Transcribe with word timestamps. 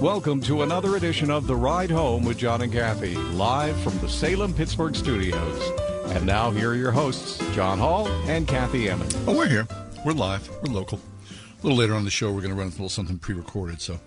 Welcome 0.00 0.42
to 0.42 0.60
another 0.60 0.96
edition 0.96 1.30
of 1.30 1.46
The 1.46 1.56
Ride 1.56 1.90
Home 1.90 2.22
with 2.22 2.36
John 2.36 2.60
and 2.60 2.70
Kathy, 2.70 3.14
live 3.14 3.74
from 3.80 3.98
the 4.00 4.08
Salem 4.10 4.52
Pittsburgh 4.52 4.94
studios. 4.94 5.70
And 6.14 6.26
now, 6.26 6.50
here 6.50 6.72
are 6.72 6.74
your 6.74 6.90
hosts, 6.92 7.38
John 7.54 7.78
Hall 7.78 8.06
and 8.28 8.46
Kathy 8.46 8.90
Emmons. 8.90 9.16
Oh, 9.26 9.34
we're 9.34 9.48
here. 9.48 9.66
We're 10.04 10.12
live. 10.12 10.50
We're 10.62 10.74
local. 10.74 11.00
A 11.30 11.62
little 11.62 11.78
later 11.78 11.94
on 11.94 12.04
the 12.04 12.10
show, 12.10 12.30
we're 12.30 12.42
going 12.42 12.52
to 12.52 12.58
run 12.58 12.66
a 12.66 12.70
little 12.72 12.90
something 12.90 13.18
pre 13.18 13.34
recorded. 13.34 13.80
So, 13.80 13.98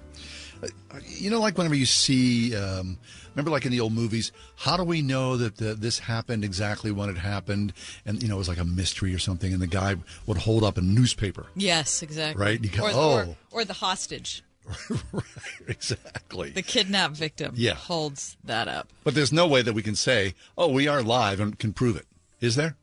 uh, 0.61 0.67
you 1.07 1.31
know, 1.31 1.39
like 1.39 1.57
whenever 1.57 1.73
you 1.73 1.87
see, 1.87 2.55
um, 2.55 2.99
remember 3.33 3.49
like 3.49 3.65
in 3.65 3.71
the 3.71 3.79
old 3.79 3.93
movies, 3.93 4.31
how 4.57 4.77
do 4.77 4.83
we 4.83 5.01
know 5.01 5.37
that 5.37 5.57
the, 5.57 5.73
this 5.73 5.97
happened 5.97 6.43
exactly 6.43 6.91
when 6.91 7.09
it 7.09 7.17
happened? 7.17 7.73
And, 8.05 8.21
you 8.21 8.29
know, 8.29 8.35
it 8.35 8.39
was 8.39 8.47
like 8.47 8.59
a 8.59 8.65
mystery 8.65 9.15
or 9.15 9.19
something, 9.19 9.51
and 9.53 9.61
the 9.61 9.67
guy 9.67 9.95
would 10.27 10.37
hold 10.37 10.63
up 10.63 10.77
a 10.77 10.81
newspaper. 10.81 11.47
Yes, 11.55 12.03
exactly. 12.03 12.39
Right? 12.39 12.63
You 12.63 12.69
go, 12.69 12.83
or, 12.83 12.91
oh. 12.93 13.35
or, 13.51 13.61
or 13.61 13.65
the 13.65 13.73
hostage. 13.73 14.43
right, 15.11 15.23
exactly. 15.67 16.51
The 16.51 16.61
kidnapped 16.61 17.15
victim 17.15 17.53
Yeah. 17.55 17.73
holds 17.73 18.37
that 18.43 18.67
up. 18.67 18.87
But 19.03 19.15
there's 19.15 19.33
no 19.33 19.47
way 19.47 19.61
that 19.61 19.73
we 19.73 19.81
can 19.81 19.95
say, 19.95 20.35
oh, 20.57 20.67
we 20.69 20.87
are 20.87 21.01
live 21.01 21.39
and 21.39 21.57
can 21.57 21.73
prove 21.73 21.95
it. 21.95 22.05
Is 22.39 22.55
there? 22.55 22.75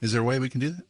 Is 0.00 0.12
there 0.12 0.20
a 0.20 0.24
way 0.24 0.38
we 0.38 0.48
can 0.48 0.60
do 0.60 0.70
that? 0.70 0.84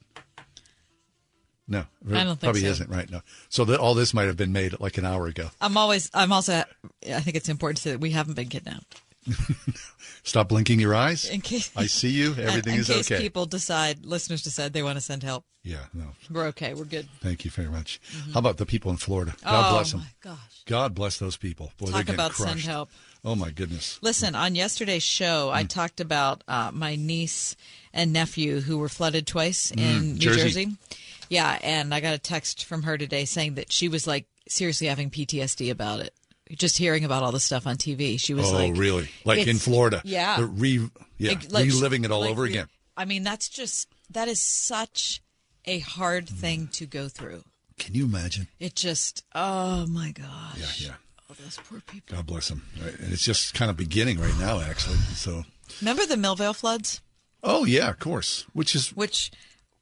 No, 1.66 1.86
I 2.10 2.24
don't 2.24 2.26
think 2.28 2.40
probably 2.40 2.60
so. 2.60 2.66
isn't 2.68 2.90
right 2.90 3.10
now. 3.10 3.22
So 3.48 3.64
that 3.64 3.80
all 3.80 3.94
this 3.94 4.12
might 4.12 4.24
have 4.26 4.36
been 4.36 4.52
made 4.52 4.78
like 4.80 4.98
an 4.98 5.06
hour 5.06 5.26
ago. 5.26 5.48
I'm 5.62 5.78
always, 5.78 6.10
I'm 6.12 6.30
also, 6.30 6.62
I 7.10 7.20
think 7.20 7.36
it's 7.36 7.48
important 7.48 7.78
to 7.78 7.82
say 7.84 7.90
that 7.92 8.00
we 8.00 8.10
haven't 8.10 8.34
been 8.34 8.48
kidnapped. 8.48 9.00
Stop 10.22 10.48
blinking 10.48 10.80
your 10.80 10.94
eyes. 10.94 11.28
In 11.28 11.40
case, 11.40 11.70
I 11.76 11.86
see 11.86 12.08
you. 12.10 12.34
Everything 12.38 12.74
in 12.74 12.80
is 12.80 12.86
case 12.88 13.10
okay. 13.10 13.22
people 13.22 13.46
decide, 13.46 14.04
listeners 14.06 14.42
decide 14.42 14.72
they 14.72 14.82
want 14.82 14.96
to 14.96 15.00
send 15.00 15.22
help. 15.22 15.44
Yeah, 15.62 15.84
no. 15.92 16.04
We're 16.30 16.46
okay. 16.48 16.74
We're 16.74 16.84
good. 16.84 17.08
Thank 17.20 17.44
you 17.44 17.50
very 17.50 17.68
much. 17.68 18.00
How 18.32 18.38
about 18.38 18.56
the 18.58 18.66
people 18.66 18.90
in 18.90 18.96
Florida? 18.98 19.34
God 19.42 19.70
oh 19.70 19.74
bless 19.76 19.92
them. 19.92 20.00
my 20.00 20.06
gosh. 20.22 20.62
God 20.66 20.94
bless 20.94 21.18
those 21.18 21.36
people. 21.36 21.72
Boy, 21.78 21.90
Talk 21.90 22.08
about 22.08 22.32
crushed. 22.32 22.50
send 22.52 22.60
help. 22.64 22.90
Oh 23.24 23.34
my 23.34 23.50
goodness. 23.50 23.98
Listen, 24.02 24.34
on 24.34 24.54
yesterday's 24.54 25.02
show, 25.02 25.50
Mm. 25.52 25.56
I 25.56 25.64
talked 25.64 26.00
about 26.00 26.42
uh, 26.48 26.70
my 26.72 26.96
niece 26.96 27.56
and 27.92 28.12
nephew 28.12 28.60
who 28.60 28.78
were 28.78 28.88
flooded 28.90 29.26
twice 29.26 29.70
in 29.70 29.78
New 29.78 30.14
Mm, 30.14 30.18
Jersey. 30.18 30.42
Jersey. 30.42 30.68
Yeah, 31.30 31.58
and 31.62 31.94
I 31.94 32.00
got 32.00 32.14
a 32.14 32.18
text 32.18 32.64
from 32.66 32.82
her 32.82 32.98
today 32.98 33.24
saying 33.24 33.54
that 33.54 33.72
she 33.72 33.88
was 33.88 34.06
like 34.06 34.26
seriously 34.48 34.88
having 34.88 35.10
PTSD 35.10 35.70
about 35.70 36.00
it. 36.00 36.12
Just 36.52 36.76
hearing 36.76 37.04
about 37.04 37.22
all 37.22 37.32
the 37.32 37.40
stuff 37.40 37.66
on 37.66 37.76
TV, 37.76 38.20
she 38.20 38.34
was 38.34 38.52
like 38.52 38.64
oh, 38.64 38.66
like, 38.72 38.76
really? 38.78 39.08
Like 39.24 39.46
in 39.46 39.56
Florida? 39.58 40.02
yeah. 40.04 40.46
Re, 40.50 40.88
yeah, 41.18 41.30
like- 41.30 41.52
like- 41.52 41.64
reliving 41.66 42.04
it 42.04 42.10
all 42.10 42.20
like 42.20 42.30
over 42.30 42.44
again. 42.44 42.66
I 42.96 43.06
mean, 43.06 43.22
that's 43.22 43.48
just 43.48 43.88
that 44.10 44.28
is 44.28 44.40
such 44.40 45.22
a 45.64 45.78
hard 45.80 46.26
Mm. 46.26 46.36
thing 46.36 46.68
to 46.74 46.86
go 46.86 47.08
through. 47.08 47.42
Can 47.78 47.94
you 47.94 48.04
imagine? 48.04 48.46
It 48.60 48.76
just, 48.76 49.24
oh 49.34 49.86
my 49.86 50.12
gosh. 50.12 50.80
Yeah, 50.80 50.88
yeah. 50.90 50.94
Oh, 51.30 51.34
those 51.42 51.56
poor 51.68 51.80
people. 51.80 52.16
God 52.16 52.26
bless 52.26 52.48
them. 52.50 52.62
Right. 52.80 52.96
And 53.00 53.12
it's 53.12 53.22
just 53.24 53.54
kind 53.54 53.70
of 53.70 53.76
beginning 53.78 54.20
right 54.20 54.38
now, 54.38 54.60
actually. 54.60 54.98
So, 55.14 55.44
Remember 55.80 56.04
the 56.06 56.16
Millvale 56.16 56.54
floods? 56.54 57.00
oh 57.42 57.64
yeah, 57.64 57.88
of 57.88 57.98
course. 57.98 58.44
Which 58.52 58.74
is 58.76 58.90
Which, 58.94 59.32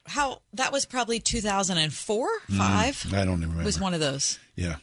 how 0.06 0.40
that 0.54 0.72
was 0.72 0.86
probably 0.86 1.18
2004, 1.18 2.28
five. 2.56 3.04
I 3.12 3.24
don't 3.24 3.38
even 3.38 3.40
remember. 3.42 3.64
Was 3.64 3.80
one 3.80 3.92
of 3.94 4.00
those. 4.00 4.38
yeah, 4.56 4.76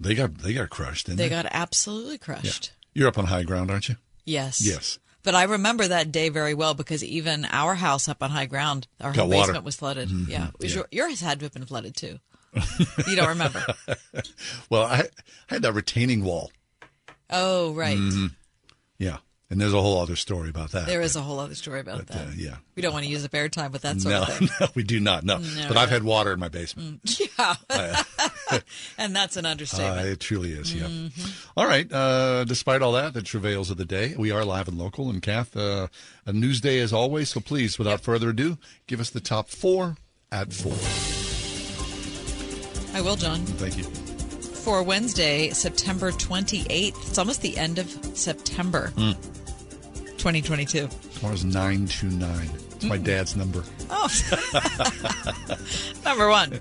they 0.00 0.14
got 0.14 0.38
they 0.38 0.52
got 0.54 0.70
crushed. 0.70 1.06
Didn't 1.06 1.18
They 1.18 1.24
they, 1.24 1.30
got 1.30 1.46
absolutely 1.50 2.18
crushed. 2.18 2.72
You're 2.94 3.08
up 3.08 3.18
on 3.18 3.26
high 3.26 3.42
ground, 3.42 3.70
aren't 3.70 3.88
you? 3.88 3.96
Yes. 4.24 4.64
Yes. 4.66 4.98
But 5.22 5.34
I 5.34 5.42
remember 5.44 5.88
that 5.88 6.12
day 6.12 6.28
very 6.28 6.54
well 6.54 6.74
because 6.74 7.02
even 7.02 7.44
our 7.46 7.74
house 7.74 8.08
up 8.08 8.22
on 8.22 8.30
high 8.30 8.46
ground, 8.46 8.86
our 9.00 9.12
Got 9.12 9.22
whole 9.22 9.30
water. 9.30 9.46
basement 9.48 9.64
was 9.64 9.76
flooded. 9.76 10.08
Mm-hmm. 10.08 10.30
Yeah. 10.30 10.50
Was 10.60 10.72
yeah. 10.72 10.76
Your, 10.92 11.08
yours 11.08 11.20
had 11.20 11.40
to 11.40 11.46
have 11.46 11.52
been 11.52 11.66
flooded 11.66 11.96
too. 11.96 12.18
you 13.06 13.16
don't 13.16 13.28
remember? 13.28 13.64
Well, 14.70 14.84
I, 14.84 15.00
I 15.50 15.54
had 15.54 15.62
that 15.62 15.72
retaining 15.74 16.24
wall. 16.24 16.50
Oh, 17.28 17.72
right. 17.74 17.96
Mm-hmm. 17.98 18.26
Yeah, 18.98 19.18
and 19.48 19.60
there's 19.60 19.72
a 19.72 19.80
whole 19.80 20.00
other 20.00 20.16
story 20.16 20.48
about 20.50 20.72
that. 20.72 20.86
There 20.86 21.00
is 21.00 21.14
a 21.16 21.20
whole 21.20 21.38
other 21.38 21.54
story 21.54 21.80
about 21.80 21.98
But, 21.98 22.06
that. 22.08 22.26
uh, 22.28 22.30
yeah. 22.36 22.56
We 22.74 22.82
don't 22.82 22.92
want 22.92 23.04
to 23.04 23.10
use 23.10 23.22
a 23.22 23.26
up 23.26 23.32
airtime 23.32 23.70
with 23.72 23.82
that 23.82 24.00
sort 24.00 24.12
No, 24.12 24.22
of 24.22 24.28
thing. 24.34 24.48
no, 24.60 24.66
we 24.74 24.82
do 24.82 24.98
not. 25.00 25.22
No, 25.24 25.38
No, 25.38 25.68
but 25.68 25.76
I've 25.76 25.88
had 25.90 26.02
water 26.02 26.32
in 26.32 26.40
my 26.40 26.48
basement. 26.48 27.20
Yeah. 27.38 27.54
and 28.98 29.14
that's 29.14 29.36
an 29.36 29.46
Uh, 29.46 29.50
understatement. 29.50 30.06
it 30.08 30.20
truly 30.20 30.52
is. 30.52 30.74
Yeah. 30.74 30.86
Mm-hmm. 30.86 31.50
All 31.56 31.66
right. 31.66 31.90
Uh, 31.92 32.44
despite 32.44 32.82
all 32.82 32.92
that, 32.92 33.14
the 33.14 33.22
travails 33.22 33.70
of 33.70 33.76
the 33.76 33.84
day, 33.84 34.14
we 34.18 34.30
are 34.30 34.44
live 34.44 34.68
and 34.68 34.78
local. 34.78 35.10
And 35.10 35.20
Kath, 35.22 35.56
uh, 35.56 35.88
a 36.24 36.32
news 36.32 36.60
day 36.60 36.80
as 36.80 36.92
always. 36.92 37.30
So 37.30 37.40
please, 37.40 37.78
without 37.78 38.00
further 38.00 38.30
ado, 38.30 38.58
give 38.86 39.00
us 39.00 39.10
the 39.10 39.20
top 39.20 39.48
four 39.48 39.96
at 40.32 40.52
four. 40.52 40.74
I 42.96 43.00
will, 43.02 43.16
John. 43.16 43.40
Thank 43.44 43.76
you. 43.78 43.84
For 44.66 44.82
Wednesday, 44.82 45.50
September 45.50 46.10
28th, 46.10 47.06
it's 47.06 47.18
almost 47.18 47.40
the 47.40 47.56
end 47.56 47.78
of 47.78 47.88
September 48.16 48.88
Hmm. 48.96 49.12
2022. 50.18 50.88
Tomorrow's 51.14 51.44
nine 51.44 51.86
two 51.86 52.08
nine. 52.10 52.50
It's 52.74 52.82
my 52.84 52.96
dad's 52.96 53.36
number. 53.36 53.62
Oh. 53.88 54.10
Number 56.04 56.28
one. 56.28 56.58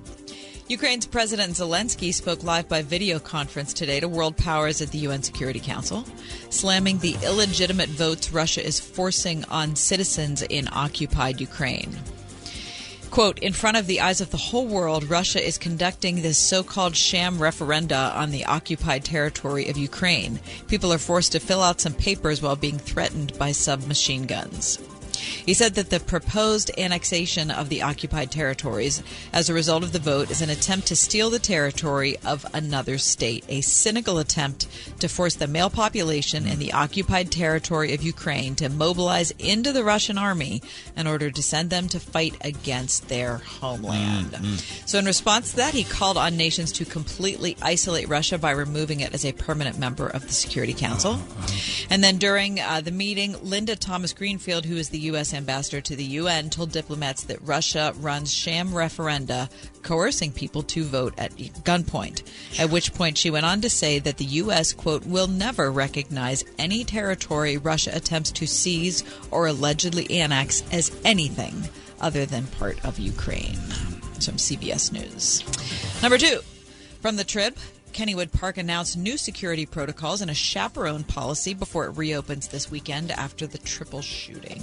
Ukraine's 0.68 1.08
President 1.08 1.54
Zelensky 1.54 2.14
spoke 2.14 2.44
live 2.44 2.70
by 2.70 2.84
video 2.84 3.18
conference 3.18 3.74
today 3.74 4.00
to 4.00 4.08
world 4.08 4.38
powers 4.38 4.84
at 4.84 4.92
the 4.92 5.00
UN 5.00 5.24
Security 5.24 5.60
Council, 5.60 6.06
slamming 6.52 7.00
the 7.00 7.18
illegitimate 7.24 7.90
votes 7.90 8.32
Russia 8.32 8.64
is 8.64 8.80
forcing 8.80 9.44
on 9.46 9.76
citizens 9.76 10.44
in 10.44 10.68
occupied 10.72 11.42
Ukraine. 11.42 11.98
Quote, 13.16 13.40
in 13.40 13.54
front 13.54 13.78
of 13.78 13.88
the 13.88 14.02
eyes 14.02 14.20
of 14.20 14.32
the 14.32 14.36
whole 14.36 14.68
world, 14.68 15.10
Russia 15.10 15.42
is 15.42 15.58
conducting 15.58 16.22
this 16.22 16.38
so 16.38 16.64
called 16.64 16.98
sham 16.98 17.38
referenda 17.38 18.14
on 18.14 18.32
the 18.32 18.44
occupied 18.44 19.06
territory 19.06 19.70
of 19.70 19.78
Ukraine. 19.78 20.38
People 20.68 20.92
are 20.92 20.98
forced 20.98 21.32
to 21.32 21.40
fill 21.40 21.64
out 21.64 21.80
some 21.80 21.94
papers 21.94 22.42
while 22.42 22.58
being 22.58 22.78
threatened 22.78 23.32
by 23.40 23.54
submachine 23.54 24.26
guns. 24.26 24.80
He 25.20 25.54
said 25.54 25.76
that 25.76 25.90
the 25.90 26.00
proposed 26.00 26.72
annexation 26.78 27.52
of 27.52 27.70
the 27.70 27.82
occupied 27.82 28.32
territories 28.32 29.04
as 29.34 29.50
a 29.50 29.54
result 29.54 29.84
of 29.84 29.92
the 29.92 30.00
vote 30.00 30.32
is 30.32 30.42
an 30.42 30.50
attempt 30.50 30.88
to 30.88 30.96
steal 30.96 31.30
the 31.30 31.40
territory 31.40 32.18
of 32.26 32.46
another 32.54 32.98
state, 32.98 33.46
a 33.50 33.62
cynical 33.62 34.18
attempt 34.18 34.68
to 35.00 35.08
force 35.08 35.36
the 35.36 35.48
male 35.48 35.70
population 35.70 36.48
in 36.48 36.60
the 36.60 36.74
occupied 36.74 37.32
territory 37.32 37.94
of 37.94 38.04
Ukraine 38.04 38.56
to 38.56 38.70
mobilize 38.70 39.32
into 39.40 39.72
the 39.72 39.84
Russian 39.84 40.18
army 40.18 40.62
in 40.96 41.08
order 41.08 41.32
to 41.32 41.44
send 41.44 41.70
them 41.70 41.88
to 41.90 42.00
fight 42.00 42.36
against 42.42 43.10
their 43.10 43.38
homeland. 43.38 44.32
Mm, 44.32 44.42
mm. 44.42 44.88
So, 44.88 45.00
in 45.00 45.06
response 45.06 45.52
to 45.52 45.58
that, 45.58 45.74
he 45.74 45.84
called 45.84 46.18
on 46.18 46.38
nations 46.38 46.72
to 46.74 46.86
completely 46.86 47.58
isolate 47.62 48.10
Russia 48.10 48.38
by 48.38 48.52
removing 48.52 49.00
it 49.00 49.14
as 49.14 49.26
a 49.26 49.32
permanent 49.32 49.80
member 49.80 50.08
of 50.08 50.26
the 50.26 50.34
Security 50.34 50.74
Council. 50.74 51.14
Uh-huh, 51.14 51.40
uh-huh. 51.40 51.88
And 51.90 52.04
then 52.04 52.18
during 52.18 52.60
uh, 52.60 52.82
the 52.82 52.92
meeting, 52.92 53.36
Linda 53.42 53.76
Thomas 53.76 54.14
Greenfield, 54.14 54.66
who 54.66 54.78
is 54.78 54.90
the 54.90 55.00
U.S. 55.06 55.34
ambassador 55.34 55.82
to 55.82 55.96
the 55.96 56.04
UN, 56.04 56.50
told 56.50 56.72
diplomats 56.72 57.24
that 57.24 57.42
Russia 57.42 57.94
runs 58.00 58.34
sham 58.34 58.70
referenda 58.70 59.50
coercing 59.84 60.32
people 60.32 60.64
to 60.64 60.84
vote 60.84 61.14
at 61.18 61.36
gunpoint. 61.36 62.24
At 62.60 62.70
which 62.70 62.94
point 62.94 63.18
she 63.18 63.32
went 63.32 63.46
on 63.46 63.62
to 63.62 63.70
say 63.70 64.00
that 64.00 64.18
the 64.18 64.26
U.S., 64.26 64.74
quote, 64.74 65.06
will 65.06 65.28
never 65.28 65.72
recognize 65.72 66.44
any 66.58 66.84
territory 66.84 67.58
Russia 67.58 67.92
attempts 67.94 68.32
to 68.32 68.48
seize 68.48 69.04
or 69.32 69.48
allegedly 69.48 70.10
annex 70.10 70.64
as 70.72 70.96
anything 71.04 71.70
other 72.02 72.26
than 72.26 72.48
part 72.48 72.84
of 72.86 73.00
Ukraine. 73.00 73.56
From 74.16 74.38
CBS 74.38 74.92
News. 74.92 75.44
Number 76.02 76.18
two, 76.18 76.40
from 77.02 77.18
the 77.18 77.24
Trib. 77.24 77.56
Kennywood 77.96 78.34
Park 78.34 78.58
announced 78.58 78.98
new 78.98 79.18
security 79.18 79.66
protocols 79.66 80.20
and 80.20 80.30
a 80.30 80.34
chaperone 80.34 81.06
policy 81.06 81.54
before 81.54 81.86
it 81.86 81.92
reopens 81.92 82.50
this 82.50 82.70
weekend 82.70 83.10
after 83.10 83.48
the 83.48 83.58
triple 83.58 84.02
shooting. 84.02 84.62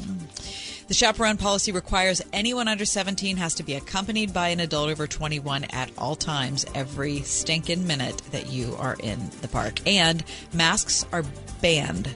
The 0.89 0.93
chaperone 0.93 1.39
policy 1.39 1.73
requires 1.73 2.21
anyone 2.35 2.69
under 2.69 2.85
17 2.85 3.39
has 3.39 3.55
to 3.55 3.63
be 3.63 3.73
accompanied 3.73 4.35
by 4.35 4.49
an 4.49 4.61
adult 4.61 4.91
over 4.91 5.07
21 5.07 5.65
at 5.71 5.91
all 5.97 6.15
times 6.15 6.67
every 6.75 7.21
stinking 7.23 7.87
minute 7.87 8.21
that 8.33 8.53
you 8.53 8.77
are 8.79 8.97
in 9.01 9.31
the 9.41 9.49
park. 9.49 9.81
And 9.87 10.23
masks 10.53 11.07
are 11.11 11.25
banned 11.63 12.15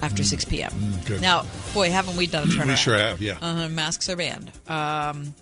after 0.00 0.22
6 0.22 0.44
p.m. 0.44 0.72
good. 1.06 1.20
Now, 1.20 1.44
boy, 1.74 1.90
haven't 1.90 2.16
we 2.16 2.28
done 2.28 2.44
a 2.44 2.46
turnaround? 2.46 2.66
We 2.68 2.76
sure 2.76 2.98
have. 2.98 3.20
Yeah. 3.20 3.38
Uh, 3.42 3.68
masks 3.68 4.08
are 4.08 4.16
banned. 4.16 4.52
Um, 4.68 5.34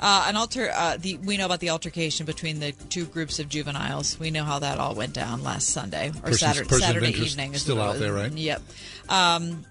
uh, 0.00 0.26
an 0.28 0.36
alter, 0.36 0.70
uh, 0.74 0.96
the, 0.98 1.16
we 1.18 1.36
know 1.36 1.46
about 1.46 1.60
the 1.60 1.70
altercation 1.70 2.26
between 2.26 2.60
the 2.60 2.72
two 2.72 3.04
groups 3.06 3.38
of 3.38 3.48
juveniles. 3.48 4.18
We 4.18 4.30
know 4.30 4.44
how 4.44 4.58
that 4.58 4.78
all 4.78 4.94
went 4.94 5.12
down 5.14 5.42
last 5.42 5.68
Sunday 5.68 6.08
or 6.08 6.12
Person's- 6.12 6.40
Saturday, 6.40 6.68
person 6.68 6.86
Saturday 6.86 7.08
evening. 7.08 7.54
is 7.54 7.62
still 7.62 7.80
out 7.80 7.98
there, 7.98 8.12
right? 8.12 8.32
Yep. 8.32 8.62
Um, 9.08 9.64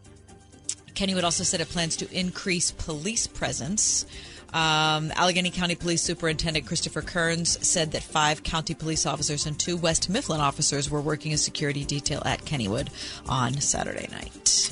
Kennywood 0.94 1.24
also 1.24 1.44
said 1.44 1.62
it 1.62 1.70
plans 1.70 1.98
to 1.98 2.12
increase 2.18 2.72
police 2.72 3.28
presence. 3.28 4.06
Um, 4.54 5.12
Allegheny 5.16 5.52
County 5.52 5.76
Police 5.76 6.02
Superintendent 6.02 6.66
Christopher 6.66 7.02
Kearns 7.02 7.68
said 7.68 7.92
that 7.92 8.02
five 8.04 8.42
county 8.44 8.74
police 8.74 9.06
officers 9.06 9.46
and 9.46 9.60
two 9.60 9.76
West 9.76 10.10
Mifflin 10.10 10.40
officers 10.40 10.90
were 10.90 11.02
working 11.02 11.34
a 11.34 11.38
security 11.38 11.84
detail 11.84 12.22
at 12.26 12.46
Kennywood 12.46 12.88
on 13.28 13.60
Saturday 13.60 14.08
night. 14.12 14.72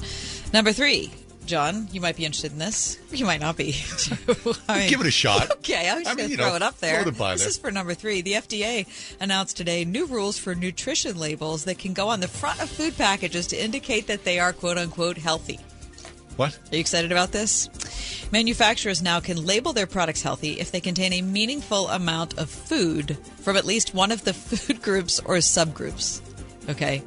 Number 0.53 0.71
three, 0.71 1.11
John, 1.45 1.87
you 1.91 2.01
might 2.01 2.15
be 2.15 2.25
interested 2.25 2.51
in 2.51 2.59
this. 2.59 2.99
You 3.13 3.25
might 3.25 3.41
not 3.41 3.55
be. 3.57 3.71
I 4.67 4.79
mean, 4.79 4.89
Give 4.89 4.99
it 4.99 5.05
a 5.05 5.11
shot. 5.11 5.51
Okay, 5.57 5.87
I 5.87 5.99
was 5.99 6.07
I 6.07 6.15
just 6.15 6.17
mean, 6.17 6.17
going 6.17 6.29
to 6.29 6.35
throw 6.37 6.49
know, 6.49 6.55
it 6.55 6.61
up 6.63 6.79
there. 6.79 7.03
this 7.05 7.17
there. 7.17 7.47
is 7.47 7.57
for 7.59 7.69
number 7.69 7.93
three. 7.93 8.21
The 8.21 8.33
FDA 8.33 8.87
announced 9.21 9.55
today 9.55 9.85
new 9.85 10.07
rules 10.07 10.39
for 10.39 10.55
nutrition 10.55 11.19
labels 11.19 11.65
that 11.65 11.77
can 11.77 11.93
go 11.93 12.07
on 12.09 12.21
the 12.21 12.27
front 12.27 12.59
of 12.61 12.69
food 12.71 12.97
packages 12.97 13.45
to 13.47 13.55
indicate 13.63 14.07
that 14.07 14.23
they 14.23 14.39
are 14.39 14.51
quote 14.51 14.79
unquote 14.79 15.17
healthy. 15.17 15.59
What? 16.37 16.57
Are 16.71 16.75
you 16.75 16.79
excited 16.79 17.11
about 17.11 17.31
this? 17.31 17.69
Manufacturers 18.31 19.03
now 19.03 19.19
can 19.19 19.45
label 19.45 19.73
their 19.73 19.85
products 19.85 20.23
healthy 20.23 20.59
if 20.59 20.71
they 20.71 20.81
contain 20.81 21.13
a 21.13 21.21
meaningful 21.21 21.87
amount 21.89 22.39
of 22.39 22.49
food 22.49 23.15
from 23.41 23.55
at 23.55 23.65
least 23.65 23.93
one 23.93 24.11
of 24.11 24.23
the 24.23 24.33
food 24.33 24.81
groups 24.81 25.19
or 25.19 25.35
subgroups. 25.35 26.21
Okay. 26.67 27.03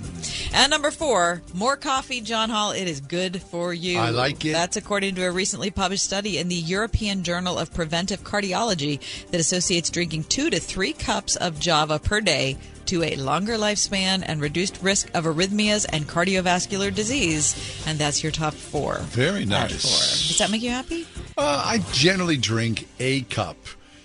And 0.53 0.71
number 0.71 0.91
four, 0.91 1.43
more 1.55 1.77
coffee, 1.77 2.21
John 2.21 2.51
Hall. 2.51 2.73
It 2.73 2.89
is 2.89 3.01
good 3.01 3.43
for 3.43 3.73
you. 3.75 3.99
I 3.99 4.11
like 4.11 4.45
it. 4.45 4.53
That's 4.53 4.77
according 4.77 5.15
to 5.17 5.25
a 5.25 5.31
recently 5.31 5.71
published 5.71 6.05
study 6.05 6.39
in 6.39 6.49
the 6.49 6.55
European 6.55 7.23
Journal 7.23 7.59
of 7.59 7.73
Preventive 7.75 8.23
Cardiology 8.25 9.01
that 9.31 9.41
associates 9.41 9.91
drinking 9.91 10.25
two 10.25 10.51
to 10.51 10.59
three 10.61 10.93
cups 10.93 11.37
of 11.37 11.59
Java 11.61 11.99
per 11.99 12.21
day 12.21 12.57
to 12.91 13.03
a 13.03 13.17
longer 13.17 13.55
lifespan 13.55 14.23
and 14.27 14.41
reduced 14.41 14.81
risk 14.83 15.11
of 15.15 15.25
arrhythmias 15.25 15.87
and 15.93 16.07
cardiovascular 16.07 16.95
disease. 16.95 17.83
And 17.87 17.99
that's 17.99 18.23
your 18.23 18.33
top 18.33 18.55
four. 18.55 18.99
Very 19.05 19.45
nice. 19.45 19.83
four. 19.83 20.29
Does 20.29 20.39
that 20.39 20.51
make 20.51 20.63
you 20.63 20.71
happy? 20.71 21.07
Uh, 21.39 21.63
I 21.65 21.79
generally 21.93 22.37
drink 22.37 22.87
a 22.99 23.23
cup. 23.23 23.57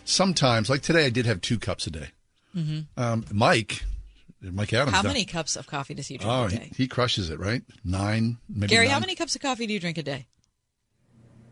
Sometimes, 0.06 0.70
like 0.70 0.82
today, 0.82 1.06
I 1.06 1.10
did 1.10 1.26
have 1.26 1.42
two 1.42 1.58
cups 1.60 1.88
a 1.88 1.92
day. 1.92 2.08
Um, 2.56 3.26
Mike, 3.34 3.84
Mike 4.42 4.72
Adams. 4.72 4.88
Mm-hmm. 4.90 4.96
How 4.96 5.02
down- 5.02 5.10
many 5.10 5.26
cups 5.26 5.56
of 5.58 5.68
coffee 5.68 5.94
does 5.94 6.08
he 6.08 6.18
drink 6.18 6.32
Oh, 6.32 6.44
a 6.46 6.50
he, 6.50 6.58
day? 6.58 6.72
he 6.78 6.88
crushes 6.88 7.30
it, 7.30 7.40
right? 7.40 7.64
Nine, 7.84 8.38
maybe 8.48 8.68
Gary, 8.68 8.88
how 8.88 9.00
many 9.00 9.16
cups 9.16 9.36
of 9.36 9.42
coffee 9.42 9.68
do 9.68 9.74
you 9.74 9.80
drink 9.80 9.98
a 9.98 10.04
day? 10.04 10.28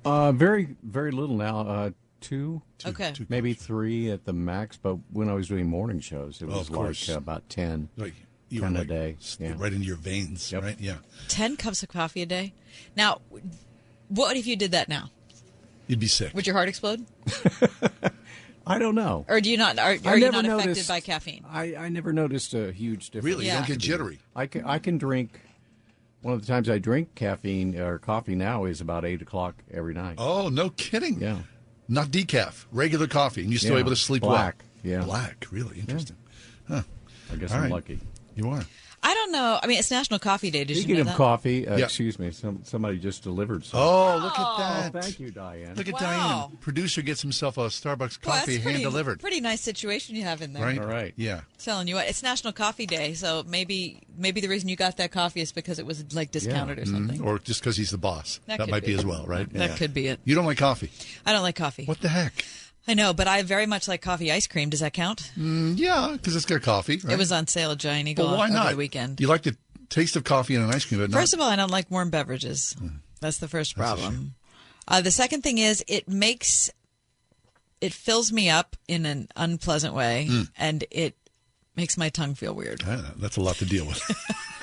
Uh, 0.06 0.32
very, 0.32 0.76
very 0.84 1.12
little 1.12 1.36
now. 1.36 1.60
Uh, 1.62 1.90
two, 2.24 2.62
okay. 2.86 3.12
two- 3.14 3.26
maybe 3.30 3.54
three 3.54 4.10
at 4.10 4.26
the 4.26 4.34
max. 4.34 4.78
But 4.78 4.98
when 5.12 5.30
I 5.30 5.34
was 5.34 5.48
doing 5.48 5.68
morning 5.68 6.00
shows, 6.00 6.42
it 6.42 6.46
Oh, 6.50 6.58
was 6.60 6.70
of 6.70 6.76
like 6.76 7.10
uh, 7.10 7.18
about 7.18 7.48
ten. 7.50 7.90
Like, 7.98 8.14
you 8.50 8.62
Ten 8.62 8.74
were 8.76 8.82
a 8.82 8.86
day, 8.86 9.18
yeah. 9.40 9.54
right 9.58 9.74
into 9.74 9.86
your 9.88 9.96
veins, 9.98 10.52
Yep. 10.52 10.62
right? 10.64 10.76
Yeah. 10.80 10.98
10 11.28 11.58
cups 11.58 11.82
of 11.82 11.90
coffee 11.90 12.22
a 12.22 12.26
day. 12.28 12.54
Now, 12.96 13.20
what 14.10 14.38
if 14.38 14.46
you 14.46 14.56
did 14.56 14.72
that 14.74 14.88
now? 14.88 15.10
You'd 15.88 16.00
be 16.00 16.06
sick. 16.06 16.36
Would 16.36 16.46
your 16.46 16.56
heart 16.56 16.70
explode? 16.70 17.04
I 18.68 18.78
don't 18.80 18.96
know. 18.96 19.26
Or 19.28 19.42
do 19.42 19.50
you 19.50 19.58
not? 19.58 19.78
Are, 19.80 19.98
are 20.06 20.18
you 20.18 20.30
never 20.32 20.44
not 20.44 20.60
affected 20.60 20.88
by 20.88 21.00
caffeine? 21.02 21.44
I, 21.50 21.76
I 21.76 21.90
never 21.90 22.14
noticed 22.14 22.54
a 22.54 22.72
huge 22.72 23.08
difference. 23.10 23.26
Really? 23.26 23.46
Yeah. 23.48 23.54
You 23.54 23.60
don't 23.60 23.68
get 23.70 23.78
jittery. 23.80 24.20
I 24.36 24.46
can 24.48 24.64
I 24.66 24.80
can 24.80 24.98
drink. 24.98 25.42
One 26.22 26.34
of 26.36 26.42
the 26.42 26.48
times 26.48 26.70
I 26.70 26.78
drink 26.78 27.16
caffeine 27.16 27.78
or 27.78 28.00
coffee 28.00 28.36
now 28.36 28.64
is 28.64 28.80
about 28.80 29.04
eight 29.04 29.22
o'clock 29.22 29.56
every 29.72 29.94
night. 29.94 30.16
Oh, 30.18 30.48
no 30.48 30.70
kidding. 30.70 31.20
Yeah. 31.20 31.40
Not 31.94 32.08
decaf, 32.08 32.66
regular 32.72 33.06
coffee, 33.08 33.42
and 33.42 33.52
you're 33.52 33.60
still 33.60 33.74
Yeah. 33.76 33.80
able 33.82 33.92
to 33.92 33.96
sleep 33.96 34.24
Black, 34.24 34.64
well. 34.84 34.94
yeah. 34.94 35.04
Black, 35.06 35.46
really 35.52 35.80
interesting. 35.80 36.16
Huh. 36.68 36.82
I 37.32 37.36
guess 37.36 37.52
All 37.52 37.58
I'm 37.58 37.64
right. 37.64 37.72
lucky. 37.72 38.00
You 38.36 38.50
are. 38.50 38.66
I 39.06 39.14
don't 39.14 39.34
know. 39.34 39.60
I 39.62 39.68
mean, 39.68 39.80
it's 39.80 39.92
National 39.92 40.18
Coffee 40.18 40.50
Day. 40.50 40.64
Did 40.64 40.78
Speaking 40.78 40.90
you 40.92 40.96
know 40.96 41.02
of 41.02 41.08
that? 41.08 41.18
coffee, 41.18 41.68
uh, 41.68 41.76
Yeah. 41.78 41.86
excuse 41.86 42.18
me, 42.18 42.32
some, 42.32 42.62
somebody 42.64 42.98
just 43.00 43.22
delivered 43.22 43.66
some. 43.66 43.82
Oh, 43.82 44.18
look 44.18 44.34
Oh. 44.38 44.58
at 44.62 44.94
that. 44.94 45.04
thank 45.04 45.20
you, 45.20 45.30
Diane. 45.30 45.76
Look 45.76 45.90
at 45.90 45.94
Wow. 45.96 46.00
Diane. 46.48 46.58
Producer 46.62 47.02
gets 47.02 47.22
himself 47.22 47.58
a 47.58 47.68
Starbucks 47.68 48.22
coffee 48.22 48.38
that's 48.38 48.48
hand 48.52 48.64
pretty, 48.64 48.82
delivered. 48.84 49.20
Pretty 49.20 49.42
nice 49.42 49.60
situation 49.60 50.16
you 50.16 50.24
have 50.24 50.42
in 50.42 50.54
there. 50.54 50.64
Right? 50.64 50.80
All 50.80 50.86
right. 50.88 51.14
Yeah. 51.18 51.42
Telling 51.62 51.88
you 51.90 51.96
what, 51.96 52.08
it's 52.08 52.24
National 52.24 52.54
Coffee 52.54 52.86
Day, 52.86 53.14
so 53.14 53.44
maybe 53.46 54.00
maybe 54.18 54.40
the 54.42 54.48
reason 54.48 54.70
you 54.70 54.76
got 54.78 54.96
that 54.98 55.12
coffee 55.12 55.42
is 55.42 55.52
because 55.52 55.80
it 55.80 55.86
was 55.86 56.14
like 56.14 56.32
discounted 56.32 56.80
or 56.80 56.86
something. 56.86 57.20
Or 57.22 57.40
just 57.40 57.60
because 57.60 57.76
he's 57.76 57.92
the 57.92 57.98
boss. 57.98 58.40
That 58.48 58.60
That, 58.60 58.70
might 58.70 58.82
be. 58.86 58.94
be. 58.94 59.00
as 59.00 59.06
well, 59.06 59.26
right? 59.26 59.52
That 59.54 59.76
could 59.78 59.94
be 59.94 60.08
it. 60.08 60.20
You 60.24 60.34
don't 60.36 60.46
like 60.46 60.58
coffee. 60.60 60.92
I 61.26 61.34
don't 61.34 61.42
like 61.44 61.56
coffee. 61.56 61.84
What 61.86 62.00
the 62.00 62.10
heck? 62.10 62.46
I 62.88 62.94
know, 62.96 63.14
but 63.14 63.28
I 63.28 63.42
very 63.44 63.66
much 63.66 63.88
like 63.88 64.02
coffee 64.02 64.32
ice 64.32 64.46
cream. 64.48 64.70
Does 64.70 64.82
that 64.82 64.94
count? 64.94 65.32
Mm, 65.38 65.78
yeah, 65.78 66.10
because 66.14 66.36
it's 66.36 66.46
got 66.46 66.62
coffee. 66.62 66.98
Right? 67.04 67.14
It 67.14 67.18
was 67.18 67.32
on 67.32 67.48
sale 67.48 67.72
at 67.72 67.78
Giant 67.78 68.08
Eagle 68.10 68.28
But 68.30 68.38
why 68.38 68.46
over 68.46 68.54
not? 68.54 68.72
the 68.72 68.78
weekend. 68.78 69.22
You 69.22 69.28
like 69.28 69.44
the 69.44 69.56
taste 69.90 70.16
of 70.16 70.24
coffee 70.26 70.56
and 70.56 70.66
an 70.66 70.72
ice 70.74 70.84
cream, 70.86 71.00
but 71.00 71.12
First 71.12 71.34
not. 71.34 71.40
of 71.42 71.46
all, 71.46 71.52
I 71.52 71.56
don't 71.56 71.72
like 71.72 71.90
warm 71.90 72.10
beverages. 72.10 72.76
That's 73.22 73.38
the 73.38 73.48
first 73.48 73.76
problem. 73.78 74.36
Uh, 74.88 75.00
the 75.02 75.12
second 75.12 75.44
thing 75.44 75.60
is 75.60 75.84
it 75.88 76.10
makes 76.10 76.70
it 77.80 77.94
fills 77.94 78.32
me 78.34 78.50
up 78.50 78.76
in 78.88 79.06
an 79.06 79.28
unpleasant 79.36 79.94
way, 79.94 80.26
Hmm. 80.30 80.42
and 80.58 80.84
it 80.92 81.16
makes 81.76 81.98
my 81.98 82.10
tongue 82.10 82.36
feel 82.36 82.54
weird. 82.54 82.82
Ah, 82.86 83.12
that's 83.18 83.38
a 83.38 83.42
lot 83.42 83.56
to 83.58 83.66
deal 83.66 83.86
with. 83.86 84.02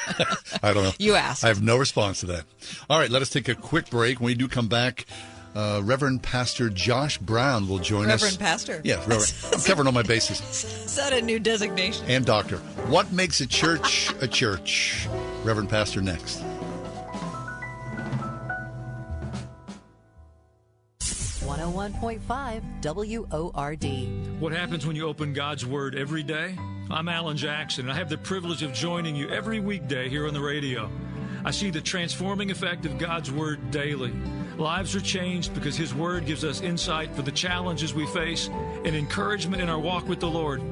I 0.63 0.73
don't 0.75 0.85
know. 0.85 0.93
You 0.99 1.15
asked. 1.15 1.45
I 1.45 1.49
have 1.49 1.63
no 1.63 1.77
response 1.77 2.21
to 2.21 2.27
that. 2.27 2.45
All 2.89 2.99
right, 2.99 3.11
let 3.11 3.23
us 3.23 3.31
take 3.31 3.49
a 3.49 3.55
quick 3.55 3.89
break. 3.91 4.21
When 4.21 4.27
we 4.27 4.35
do 4.35 4.49
come 4.49 4.69
back, 4.69 5.07
uh, 5.55 5.81
Reverend 5.85 6.23
Pastor 6.23 6.71
Josh 6.71 7.19
Brown 7.19 7.69
will 7.69 7.79
join 7.79 8.11
us. 8.11 8.23
Reverend 8.23 8.39
Pastor? 8.39 8.81
Yeah, 8.85 8.97
Reverend. 9.07 9.35
I'm 9.53 9.61
covering 9.61 9.87
all 9.87 9.93
my 9.93 10.03
bases. 10.03 10.41
Is 10.85 10.97
that 10.97 11.13
a 11.13 11.23
new 11.23 11.39
designation? 11.39 12.05
And 12.09 12.25
doctor. 12.25 12.59
What 12.89 13.13
makes 13.13 13.41
a 13.41 13.47
church 13.47 14.13
a 14.21 14.29
church? 14.29 15.09
Reverend 15.45 15.69
Pastor 15.69 16.01
next. 16.01 16.43
One 21.43 21.59
hundred 21.59 21.75
one 21.75 21.93
point 21.95 22.23
five 22.23 22.63
W 22.81 23.27
O 23.33 23.51
R 23.55 23.75
D. 23.75 24.07
What 24.39 24.53
happens 24.53 24.87
when 24.87 24.95
you 24.95 25.07
open 25.09 25.33
God's 25.33 25.67
Word 25.67 25.95
every 25.95 26.23
day? 26.23 26.57
I'm 26.91 27.09
Alan 27.09 27.37
Jackson, 27.37 27.85
and 27.85 27.93
I 27.93 27.97
have 27.97 28.09
the 28.09 28.19
privilege 28.19 28.63
of 28.63 28.73
joining 28.73 29.15
you 29.15 29.29
every 29.31 29.61
weekday 29.61 30.09
here 30.09 30.27
on 30.27 30.35
the 30.35 30.41
radio. 30.41 30.91
I 31.45 31.53
see 31.53 31.71
the 31.71 31.81
transforming 31.81 32.51
effect 32.51 32.85
of 32.85 32.99
God's 32.99 33.31
Word 33.31 33.71
daily. 33.71 34.13
Lives 34.59 34.95
are 34.95 35.01
changed 35.01 35.55
because 35.55 35.77
His 35.77 35.95
Word 35.95 36.27
gives 36.27 36.45
us 36.45 36.61
insight 36.61 37.15
for 37.15 37.23
the 37.23 37.33
challenges 37.33 37.95
we 37.95 38.07
face 38.07 38.49
and 38.85 38.95
encouragement 38.95 39.63
in 39.63 39.69
our 39.69 39.79
walk 39.79 40.09
with 40.09 40.21
the 40.21 40.29
Lord. 40.29 40.63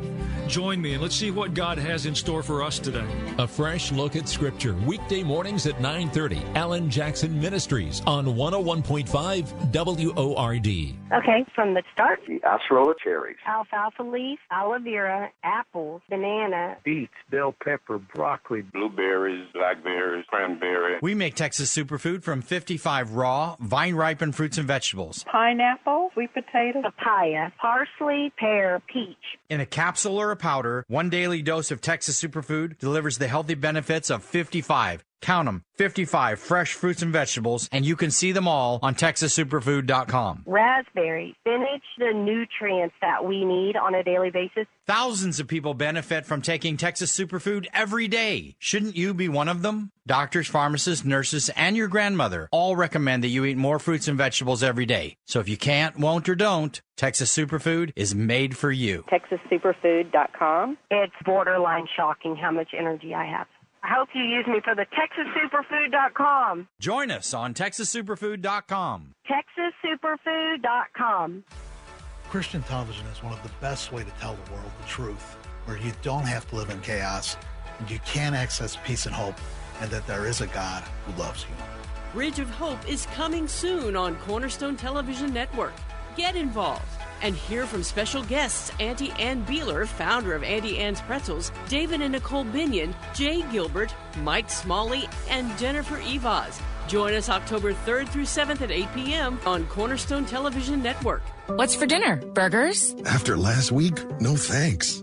Join 0.49 0.81
me 0.81 0.95
and 0.95 1.03
let's 1.03 1.15
see 1.15 1.31
what 1.31 1.53
God 1.53 1.77
has 1.77 2.07
in 2.07 2.15
store 2.15 2.43
for 2.43 2.63
us 2.63 2.79
today. 2.79 3.07
A 3.37 3.47
fresh 3.47 3.93
look 3.93 4.17
at 4.17 4.29
Scripture, 4.29 4.75
weekday 4.87 5.23
mornings 5.23 5.67
at 5.67 5.79
9:30. 5.81 6.43
Alan 6.55 6.89
Jackson 6.89 7.39
Ministries 7.39 8.01
on 8.07 8.25
101.5 8.25 9.53
WORD. 9.73 10.67
Okay, 11.13 11.45
from 11.55 11.75
the 11.75 11.83
start, 11.93 12.21
the 12.27 12.41
acerola 12.41 12.95
cherries, 13.03 13.37
alfalfa 13.47 14.03
leaf, 14.03 14.39
aloe 14.51 14.79
vera, 14.79 15.31
apples, 15.43 16.01
banana, 16.09 16.77
beets, 16.83 17.13
bell 17.31 17.55
pepper, 17.63 17.99
broccoli, 17.99 18.63
blueberries, 18.63 19.47
blackberries, 19.53 20.25
cranberry. 20.29 20.99
We 21.03 21.15
make 21.15 21.35
Texas 21.35 21.75
superfood 21.75 22.23
from 22.23 22.41
55 22.41 23.13
raw, 23.13 23.57
vine 23.69 23.95
ripened 23.95 24.35
fruits 24.35 24.57
and 24.57 24.67
vegetables 24.67 25.25
pineapple, 25.31 26.09
sweet 26.15 26.33
potato, 26.33 26.81
papaya, 26.81 27.53
parsley, 27.61 28.33
pear, 28.39 28.81
peach. 28.93 29.17
in 29.51 29.61
a 29.61 29.67
capsule 29.67 30.17
or 30.17 30.31
a 30.31 30.37
powder. 30.37 30.85
One 30.89 31.11
daily 31.11 31.43
dose 31.43 31.71
of 31.71 31.83
Texas 31.83 32.19
superfood 32.21 32.79
delivers 32.79 33.19
the 33.19 33.29
healthy 33.29 33.55
benefits 33.55 34.09
of 34.09 34.25
55. 34.25 35.05
Count 35.21 35.47
them 35.47 35.65
55 35.75 36.39
fresh 36.39 36.75
fruits 36.75 37.03
and 37.03 37.13
vegetables, 37.13 37.69
and 37.73 37.85
you 37.85 37.97
can 37.97 38.11
see 38.11 38.33
them 38.33 38.49
all 38.49 38.79
on 38.83 38.95
TexasSuperfood.com. 38.95 40.45
Raspberry, 40.47 41.37
spinach, 41.41 41.83
the 41.99 42.13
nutrients 42.13 42.95
that 43.01 43.25
we 43.25 43.45
need 43.45 43.77
on 43.77 43.95
a 43.95 44.03
daily 44.03 44.31
basis. 44.31 44.67
Thousands 44.87 45.39
of 45.39 45.47
people 45.47 45.75
benefit 45.75 46.25
from 46.25 46.43
taking 46.43 46.77
Texas 46.77 47.17
Superfood 47.17 47.67
every 47.75 48.09
day. 48.09 48.57
Shouldn't 48.59 48.97
you 48.97 49.15
be 49.15 49.29
one 49.29 49.49
of 49.49 49.63
them? 49.63 49.93
Doctors, 50.07 50.49
pharmacists, 50.49 51.05
nurses, 51.05 51.51
and 51.51 51.77
your 51.77 51.89
grandmother 51.89 52.49
all 52.51 52.75
recommend 52.75 53.23
that 53.23 53.29
you 53.29 53.45
eat 53.45 53.59
more 53.59 53.79
fruits 53.79 54.09
and 54.09 54.17
vegetables 54.17 54.63
every 54.63 54.87
day. 54.87 55.17
So 55.27 55.41
if 55.41 55.49
you 55.49 55.59
can't, 55.59 55.99
won't, 55.99 56.29
or 56.29 56.35
don't, 56.35 56.81
Texas 56.97 57.37
Superfood 57.37 57.93
is 57.95 58.15
made 58.15 58.57
for 58.57 58.73
you. 58.73 59.05
TexasSuperfood.com. 59.13 60.79
It's 60.91 61.13
borderline 61.25 61.87
shocking 61.95 62.37
how 62.37 62.51
much 62.51 62.71
energy 62.77 63.15
I 63.15 63.27
have. 63.27 63.47
I 63.83 63.89
hope 63.95 64.09
you 64.15 64.23
use 64.23 64.47
me 64.47 64.61
for 64.63 64.75
the 64.75 64.87
TexasSuperfood.com. 64.87 66.69
Join 66.81 67.11
us 67.11 67.35
on 67.35 67.55
TexasSuperfood.com. 67.55 69.15
TexasSuperfood.com. 69.29 71.45
Christian 72.29 72.63
television 72.63 73.07
is 73.07 73.23
one 73.23 73.33
of 73.33 73.43
the 73.43 73.51
best 73.61 73.93
way 73.93 74.05
to 74.05 74.11
tell 74.21 74.37
the 74.45 74.53
world 74.53 74.71
the 74.81 74.87
truth, 74.87 75.37
where 75.65 75.79
you 75.79 75.93
don't 76.03 76.27
have 76.27 76.49
to 76.51 76.57
live 76.57 76.71
in 76.71 76.81
chaos, 76.81 77.37
and 77.79 77.91
you 77.91 77.99
can 78.01 78.35
access 78.35 78.77
peace 78.85 79.07
and 79.07 79.15
hope, 79.15 79.37
and 79.81 79.91
that 79.91 80.07
there 80.07 80.27
is 80.27 80.41
a 80.41 80.47
God 80.49 80.83
who 81.07 81.21
loves 81.21 81.47
you. 81.49 81.55
Bridge 82.13 82.39
of 82.39 82.51
Hope 82.51 82.89
is 82.89 83.07
coming 83.15 83.49
soon 83.49 83.97
on 83.97 84.17
Cornerstone 84.17 84.77
Television 84.77 85.33
Network. 85.33 85.73
Get 86.17 86.37
involved 86.37 86.83
and 87.23 87.35
hear 87.35 87.67
from 87.67 87.83
special 87.83 88.23
guests 88.25 88.71
Auntie 88.81 89.13
Anne 89.19 89.45
Beiler, 89.45 89.87
founder 89.87 90.35
of 90.35 90.43
Auntie 90.43 90.79
Anne's 90.79 91.01
Pretzels, 91.01 91.53
David 91.69 92.03
and 92.03 92.13
Nicole 92.13 92.45
Binion, 92.45 92.95
Jay 93.15 93.43
Gilbert, 93.51 93.95
Mike 94.23 94.51
Smalley, 94.51 95.09
and 95.29 95.57
Jennifer 95.59 95.97
Eivaz. 95.99 96.61
Join 96.89 97.15
us 97.15 97.29
October 97.29 97.75
3rd 97.75 98.09
through 98.09 98.25
7th 98.25 98.63
at 98.63 98.71
8 98.71 98.89
p.m. 98.95 99.41
on 99.45 99.67
Cornerstone 99.67 100.25
Television 100.25 100.83
Network. 100.83 101.23
What's 101.49 101.75
for 101.75 101.87
dinner? 101.87 102.17
Burgers? 102.17 102.95
After 103.07 103.37
last 103.37 103.73
week, 103.73 103.99
no 104.21 104.37
thanks. 104.37 105.03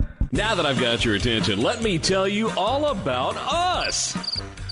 Now 0.33 0.55
that 0.55 0.65
I've 0.65 0.79
got 0.79 1.03
your 1.03 1.15
attention, 1.15 1.61
let 1.61 1.83
me 1.83 1.99
tell 1.99 2.25
you 2.25 2.51
all 2.51 2.85
about 2.85 3.35
us. 3.35 4.13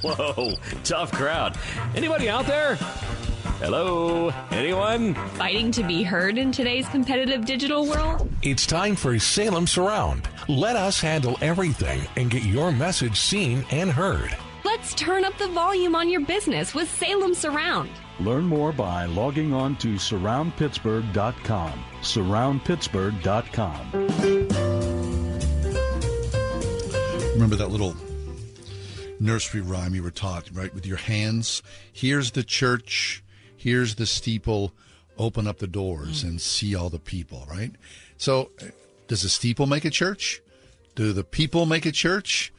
Whoa, 0.01 0.53
tough 0.85 1.11
crowd. 1.11 1.57
Anybody 1.95 2.29
out 2.29 2.45
there? 2.45 2.75
Hello? 3.59 4.31
Anyone? 4.51 5.15
Fighting 5.35 5.69
to 5.71 5.83
be 5.83 6.01
heard 6.01 6.37
in 6.37 6.53
today's 6.53 6.87
competitive 6.87 7.43
digital 7.43 7.85
world? 7.85 8.31
It's 8.41 8.65
time 8.65 8.95
for 8.95 9.19
Salem 9.19 9.67
Surround. 9.67 10.29
Let 10.47 10.77
us 10.77 11.01
handle 11.01 11.37
everything 11.41 12.03
and 12.15 12.31
get 12.31 12.43
your 12.43 12.71
message 12.71 13.19
seen 13.19 13.65
and 13.69 13.91
heard. 13.91 14.33
Let's 14.63 14.93
turn 14.93 15.25
up 15.25 15.37
the 15.37 15.49
volume 15.49 15.93
on 15.93 16.09
your 16.09 16.21
business 16.21 16.73
with 16.73 16.89
Salem 16.89 17.33
Surround. 17.33 17.89
Learn 18.21 18.45
more 18.45 18.71
by 18.71 19.07
logging 19.07 19.53
on 19.53 19.75
to 19.77 19.95
surroundpittsburgh.com. 19.95 21.83
Surroundpittsburgh.com. 22.01 24.88
Remember 27.39 27.55
that 27.55 27.71
little 27.71 27.95
nursery 29.21 29.61
rhyme 29.61 29.95
you 29.95 30.03
were 30.03 30.11
taught, 30.11 30.49
right? 30.51 30.75
With 30.75 30.85
your 30.85 30.97
hands. 30.97 31.63
Here's 31.93 32.31
the 32.31 32.43
church. 32.43 33.23
Here's 33.55 33.95
the 33.95 34.05
steeple. 34.05 34.73
Open 35.17 35.47
up 35.47 35.59
the 35.59 35.65
doors 35.65 36.21
mm. 36.21 36.27
and 36.27 36.41
see 36.41 36.75
all 36.75 36.89
the 36.89 36.99
people, 36.99 37.47
right? 37.49 37.71
So, 38.17 38.51
does 39.07 39.21
the 39.21 39.29
steeple 39.29 39.67
make 39.67 39.85
a 39.85 39.89
church? 39.89 40.41
Do 40.95 41.13
the 41.13 41.23
people 41.23 41.65
make 41.65 41.85
a 41.85 41.93
church? 41.93 42.51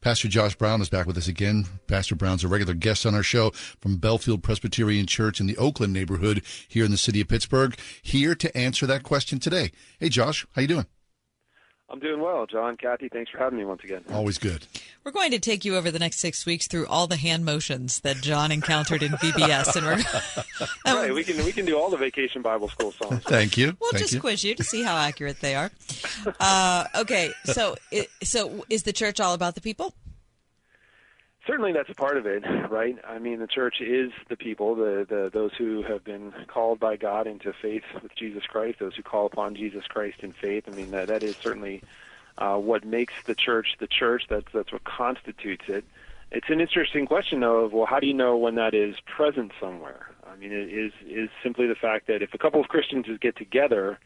Pastor 0.00 0.26
Josh 0.26 0.56
Brown 0.56 0.80
is 0.80 0.88
back 0.88 1.06
with 1.06 1.16
us 1.16 1.28
again. 1.28 1.66
Pastor 1.86 2.16
Brown's 2.16 2.42
a 2.42 2.48
regular 2.48 2.74
guest 2.74 3.06
on 3.06 3.14
our 3.14 3.22
show 3.22 3.50
from 3.80 3.98
Bellefield 3.98 4.42
Presbyterian 4.42 5.06
Church 5.06 5.38
in 5.38 5.46
the 5.46 5.56
Oakland 5.58 5.92
neighborhood 5.92 6.42
here 6.66 6.84
in 6.84 6.90
the 6.90 6.96
city 6.96 7.20
of 7.20 7.28
Pittsburgh, 7.28 7.78
here 8.02 8.34
to 8.34 8.56
answer 8.56 8.84
that 8.84 9.04
question 9.04 9.38
today. 9.38 9.70
Hey, 10.00 10.08
Josh, 10.08 10.44
how 10.56 10.62
you 10.62 10.68
doing? 10.68 10.86
I'm 11.90 11.98
doing 12.00 12.20
well, 12.20 12.46
John. 12.46 12.76
Kathy, 12.76 13.08
thanks 13.08 13.30
for 13.30 13.38
having 13.38 13.58
me 13.58 13.64
once 13.64 13.84
again. 13.84 14.02
Always 14.10 14.38
good. 14.38 14.66
We're 15.04 15.12
going 15.12 15.32
to 15.32 15.38
take 15.38 15.64
you 15.64 15.76
over 15.76 15.90
the 15.90 15.98
next 15.98 16.18
six 16.18 16.46
weeks 16.46 16.66
through 16.66 16.86
all 16.86 17.06
the 17.06 17.16
hand 17.16 17.44
motions 17.44 18.00
that 18.00 18.16
John 18.16 18.50
encountered 18.50 19.02
in 19.02 19.12
VBS, 19.12 19.76
and 19.76 19.86
we're 19.86 20.94
right. 20.94 21.14
We 21.14 21.24
can 21.24 21.44
we 21.44 21.52
can 21.52 21.66
do 21.66 21.78
all 21.78 21.90
the 21.90 21.98
Vacation 21.98 22.40
Bible 22.40 22.68
School 22.68 22.92
songs. 22.92 23.22
Thank 23.26 23.58
you. 23.58 23.76
We'll 23.80 23.90
Thank 23.90 24.02
just 24.02 24.14
you. 24.14 24.20
quiz 24.20 24.42
you 24.42 24.54
to 24.54 24.64
see 24.64 24.82
how 24.82 24.96
accurate 24.96 25.40
they 25.40 25.54
are. 25.54 25.70
Uh, 26.40 26.84
okay, 26.96 27.30
so 27.44 27.76
it, 27.92 28.08
so 28.22 28.64
is 28.70 28.84
the 28.84 28.92
church 28.92 29.20
all 29.20 29.34
about 29.34 29.54
the 29.54 29.60
people? 29.60 29.94
Certainly, 31.46 31.72
that's 31.72 31.90
a 31.90 31.94
part 31.94 32.16
of 32.16 32.24
it, 32.24 32.42
right? 32.70 32.96
I 33.06 33.18
mean, 33.18 33.38
the 33.38 33.46
church 33.46 33.80
is 33.80 34.12
the 34.30 34.36
people, 34.36 34.74
the, 34.74 35.06
the 35.08 35.30
those 35.32 35.52
who 35.58 35.82
have 35.82 36.02
been 36.02 36.32
called 36.46 36.80
by 36.80 36.96
God 36.96 37.26
into 37.26 37.52
faith 37.60 37.82
with 38.02 38.14
Jesus 38.16 38.44
Christ, 38.44 38.78
those 38.78 38.94
who 38.94 39.02
call 39.02 39.26
upon 39.26 39.54
Jesus 39.54 39.84
Christ 39.86 40.20
in 40.20 40.32
faith. 40.32 40.64
I 40.66 40.70
mean, 40.70 40.90
that 40.92 41.08
that 41.08 41.22
is 41.22 41.36
certainly 41.36 41.82
uh, 42.38 42.56
what 42.56 42.84
makes 42.84 43.12
the 43.26 43.34
church 43.34 43.76
the 43.78 43.86
church. 43.86 44.24
That's 44.30 44.46
that's 44.54 44.72
what 44.72 44.84
constitutes 44.84 45.64
it. 45.68 45.84
It's 46.30 46.48
an 46.48 46.60
interesting 46.60 47.06
question, 47.06 47.40
though, 47.40 47.60
of 47.60 47.72
well, 47.72 47.86
how 47.86 48.00
do 48.00 48.06
you 48.06 48.14
know 48.14 48.36
when 48.36 48.54
that 48.54 48.74
is 48.74 48.96
present 49.00 49.52
somewhere? 49.60 50.10
I 50.26 50.36
mean, 50.36 50.52
it 50.52 50.72
is 50.72 50.92
is 51.06 51.28
simply 51.42 51.66
the 51.66 51.74
fact 51.74 52.06
that 52.06 52.22
if 52.22 52.32
a 52.32 52.38
couple 52.38 52.60
of 52.60 52.68
Christians 52.68 53.06
get 53.20 53.36
together 53.36 53.98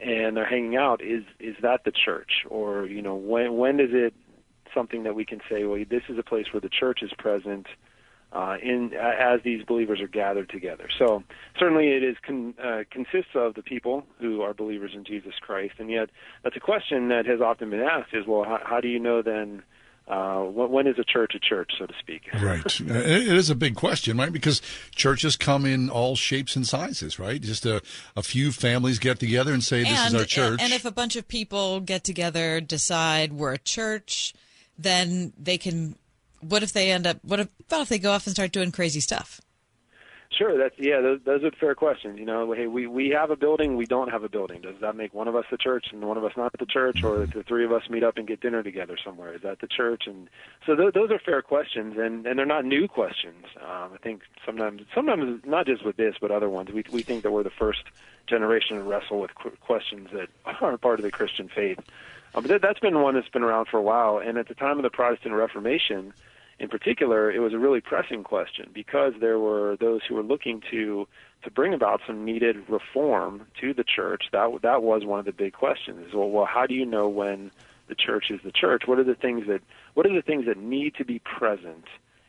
and 0.00 0.36
they're 0.36 0.44
hanging 0.44 0.76
out, 0.76 1.00
is 1.00 1.24
is 1.38 1.56
that 1.62 1.84
the 1.84 1.92
church, 1.92 2.44
or 2.48 2.86
you 2.86 3.00
know, 3.00 3.14
when 3.14 3.56
when 3.56 3.80
is 3.80 3.90
it 3.92 4.12
something 4.74 5.04
that 5.04 5.14
we 5.14 5.24
can 5.24 5.40
say, 5.48 5.64
well, 5.64 5.82
this 5.88 6.02
is 6.08 6.18
a 6.18 6.22
place 6.22 6.46
where 6.52 6.60
the 6.60 6.68
church 6.68 7.02
is 7.02 7.12
present 7.16 7.66
uh, 8.34 8.56
in 8.60 8.92
as 8.94 9.40
these 9.44 9.64
believers 9.64 10.00
are 10.00 10.08
gathered 10.08 10.48
together. 10.50 10.88
So 10.98 11.22
certainly 11.58 11.88
it 11.88 12.02
is 12.02 12.16
con, 12.26 12.54
uh, 12.62 12.82
consists 12.90 13.30
of 13.34 13.54
the 13.54 13.62
people 13.62 14.04
who 14.18 14.42
are 14.42 14.52
believers 14.52 14.90
in 14.94 15.04
Jesus 15.04 15.34
Christ, 15.40 15.74
and 15.78 15.88
yet 15.88 16.10
that's 16.42 16.56
a 16.56 16.60
question 16.60 17.08
that 17.08 17.26
has 17.26 17.40
often 17.40 17.70
been 17.70 17.80
asked: 17.80 18.12
is 18.12 18.26
well, 18.26 18.44
how, 18.44 18.58
how 18.62 18.80
do 18.80 18.88
you 18.88 18.98
know 18.98 19.22
then? 19.22 19.62
Uh, 20.06 20.42
when 20.42 20.86
is 20.86 20.98
a 20.98 21.04
church 21.04 21.32
a 21.34 21.38
church, 21.38 21.72
so 21.78 21.86
to 21.86 21.94
speak? 21.98 22.28
Right. 22.34 22.62
it 22.78 23.26
is 23.26 23.48
a 23.48 23.54
big 23.54 23.74
question, 23.74 24.18
right? 24.18 24.30
Because 24.30 24.60
churches 24.94 25.34
come 25.34 25.64
in 25.64 25.88
all 25.88 26.14
shapes 26.14 26.56
and 26.56 26.66
sizes, 26.66 27.18
right? 27.18 27.40
Just 27.40 27.64
a, 27.64 27.80
a 28.14 28.22
few 28.22 28.52
families 28.52 28.98
get 28.98 29.18
together 29.18 29.54
and 29.54 29.64
say, 29.64 29.82
this 29.82 29.98
and, 29.98 30.08
is 30.08 30.14
our 30.14 30.26
church. 30.26 30.60
And 30.60 30.74
if 30.74 30.84
a 30.84 30.90
bunch 30.90 31.16
of 31.16 31.26
people 31.26 31.80
get 31.80 32.04
together, 32.04 32.60
decide 32.60 33.32
we're 33.32 33.54
a 33.54 33.58
church, 33.58 34.34
then 34.78 35.32
they 35.38 35.58
can. 35.58 35.96
What 36.40 36.62
if 36.62 36.72
they 36.72 36.90
end 36.90 37.06
up? 37.06 37.18
What 37.22 37.40
if, 37.40 37.48
about 37.66 37.82
if 37.82 37.88
they 37.88 37.98
go 37.98 38.12
off 38.12 38.26
and 38.26 38.34
start 38.34 38.52
doing 38.52 38.72
crazy 38.72 39.00
stuff? 39.00 39.40
Sure, 40.36 40.58
that's 40.58 40.74
yeah. 40.78 41.00
Those, 41.00 41.20
those 41.24 41.44
are 41.44 41.50
fair 41.52 41.74
questions. 41.74 42.18
You 42.18 42.24
know, 42.24 42.52
hey, 42.52 42.66
we 42.66 42.86
we 42.86 43.10
have 43.10 43.30
a 43.30 43.36
building, 43.36 43.76
we 43.76 43.86
don't 43.86 44.10
have 44.10 44.24
a 44.24 44.28
building. 44.28 44.62
Does 44.62 44.76
that 44.80 44.96
make 44.96 45.14
one 45.14 45.28
of 45.28 45.36
us 45.36 45.44
the 45.50 45.56
church 45.56 45.86
and 45.92 46.02
one 46.02 46.16
of 46.16 46.24
us 46.24 46.32
not 46.36 46.52
the 46.58 46.66
church, 46.66 47.04
or 47.04 47.26
the 47.26 47.42
three 47.42 47.64
of 47.64 47.72
us 47.72 47.88
meet 47.88 48.02
up 48.02 48.16
and 48.16 48.26
get 48.26 48.40
dinner 48.40 48.62
together 48.62 48.96
somewhere? 49.02 49.34
Is 49.34 49.42
that 49.42 49.60
the 49.60 49.68
church? 49.68 50.04
And 50.06 50.28
so 50.66 50.74
th- 50.74 50.92
those 50.92 51.10
are 51.10 51.18
fair 51.18 51.42
questions, 51.42 51.96
and 51.98 52.26
and 52.26 52.38
they're 52.38 52.46
not 52.46 52.64
new 52.64 52.88
questions. 52.88 53.44
Um, 53.60 53.90
I 53.94 53.98
think 54.02 54.22
sometimes 54.44 54.82
sometimes 54.94 55.42
not 55.44 55.66
just 55.66 55.84
with 55.84 55.96
this, 55.96 56.16
but 56.20 56.30
other 56.30 56.50
ones. 56.50 56.70
We 56.72 56.84
we 56.90 57.02
think 57.02 57.22
that 57.22 57.30
we're 57.30 57.44
the 57.44 57.50
first 57.50 57.84
generation 58.26 58.78
to 58.78 58.82
wrestle 58.82 59.20
with 59.20 59.34
qu- 59.34 59.56
questions 59.60 60.08
that 60.12 60.28
aren't 60.60 60.80
part 60.80 60.98
of 60.98 61.04
the 61.04 61.12
Christian 61.12 61.48
faith. 61.48 61.78
Um, 62.34 62.42
but 62.42 62.48
that, 62.48 62.62
that's 62.62 62.80
been 62.80 63.00
one 63.00 63.14
that's 63.14 63.28
been 63.28 63.42
around 63.42 63.68
for 63.70 63.78
a 63.78 63.82
while. 63.82 64.18
And 64.18 64.38
at 64.38 64.48
the 64.48 64.54
time 64.54 64.78
of 64.78 64.82
the 64.82 64.90
Protestant 64.90 65.34
Reformation 65.34 66.12
in 66.58 66.68
particular, 66.68 67.30
it 67.30 67.40
was 67.40 67.52
a 67.52 67.58
really 67.58 67.80
pressing 67.80 68.22
question 68.22 68.70
because 68.72 69.12
there 69.20 69.38
were 69.38 69.76
those 69.80 70.02
who 70.08 70.14
were 70.14 70.22
looking 70.22 70.62
to 70.70 71.06
to 71.42 71.50
bring 71.50 71.74
about 71.74 72.00
some 72.06 72.24
needed 72.24 72.56
reform 72.68 73.46
to 73.60 73.74
the 73.74 73.84
church. 73.84 74.24
That 74.32 74.60
that 74.62 74.82
was 74.82 75.04
one 75.04 75.18
of 75.18 75.24
the 75.24 75.32
big 75.32 75.52
questions. 75.52 76.14
Well, 76.14 76.30
well, 76.30 76.46
how 76.46 76.66
do 76.66 76.74
you 76.74 76.86
know 76.86 77.08
when 77.08 77.50
the 77.88 77.94
church 77.94 78.30
is 78.30 78.40
the 78.44 78.52
church? 78.52 78.84
What 78.86 78.98
are 78.98 79.04
the 79.04 79.14
things 79.14 79.46
that 79.48 79.62
what 79.94 80.06
are 80.06 80.14
the 80.14 80.22
things 80.22 80.46
that 80.46 80.56
need 80.56 80.94
to 80.96 81.04
be 81.04 81.18
present 81.18 81.86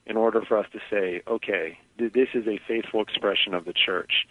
in 0.08 0.18
order 0.18 0.42
for 0.42 0.58
us 0.58 0.68
to 0.74 0.80
say, 0.90 1.22
okay, 1.28 1.78
this 1.98 2.30
is 2.34 2.48
a 2.48 2.60
faithful 2.68 3.02
expression 3.02 3.54
of 3.54 3.66
the 3.66 3.74
church? 3.74 4.28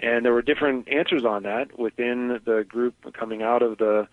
And 0.00 0.24
there 0.24 0.32
were 0.32 0.42
different 0.42 0.88
answers 0.88 1.24
on 1.24 1.44
that 1.44 1.78
within 1.78 2.40
the 2.44 2.64
group 2.66 2.94
coming 3.12 3.42
out 3.42 3.62
of 3.62 3.78
the 3.78 4.08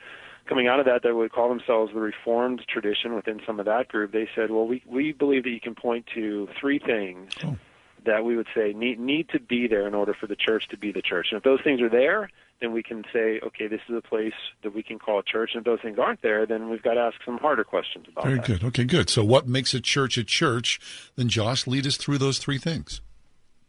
coming 0.45 0.67
out 0.67 0.79
of 0.79 0.85
that 0.85 1.03
that 1.03 1.15
would 1.15 1.31
call 1.31 1.49
themselves 1.49 1.93
the 1.93 1.99
Reformed 1.99 2.63
tradition 2.67 3.15
within 3.15 3.41
some 3.45 3.59
of 3.59 3.65
that 3.65 3.87
group, 3.87 4.11
they 4.11 4.27
said, 4.35 4.51
well, 4.51 4.67
we, 4.67 4.83
we 4.85 5.11
believe 5.11 5.43
that 5.43 5.51
you 5.51 5.59
can 5.59 5.75
point 5.75 6.05
to 6.13 6.47
three 6.59 6.79
things 6.79 7.31
oh. 7.43 7.57
that 8.05 8.25
we 8.25 8.35
would 8.35 8.47
say 8.55 8.73
need 8.73 8.99
need 8.99 9.29
to 9.29 9.39
be 9.39 9.67
there 9.67 9.87
in 9.87 9.93
order 9.93 10.13
for 10.13 10.27
the 10.27 10.35
church 10.35 10.67
to 10.69 10.77
be 10.77 10.91
the 10.91 11.01
church. 11.01 11.27
And 11.31 11.37
if 11.37 11.43
those 11.43 11.61
things 11.63 11.81
are 11.81 11.89
there, 11.89 12.29
then 12.59 12.71
we 12.71 12.83
can 12.83 13.03
say, 13.11 13.39
okay, 13.43 13.67
this 13.67 13.81
is 13.89 13.95
a 13.95 14.01
place 14.01 14.33
that 14.63 14.73
we 14.73 14.83
can 14.83 14.99
call 14.99 15.19
a 15.19 15.23
church. 15.23 15.51
And 15.53 15.61
if 15.61 15.65
those 15.65 15.81
things 15.81 15.97
aren't 15.97 16.21
there, 16.21 16.45
then 16.45 16.69
we've 16.69 16.83
got 16.83 16.93
to 16.93 17.01
ask 17.01 17.17
some 17.25 17.37
harder 17.39 17.63
questions 17.63 18.05
about 18.11 18.25
it. 18.25 18.27
Very 18.27 18.39
that. 18.39 18.47
good. 18.47 18.63
Okay, 18.63 18.83
good. 18.83 19.09
So, 19.09 19.23
what 19.23 19.47
makes 19.47 19.73
a 19.73 19.81
church 19.81 20.17
a 20.17 20.23
church? 20.23 20.79
Then, 21.15 21.27
Josh, 21.27 21.65
lead 21.67 21.87
us 21.87 21.97
through 21.97 22.19
those 22.19 22.37
three 22.37 22.57
things. 22.57 23.01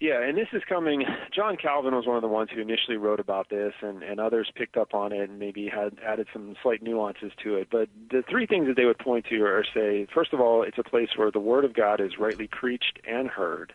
Yeah, 0.02 0.20
and 0.20 0.36
this 0.36 0.48
is 0.52 0.62
coming. 0.68 1.04
John 1.32 1.56
Calvin 1.56 1.94
was 1.94 2.08
one 2.08 2.16
of 2.16 2.22
the 2.22 2.28
ones 2.28 2.50
who 2.52 2.60
initially 2.60 2.96
wrote 2.96 3.20
about 3.20 3.50
this, 3.50 3.72
and, 3.82 4.02
and 4.02 4.18
others 4.18 4.50
picked 4.52 4.76
up 4.76 4.94
on 4.94 5.12
it 5.12 5.30
and 5.30 5.38
maybe 5.38 5.68
had 5.68 5.96
added 6.04 6.26
some 6.32 6.56
slight 6.60 6.82
nuances 6.82 7.30
to 7.44 7.54
it. 7.54 7.68
But 7.70 7.88
the 8.10 8.24
three 8.28 8.44
things 8.44 8.66
that 8.66 8.74
they 8.74 8.84
would 8.84 8.98
point 8.98 9.26
to 9.26 9.40
are 9.44 9.64
say, 9.72 10.08
first 10.12 10.32
of 10.32 10.40
all, 10.40 10.64
it's 10.64 10.76
a 10.76 10.82
place 10.82 11.10
where 11.14 11.30
the 11.30 11.38
Word 11.38 11.64
of 11.64 11.72
God 11.72 12.00
is 12.00 12.18
rightly 12.18 12.48
preached 12.48 12.98
and 13.08 13.28
heard. 13.28 13.74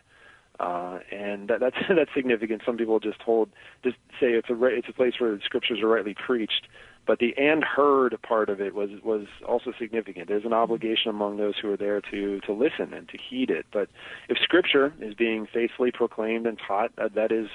Uh, 0.60 0.98
and 1.10 1.48
that, 1.48 1.60
that's 1.60 1.76
that's 1.88 2.10
significant. 2.14 2.60
Some 2.66 2.76
people 2.76 3.00
just 3.00 3.22
hold, 3.22 3.48
just 3.82 3.96
say 4.20 4.32
it's 4.32 4.50
a 4.50 4.64
it's 4.66 4.88
a 4.90 4.92
place 4.92 5.14
where 5.18 5.34
the 5.34 5.40
scriptures 5.42 5.80
are 5.80 5.88
rightly 5.88 6.14
preached, 6.14 6.68
but 7.08 7.20
the 7.20 7.34
and 7.38 7.64
heard 7.64 8.16
part 8.22 8.50
of 8.50 8.60
it 8.60 8.74
was 8.74 8.90
was 9.02 9.24
also 9.48 9.72
significant. 9.80 10.28
There's 10.28 10.44
an 10.44 10.52
obligation 10.52 11.08
among 11.08 11.38
those 11.38 11.54
who 11.60 11.72
are 11.72 11.76
there 11.76 12.02
to 12.02 12.38
to 12.40 12.52
listen 12.52 12.92
and 12.92 13.08
to 13.08 13.16
heed 13.18 13.50
it. 13.50 13.64
But 13.72 13.88
if 14.28 14.36
scripture 14.42 14.92
is 15.00 15.14
being 15.14 15.48
faithfully 15.52 15.90
proclaimed 15.90 16.46
and 16.46 16.58
taught, 16.68 16.94
that, 16.96 17.14
that 17.14 17.32
is 17.32 17.48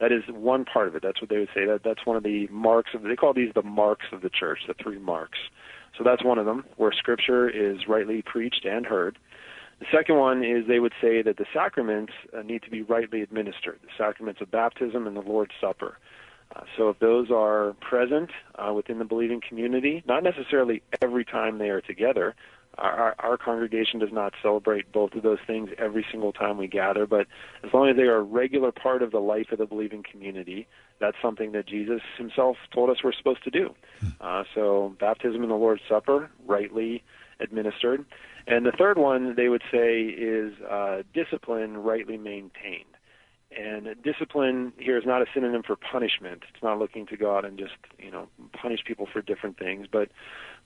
that 0.00 0.10
is 0.10 0.24
one 0.28 0.64
part 0.64 0.88
of 0.88 0.96
it. 0.96 1.02
That's 1.04 1.22
what 1.22 1.30
they 1.30 1.38
would 1.38 1.50
say. 1.54 1.64
That 1.64 1.82
that's 1.84 2.04
one 2.04 2.16
of 2.16 2.24
the 2.24 2.48
marks 2.48 2.90
of 2.94 3.04
they 3.04 3.14
call 3.14 3.32
these 3.32 3.52
the 3.54 3.62
marks 3.62 4.06
of 4.10 4.22
the 4.22 4.28
church, 4.28 4.58
the 4.66 4.74
three 4.74 4.98
marks. 4.98 5.38
So 5.96 6.02
that's 6.02 6.24
one 6.24 6.38
of 6.38 6.44
them, 6.44 6.64
where 6.76 6.92
scripture 6.92 7.48
is 7.48 7.86
rightly 7.88 8.22
preached 8.22 8.66
and 8.66 8.84
heard. 8.84 9.18
The 9.78 9.86
second 9.92 10.16
one 10.16 10.42
is 10.42 10.66
they 10.66 10.80
would 10.80 10.94
say 11.00 11.22
that 11.22 11.36
the 11.36 11.46
sacraments 11.54 12.12
uh, 12.36 12.42
need 12.42 12.62
to 12.64 12.70
be 12.70 12.82
rightly 12.82 13.22
administered, 13.22 13.78
the 13.82 13.88
sacraments 13.96 14.40
of 14.40 14.50
baptism 14.50 15.06
and 15.06 15.16
the 15.16 15.20
Lord's 15.20 15.52
Supper. 15.60 15.98
Uh, 16.54 16.60
so 16.76 16.88
if 16.90 16.98
those 16.98 17.30
are 17.30 17.74
present 17.80 18.30
uh, 18.54 18.72
within 18.72 18.98
the 18.98 19.04
believing 19.04 19.40
community, 19.46 20.02
not 20.06 20.22
necessarily 20.22 20.82
every 21.02 21.24
time 21.24 21.58
they 21.58 21.70
are 21.70 21.80
together, 21.80 22.34
our, 22.78 23.14
our 23.18 23.36
congregation 23.38 24.00
does 24.00 24.12
not 24.12 24.34
celebrate 24.42 24.92
both 24.92 25.14
of 25.14 25.22
those 25.22 25.38
things 25.46 25.70
every 25.78 26.04
single 26.10 26.32
time 26.32 26.58
we 26.58 26.66
gather, 26.66 27.06
but 27.06 27.26
as 27.64 27.72
long 27.72 27.88
as 27.88 27.96
they 27.96 28.02
are 28.02 28.16
a 28.16 28.22
regular 28.22 28.70
part 28.70 29.02
of 29.02 29.10
the 29.10 29.18
life 29.18 29.50
of 29.50 29.58
the 29.58 29.66
believing 29.66 30.02
community, 30.02 30.66
that's 30.98 31.16
something 31.22 31.52
that 31.52 31.66
Jesus 31.66 32.02
himself 32.18 32.56
told 32.72 32.90
us 32.90 32.98
we're 33.02 33.12
supposed 33.12 33.44
to 33.44 33.50
do. 33.50 33.74
Uh, 34.20 34.44
so 34.54 34.94
baptism 35.00 35.42
and 35.42 35.50
the 35.50 35.56
Lord's 35.56 35.82
Supper, 35.88 36.30
rightly 36.46 37.02
administered. 37.40 38.04
And 38.46 38.64
the 38.64 38.72
third 38.72 38.98
one 38.98 39.34
they 39.34 39.48
would 39.48 39.62
say 39.72 40.02
is 40.02 40.52
uh, 40.62 41.02
discipline 41.14 41.78
rightly 41.78 42.16
maintained. 42.16 42.84
And 43.56 43.94
discipline 44.02 44.74
here 44.78 44.98
is 44.98 45.06
not 45.06 45.22
a 45.22 45.26
synonym 45.32 45.62
for 45.62 45.76
punishment. 45.76 46.42
It's 46.52 46.62
not 46.62 46.78
looking 46.78 47.06
to 47.06 47.16
God 47.16 47.44
and 47.46 47.58
just 47.58 47.74
you 47.98 48.10
know 48.10 48.28
punish 48.52 48.84
people 48.84 49.06
for 49.10 49.22
different 49.22 49.58
things. 49.58 49.86
But 49.90 50.10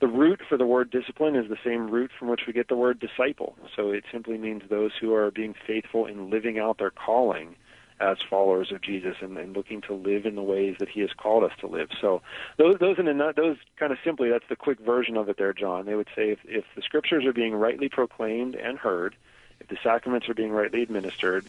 the 0.00 0.08
root 0.08 0.40
for 0.48 0.56
the 0.56 0.66
word 0.66 0.90
discipline 0.90 1.36
is 1.36 1.48
the 1.48 1.58
same 1.64 1.88
root 1.88 2.10
from 2.18 2.28
which 2.28 2.42
we 2.46 2.52
get 2.52 2.68
the 2.68 2.76
word 2.76 2.98
disciple. 2.98 3.54
So 3.76 3.90
it 3.90 4.04
simply 4.10 4.38
means 4.38 4.62
those 4.68 4.92
who 5.00 5.14
are 5.14 5.30
being 5.30 5.54
faithful 5.66 6.06
in 6.06 6.30
living 6.30 6.58
out 6.58 6.78
their 6.78 6.90
calling 6.90 7.54
as 8.00 8.16
followers 8.28 8.72
of 8.72 8.80
Jesus 8.80 9.16
and, 9.20 9.36
and 9.36 9.54
looking 9.54 9.82
to 9.82 9.92
live 9.94 10.24
in 10.24 10.34
the 10.34 10.42
ways 10.42 10.76
that 10.80 10.88
He 10.88 11.00
has 11.00 11.10
called 11.12 11.44
us 11.44 11.52
to 11.60 11.66
live. 11.66 11.90
So 12.00 12.22
those 12.56 12.78
those 12.80 12.98
in 12.98 13.06
a, 13.06 13.32
those 13.32 13.58
kind 13.76 13.92
of 13.92 13.98
simply 14.02 14.30
that's 14.30 14.48
the 14.48 14.56
quick 14.56 14.80
version 14.80 15.16
of 15.16 15.28
it 15.28 15.36
there, 15.38 15.52
John. 15.52 15.86
They 15.86 15.94
would 15.94 16.08
say 16.16 16.30
if, 16.30 16.38
if 16.44 16.64
the 16.74 16.82
scriptures 16.82 17.24
are 17.24 17.32
being 17.32 17.54
rightly 17.54 17.88
proclaimed 17.88 18.56
and 18.56 18.78
heard, 18.78 19.14
if 19.60 19.68
the 19.68 19.78
sacraments 19.82 20.28
are 20.28 20.34
being 20.34 20.50
rightly 20.50 20.82
administered, 20.82 21.44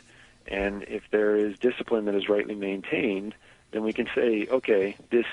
and 0.48 0.84
if 0.84 1.04
there 1.12 1.36
is 1.36 1.58
discipline 1.60 2.06
that 2.06 2.16
is 2.16 2.28
rightly 2.30 2.56
maintained, 2.56 3.36
then 3.72 3.84
we 3.84 3.94
can 3.94 4.08
say, 4.16 4.48
okay, 4.52 4.96
this 5.12 5.26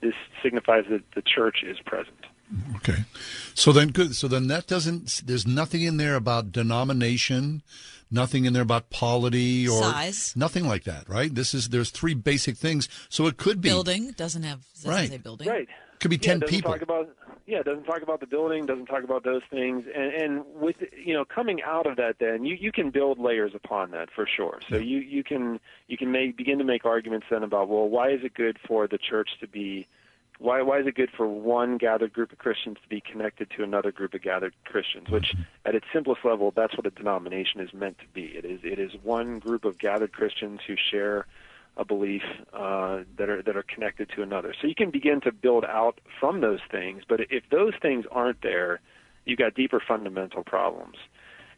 this 0.00 0.14
signifies 0.42 0.84
that 0.90 1.02
the 1.14 1.22
church 1.22 1.62
is 1.62 1.78
present. 1.80 2.16
Okay. 2.76 3.04
So 3.54 3.72
then, 3.72 3.88
good. 3.88 4.14
So 4.14 4.28
then 4.28 4.48
that 4.48 4.66
doesn't. 4.66 5.22
There's 5.24 5.46
nothing 5.46 5.80
in 5.82 5.96
there 5.96 6.14
about 6.14 6.52
denomination, 6.52 7.62
nothing 8.10 8.44
in 8.44 8.52
there 8.52 8.62
about 8.62 8.90
polity 8.90 9.66
or 9.66 9.82
Size. 9.82 10.34
nothing 10.36 10.68
like 10.68 10.84
that, 10.84 11.08
right? 11.08 11.34
This 11.34 11.54
is 11.54 11.70
there's 11.70 11.90
three 11.90 12.12
basic 12.14 12.56
things. 12.58 12.88
So 13.08 13.26
it 13.26 13.38
could 13.38 13.60
be 13.62 13.70
Building 13.70 14.12
doesn't 14.12 14.42
have 14.42 14.60
doesn't 14.74 14.90
Right. 14.90 15.08
say 15.08 15.16
building. 15.16 15.48
Right. 15.48 15.68
Could 16.00 16.10
be 16.10 16.16
Yeah, 16.16 16.34
10 16.34 16.42
it 16.42 16.48
people. 16.48 16.72
Talk 16.72 16.82
about, 16.82 17.08
yeah, 17.46 17.58
it 17.58 17.64
doesn't 17.64 17.84
talk 17.84 18.02
about 18.02 18.20
the 18.20 18.26
building, 18.26 18.64
doesn't 18.64 18.86
talk 18.86 19.04
about 19.04 19.22
those 19.22 19.42
things, 19.50 19.84
and, 19.94 20.12
and 20.14 20.44
with 20.54 20.76
you 20.96 21.12
know 21.12 21.24
coming 21.24 21.62
out 21.62 21.86
of 21.86 21.96
that, 21.96 22.18
then 22.18 22.44
you, 22.44 22.54
you 22.54 22.72
can 22.72 22.90
build 22.90 23.18
layers 23.18 23.54
upon 23.54 23.90
that 23.90 24.10
for 24.10 24.26
sure. 24.26 24.60
So 24.70 24.76
you 24.76 24.98
you 24.98 25.22
can 25.22 25.60
you 25.86 25.96
can 25.98 26.10
make 26.10 26.36
begin 26.36 26.58
to 26.58 26.64
make 26.64 26.84
arguments 26.84 27.26
then 27.30 27.42
about 27.42 27.68
well, 27.68 27.88
why 27.88 28.10
is 28.10 28.24
it 28.24 28.34
good 28.34 28.58
for 28.66 28.86
the 28.86 28.98
church 28.98 29.30
to 29.40 29.46
be 29.46 29.86
why 30.38 30.62
why 30.62 30.80
is 30.80 30.86
it 30.86 30.94
good 30.94 31.10
for 31.10 31.26
one 31.26 31.76
gathered 31.76 32.12
group 32.12 32.32
of 32.32 32.38
Christians 32.38 32.78
to 32.82 32.88
be 32.88 33.00
connected 33.00 33.50
to 33.50 33.62
another 33.62 33.92
group 33.92 34.14
of 34.14 34.22
gathered 34.22 34.54
Christians? 34.64 35.08
Which, 35.08 35.32
mm-hmm. 35.32 35.42
at 35.66 35.74
its 35.74 35.86
simplest 35.92 36.24
level, 36.24 36.50
that's 36.50 36.76
what 36.76 36.86
a 36.86 36.90
denomination 36.90 37.60
is 37.60 37.72
meant 37.72 37.98
to 37.98 38.06
be. 38.12 38.24
It 38.24 38.44
is 38.44 38.60
it 38.64 38.78
is 38.78 38.92
one 39.02 39.38
group 39.38 39.64
of 39.64 39.78
gathered 39.78 40.12
Christians 40.12 40.60
who 40.66 40.76
share 40.76 41.26
a 41.76 41.84
belief 41.84 42.22
uh, 42.52 43.00
that 43.18 43.28
are 43.28 43.42
that 43.42 43.56
are 43.56 43.64
connected 43.64 44.08
to 44.14 44.22
another. 44.22 44.54
So 44.60 44.66
you 44.66 44.74
can 44.74 44.90
begin 44.90 45.20
to 45.22 45.32
build 45.32 45.64
out 45.64 46.00
from 46.20 46.40
those 46.40 46.60
things. 46.70 47.02
But 47.08 47.20
if 47.30 47.44
those 47.50 47.72
things 47.80 48.04
aren't 48.10 48.42
there, 48.42 48.80
you've 49.24 49.38
got 49.38 49.54
deeper 49.54 49.82
fundamental 49.86 50.44
problems. 50.44 50.96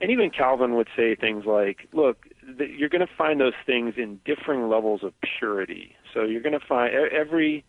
And 0.01 0.11
even 0.11 0.31
Calvin 0.31 0.75
would 0.75 0.89
say 0.97 1.15
things 1.15 1.45
like, 1.47 1.89
"Look, 1.93 2.27
th- 2.59 2.71
you're 2.79 2.89
going 2.89 3.07
to 3.07 3.15
find 3.17 3.41
those 3.41 3.55
things 3.65 3.95
in 3.97 4.21
differing 4.25 4.69
levels 4.69 5.03
of 5.03 5.13
purity. 5.39 5.97
So 6.13 6.25
you're 6.25 6.43
going 6.43 6.59
to 6.59 6.67
find 6.67 6.95
every." 6.95 7.65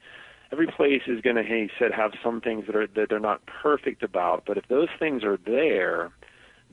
Every 0.49 0.67
place 0.67 1.01
is 1.07 1.19
going 1.19 1.36
to, 1.36 1.43
he 1.43 1.69
said, 1.77 1.91
have 1.91 2.13
some 2.23 2.39
things 2.39 2.67
that 2.67 2.75
are 2.77 2.88
that 2.88 3.10
they're 3.10 3.19
not 3.19 3.41
perfect 3.45 4.01
about. 4.01 4.43
But 4.47 4.57
if 4.57 4.65
those 4.69 4.88
things 4.97 5.25
are 5.25 5.38
there, 5.45 6.13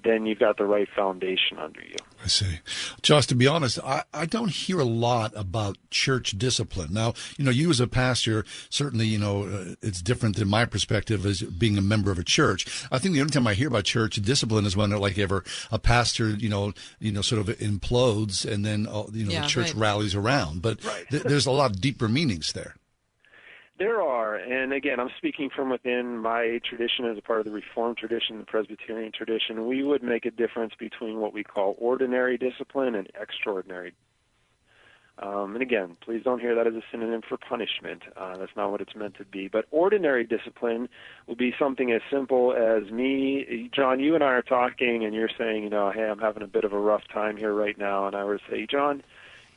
then 0.05 0.27
you've 0.27 0.39
got 0.39 0.57
the 0.59 0.65
right 0.65 0.89
foundation 0.95 1.59
under 1.59 1.81
you. 1.81 1.97
I 2.23 2.27
see. 2.29 2.61
Josh, 3.03 3.27
to 3.27 3.35
be 3.35 3.47
honest, 3.47 3.79
I, 3.85 4.03
I 4.15 4.27
don't 4.27 4.51
hear 4.51 4.79
a 4.81 4.85
lot 4.85 5.33
about 5.35 5.77
church 5.91 6.39
discipline. 6.39 6.93
Now, 6.93 7.15
you 7.37 7.45
know, 7.45 7.51
you 7.51 7.69
as 7.71 7.81
a 7.81 7.87
pastor, 7.87 8.45
certainly, 8.71 9.07
you 9.07 9.19
know, 9.19 9.45
uh, 9.45 9.75
it's 9.83 10.01
different 10.01 10.37
than 10.37 10.49
my 10.49 10.65
perspective 10.65 11.27
as 11.27 11.43
being 11.43 11.77
a 11.77 11.83
member 11.83 12.11
of 12.11 12.19
a 12.19 12.25
church. 12.25 12.67
I 12.91 12.99
think 12.99 13.15
the 13.15 13.21
only 13.21 13.33
time 13.33 13.47
I 13.47 13.55
hear 13.55 13.69
about 13.69 13.85
church 13.85 14.17
discipline 14.17 14.65
is 14.65 14.77
when, 14.77 14.91
like, 14.91 15.19
ever 15.19 15.45
a 15.71 15.79
pastor, 15.79 16.31
you 16.31 16.49
know, 16.49 16.73
you 16.99 17.13
know, 17.13 17.21
sort 17.23 17.41
of 17.47 17.59
implodes 17.59 18.51
and 18.51 18.65
then, 18.65 18.87
uh, 18.87 19.05
you 19.13 19.25
know, 19.27 19.33
Yeah, 19.33 19.43
the 19.43 19.49
church 19.49 19.73
right. 19.73 19.81
rallies 19.81 20.15
around. 20.15 20.63
But 20.63 20.81
th- 21.11 21.25
there's 21.25 21.47
a 21.47 21.51
lot 21.51 21.71
of 21.73 21.81
deeper 21.81 22.09
meanings 22.09 22.53
there. 22.53 22.77
There 23.77 24.01
are, 24.01 24.37
and 24.37 24.73
again, 24.73 25.01
I'm 25.01 25.11
speaking 25.19 25.51
from 25.55 25.69
within 25.69 26.19
my 26.19 26.61
tradition 26.69 27.07
as 27.07 27.19
a 27.19 27.23
part 27.23 27.41
of 27.41 27.45
the 27.45 27.51
Reformed 27.51 27.97
tradition, 27.97 28.39
the 28.39 28.45
Presbyterian 28.45 29.11
tradition. 29.11 29.67
We 29.67 29.83
would 29.83 30.01
make 30.03 30.27
a 30.27 30.31
difference 30.31 30.75
between 30.79 31.19
what 31.19 31.33
we 31.33 31.43
call 31.43 31.75
ordinary 31.79 32.39
discipline 32.39 32.95
and 32.95 33.09
extraordinary. 33.21 33.93
Um, 35.19 35.55
and 35.55 35.63
again, 35.63 35.97
please 36.05 36.23
don't 36.23 36.41
hear 36.41 36.55
that 36.55 36.69
as 36.69 36.75
a 36.75 36.83
synonym 36.93 37.23
for 37.29 37.37
punishment. 37.37 38.03
Uh, 38.17 38.37
that's 38.37 38.55
not 38.57 38.71
what 38.71 38.81
it's 38.81 38.95
meant 38.95 39.17
to 39.17 39.25
be. 39.25 39.49
But 39.49 39.65
ordinary 39.73 40.25
discipline 40.25 40.89
will 41.27 41.37
be 41.37 41.53
something 41.59 41.91
as 41.91 42.01
simple 42.13 42.53
as 42.53 42.93
me, 42.93 43.71
John. 43.75 43.99
You 43.99 44.15
and 44.15 44.23
I 44.23 44.29
are 44.29 44.43
talking, 44.43 45.05
and 45.05 45.15
you're 45.15 45.31
saying, 45.37 45.65
you 45.65 45.71
know, 45.71 45.91
hey, 45.93 46.05
I'm 46.05 46.19
having 46.19 46.45
a 46.45 46.49
bit 46.49 46.63
of 46.63 46.73
a 46.73 46.79
rough 46.79 47.03
time 47.13 47.37
here 47.37 47.53
right 47.53 47.79
now, 47.79 48.07
and 48.07 48.15
I 48.15 48.23
would 48.23 48.41
say, 48.49 48.67
John 48.71 49.03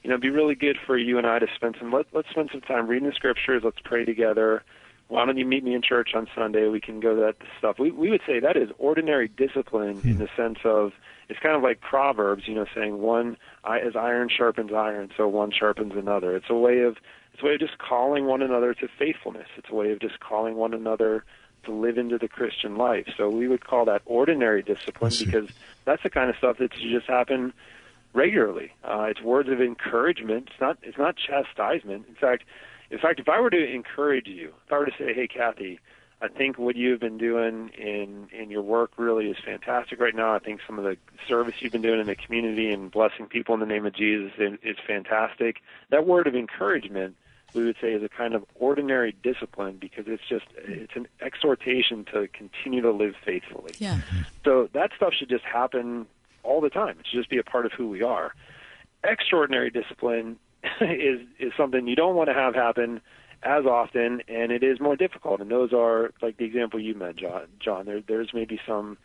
you 0.04 0.10
know, 0.10 0.16
it'd 0.16 0.22
be 0.22 0.30
really 0.30 0.56
good 0.56 0.78
for 0.86 0.98
you 0.98 1.18
and 1.18 1.28
I 1.28 1.40
to 1.40 1.48
spend 1.56 1.76
some 1.80 1.92
let 1.92 2.08
let's 2.14 2.30
spend 2.30 2.50
some 2.52 2.62
time 2.62 2.88
reading 2.88 3.10
the 3.10 3.16
scriptures, 3.16 3.62
let's 3.64 3.80
pray 3.84 4.06
together. 4.06 4.64
Why 5.10 5.26
don't 5.26 5.38
you 5.38 5.46
meet 5.46 5.64
me 5.64 5.74
in 5.74 5.82
church 5.82 6.14
on 6.16 6.28
Sunday? 6.36 6.68
We 6.68 6.82
can 6.82 7.00
go 7.00 7.16
to 7.16 7.22
that 7.22 7.36
stuff. 7.58 7.80
We 7.80 7.92
we 7.92 8.10
would 8.10 8.22
say 8.26 8.40
that 8.40 8.58
is 8.58 8.70
ordinary 8.78 9.28
discipline 9.28 10.02
in 10.04 10.18
the 10.18 10.30
sense 10.36 10.60
of 10.64 10.94
it's 11.30 11.40
kind 11.40 11.56
of 11.56 11.62
like 11.62 11.82
Proverbs, 11.82 12.48
you 12.48 12.56
know, 12.56 12.66
saying 12.74 13.00
one 13.00 13.38
as 13.66 13.96
iron 13.96 14.30
sharpens 14.30 14.72
iron, 14.74 15.12
so 15.16 15.28
one 15.28 15.52
sharpens 15.52 15.94
another. 15.96 16.36
It's 16.36 16.50
a 16.50 16.56
way 16.56 16.80
of 16.82 16.98
it's 17.34 17.44
a 17.44 17.46
way 17.46 17.54
of 17.54 17.60
just 17.60 17.78
calling 17.78 18.26
one 18.26 18.42
another 18.42 18.74
to 18.74 18.88
faithfulness. 18.98 19.48
It's 19.58 19.70
a 19.70 19.76
way 19.76 19.92
of 19.92 20.00
just 20.00 20.20
calling 20.20 20.56
one 20.56 20.74
another 20.74 21.24
to 21.66 21.72
live 21.72 21.98
into 21.98 22.18
the 22.18 22.28
Christian 22.28 22.78
life. 22.78 23.08
So 23.16 23.30
we 23.30 23.48
would 23.48 23.66
call 23.66 23.86
that 23.86 24.02
ordinary 24.06 24.64
discipline 24.64 25.14
because 25.20 25.50
that's 25.86 26.02
the 26.04 26.10
kind 26.10 26.30
of 26.30 26.38
stuff 26.38 26.58
that 26.58 26.74
should 26.74 26.90
just 26.90 27.08
happen 27.08 27.54
regularly. 28.14 28.72
Uh, 28.84 29.08
it's 29.10 29.22
words 29.22 29.50
of 29.50 29.62
encouragement. 29.62 30.50
It's 30.52 30.62
not. 30.62 30.78
It's 30.84 30.98
not 30.98 31.16
chastisement. 31.18 32.06
In 32.08 32.16
fact, 32.16 32.44
in 32.90 32.98
fact, 33.00 33.20
if 33.20 33.30
I 33.30 33.40
were 33.40 33.50
to 33.50 33.74
encourage 33.74 34.28
you, 34.28 34.54
if 34.66 34.74
I 34.74 34.80
were 34.80 34.86
to 34.86 34.98
say, 34.98 35.14
"Hey, 35.14 35.28
Kathy, 35.28 35.80
I 36.22 36.28
think 36.28 36.58
what 36.58 36.76
you've 36.76 37.00
been 37.00 37.18
doing 37.18 37.70
in 37.78 38.30
in 38.32 38.50
your 38.50 38.64
work 38.64 38.92
really 38.98 39.30
is 39.30 39.38
fantastic 39.44 40.00
right 40.00 40.16
now. 40.16 40.34
I 40.34 40.40
think 40.40 40.62
some 40.66 40.78
of 40.80 40.86
the 40.86 40.98
service 41.28 41.56
you've 41.60 41.72
been 41.72 41.82
doing 41.82 42.00
in 42.00 42.08
the 42.08 42.16
community 42.16 42.72
and 42.72 42.90
blessing 42.92 43.28
people 43.28 43.54
in 43.54 43.60
the 43.60 43.66
name 43.66 43.86
of 43.86 43.94
Jesus 43.94 44.32
is, 44.38 44.58
is 44.64 44.78
fantastic." 44.86 45.62
That 45.90 46.08
word 46.08 46.28
of 46.28 46.36
encouragement, 46.36 47.16
we 47.54 47.66
would 47.66 47.76
say, 47.80 47.94
is 47.94 48.04
a 48.04 48.10
kind 48.10 48.34
of 48.34 48.46
ordinary 48.56 49.16
discipline 49.22 49.78
because 49.78 50.06
it's 50.08 50.28
just 50.28 50.46
it's 50.58 50.96
an 50.96 51.08
exhortation 51.22 52.06
to 52.14 52.28
continue 52.30 52.82
to 52.82 52.92
live 52.92 53.16
faithfully. 53.24 53.74
Yeah. 53.78 54.00
So 54.44 54.70
that 54.74 54.92
stuff 54.96 55.14
should 55.14 55.30
just 55.30 55.44
happen 55.44 56.08
all 56.48 56.62
the 56.62 56.70
time. 56.70 56.96
It 57.00 57.06
should 57.10 57.18
just 57.18 57.30
be 57.30 57.38
a 57.38 57.44
part 57.44 57.66
of 57.66 57.72
who 57.74 57.88
we 57.90 58.02
are. 58.02 58.34
extraordinary 59.04 59.70
discipline 59.70 60.38
is 60.82 61.20
is 61.40 61.52
something 61.56 61.88
you 61.88 61.96
don't 61.96 62.16
want 62.16 62.30
to 62.30 62.34
have 62.34 62.56
happen 62.56 63.02
as 63.44 63.66
often, 63.66 64.22
and 64.28 64.52
it 64.52 64.64
is 64.64 64.80
more 64.80 64.96
difficult. 64.96 65.42
And 65.42 65.52
those 65.52 65.72
are 65.74 66.12
like 66.22 66.38
the 66.38 66.46
example 66.46 66.80
you 66.80 66.96
meant, 66.96 67.18
John. 67.18 67.44
John, 67.60 67.86
there, 67.86 68.02
there's 68.08 68.32
maybe 68.34 68.60
some 68.68 68.98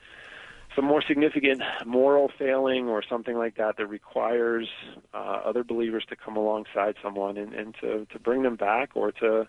some 0.74 0.86
more 0.86 1.02
significant 1.06 1.60
moral 1.84 2.30
failing 2.38 2.88
or 2.88 3.02
something 3.06 3.36
like 3.36 3.56
that 3.56 3.76
that 3.76 3.86
requires 3.86 4.68
uh, 5.12 5.40
other 5.44 5.62
believers 5.62 6.04
to 6.08 6.16
come 6.16 6.36
alongside 6.36 6.94
someone 7.02 7.36
and, 7.36 7.52
and 7.52 7.74
to 7.80 8.06
to 8.10 8.18
bring 8.18 8.42
them 8.42 8.56
back 8.56 8.90
or 8.94 9.12
to 9.12 9.46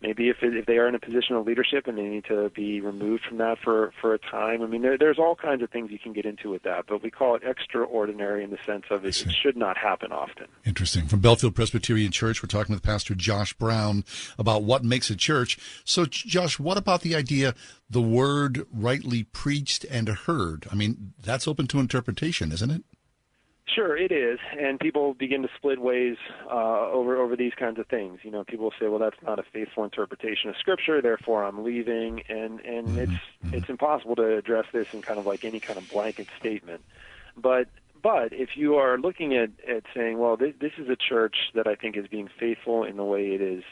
maybe 0.00 0.28
if 0.28 0.36
if 0.42 0.66
they 0.66 0.78
are 0.78 0.88
in 0.88 0.94
a 0.94 0.98
position 0.98 1.36
of 1.36 1.46
leadership 1.46 1.86
and 1.86 1.96
they 1.96 2.02
need 2.02 2.24
to 2.26 2.50
be 2.50 2.80
removed 2.80 3.24
from 3.28 3.38
that 3.38 3.58
for 3.62 3.92
for 4.00 4.14
a 4.14 4.18
time. 4.18 4.62
I 4.62 4.66
mean, 4.66 4.82
there, 4.82 4.98
there's 4.98 5.18
all 5.18 5.34
kinds 5.34 5.62
of 5.62 5.70
things 5.70 5.90
you 5.90 5.98
can 5.98 6.12
get 6.12 6.24
into 6.24 6.50
with 6.50 6.62
that, 6.62 6.86
but 6.88 7.02
we 7.02 7.10
call 7.10 7.34
it 7.34 7.42
extraordinary 7.44 8.44
in 8.44 8.50
the 8.50 8.58
sense 8.66 8.84
of 8.90 9.04
it, 9.04 9.08
it 9.20 9.32
should 9.32 9.56
not 9.56 9.76
happen 9.76 10.12
often. 10.12 10.46
Interesting. 10.64 11.06
From 11.06 11.20
Bellefield 11.20 11.54
Presbyterian 11.54 12.12
Church, 12.12 12.42
we're 12.42 12.48
talking 12.48 12.74
with 12.74 12.82
Pastor 12.82 13.14
Josh 13.14 13.52
Brown 13.54 14.04
about 14.38 14.62
what 14.62 14.84
makes 14.84 15.10
a 15.10 15.16
church. 15.16 15.58
So, 15.84 16.06
Josh, 16.06 16.58
what 16.58 16.76
about 16.76 17.02
the 17.02 17.14
idea 17.14 17.54
the 17.88 18.02
word 18.02 18.66
rightly 18.72 19.24
preached 19.24 19.84
and 19.90 20.08
heard? 20.08 20.66
I 20.70 20.74
mean, 20.74 21.12
that's 21.22 21.48
open 21.48 21.66
to 21.68 21.80
interpretation, 21.80 22.52
isn't 22.52 22.70
it? 22.70 22.82
Sure, 23.74 23.96
it 23.96 24.10
is, 24.10 24.38
and 24.58 24.80
people 24.80 25.14
begin 25.14 25.42
to 25.42 25.48
split 25.56 25.80
ways 25.80 26.16
uh, 26.50 26.90
over 26.90 27.16
over 27.16 27.36
these 27.36 27.52
kinds 27.54 27.78
of 27.78 27.86
things. 27.86 28.20
You 28.22 28.30
know, 28.30 28.42
people 28.42 28.72
say, 28.80 28.88
"Well, 28.88 28.98
that's 28.98 29.20
not 29.22 29.38
a 29.38 29.44
faithful 29.44 29.84
interpretation 29.84 30.50
of 30.50 30.56
Scripture, 30.56 31.00
therefore 31.00 31.44
I'm 31.44 31.62
leaving," 31.62 32.22
and 32.28 32.60
and 32.60 32.88
mm-hmm. 32.88 32.98
it's 32.98 33.54
it's 33.54 33.68
impossible 33.68 34.16
to 34.16 34.36
address 34.36 34.66
this 34.72 34.92
in 34.92 35.02
kind 35.02 35.18
of 35.18 35.26
like 35.26 35.44
any 35.44 35.60
kind 35.60 35.78
of 35.78 35.88
blanket 35.90 36.26
statement. 36.38 36.82
But 37.36 37.68
but 38.02 38.32
if 38.32 38.56
you 38.56 38.76
are 38.76 38.98
looking 38.98 39.36
at 39.36 39.50
at 39.68 39.84
saying, 39.94 40.18
"Well, 40.18 40.36
this, 40.36 40.54
this 40.60 40.72
is 40.78 40.88
a 40.88 40.96
church 40.96 41.50
that 41.54 41.66
I 41.68 41.76
think 41.76 41.96
is 41.96 42.08
being 42.08 42.28
faithful 42.40 42.82
in 42.82 42.96
the 42.96 43.04
way 43.04 43.34
it 43.34 43.40
is 43.40 43.62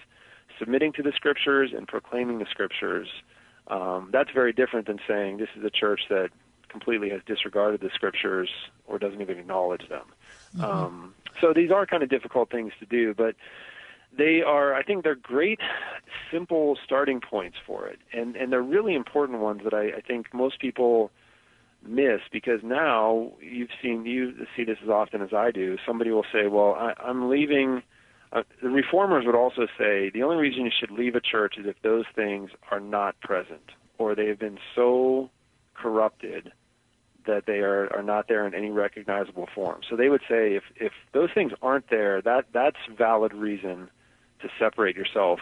submitting 0.59 0.93
to 0.93 1.03
the 1.03 1.13
Scriptures 1.13 1.73
and 1.77 1.89
proclaiming 1.89 2.39
the 2.39 2.47
Scriptures," 2.51 3.09
um, 3.67 4.11
that's 4.13 4.31
very 4.31 4.53
different 4.53 4.87
than 4.87 5.01
saying 5.09 5.39
this 5.39 5.51
is 5.57 5.65
a 5.65 5.71
church 5.71 6.03
that 6.09 6.31
completely 6.69 7.11
has 7.11 7.21
disregarded 7.27 7.81
the 7.81 7.91
scriptures 7.95 8.49
or 8.87 8.99
doesn't 8.99 9.21
even 9.21 9.39
acknowledge 9.39 9.89
them. 9.89 10.05
Mm-hmm. 10.57 10.65
Um, 10.65 11.15
so 11.41 11.53
these 11.53 11.71
are 11.71 11.87
kind 11.87 12.03
of 12.03 12.09
difficult 12.09 12.51
things 12.51 12.73
to 12.81 12.87
do, 12.87 13.15
but 13.15 13.35
they 14.17 14.43
are, 14.43 14.75
I 14.75 14.83
think, 14.83 15.05
they're 15.05 15.15
great, 15.15 15.61
simple 16.33 16.79
starting 16.85 17.21
points 17.21 17.57
for 17.67 17.87
it, 17.87 17.99
and 18.13 18.37
and 18.37 18.53
they're 18.53 18.63
really 18.63 18.95
important 18.95 19.41
ones 19.41 19.61
that 19.65 19.75
I, 19.75 19.99
I 19.99 20.01
think 20.01 20.33
most 20.33 20.59
people 20.61 21.11
miss 21.87 22.21
because 22.33 22.61
now 22.63 23.33
you've 23.41 23.71
seen 23.83 24.05
you 24.05 24.47
see 24.57 24.65
this 24.65 24.79
as 24.83 24.89
often 24.89 25.23
as 25.23 25.33
I 25.33 25.51
do. 25.51 25.77
Somebody 25.87 26.11
will 26.11 26.27
say, 26.33 26.47
"Well, 26.47 26.75
I, 26.75 26.95
I'm 27.03 27.29
leaving." 27.29 27.83
Uh, 28.31 28.43
the 28.63 28.69
reformers 28.69 29.25
would 29.25 29.35
also 29.35 29.67
say 29.79 30.11
the 30.11 30.23
only 30.23 30.37
reason 30.37 30.63
you 30.67 30.71
should 30.79 30.91
leave 30.91 31.15
a 31.15 31.21
church 31.21 31.55
is 31.57 31.65
if 31.67 31.81
those 31.81 32.05
things 32.15 32.51
are 32.71 32.81
not 32.81 33.19
present 33.23 33.71
or 33.97 34.15
they 34.15 34.27
have 34.27 34.39
been 34.39 34.59
so 34.75 35.31
corrupted 35.81 36.53
that 37.27 37.47
they 37.47 37.59
are, 37.59 37.93
are 37.95 38.03
not 38.03 38.27
there 38.27 38.47
in 38.47 38.55
any 38.55 38.71
recognizable 38.71 39.49
form. 39.55 39.81
So 39.89 39.97
they 39.97 40.09
would 40.09 40.23
say 40.29 40.55
if, 40.55 40.65
if 40.77 40.93
those 41.13 41.31
things 41.35 41.53
aren't 41.61 41.91
there, 41.91 42.23
that 42.23 42.47
that's 42.53 42.79
valid 42.97 43.35
reason 43.35 43.91
to 44.41 44.49
separate 44.59 44.97
yourself 44.97 45.41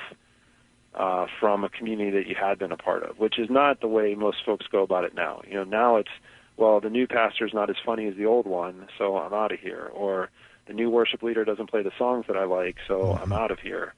uh, 0.94 1.27
from 1.38 1.62
a 1.62 1.68
community 1.68 2.11
that 2.11 2.27
you 2.27 2.35
had 2.35 2.59
been 2.59 2.72
a 2.72 2.77
part 2.77 3.03
of, 3.03 3.18
which 3.18 3.38
is 3.38 3.49
not 3.51 3.81
the 3.81 3.88
way 3.88 4.14
most 4.14 4.38
folks 4.44 4.66
go 4.66 4.83
about 4.83 5.05
it 5.05 5.14
now. 5.14 5.42
You 5.46 5.55
know, 5.55 5.64
now 5.64 5.96
it's 5.96 6.11
well, 6.57 6.81
the 6.81 6.90
new 6.90 7.07
pastor's 7.07 7.53
not 7.53 7.68
as 7.68 7.77
funny 7.85 8.07
as 8.07 8.16
the 8.16 8.27
old 8.27 8.46
one, 8.46 8.88
so 8.96 9.18
I'm 9.18 9.35
out 9.35 9.53
of 9.53 9.61
here, 9.61 9.90
or 9.92 10.31
the 10.66 10.72
new 10.72 10.88
worship 10.88 11.22
leader 11.22 11.44
doesn't 11.44 11.70
play 11.70 11.83
the 11.83 11.92
songs 11.99 12.25
that 12.29 12.37
I 12.37 12.44
like, 12.44 12.77
so 12.88 13.12
I'm 13.12 13.33
out 13.33 13.51
of 13.51 13.59
here. 13.59 13.94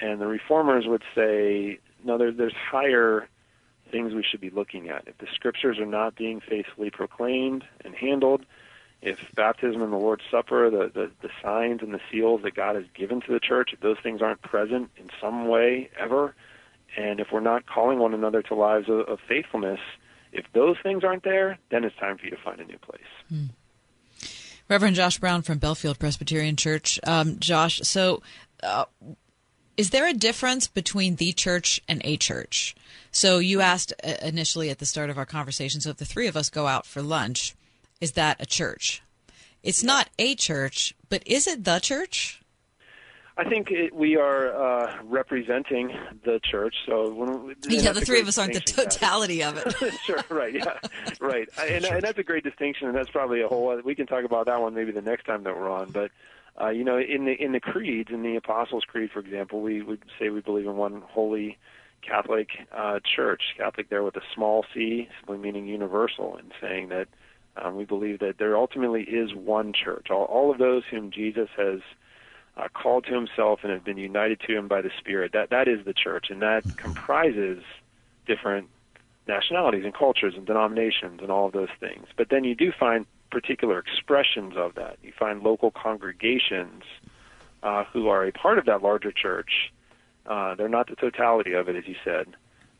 And 0.00 0.20
the 0.20 0.26
reformers 0.26 0.86
would 0.86 1.02
say, 1.14 1.80
no, 2.04 2.16
there, 2.16 2.30
there's 2.30 2.54
higher 2.54 3.28
things 3.90 4.14
we 4.14 4.22
should 4.22 4.40
be 4.40 4.50
looking 4.50 4.88
at. 4.88 5.06
If 5.06 5.18
the 5.18 5.26
scriptures 5.34 5.78
are 5.78 5.86
not 5.86 6.16
being 6.16 6.40
faithfully 6.40 6.90
proclaimed 6.90 7.64
and 7.84 7.94
handled, 7.94 8.44
if 9.00 9.18
baptism 9.34 9.80
and 9.82 9.92
the 9.92 9.96
Lord's 9.96 10.24
Supper, 10.30 10.70
the, 10.70 10.90
the, 10.92 11.10
the 11.22 11.30
signs 11.42 11.82
and 11.82 11.94
the 11.94 12.00
seals 12.10 12.42
that 12.42 12.54
God 12.54 12.76
has 12.76 12.84
given 12.94 13.20
to 13.22 13.32
the 13.32 13.40
church, 13.40 13.70
if 13.72 13.80
those 13.80 13.98
things 14.02 14.20
aren't 14.20 14.42
present 14.42 14.90
in 14.96 15.08
some 15.20 15.46
way 15.46 15.90
ever, 15.98 16.34
and 16.96 17.20
if 17.20 17.28
we're 17.32 17.40
not 17.40 17.66
calling 17.66 17.98
one 17.98 18.14
another 18.14 18.42
to 18.42 18.54
lives 18.54 18.88
of, 18.88 19.00
of 19.00 19.20
faithfulness, 19.28 19.80
if 20.32 20.46
those 20.52 20.76
things 20.82 21.04
aren't 21.04 21.22
there, 21.22 21.58
then 21.70 21.84
it's 21.84 21.96
time 21.96 22.18
for 22.18 22.24
you 22.24 22.30
to 22.30 22.36
find 22.36 22.60
a 22.60 22.64
new 22.64 22.78
place. 22.78 23.00
Hmm. 23.28 23.44
Reverend 24.68 24.96
Josh 24.96 25.18
Brown 25.18 25.42
from 25.42 25.58
Bellefield 25.58 25.98
Presbyterian 25.98 26.56
Church. 26.56 27.00
Um, 27.06 27.38
Josh, 27.38 27.80
so 27.84 28.22
uh, 28.62 28.84
is 29.78 29.90
there 29.90 30.08
a 30.08 30.12
difference 30.12 30.66
between 30.66 31.16
the 31.16 31.32
church 31.32 31.80
and 31.88 32.02
a 32.04 32.16
church? 32.16 32.74
So 33.12 33.38
you 33.38 33.60
asked 33.60 33.94
uh, 34.04 34.14
initially 34.22 34.70
at 34.70 34.80
the 34.80 34.86
start 34.86 35.08
of 35.08 35.16
our 35.16 35.24
conversation. 35.24 35.80
So 35.80 35.90
if 35.90 35.96
the 35.96 36.04
three 36.04 36.26
of 36.26 36.36
us 36.36 36.50
go 36.50 36.66
out 36.66 36.84
for 36.84 37.00
lunch, 37.00 37.54
is 38.00 38.12
that 38.12 38.36
a 38.40 38.46
church? 38.46 39.02
It's 39.62 39.84
not 39.84 40.10
a 40.18 40.34
church, 40.34 40.94
but 41.08 41.22
is 41.26 41.46
it 41.46 41.64
the 41.64 41.78
church? 41.78 42.42
I 43.36 43.48
think 43.48 43.70
it, 43.70 43.94
we 43.94 44.16
are 44.16 44.52
uh, 44.52 44.96
representing 45.04 45.96
the 46.24 46.40
church. 46.42 46.74
So 46.84 47.12
when 47.12 47.54
yeah, 47.68 47.92
the 47.92 48.00
three 48.00 48.20
of 48.20 48.26
us 48.26 48.36
aren't 48.36 48.54
the 48.54 48.60
totality 48.60 49.44
of 49.44 49.58
it. 49.58 49.94
sure, 50.04 50.24
right, 50.28 50.52
yeah, 50.52 50.74
right, 51.20 51.48
and, 51.62 51.84
and, 51.84 52.02
that's 52.02 52.18
a 52.18 52.24
great 52.24 52.42
distinction, 52.42 52.88
and 52.88 52.96
that's 52.96 53.10
probably 53.10 53.42
a 53.42 53.46
whole. 53.46 53.70
Other, 53.70 53.82
We 53.82 53.94
can 53.94 54.08
talk 54.08 54.24
about 54.24 54.46
that 54.46 54.60
one 54.60 54.74
maybe 54.74 54.90
the 54.90 55.02
next 55.02 55.24
time 55.24 55.44
that 55.44 55.56
we're 55.56 55.70
on. 55.70 55.92
But 55.92 56.10
uh, 56.60 56.70
you 56.70 56.84
know, 56.84 56.98
in 56.98 57.24
the 57.24 57.32
in 57.32 57.52
the 57.52 57.60
creeds, 57.60 58.10
in 58.10 58.22
the 58.22 58.36
Apostles' 58.36 58.84
Creed, 58.84 59.10
for 59.12 59.20
example, 59.20 59.60
we 59.60 59.82
would 59.82 60.02
say 60.18 60.28
we 60.28 60.40
believe 60.40 60.66
in 60.66 60.76
one 60.76 61.02
holy 61.06 61.56
Catholic 62.02 62.48
uh, 62.72 63.00
Church. 63.04 63.42
Catholic 63.56 63.90
there 63.90 64.02
with 64.02 64.16
a 64.16 64.22
small 64.34 64.64
c, 64.74 65.08
simply 65.20 65.38
meaning 65.38 65.66
universal, 65.66 66.36
and 66.36 66.52
saying 66.60 66.88
that 66.88 67.08
um, 67.56 67.76
we 67.76 67.84
believe 67.84 68.18
that 68.20 68.38
there 68.38 68.56
ultimately 68.56 69.02
is 69.02 69.34
one 69.34 69.72
church. 69.72 70.08
All, 70.10 70.24
all 70.24 70.50
of 70.50 70.58
those 70.58 70.82
whom 70.90 71.10
Jesus 71.10 71.48
has 71.56 71.80
uh, 72.56 72.68
called 72.74 73.04
to 73.06 73.14
Himself 73.14 73.60
and 73.62 73.72
have 73.72 73.84
been 73.84 73.98
united 73.98 74.40
to 74.40 74.56
Him 74.56 74.68
by 74.68 74.80
the 74.80 74.90
Spirit. 74.98 75.32
That 75.32 75.50
that 75.50 75.68
is 75.68 75.84
the 75.84 75.94
church, 75.94 76.26
and 76.30 76.42
that 76.42 76.64
comprises 76.76 77.62
different 78.26 78.68
nationalities 79.28 79.84
and 79.84 79.94
cultures 79.94 80.34
and 80.36 80.46
denominations 80.46 81.20
and 81.20 81.30
all 81.30 81.46
of 81.46 81.52
those 81.52 81.68
things. 81.78 82.06
But 82.16 82.30
then 82.30 82.44
you 82.44 82.54
do 82.54 82.72
find 82.72 83.06
particular 83.30 83.78
expressions 83.78 84.54
of 84.56 84.74
that. 84.74 84.98
You 85.02 85.12
find 85.18 85.42
local 85.42 85.70
congregations 85.70 86.82
uh, 87.62 87.84
who 87.92 88.08
are 88.08 88.24
a 88.26 88.32
part 88.32 88.58
of 88.58 88.66
that 88.66 88.82
larger 88.82 89.12
church. 89.12 89.72
Uh, 90.26 90.54
they're 90.54 90.68
not 90.68 90.88
the 90.88 90.96
totality 90.96 91.52
of 91.52 91.68
it, 91.68 91.76
as 91.76 91.86
you 91.86 91.96
said, 92.04 92.26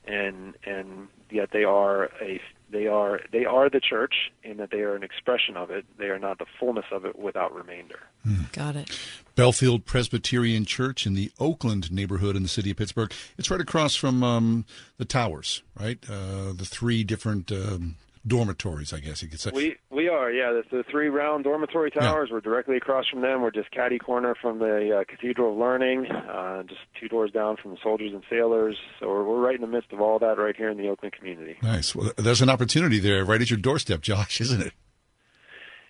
and 0.06 0.54
and 0.64 1.08
yet 1.30 1.50
they 1.52 1.64
are 1.64 2.04
a 2.20 2.40
they 2.70 2.86
are 2.86 3.20
they 3.32 3.44
are 3.44 3.70
the 3.70 3.80
church 3.80 4.30
in 4.44 4.58
that 4.58 4.70
they 4.70 4.80
are 4.80 4.94
an 4.94 5.02
expression 5.02 5.56
of 5.56 5.70
it. 5.70 5.84
They 5.98 6.06
are 6.06 6.18
not 6.18 6.38
the 6.38 6.46
fullness 6.60 6.84
of 6.92 7.04
it 7.04 7.18
without 7.18 7.54
remainder. 7.54 8.00
Hmm. 8.24 8.42
Got 8.52 8.76
it. 8.76 8.98
Bellefield 9.34 9.86
Presbyterian 9.86 10.64
Church 10.64 11.06
in 11.06 11.14
the 11.14 11.30
Oakland 11.38 11.90
neighborhood 11.90 12.36
in 12.36 12.42
the 12.42 12.48
city 12.48 12.70
of 12.70 12.76
Pittsburgh. 12.76 13.12
It's 13.38 13.50
right 13.50 13.60
across 13.60 13.94
from 13.94 14.22
um, 14.22 14.66
the 14.98 15.04
towers, 15.04 15.62
right? 15.78 15.98
Uh, 16.08 16.52
the 16.52 16.66
three 16.66 17.04
different 17.04 17.50
um, 17.50 17.96
dormitories, 18.28 18.92
I 18.92 19.00
guess 19.00 19.22
you 19.22 19.28
could 19.28 19.40
say. 19.40 19.50
We 19.52 19.76
we 19.90 20.08
are, 20.08 20.30
yeah. 20.30 20.52
The, 20.52 20.78
the 20.78 20.84
three 20.84 21.08
round 21.08 21.44
dormitory 21.44 21.90
towers. 21.90 22.28
Yeah. 22.28 22.34
We're 22.34 22.40
directly 22.40 22.76
across 22.76 23.08
from 23.08 23.22
them. 23.22 23.42
We're 23.42 23.50
just 23.50 23.70
catty 23.70 23.98
corner 23.98 24.34
from 24.40 24.58
the 24.58 24.98
uh, 25.00 25.04
Cathedral 25.04 25.52
of 25.52 25.58
Learning, 25.58 26.06
uh, 26.06 26.62
just 26.64 26.80
two 27.00 27.08
doors 27.08 27.30
down 27.30 27.56
from 27.56 27.72
the 27.72 27.78
Soldiers 27.82 28.12
and 28.12 28.22
Sailors. 28.30 28.76
So 29.00 29.08
we're, 29.08 29.24
we're 29.24 29.40
right 29.40 29.54
in 29.54 29.60
the 29.60 29.66
midst 29.66 29.92
of 29.92 30.00
all 30.00 30.18
that 30.18 30.38
right 30.38 30.56
here 30.56 30.70
in 30.70 30.76
the 30.76 30.88
Oakland 30.88 31.14
community. 31.14 31.56
Nice. 31.62 31.94
Well, 31.94 32.12
there's 32.16 32.42
an 32.42 32.50
opportunity 32.50 32.98
there 32.98 33.24
right 33.24 33.40
at 33.40 33.50
your 33.50 33.58
doorstep, 33.58 34.00
Josh, 34.00 34.40
isn't 34.40 34.60
it? 34.62 34.72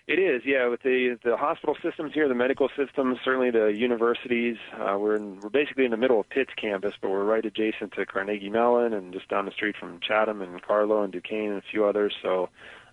It 0.08 0.18
is, 0.18 0.40
yeah. 0.46 0.66
With 0.68 0.80
the 0.82 1.18
the 1.22 1.36
hospital 1.36 1.76
systems 1.82 2.14
here, 2.14 2.28
the 2.28 2.34
medical 2.34 2.70
systems, 2.74 3.18
certainly 3.22 3.50
the 3.50 3.66
universities. 3.66 4.56
Uh, 4.72 4.96
we're 4.98 5.16
in, 5.16 5.38
we're 5.40 5.50
basically 5.50 5.84
in 5.84 5.90
the 5.90 5.98
middle 5.98 6.18
of 6.18 6.30
Pitt's 6.30 6.54
campus, 6.56 6.94
but 7.02 7.10
we're 7.10 7.24
right 7.24 7.44
adjacent 7.44 7.92
to 7.92 8.06
Carnegie 8.06 8.48
Mellon 8.48 8.94
and 8.94 9.12
just 9.12 9.28
down 9.28 9.44
the 9.44 9.50
street 9.50 9.76
from 9.78 10.00
Chatham 10.00 10.40
and 10.40 10.62
Carlow 10.62 11.02
and 11.02 11.12
Duquesne 11.12 11.50
and 11.50 11.58
a 11.58 11.62
few 11.70 11.84
others. 11.84 12.14
So 12.22 12.48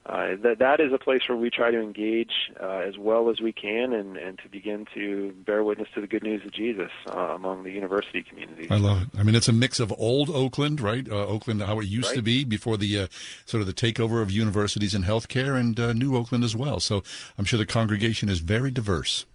uh, 0.07 0.35
that 0.43 0.59
that 0.59 0.79
is 0.79 0.93
a 0.93 0.99
place 0.99 1.21
where 1.27 1.37
we 1.37 1.49
try 1.49 1.71
to 1.71 1.81
engage 1.81 2.51
uh, 2.61 2.77
as 2.77 2.95
well 2.97 3.29
as 3.29 3.41
we 3.41 3.51
can 3.51 3.91
and, 3.91 4.17
and 4.17 4.37
to 4.37 4.47
begin 4.49 4.85
to 4.93 5.33
bear 5.45 5.63
witness 5.63 5.87
to 5.95 6.01
the 6.01 6.05
good 6.05 6.21
news 6.21 6.45
of 6.45 6.51
Jesus 6.51 6.91
uh, 7.07 7.19
among 7.19 7.63
the 7.63 7.71
university 7.71 8.21
community. 8.21 8.67
I 8.69 8.77
love 8.77 9.01
it. 9.01 9.07
I 9.17 9.23
mean, 9.23 9.33
it's 9.33 9.47
a 9.47 9.53
mix 9.53 9.79
of 9.79 9.91
old 9.97 10.29
Oakland, 10.29 10.79
right? 10.79 11.09
Uh, 11.09 11.25
Oakland, 11.25 11.63
how 11.63 11.79
it 11.79 11.87
used 11.87 12.09
right. 12.09 12.17
to 12.17 12.21
be 12.21 12.43
before 12.43 12.77
the 12.77 12.99
uh, 12.99 13.07
sort 13.45 13.61
of 13.61 13.67
the 13.67 13.73
takeover 13.73 14.21
of 14.21 14.29
universities 14.29 14.93
and 14.93 15.05
healthcare, 15.05 15.59
and 15.59 15.79
uh, 15.79 15.91
new 15.93 16.15
Oakland 16.15 16.43
as 16.43 16.55
well. 16.55 16.79
So 16.79 17.01
I'm 17.37 17.45
sure 17.45 17.57
the 17.57 17.65
congregation 17.65 18.29
is 18.29 18.39
very 18.39 18.69
diverse. 18.69 19.25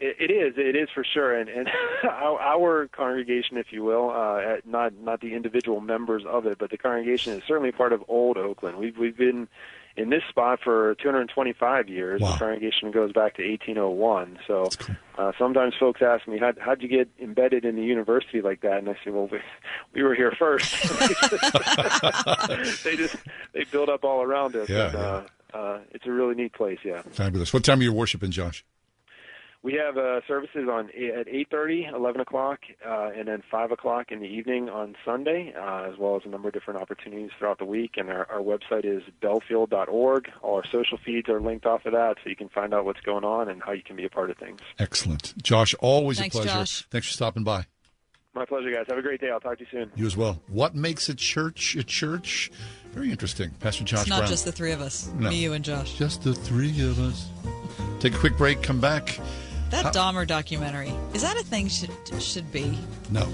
It, 0.00 0.16
it 0.18 0.32
is. 0.32 0.54
It 0.56 0.76
is 0.76 0.88
for 0.94 1.04
sure, 1.04 1.38
and 1.38 1.50
and 1.50 1.68
our, 2.04 2.40
our 2.40 2.88
congregation, 2.88 3.58
if 3.58 3.66
you 3.70 3.84
will, 3.84 4.10
uh, 4.10 4.56
not 4.64 4.94
not 4.94 5.20
the 5.20 5.34
individual 5.34 5.82
members 5.82 6.22
of 6.26 6.46
it, 6.46 6.56
but 6.58 6.70
the 6.70 6.78
congregation 6.78 7.34
is 7.34 7.42
certainly 7.46 7.70
part 7.70 7.92
of 7.92 8.02
Old 8.08 8.38
Oakland. 8.38 8.78
We've 8.78 8.96
we've 8.96 9.16
been 9.16 9.46
in 9.96 10.10
this 10.10 10.22
spot 10.28 10.60
for 10.62 10.94
225 10.96 11.88
years. 11.88 12.20
Wow. 12.20 12.32
The 12.32 12.38
congregation 12.38 12.90
goes 12.90 13.12
back 13.12 13.36
to 13.36 13.48
1801. 13.48 14.38
So 14.46 14.68
uh, 15.18 15.32
sometimes 15.38 15.74
folks 15.78 16.00
ask 16.02 16.26
me, 16.26 16.38
How, 16.38 16.52
how'd 16.58 16.82
you 16.82 16.88
get 16.88 17.08
embedded 17.20 17.64
in 17.64 17.76
the 17.76 17.82
university 17.82 18.40
like 18.40 18.60
that? 18.62 18.78
And 18.78 18.88
I 18.88 18.94
say, 19.04 19.10
well, 19.10 19.28
we, 19.30 19.38
we 19.94 20.02
were 20.02 20.14
here 20.14 20.32
first. 20.38 20.70
they 22.84 22.96
just 22.96 23.16
they 23.52 23.64
build 23.64 23.88
up 23.88 24.04
all 24.04 24.22
around 24.22 24.56
us. 24.56 24.68
Yeah, 24.68 24.86
and, 24.86 24.96
uh, 24.96 25.22
uh, 25.52 25.78
it's 25.90 26.06
a 26.06 26.12
really 26.12 26.34
neat 26.34 26.52
place, 26.52 26.78
yeah. 26.84 27.02
Fabulous. 27.10 27.52
What 27.52 27.64
time 27.64 27.80
are 27.80 27.82
you 27.82 27.92
worshiping, 27.92 28.30
Josh? 28.30 28.64
We 29.62 29.74
have 29.74 29.98
uh, 29.98 30.22
services 30.26 30.68
on 30.70 30.86
at 30.88 31.26
8:30, 31.26 31.92
11 31.92 32.20
o'clock, 32.22 32.60
uh, 32.86 33.10
and 33.14 33.28
then 33.28 33.42
5 33.50 33.72
o'clock 33.72 34.10
in 34.10 34.20
the 34.20 34.26
evening 34.26 34.70
on 34.70 34.96
Sunday, 35.04 35.52
uh, 35.54 35.82
as 35.82 35.98
well 35.98 36.16
as 36.16 36.22
a 36.24 36.28
number 36.28 36.48
of 36.48 36.54
different 36.54 36.80
opportunities 36.80 37.30
throughout 37.38 37.58
the 37.58 37.66
week. 37.66 37.98
And 37.98 38.08
our, 38.08 38.26
our 38.30 38.40
website 38.40 38.86
is 38.86 39.02
bellefield.org. 39.20 40.30
All 40.40 40.54
our 40.54 40.64
social 40.64 40.96
feeds 41.04 41.28
are 41.28 41.40
linked 41.42 41.66
off 41.66 41.84
of 41.84 41.92
that, 41.92 42.16
so 42.24 42.30
you 42.30 42.36
can 42.36 42.48
find 42.48 42.72
out 42.72 42.86
what's 42.86 43.00
going 43.00 43.24
on 43.24 43.50
and 43.50 43.62
how 43.62 43.72
you 43.72 43.82
can 43.82 43.96
be 43.96 44.06
a 44.06 44.08
part 44.10 44.30
of 44.30 44.38
things. 44.38 44.60
Excellent. 44.78 45.34
Josh, 45.42 45.74
always 45.80 46.18
Thanks, 46.18 46.34
a 46.36 46.38
pleasure. 46.38 46.58
Josh. 46.60 46.86
Thanks 46.90 47.08
for 47.08 47.12
stopping 47.12 47.44
by. 47.44 47.66
My 48.32 48.46
pleasure, 48.46 48.70
guys. 48.72 48.86
Have 48.88 48.96
a 48.96 49.02
great 49.02 49.20
day. 49.20 49.28
I'll 49.28 49.40
talk 49.40 49.58
to 49.58 49.64
you 49.64 49.70
soon. 49.70 49.90
You 49.94 50.06
as 50.06 50.16
well. 50.16 50.40
What 50.48 50.74
makes 50.74 51.08
a 51.10 51.14
church 51.14 51.74
a 51.76 51.82
church? 51.82 52.50
Very 52.92 53.10
interesting. 53.10 53.50
Pastor 53.60 53.84
Josh 53.84 54.02
It's 54.02 54.08
not 54.08 54.20
Brown. 54.20 54.30
just 54.30 54.44
the 54.46 54.52
three 54.52 54.72
of 54.72 54.80
us. 54.80 55.08
No. 55.18 55.28
Me, 55.28 55.36
you, 55.42 55.52
and 55.52 55.64
Josh. 55.64 55.98
Just 55.98 56.22
the 56.22 56.32
three 56.32 56.70
of 56.80 56.98
us. 56.98 57.28
Take 57.98 58.14
a 58.14 58.18
quick 58.18 58.38
break, 58.38 58.62
come 58.62 58.80
back. 58.80 59.18
That 59.70 59.94
Dahmer 59.94 60.26
documentary 60.26 60.92
is 61.14 61.22
that 61.22 61.36
a 61.36 61.44
thing? 61.44 61.68
Should 61.68 61.90
should 62.20 62.50
be? 62.52 62.78
No. 63.10 63.28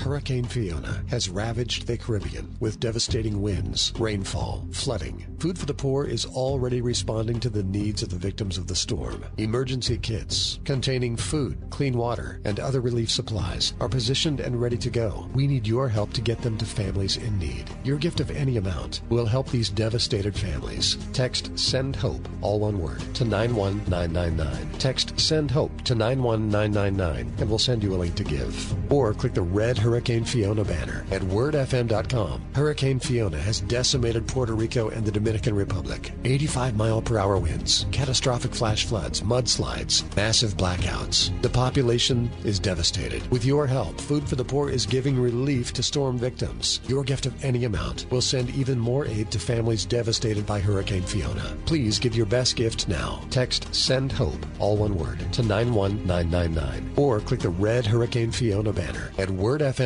Hurricane 0.00 0.44
Fiona 0.44 1.04
has 1.08 1.28
ravaged 1.28 1.86
the 1.86 1.98
Caribbean 1.98 2.56
with 2.58 2.80
devastating 2.80 3.42
winds, 3.42 3.92
rainfall, 3.98 4.66
flooding. 4.72 5.26
Food 5.38 5.58
for 5.58 5.66
the 5.66 5.74
Poor 5.74 6.04
is 6.04 6.24
already 6.24 6.80
responding 6.80 7.38
to 7.40 7.50
the 7.50 7.62
needs 7.62 8.02
of 8.02 8.08
the 8.08 8.16
victims 8.16 8.56
of 8.56 8.66
the 8.66 8.74
storm. 8.74 9.24
Emergency 9.36 9.98
kits 9.98 10.58
containing 10.64 11.16
food, 11.16 11.58
clean 11.70 11.96
water, 11.96 12.40
and 12.44 12.58
other 12.58 12.80
relief 12.80 13.10
supplies 13.10 13.74
are 13.78 13.88
positioned 13.88 14.40
and 14.40 14.60
ready 14.60 14.78
to 14.78 14.90
go. 14.90 15.28
We 15.34 15.46
need 15.46 15.66
your 15.66 15.88
help 15.88 16.12
to 16.14 16.22
get 16.22 16.40
them 16.40 16.56
to 16.58 16.64
families 16.64 17.18
in 17.18 17.38
need. 17.38 17.70
Your 17.84 17.98
gift 17.98 18.20
of 18.20 18.30
any 18.30 18.56
amount 18.56 19.02
will 19.10 19.26
help 19.26 19.50
these 19.50 19.68
devastated 19.68 20.34
families. 20.34 20.96
Text 21.12 21.58
SEND 21.58 21.96
HOPE, 21.96 22.26
all 22.40 22.60
one 22.60 22.80
word, 22.80 23.00
to 23.14 23.24
91999. 23.24 24.78
Text 24.78 25.20
SEND 25.20 25.50
HOPE 25.50 25.82
to 25.82 25.94
91999 25.94 27.34
and 27.38 27.48
we'll 27.48 27.58
send 27.58 27.82
you 27.82 27.94
a 27.94 27.96
link 27.96 28.14
to 28.14 28.24
give. 28.24 28.92
Or 28.92 29.12
click 29.12 29.34
the 29.34 29.42
red 29.42 29.78
Hurricane 29.90 30.24
Fiona 30.24 30.62
banner 30.62 31.04
at 31.10 31.20
wordfm.com. 31.20 32.40
Hurricane 32.54 33.00
Fiona 33.00 33.38
has 33.38 33.60
decimated 33.62 34.24
Puerto 34.24 34.54
Rico 34.54 34.88
and 34.90 35.04
the 35.04 35.10
Dominican 35.10 35.52
Republic. 35.52 36.12
85 36.24 36.76
mile 36.76 37.02
per 37.02 37.18
hour 37.18 37.38
winds, 37.38 37.86
catastrophic 37.90 38.54
flash 38.54 38.84
floods, 38.84 39.22
mudslides, 39.22 40.04
massive 40.14 40.56
blackouts. 40.56 41.32
The 41.42 41.48
population 41.48 42.30
is 42.44 42.60
devastated. 42.60 43.28
With 43.32 43.44
your 43.44 43.66
help, 43.66 44.00
Food 44.00 44.28
for 44.28 44.36
the 44.36 44.44
Poor 44.44 44.70
is 44.70 44.86
giving 44.86 45.20
relief 45.20 45.72
to 45.72 45.82
storm 45.82 46.16
victims. 46.16 46.80
Your 46.86 47.02
gift 47.02 47.26
of 47.26 47.44
any 47.44 47.64
amount 47.64 48.06
will 48.12 48.20
send 48.20 48.50
even 48.50 48.78
more 48.78 49.06
aid 49.06 49.32
to 49.32 49.40
families 49.40 49.84
devastated 49.84 50.46
by 50.46 50.60
Hurricane 50.60 51.02
Fiona. 51.02 51.56
Please 51.66 51.98
give 51.98 52.14
your 52.14 52.26
best 52.26 52.54
gift 52.54 52.86
now. 52.86 53.24
Text 53.30 53.74
SEND 53.74 54.12
HOPE, 54.12 54.46
all 54.60 54.76
one 54.76 54.96
word, 54.96 55.18
to 55.32 55.42
91999 55.42 56.92
or 56.94 57.18
click 57.18 57.40
the 57.40 57.48
red 57.48 57.84
Hurricane 57.84 58.30
Fiona 58.30 58.72
banner 58.72 59.10
at 59.18 59.28
wordfm.com. 59.28 59.79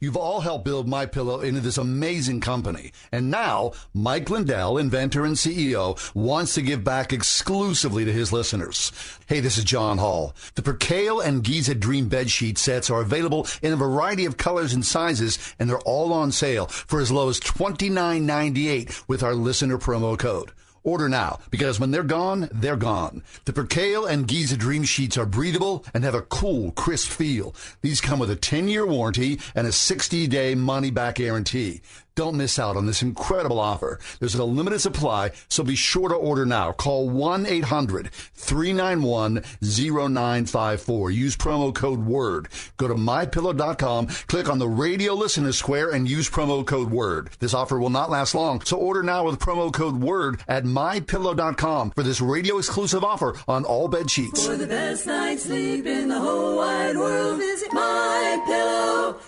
You've 0.00 0.16
all 0.16 0.42
helped 0.42 0.64
build 0.64 0.86
My 0.86 1.06
Pillow 1.06 1.40
into 1.40 1.60
this 1.60 1.78
amazing 1.78 2.40
company. 2.40 2.92
And 3.10 3.30
now, 3.30 3.72
Mike 3.92 4.30
Lindell, 4.30 4.78
inventor 4.78 5.24
and 5.24 5.34
CEO, 5.34 5.98
wants 6.14 6.54
to 6.54 6.62
give 6.62 6.84
back 6.84 7.12
exclusively 7.12 8.04
to 8.04 8.12
his 8.12 8.32
listeners. 8.32 8.92
Hey, 9.26 9.40
this 9.40 9.58
is 9.58 9.64
John 9.64 9.98
Hall. 9.98 10.36
The 10.54 10.62
Percale 10.62 11.20
and 11.20 11.42
Giza 11.42 11.74
Dream 11.74 12.08
bed 12.08 12.30
sheet 12.30 12.58
sets 12.58 12.90
are 12.90 13.00
available 13.00 13.46
in 13.60 13.72
a 13.72 13.76
variety 13.76 14.24
of 14.24 14.36
colors 14.36 14.72
and 14.72 14.84
sizes, 14.84 15.38
and 15.58 15.68
they're 15.68 15.80
all 15.80 16.12
on 16.12 16.30
sale 16.30 16.66
for 16.66 17.00
as 17.00 17.10
low 17.10 17.28
as 17.28 17.40
$29.98 17.40 19.08
with 19.08 19.22
our 19.22 19.34
listener 19.34 19.78
promo 19.78 20.18
code. 20.18 20.52
Order 20.84 21.08
now 21.08 21.40
because 21.50 21.80
when 21.80 21.90
they're 21.90 22.02
gone, 22.02 22.48
they're 22.52 22.76
gone. 22.76 23.22
The 23.44 23.52
Percale 23.52 24.06
and 24.06 24.26
Giza 24.26 24.56
Dream 24.56 24.84
Sheets 24.84 25.18
are 25.18 25.26
breathable 25.26 25.84
and 25.92 26.04
have 26.04 26.14
a 26.14 26.22
cool, 26.22 26.72
crisp 26.72 27.10
feel. 27.10 27.54
These 27.82 28.00
come 28.00 28.18
with 28.18 28.30
a 28.30 28.36
10 28.36 28.68
year 28.68 28.86
warranty 28.86 29.40
and 29.54 29.66
a 29.66 29.72
60 29.72 30.26
day 30.26 30.54
money 30.54 30.90
back 30.90 31.16
guarantee. 31.16 31.80
Don't 32.18 32.34
miss 32.34 32.58
out 32.58 32.76
on 32.76 32.86
this 32.86 33.00
incredible 33.00 33.60
offer. 33.60 34.00
There's 34.18 34.34
a 34.34 34.42
limited 34.42 34.80
supply, 34.80 35.30
so 35.46 35.62
be 35.62 35.76
sure 35.76 36.08
to 36.08 36.16
order 36.16 36.44
now. 36.44 36.72
Call 36.72 37.08
1 37.08 37.46
800 37.46 38.10
391 38.10 39.44
0954. 39.62 41.10
Use 41.12 41.36
promo 41.36 41.72
code 41.72 42.00
WORD. 42.00 42.48
Go 42.76 42.88
to 42.88 42.96
mypillow.com, 42.96 44.08
click 44.26 44.48
on 44.48 44.58
the 44.58 44.66
radio 44.66 45.14
listener 45.14 45.52
square, 45.52 45.90
and 45.92 46.10
use 46.10 46.28
promo 46.28 46.66
code 46.66 46.90
WORD. 46.90 47.30
This 47.38 47.54
offer 47.54 47.78
will 47.78 47.88
not 47.88 48.10
last 48.10 48.34
long, 48.34 48.62
so 48.62 48.78
order 48.78 49.04
now 49.04 49.24
with 49.24 49.38
promo 49.38 49.72
code 49.72 50.00
WORD 50.00 50.40
at 50.48 50.64
mypillow.com 50.64 51.92
for 51.92 52.02
this 52.02 52.20
radio 52.20 52.58
exclusive 52.58 53.04
offer 53.04 53.36
on 53.46 53.64
all 53.64 53.86
bed 53.86 54.10
sheets. 54.10 54.44
For 54.44 54.56
the 54.56 54.66
best 54.66 55.06
night's 55.06 55.44
sleep 55.44 55.86
in 55.86 56.08
the 56.08 56.18
whole 56.18 56.56
wide 56.56 56.96
world, 56.96 57.38
visit 57.38 57.70
mypillow.com. 57.70 59.18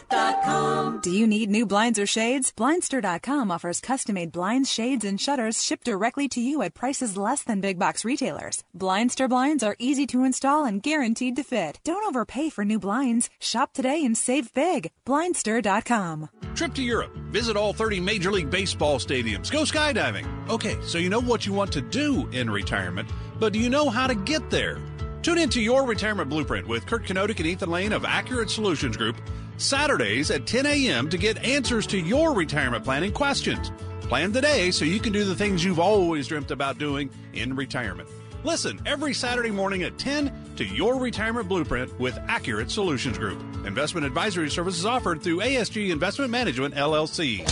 Do 1.03 1.13
you 1.13 1.29
need 1.29 1.51
new 1.51 1.67
blinds 1.67 1.97
or 1.97 2.07
shades? 2.07 2.51
Blindster.com 2.81 3.51
offers 3.51 3.79
custom 3.79 4.15
made 4.15 4.33
blinds, 4.33 4.73
shades, 4.73 5.05
and 5.05 5.21
shutters 5.21 5.63
shipped 5.63 5.85
directly 5.85 6.29
to 6.29 6.41
you 6.41 6.63
at 6.63 6.73
prices 6.73 7.15
less 7.15 7.43
than 7.43 7.61
big 7.61 7.79
box 7.79 8.07
retailers. 8.07 8.65
Blindster 8.75 9.29
blinds 9.29 9.63
are 9.63 9.77
easy 9.79 10.07
to 10.07 10.25
install 10.25 10.65
and 10.65 10.83
guaranteed 10.83 11.37
to 11.37 11.43
fit. 11.43 11.79
Don't 11.85 12.07
overpay 12.07 12.49
for 12.49 12.65
new 12.65 12.79
blinds. 12.79 13.29
Shop 13.39 13.75
today 13.75 14.03
and 14.03 14.17
save 14.17 14.55
big. 14.55 14.91
Blindster.com. 15.07 16.31
Trip 16.55 16.73
to 16.73 16.83
Europe. 16.83 17.15
Visit 17.31 17.55
all 17.55 17.75
30 17.75 18.01
Major 18.01 18.33
League 18.33 18.51
Baseball 18.51 18.99
stadiums. 18.99 19.51
Go 19.51 19.65
skydiving. 19.65 20.27
Okay, 20.49 20.79
so 20.81 20.97
you 20.97 21.11
know 21.11 21.21
what 21.21 21.45
you 21.45 21.53
want 21.53 21.73
to 21.73 21.83
do 21.83 22.29
in 22.31 22.49
retirement, 22.49 23.11
but 23.39 23.53
do 23.53 23.59
you 23.59 23.69
know 23.69 23.91
how 23.91 24.07
to 24.07 24.15
get 24.15 24.49
there? 24.49 24.79
Tune 25.23 25.37
into 25.37 25.61
Your 25.61 25.85
Retirement 25.85 26.31
Blueprint 26.31 26.67
with 26.67 26.87
Kurt 26.87 27.05
Kenotic 27.05 27.37
and 27.37 27.47
Ethan 27.47 27.71
Lane 27.71 27.93
of 27.93 28.07
Accurate 28.07 28.49
Solutions 28.49 28.97
Group 28.97 29.21
Saturdays 29.61 30.31
at 30.31 30.47
10 30.47 30.67
a.m. 30.67 31.09
to 31.11 31.19
get 31.19 31.45
answers 31.45 31.87
to 31.89 31.99
your 31.99 32.35
retirement 32.35 32.85
planning 32.85 33.13
questions. 33.13 33.71
Plan 34.03 34.33
today 34.33 34.71
so 34.71 34.85
you 34.85 34.99
can 34.99 35.13
do 35.13 35.25
the 35.25 35.35
things 35.35 35.65
you've 35.65 35.79
always 35.79 36.27
dreamt 36.27 36.51
about 36.51 36.79
doing 36.79 37.11
in 37.33 37.55
retirement. 37.55 38.09
Listen 38.43 38.81
every 38.87 39.13
Saturday 39.13 39.51
morning 39.51 39.83
at 39.83 39.99
10 39.99 40.33
to 40.57 40.65
Your 40.65 40.97
Retirement 40.97 41.47
Blueprint 41.47 41.99
with 42.01 42.19
Accurate 42.27 42.71
Solutions 42.71 43.19
Group. 43.19 43.39
Investment 43.67 44.07
advisory 44.07 44.49
services 44.49 44.87
offered 44.87 45.23
through 45.23 45.41
ASG 45.41 45.91
Investment 45.91 46.31
Management, 46.31 46.75
LLC. 46.75 47.43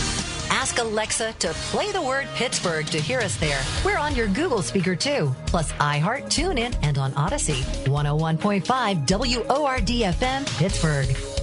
Ask 0.49 0.79
Alexa 0.79 1.33
to 1.33 1.49
play 1.71 1.91
the 1.91 2.01
word 2.01 2.27
Pittsburgh 2.33 2.87
to 2.87 2.99
hear 2.99 3.19
us 3.19 3.37
there. 3.37 3.61
We're 3.85 3.99
on 3.99 4.15
your 4.15 4.27
Google 4.27 4.63
speaker 4.63 4.95
too, 4.95 5.33
plus 5.45 5.71
iHeart, 5.73 6.25
TuneIn, 6.25 6.75
and 6.81 6.97
on 6.97 7.13
Audacy. 7.13 7.61
101.5 7.85 9.47
WORD 9.47 9.87
FM, 9.87 10.57
Pittsburgh. 10.57 11.38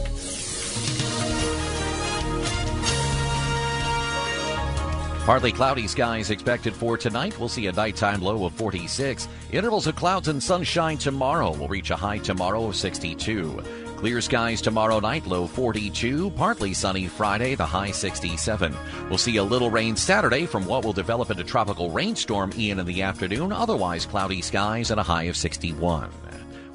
Partly 5.26 5.50
cloudy 5.50 5.88
skies 5.88 6.30
expected 6.30 6.72
for 6.72 6.96
tonight. 6.96 7.36
We'll 7.36 7.48
see 7.48 7.66
a 7.66 7.72
nighttime 7.72 8.22
low 8.22 8.44
of 8.44 8.52
46. 8.52 9.26
Intervals 9.50 9.88
of 9.88 9.96
clouds 9.96 10.28
and 10.28 10.40
sunshine 10.40 10.98
tomorrow. 10.98 11.50
We'll 11.50 11.66
reach 11.66 11.90
a 11.90 11.96
high 11.96 12.18
tomorrow 12.18 12.66
of 12.66 12.76
62. 12.76 13.60
Clear 13.96 14.20
skies 14.20 14.62
tomorrow 14.62 15.00
night, 15.00 15.26
low 15.26 15.48
42. 15.48 16.30
Partly 16.30 16.72
sunny 16.72 17.08
Friday, 17.08 17.56
the 17.56 17.66
high 17.66 17.90
67. 17.90 18.76
We'll 19.08 19.18
see 19.18 19.38
a 19.38 19.42
little 19.42 19.68
rain 19.68 19.96
Saturday 19.96 20.46
from 20.46 20.64
what 20.64 20.84
will 20.84 20.92
develop 20.92 21.28
into 21.28 21.42
tropical 21.42 21.90
rainstorm 21.90 22.52
Ian 22.56 22.78
in 22.78 22.86
the 22.86 23.02
afternoon. 23.02 23.50
Otherwise, 23.50 24.06
cloudy 24.06 24.42
skies 24.42 24.92
and 24.92 25.00
a 25.00 25.02
high 25.02 25.24
of 25.24 25.36
61. 25.36 26.08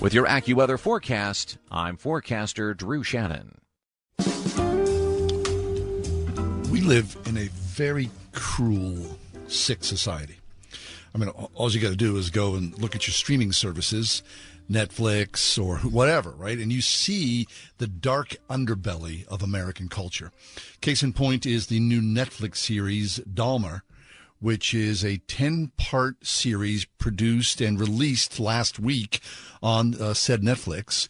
With 0.01 0.13
your 0.13 0.25
AccuWeather 0.27 0.77
forecast, 0.77 1.57
I'm 1.71 1.95
forecaster 1.95 2.73
Drew 2.73 3.01
Shannon. 3.01 3.61
We 6.69 6.81
live 6.81 7.15
in 7.27 7.37
a 7.37 7.47
very 7.47 8.09
cruel, 8.31 9.17
sick 9.47 9.83
society. 9.83 10.37
I 11.13 11.17
mean, 11.17 11.29
all 11.29 11.71
you 11.71 11.81
got 11.81 11.89
to 11.89 11.95
do 11.95 12.15
is 12.17 12.29
go 12.29 12.55
and 12.55 12.77
look 12.81 12.95
at 12.95 13.05
your 13.05 13.13
streaming 13.13 13.51
services, 13.51 14.23
Netflix 14.69 15.61
or 15.61 15.77
whatever, 15.79 16.31
right? 16.31 16.57
And 16.57 16.71
you 16.71 16.81
see 16.81 17.47
the 17.77 17.87
dark 17.87 18.37
underbelly 18.49 19.27
of 19.27 19.43
American 19.43 19.89
culture. 19.89 20.31
Case 20.79 21.03
in 21.03 21.11
point 21.11 21.45
is 21.45 21.67
the 21.67 21.79
new 21.79 22.01
Netflix 22.01 22.57
series, 22.57 23.19
Dahmer, 23.19 23.81
which 24.39 24.73
is 24.73 25.03
a 25.03 25.17
10 25.17 25.71
part 25.77 26.25
series 26.25 26.85
produced 26.85 27.61
and 27.61 27.79
released 27.79 28.39
last 28.39 28.79
week 28.79 29.19
on 29.61 29.93
uh, 30.01 30.13
said 30.13 30.41
Netflix. 30.41 31.07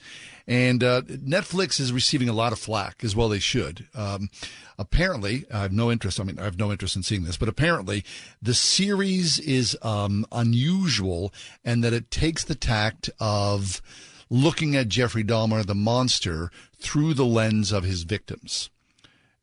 And 0.52 0.84
uh, 0.84 1.04
Netflix 1.04 1.80
is 1.80 1.94
receiving 1.94 2.28
a 2.28 2.34
lot 2.34 2.52
of 2.52 2.60
flack 2.60 3.06
as 3.06 3.16
well. 3.16 3.30
They 3.30 3.40
should. 3.40 3.88
Um, 3.96 4.30
apparently, 4.78 5.46
I 5.50 5.62
have 5.62 5.72
no 5.72 5.90
interest. 5.90 6.20
I 6.20 6.26
mean, 6.26 6.38
I 6.38 6.44
have 6.44 6.60
no 6.60 6.74
interest 6.74 6.98
in 6.98 7.04
seeing 7.04 7.24
this, 7.24 7.38
but 7.38 7.48
apparently, 7.48 8.04
the 8.42 8.54
series 8.54 9.40
is 9.40 9.78
um, 9.82 10.26
unusual 10.30 11.34
and 11.64 11.86
that 11.86 11.94
it 11.94 12.12
takes 12.12 12.44
the 12.44 12.54
tact 12.54 13.10
of 13.18 13.82
looking 14.30 14.76
at 14.76 14.90
Jeffrey 14.90 15.24
Dahmer, 15.24 15.66
the 15.66 15.74
monster, 15.74 16.52
through 16.78 17.14
the 17.14 17.26
lens 17.26 17.72
of 17.72 17.86
his 17.86 18.04
victims. 18.04 18.70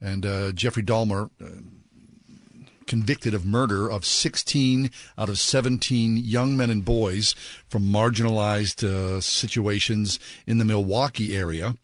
And 0.02 0.26
uh, 0.26 0.52
Jeffrey 0.52 0.82
Dahmer. 0.82 1.30
Uh, 1.42 1.62
convicted 2.88 3.34
of 3.34 3.46
murder 3.46 3.88
of 3.88 4.04
16 4.04 4.90
out 5.16 5.28
of 5.28 5.38
17 5.38 6.16
young 6.16 6.56
men 6.56 6.70
and 6.70 6.84
boys 6.84 7.34
from 7.68 7.84
marginalized 7.84 8.82
uh, 8.82 9.20
situations 9.20 10.18
in 10.46 10.58
the 10.58 10.64
Milwaukee 10.64 11.36
area 11.36 11.76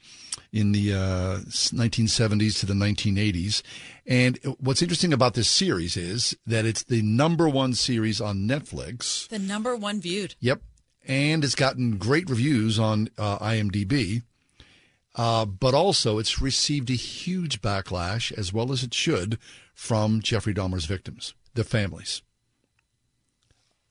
in 0.52 0.72
the 0.72 0.92
uh, 0.92 1.38
1970s 1.46 2.60
to 2.60 2.66
the 2.66 2.74
1980s. 2.74 3.62
And 4.06 4.38
what's 4.58 4.82
interesting 4.82 5.12
about 5.12 5.34
this 5.34 5.48
series 5.48 5.96
is 5.96 6.36
that 6.46 6.64
it's 6.64 6.84
the 6.84 7.02
number 7.02 7.48
one 7.48 7.74
series 7.74 8.20
on 8.20 8.48
Netflix. 8.48 9.28
The 9.28 9.38
number 9.38 9.76
one 9.76 10.00
viewed. 10.00 10.34
Yep. 10.40 10.62
And 11.06 11.44
it's 11.44 11.54
gotten 11.54 11.96
great 11.98 12.30
reviews 12.30 12.78
on 12.78 13.10
uh, 13.18 13.38
IMDb. 13.38 14.22
Uh, 15.16 15.44
but 15.44 15.74
also, 15.74 16.18
it's 16.18 16.40
received 16.40 16.90
a 16.90 16.94
huge 16.94 17.62
backlash, 17.62 18.32
as 18.36 18.52
well 18.52 18.72
as 18.72 18.82
it 18.82 18.92
should, 18.92 19.38
from 19.74 20.22
Jeffrey 20.22 20.54
Dahmer's 20.54 20.86
victims, 20.86 21.34
the 21.54 21.64
families. 21.64 22.22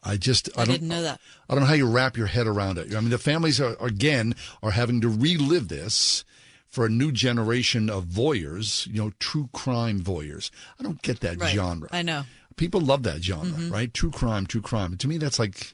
I 0.03 0.17
just 0.17 0.49
I, 0.57 0.61
I 0.61 0.65
don't 0.65 0.73
didn't 0.73 0.87
know 0.89 1.01
that. 1.01 1.21
I 1.49 1.53
don't 1.53 1.61
know 1.63 1.67
how 1.67 1.73
you 1.75 1.87
wrap 1.87 2.17
your 2.17 2.27
head 2.27 2.47
around 2.47 2.77
it. 2.77 2.93
I 2.93 2.99
mean, 2.99 3.09
the 3.09 3.17
families 3.17 3.61
are 3.61 3.75
again 3.79 4.35
are 4.61 4.71
having 4.71 4.99
to 5.01 5.07
relive 5.09 5.69
this 5.69 6.25
for 6.67 6.85
a 6.85 6.89
new 6.89 7.11
generation 7.11 7.89
of 7.89 8.05
voyeurs, 8.05 8.87
you 8.87 8.95
know, 9.01 9.11
true 9.19 9.49
crime 9.53 10.01
voyeurs. 10.01 10.49
I 10.79 10.83
don't 10.83 11.01
get 11.03 11.19
that 11.21 11.39
Right. 11.39 11.53
genre. 11.55 11.87
I 11.91 12.01
know. 12.01 12.23
People 12.57 12.81
love 12.81 13.03
that 13.03 13.23
genre, 13.23 13.47
Mhm. 13.57 13.71
right? 13.71 13.93
True 13.93 14.11
crime, 14.11 14.45
true 14.45 14.61
crime. 14.61 14.97
To 14.97 15.07
me, 15.07 15.17
that's 15.17 15.39
like, 15.39 15.73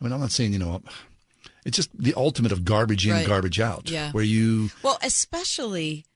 I 0.00 0.04
mean, 0.04 0.12
I'm 0.12 0.20
not 0.20 0.32
saying 0.32 0.52
you 0.52 0.58
know, 0.58 0.82
it's 1.64 1.76
just 1.76 1.90
the 1.98 2.14
ultimate 2.14 2.52
of 2.52 2.64
garbage 2.64 3.06
in, 3.06 3.12
Right. 3.12 3.26
garbage 3.26 3.60
out. 3.60 3.90
Yeah. 3.90 4.10
Where 4.12 4.24
you 4.24 4.70
Well, 4.82 4.98
especially 5.02 6.06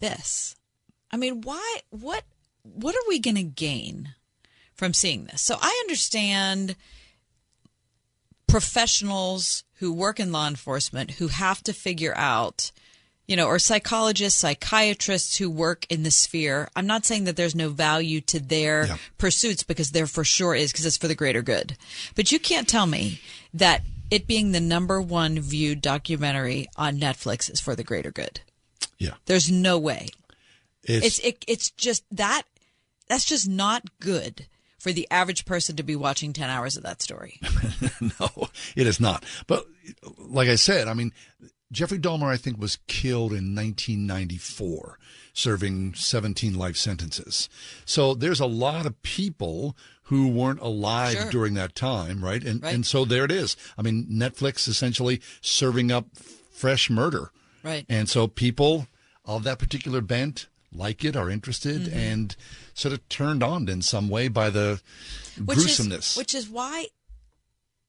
this. 0.00 0.54
I 1.10 1.16
mean, 1.16 1.40
why? 1.40 1.80
What? 1.90 2.24
What 2.74 2.94
are 2.94 3.08
we 3.08 3.18
going 3.18 3.36
to 3.36 3.42
gain 3.42 4.14
from 4.74 4.92
seeing 4.94 5.24
this? 5.26 5.42
So 5.42 5.56
I 5.60 5.76
understand 5.86 6.76
professionals 8.46 9.64
who 9.74 9.92
work 9.92 10.18
in 10.18 10.32
law 10.32 10.48
enforcement 10.48 11.12
who 11.12 11.28
have 11.28 11.62
to 11.64 11.72
figure 11.72 12.14
out, 12.16 12.70
you 13.26 13.36
know, 13.36 13.46
or 13.46 13.58
psychologists, 13.58 14.40
psychiatrists 14.40 15.36
who 15.36 15.50
work 15.50 15.86
in 15.90 16.02
the 16.02 16.10
sphere. 16.10 16.68
I'm 16.74 16.86
not 16.86 17.04
saying 17.04 17.24
that 17.24 17.36
there's 17.36 17.54
no 17.54 17.68
value 17.68 18.20
to 18.22 18.40
their 18.40 18.86
pursuits 19.18 19.62
because 19.62 19.90
there 19.90 20.06
for 20.06 20.24
sure 20.24 20.54
is 20.54 20.72
because 20.72 20.86
it's 20.86 20.96
for 20.96 21.08
the 21.08 21.14
greater 21.14 21.42
good. 21.42 21.76
But 22.14 22.32
you 22.32 22.38
can't 22.38 22.66
tell 22.68 22.86
me 22.86 23.20
that 23.54 23.82
it 24.10 24.26
being 24.26 24.52
the 24.52 24.60
number 24.60 25.00
one 25.00 25.38
viewed 25.38 25.82
documentary 25.82 26.66
on 26.76 26.98
Netflix 26.98 27.50
is 27.52 27.60
for 27.60 27.76
the 27.76 27.84
greater 27.84 28.10
good. 28.10 28.40
Yeah. 28.98 29.14
There's 29.26 29.50
no 29.50 29.78
way. 29.78 30.08
It's- 30.84 31.04
It's 31.04 31.18
it, 31.18 31.44
it's 31.46 31.70
just 31.72 32.02
that 32.12 32.42
that's 33.08 33.24
just 33.24 33.48
not 33.48 33.84
good 34.00 34.46
for 34.78 34.92
the 34.92 35.08
average 35.10 35.44
person 35.44 35.74
to 35.76 35.82
be 35.82 35.96
watching 35.96 36.32
10 36.32 36.48
hours 36.48 36.76
of 36.76 36.82
that 36.84 37.02
story. 37.02 37.40
no, 38.00 38.48
it 38.76 38.86
is 38.86 39.00
not. 39.00 39.24
But 39.46 39.66
like 40.18 40.48
I 40.48 40.54
said, 40.54 40.86
I 40.86 40.94
mean, 40.94 41.12
Jeffrey 41.72 41.98
Dahmer, 41.98 42.26
I 42.28 42.36
think, 42.36 42.58
was 42.60 42.78
killed 42.86 43.32
in 43.32 43.54
1994, 43.54 44.98
serving 45.32 45.94
17 45.94 46.54
life 46.54 46.76
sentences. 46.76 47.48
So 47.84 48.14
there's 48.14 48.40
a 48.40 48.46
lot 48.46 48.86
of 48.86 49.00
people 49.02 49.76
who 50.04 50.28
weren't 50.28 50.60
alive 50.60 51.18
Sure. 51.18 51.30
during 51.30 51.54
that 51.54 51.74
time, 51.74 52.24
right? 52.24 52.42
And 52.42 52.62
Right. 52.62 52.74
and 52.74 52.86
so 52.86 53.04
there 53.04 53.24
it 53.24 53.32
is. 53.32 53.56
I 53.76 53.82
mean, 53.82 54.06
Netflix 54.10 54.66
essentially 54.68 55.20
serving 55.42 55.92
up 55.92 56.06
fresh 56.50 56.88
murder. 56.88 57.30
Right. 57.62 57.84
And 57.88 58.08
so 58.08 58.26
people 58.26 58.86
of 59.24 59.42
that 59.44 59.58
particular 59.58 60.00
bent 60.00 60.46
like 60.72 61.04
it, 61.04 61.16
are 61.16 61.30
interested, 61.30 61.82
Mhm. 61.86 61.92
and 61.94 62.36
sort 62.78 62.92
of 62.94 63.08
turned 63.08 63.42
on 63.42 63.68
in 63.68 63.82
some 63.82 64.08
way 64.08 64.28
by 64.28 64.50
the 64.50 64.80
Which 65.44 65.58
gruesomeness. 65.58 66.12
is 66.12 66.16
which 66.16 66.34
is 66.34 66.48
why 66.48 66.86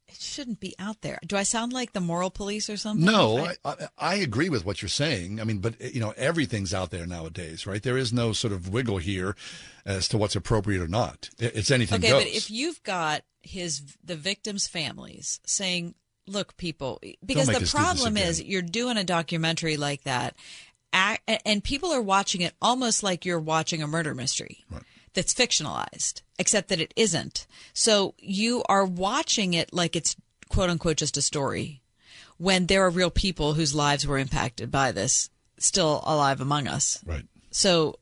it 0.07 0.19
shouldn't 0.19 0.59
be 0.59 0.73
out 0.79 1.01
there. 1.01 1.19
Do 1.25 1.37
I 1.37 1.43
sound 1.43 1.71
like 1.71 1.93
the 1.93 1.99
moral 2.01 2.31
police 2.31 2.67
or 2.69 2.77
something? 2.77 3.05
No, 3.05 3.37
I- 3.37 3.55
I, 3.63 3.75
I, 3.99 4.15
agree 4.15 4.49
with 4.49 4.65
what 4.65 4.81
you're 4.81 4.89
saying. 4.89 5.39
I 5.39 5.43
mean, 5.43 5.59
but 5.59 5.79
you 5.79 5.99
know, 5.99 6.15
everything's 6.17 6.73
out 6.73 6.89
there 6.89 7.05
nowadays, 7.05 7.67
right? 7.67 7.81
There 7.83 7.97
is 7.97 8.11
no 8.11 8.33
sort 8.33 8.51
of 8.51 8.69
wiggle 8.69 8.97
here 8.97 9.35
as 9.85 10.07
to 10.07 10.17
what's 10.17 10.35
appropriate 10.35 10.81
or 10.81 10.87
not. 10.87 11.29
It's 11.37 11.69
anything 11.69 11.99
okay, 11.99 12.09
goes. 12.09 12.23
but 12.23 12.31
if 12.33 12.49
you've 12.49 12.81
got 12.81 13.21
his 13.41 13.81
the 14.03 14.15
victims' 14.15 14.67
families 14.67 15.39
saying, 15.45 15.93
"Look, 16.25 16.57
people," 16.57 16.99
because 17.23 17.45
the 17.45 17.53
us 17.53 17.57
do 17.57 17.65
this 17.65 17.71
problem 17.71 18.17
is 18.17 18.41
you're 18.41 18.63
doing 18.63 18.97
a 18.97 19.03
documentary 19.03 19.77
like 19.77 20.03
that, 20.03 20.35
and 20.93 21.63
people 21.63 21.91
are 21.91 22.01
watching 22.01 22.41
it 22.41 22.53
almost 22.61 23.03
like 23.03 23.25
you're 23.25 23.39
watching 23.39 23.81
a 23.81 23.87
murder 23.87 24.15
mystery. 24.15 24.65
That's 25.13 25.33
fictionalized, 25.33 26.21
except 26.37 26.69
that 26.69 26.79
it 26.81 26.93
isn't. 26.95 27.47
So 27.73 28.13
you 28.19 28.63
are 28.69 28.85
watching 28.85 29.53
it 29.53 29.73
like 29.73 29.95
it's 29.95 30.15
quote 30.49 30.69
unquote 30.69 30.97
just 30.97 31.17
a 31.17 31.21
story, 31.21 31.81
when 32.37 32.67
there 32.67 32.83
are 32.85 32.89
real 32.89 33.09
people 33.09 33.53
whose 33.53 33.73
lives 33.75 34.05
were 34.07 34.17
impacted 34.17 34.71
by 34.71 34.91
this 34.91 35.29
still 35.57 36.01
alive 36.05 36.41
among 36.41 36.67
us. 36.67 36.99
Right. 37.05 37.25
So 37.51 37.97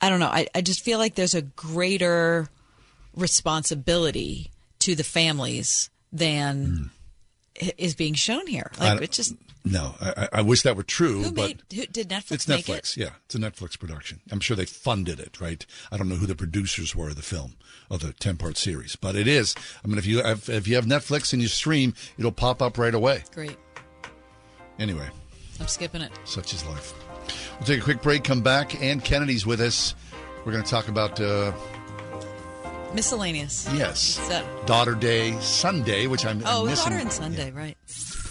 I 0.00 0.08
don't 0.08 0.20
know. 0.20 0.26
I, 0.28 0.46
I 0.54 0.60
just 0.60 0.80
feel 0.82 0.98
like 0.98 1.14
there's 1.14 1.34
a 1.34 1.42
greater 1.42 2.48
responsibility 3.14 4.50
to 4.80 4.94
the 4.94 5.04
families 5.04 5.90
than 6.12 6.90
i- 6.90 6.90
is 7.76 7.94
being 7.94 8.14
shown 8.14 8.46
here. 8.46 8.70
Like 8.78 9.00
it 9.02 9.10
just 9.12 9.34
no, 9.64 9.94
I, 10.00 10.28
I- 10.34 10.42
wish 10.42 10.62
that 10.62 10.76
were 10.76 10.82
true, 10.82 11.22
who 11.24 11.32
but 11.32 11.48
made 11.48 11.62
who 11.74 11.86
did 11.86 12.08
Netflix 12.08 12.32
it's 12.32 12.46
Netflix. 12.46 12.96
it? 12.96 13.00
Yeah, 13.02 13.10
it's 13.26 13.34
a 13.34 13.38
Netflix 13.38 13.78
production. 13.78 14.20
I'm 14.30 14.40
sure 14.40 14.56
they 14.56 14.64
funded 14.64 15.20
it, 15.20 15.40
right? 15.40 15.64
I 15.92 15.96
don't 15.96 16.08
know 16.08 16.14
who 16.14 16.26
the 16.26 16.34
producers 16.36 16.94
were 16.96 17.08
of 17.08 17.16
the 17.16 17.22
film 17.22 17.56
of 17.90 18.00
the 18.00 18.12
10 18.12 18.36
part 18.36 18.56
series, 18.56 18.96
but 18.96 19.14
it 19.16 19.26
is. 19.26 19.54
I 19.84 19.88
mean, 19.88 19.98
if 19.98 20.06
you 20.06 20.22
have, 20.22 20.48
if 20.48 20.66
you 20.68 20.76
have 20.76 20.86
Netflix 20.86 21.32
and 21.32 21.42
you 21.42 21.48
stream, 21.48 21.92
it'll 22.18 22.32
pop 22.32 22.62
up 22.62 22.78
right 22.78 22.94
away. 22.94 23.24
Great. 23.34 23.56
Anyway, 24.78 25.08
I'm 25.60 25.66
skipping 25.66 26.02
it. 26.02 26.12
such 26.24 26.54
is 26.54 26.64
life. 26.66 26.94
We'll 27.58 27.66
take 27.66 27.80
a 27.80 27.84
quick 27.84 28.00
break. 28.00 28.24
Come 28.24 28.40
back. 28.42 28.80
Anne 28.80 29.00
Kennedy's 29.00 29.44
with 29.44 29.60
us. 29.60 29.94
We're 30.44 30.52
going 30.52 30.64
to 30.64 30.70
talk 30.70 30.88
about 30.88 31.20
uh, 31.20 31.52
Miscellaneous. 32.94 33.68
yes, 33.74 34.18
Daughter 34.66 34.94
Day 34.94 35.38
Sunday, 35.40 36.06
which 36.06 36.24
I'm, 36.24 36.42
oh, 36.44 36.60
I'm 36.62 36.66
missing. 36.66 36.84
daughter 36.90 37.00
and 37.00 37.12
Sunday, 37.12 37.50
right? 37.50 37.76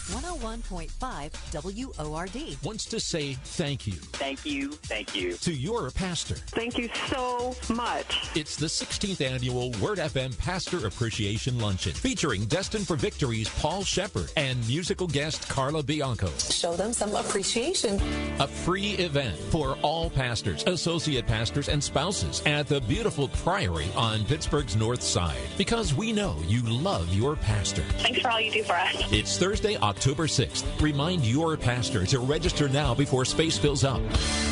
101.5 0.08 1.98
WORD. 2.00 2.58
Wants 2.64 2.86
to 2.86 2.98
say 3.00 3.34
thank 3.34 3.86
you 3.86 3.94
Thank 4.14 4.46
you. 4.46 4.72
Thank 4.84 5.14
you. 5.16 5.34
to 5.34 5.54
your 5.54 5.92
pastor. 5.92 6.36
Thank 6.36 6.78
you 6.78 6.90
so 7.08 7.56
much. 7.74 8.30
It's 8.34 8.56
the 8.56 8.68
16th 8.68 9.20
annual 9.20 9.72
Word 9.82 9.98
FM 9.98 10.38
Pastor 10.38 10.88
Appreciation 10.88 11.60
Luncheon 11.60 11.92
featuring 11.92 12.46
Destined 12.46 12.88
for 12.88 12.96
Victory's 12.96 13.50
Paul 13.50 13.84
Shepherd 13.84 14.32
and 14.38 14.66
musical 14.66 15.08
guest 15.08 15.50
Carla 15.50 15.84
Bianco. 15.84 16.30
Show 16.38 16.76
them 16.78 16.94
some 16.94 17.14
appreciation. 17.14 18.00
A 18.40 18.48
free 18.48 18.92
event 18.94 19.38
for 19.38 19.78
all 19.82 20.10
pastors, 20.10 20.64
associate 20.68 21.28
pastors, 21.28 21.68
and 21.68 21.84
spouses 21.84 22.42
at 22.46 22.68
the 22.68 22.80
beautiful 22.82 23.28
Priory 23.28 23.88
on 23.96 24.24
Pittsburgh's 24.26 24.78
North 24.78 25.04
Side. 25.04 25.38
Because 25.58 25.94
we 25.94 26.14
know 26.14 26.38
you 26.48 26.62
love 26.64 27.14
your 27.14 27.36
pastor. 27.36 27.84
Thanks 27.98 28.22
for 28.22 28.32
all 28.32 28.40
you 28.40 28.52
do 28.52 28.64
for 28.64 28.74
us. 28.74 28.96
It's 29.12 29.38
Thursday, 29.38 29.76
October 29.76 29.97
6th. 29.98 30.82
Remind 30.82 31.26
your 31.26 31.58
pastor 31.58 32.06
to 32.06 32.20
register 32.20 32.70
now 32.70 32.94
before 32.94 33.26
space 33.26 33.58
fills 33.58 33.84
up 33.84 34.02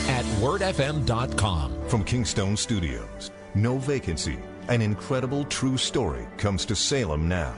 at 0.08 0.26
wordfm.com. 0.42 1.88
From 1.88 2.04
Kingstone 2.04 2.58
Studios, 2.58 3.32
no 3.54 3.78
vacancy. 3.78 4.38
An 4.68 4.82
incredible 4.82 5.46
true 5.46 5.78
story 5.78 6.28
comes 6.38 6.66
to 6.66 6.76
Salem 6.76 7.28
now. 7.28 7.54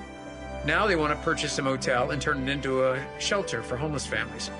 Now 0.65 0.85
they 0.85 0.97
want 0.97 1.17
to 1.17 1.23
purchase 1.23 1.57
a 1.59 1.61
motel 1.61 2.11
and 2.11 2.21
turn 2.21 2.47
it 2.47 2.51
into 2.51 2.83
a 2.83 3.01
shelter 3.19 3.63
for 3.63 3.77
homeless 3.77 4.05
families. 4.05 4.51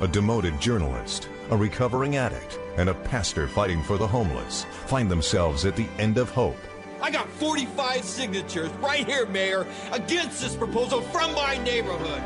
A 0.00 0.08
demoted 0.08 0.60
journalist, 0.60 1.30
a 1.50 1.56
recovering 1.56 2.16
addict, 2.16 2.58
and 2.76 2.90
a 2.90 2.94
pastor 2.94 3.48
fighting 3.48 3.82
for 3.82 3.96
the 3.96 4.06
homeless 4.06 4.64
find 4.86 5.10
themselves 5.10 5.64
at 5.64 5.74
the 5.74 5.88
end 5.98 6.18
of 6.18 6.28
hope. 6.28 6.58
I 7.00 7.10
got 7.10 7.28
45 7.30 8.04
signatures 8.04 8.70
right 8.72 9.06
here, 9.06 9.26
Mayor, 9.26 9.66
against 9.92 10.42
this 10.42 10.54
proposal 10.54 11.00
from 11.00 11.32
my 11.34 11.56
neighborhood. 11.62 12.22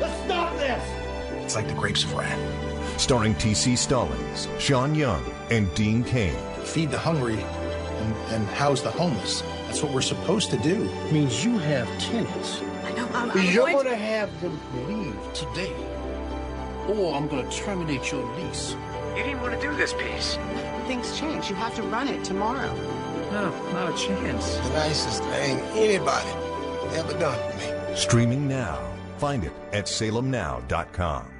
Let's 0.00 0.24
stop 0.24 0.56
this! 0.56 0.82
It's 1.44 1.54
like 1.54 1.68
the 1.68 1.74
grapes 1.74 2.04
of 2.04 2.14
wrath. 2.14 3.00
Starring 3.00 3.34
T.C. 3.34 3.76
Stallings, 3.76 4.48
Sean 4.58 4.94
Young, 4.94 5.24
and 5.50 5.72
Dean 5.74 6.02
Cain. 6.04 6.34
feed 6.64 6.90
the 6.90 6.98
hungry 6.98 7.38
and, 7.40 8.14
and 8.32 8.46
house 8.48 8.80
the 8.80 8.90
homeless. 8.90 9.42
That's 9.66 9.82
what 9.82 9.92
we're 9.92 10.00
supposed 10.00 10.50
to 10.50 10.56
do. 10.58 10.84
means 11.12 11.44
you 11.44 11.58
have 11.58 11.86
tenants. 11.98 12.60
I 12.84 12.92
know. 12.92 13.34
You're 13.34 13.70
going 13.70 13.86
to 13.86 13.96
have 13.96 14.40
them 14.40 14.58
leave 14.88 15.32
today. 15.34 15.72
or 16.88 17.14
I'm 17.14 17.28
going 17.28 17.48
to 17.48 17.56
terminate 17.56 18.10
your 18.10 18.24
lease. 18.36 18.76
You 19.16 19.22
didn't 19.22 19.40
want 19.42 19.54
to 19.54 19.60
do 19.60 19.74
this 19.76 19.92
piece. 19.92 20.36
Things 20.86 21.18
change. 21.18 21.50
You 21.50 21.56
have 21.56 21.74
to 21.76 21.82
run 21.82 22.08
it 22.08 22.24
tomorrow. 22.24 22.74
No, 23.32 23.50
not 23.72 23.92
a 23.92 23.96
chance. 23.96 24.56
The 24.56 24.68
nicest 24.70 25.22
thing 25.24 25.58
anybody 25.76 26.28
ever 26.96 27.12
done 27.18 27.38
for 27.50 27.58
me. 27.58 27.96
Streaming 27.96 28.48
now. 28.48 28.89
Find 29.20 29.44
it 29.44 29.52
at 29.72 29.84
salemnow.com. 29.84 31.39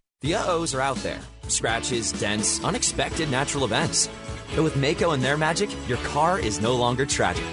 The 0.21 0.35
uh-ohs 0.35 0.75
are 0.75 0.81
out 0.81 0.97
there. 0.97 1.19
Scratches, 1.47 2.11
dents, 2.11 2.63
unexpected 2.63 3.31
natural 3.31 3.65
events. 3.65 4.07
But 4.55 4.61
with 4.61 4.75
Maaco 4.75 5.15
and 5.15 5.23
their 5.23 5.35
magic, 5.35 5.71
your 5.87 5.97
car 5.97 6.37
is 6.37 6.61
no 6.61 6.75
longer 6.75 7.07
tragic. 7.07 7.43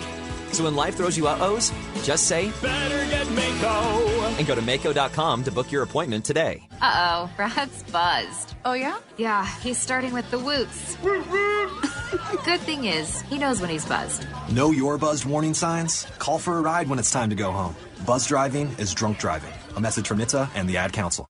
So 0.52 0.64
when 0.64 0.74
life 0.74 0.94
throws 0.96 1.16
you 1.16 1.26
uh-ohs, 1.28 1.72
just 2.02 2.26
say, 2.26 2.52
Better 2.60 3.10
get 3.10 3.26
Maaco! 3.28 4.36
and 4.36 4.46
go 4.46 4.54
to 4.54 4.60
Maaco.com 4.60 5.44
to 5.44 5.50
book 5.50 5.72
your 5.72 5.82
appointment 5.82 6.26
today. 6.26 6.60
Uh-oh, 6.82 7.30
Brad's 7.36 7.82
buzzed. 7.84 8.54
Oh, 8.66 8.74
yeah? 8.74 8.98
Yeah, 9.16 9.46
he's 9.60 9.78
starting 9.78 10.12
with 10.12 10.30
the 10.30 10.38
woots. 10.38 10.96
Good 12.44 12.60
thing 12.60 12.84
is, 12.84 13.22
he 13.22 13.38
knows 13.38 13.62
when 13.62 13.70
he's 13.70 13.86
buzzed. 13.86 14.26
Know 14.52 14.72
your 14.72 14.98
buzzed 14.98 15.24
warning 15.24 15.54
signs? 15.54 16.04
Call 16.18 16.38
for 16.38 16.58
a 16.58 16.60
ride 16.60 16.86
when 16.90 16.98
it's 16.98 17.10
time 17.10 17.30
to 17.30 17.36
go 17.36 17.50
home. 17.50 17.74
Buzz 18.04 18.26
driving 18.26 18.68
is 18.76 18.92
drunk 18.92 19.16
driving. 19.18 19.54
A 19.74 19.80
message 19.80 20.06
from 20.06 20.18
NHTSA 20.18 20.50
and 20.54 20.68
the 20.68 20.76
Ad 20.76 20.92
Council. 20.92 21.26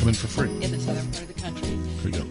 Come 0.00 0.08
in 0.08 0.14
for 0.14 0.28
free. 0.28 0.48
In 0.64 0.70
the 0.70 0.80
southern 0.80 1.04
part 1.12 1.20
of 1.20 1.28
the 1.28 1.34
country. 1.34 1.68
There 1.68 2.10
you 2.10 2.24
go. 2.24 2.26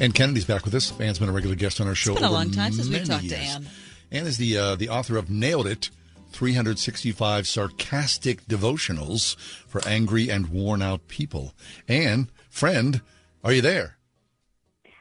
Anne 0.00 0.12
Kennedy's 0.12 0.46
back 0.46 0.64
with 0.64 0.74
us. 0.74 0.98
Anne's 0.98 1.18
been 1.18 1.28
a 1.28 1.32
regular 1.32 1.54
guest 1.54 1.82
on 1.82 1.86
our 1.86 1.94
show. 1.94 2.12
It's 2.12 2.22
been 2.22 2.30
a 2.30 2.32
long 2.32 2.50
time 2.50 2.72
since 2.72 2.88
we've 2.88 2.96
many 2.96 3.04
talked 3.04 3.28
to 3.28 3.36
years. 3.36 3.56
Anne. 3.56 3.68
Anne 4.10 4.26
is 4.26 4.38
the 4.38 4.56
uh, 4.56 4.74
the 4.76 4.88
author 4.88 5.18
of 5.18 5.28
Nailed 5.28 5.66
It. 5.66 5.90
365 6.32 7.46
sarcastic 7.46 8.46
devotionals 8.46 9.36
for 9.66 9.86
angry 9.86 10.30
and 10.30 10.48
worn 10.48 10.80
out 10.80 11.08
people. 11.08 11.52
Anne, 11.88 12.30
friend, 12.48 13.02
are 13.44 13.52
you 13.52 13.60
there? 13.60 13.97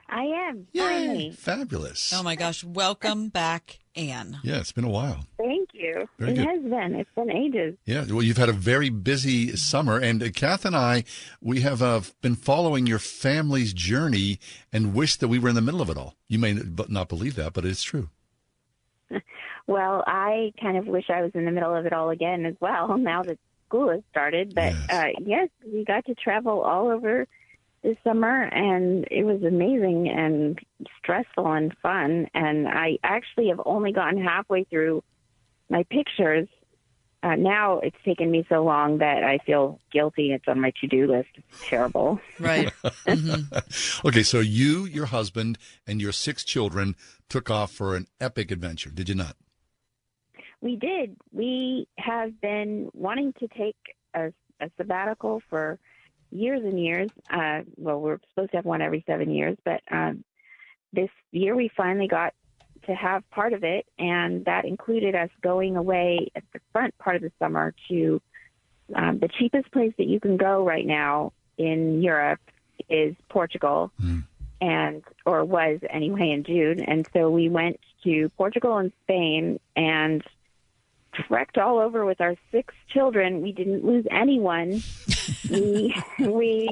I 0.10 0.24
am. 0.24 0.68
Yay. 0.72 0.82
Finally. 0.82 1.32
Fabulous. 1.32 2.14
Oh 2.14 2.24
my 2.24 2.36
gosh, 2.36 2.64
welcome 2.64 3.30
back, 3.30 3.80
Anne. 3.96 4.40
Yeah, 4.44 4.60
it's 4.60 4.72
been 4.72 4.86
a 4.86 4.90
while. 4.90 5.26
Thank 5.38 5.70
you. 5.74 6.08
Very 6.18 6.32
it 6.32 6.36
good. 6.36 6.48
has 6.48 6.62
been. 6.62 6.96
It's 6.96 7.10
been 7.16 7.32
ages. 7.32 7.76
Yeah, 7.86 8.06
well, 8.10 8.22
you've 8.24 8.38
had 8.38 8.50
a 8.50 8.54
very 8.54 8.90
busy 8.90 9.56
summer, 9.56 9.98
and 9.98 10.24
uh, 10.24 10.30
Kath 10.30 10.64
and 10.66 10.76
I, 10.76 11.04
we 11.42 11.62
have 11.62 11.82
uh, 11.82 12.02
been 12.22 12.36
following 12.36 12.88
your 12.88 13.00
family's 13.00 13.74
journey 13.74 14.40
and 14.72 14.94
wish 14.94 15.18
that 15.18 15.28
we 15.28 15.40
were 15.40 15.50
in 15.50 15.56
the 15.56 15.62
middle 15.62 15.82
of 15.82 15.90
it 15.90 15.98
all. 15.98 16.16
You 16.28 16.40
may 16.40 16.54
not 16.54 17.10
believe 17.10 17.36
that, 17.36 17.54
but 17.54 17.66
it's 17.66 17.84
true. 17.84 18.10
Well, 19.68 20.02
I 20.08 20.54
kind 20.62 20.78
of 20.78 20.88
wish 20.88 21.10
I 21.10 21.22
was 21.22 21.32
in 21.34 21.44
the 21.44 21.52
middle 21.52 21.76
of 21.76 21.86
it 21.86 21.92
all 21.92 22.10
again 22.10 22.46
as 22.46 22.56
well 22.62 22.98
now 22.98 23.22
that 23.24 23.38
school 23.68 23.90
has 23.90 24.02
started. 24.10 24.56
But 24.56 24.74
yes, 24.74 24.90
uh, 24.90 25.08
yes 25.20 25.50
we 25.66 25.84
got 25.84 26.06
to 26.06 26.16
travel 26.16 26.62
all 26.62 26.88
over 26.88 27.28
this 27.88 27.98
summer 28.04 28.44
and 28.44 29.08
it 29.10 29.24
was 29.24 29.42
amazing 29.44 30.10
and 30.10 30.60
stressful 31.00 31.50
and 31.50 31.74
fun. 31.82 32.28
And 32.34 32.68
I 32.68 32.98
actually 33.02 33.48
have 33.48 33.62
only 33.66 33.94
gotten 33.94 34.22
halfway 34.22 34.66
through 34.66 35.06
my 35.70 35.84
pictures. 35.90 36.50
Uh, 37.24 37.36
now 37.36 37.80
it's 37.80 37.96
taken 38.04 38.30
me 38.30 38.46
so 38.50 38.64
long 38.64 38.98
that 38.98 39.24
I 39.24 39.38
feel 39.38 39.80
guilty. 39.90 40.34
It's 40.34 40.44
on 40.50 40.60
my 40.60 40.74
to 40.82 40.88
do 40.88 41.10
list. 41.10 41.30
It's 41.36 41.70
terrible. 41.70 42.20
Right. 42.42 42.74
okay, 44.06 44.24
so 44.24 44.42
you, 44.42 44.84
your 44.84 45.06
husband, 45.06 45.58
and 45.88 46.02
your 46.02 46.12
six 46.12 46.44
children 46.44 46.96
took 47.30 47.50
off 47.50 47.72
for 47.72 47.96
an 47.96 48.08
epic 48.20 48.52
adventure, 48.52 48.90
did 48.90 49.08
you 49.08 49.16
not? 49.16 49.38
We 50.60 50.76
did. 50.76 51.16
We 51.32 51.88
have 51.98 52.40
been 52.42 52.90
wanting 52.94 53.34
to 53.40 53.48
take 53.48 53.78
a, 54.14 54.34
a 54.60 54.70
sabbatical 54.78 55.42
for 55.50 55.80
years 56.32 56.62
and 56.64 56.80
years. 56.80 57.10
Uh, 57.30 57.62
well, 57.78 58.00
we're 58.00 58.20
supposed 58.30 58.52
to 58.52 58.58
have 58.58 58.66
one 58.66 58.82
every 58.82 59.04
seven 59.08 59.32
years, 59.32 59.58
but 59.64 59.82
um, 59.92 60.24
this 60.94 61.10
year 61.32 61.56
we 61.56 61.70
finally 61.76 62.08
got 62.08 62.34
to 62.86 62.96
have 62.96 63.30
part 63.32 63.54
of 63.54 63.64
it, 63.64 63.86
and 64.00 64.46
that 64.46 64.66
included 64.66 65.16
us 65.16 65.30
going 65.42 65.78
away 65.78 66.32
at 66.36 66.44
the 66.54 66.60
front 66.72 66.98
part 66.98 67.16
of 67.16 67.22
the 67.22 67.32
summer 67.40 67.74
to 67.90 68.22
um, 68.96 69.20
the 69.20 69.28
cheapest 69.28 69.72
place 69.72 69.94
that 69.98 70.08
you 70.08 70.20
can 70.20 70.38
go 70.38 70.64
right 70.64 70.86
now 70.86 71.34
in 71.58 72.02
Europe 72.02 72.40
is 72.90 73.16
Portugal, 73.30 73.92
and 74.62 75.04
or 75.26 75.44
was 75.44 75.80
anyway 75.90 76.32
in 76.32 76.44
June. 76.44 76.80
And 76.80 77.08
so 77.14 77.30
we 77.30 77.50
went 77.50 77.80
to 78.04 78.30
Portugal 78.38 78.78
and 78.78 78.92
Spain 79.04 79.60
and 79.76 80.24
trekked 81.14 81.58
all 81.58 81.80
over 81.80 82.06
with 82.06 82.22
our 82.22 82.36
six 82.52 82.74
children. 82.90 83.42
We 83.42 83.52
didn't 83.52 83.84
lose 83.84 84.06
anyone. 84.12 84.82
we 85.50 85.96
we 86.20 86.70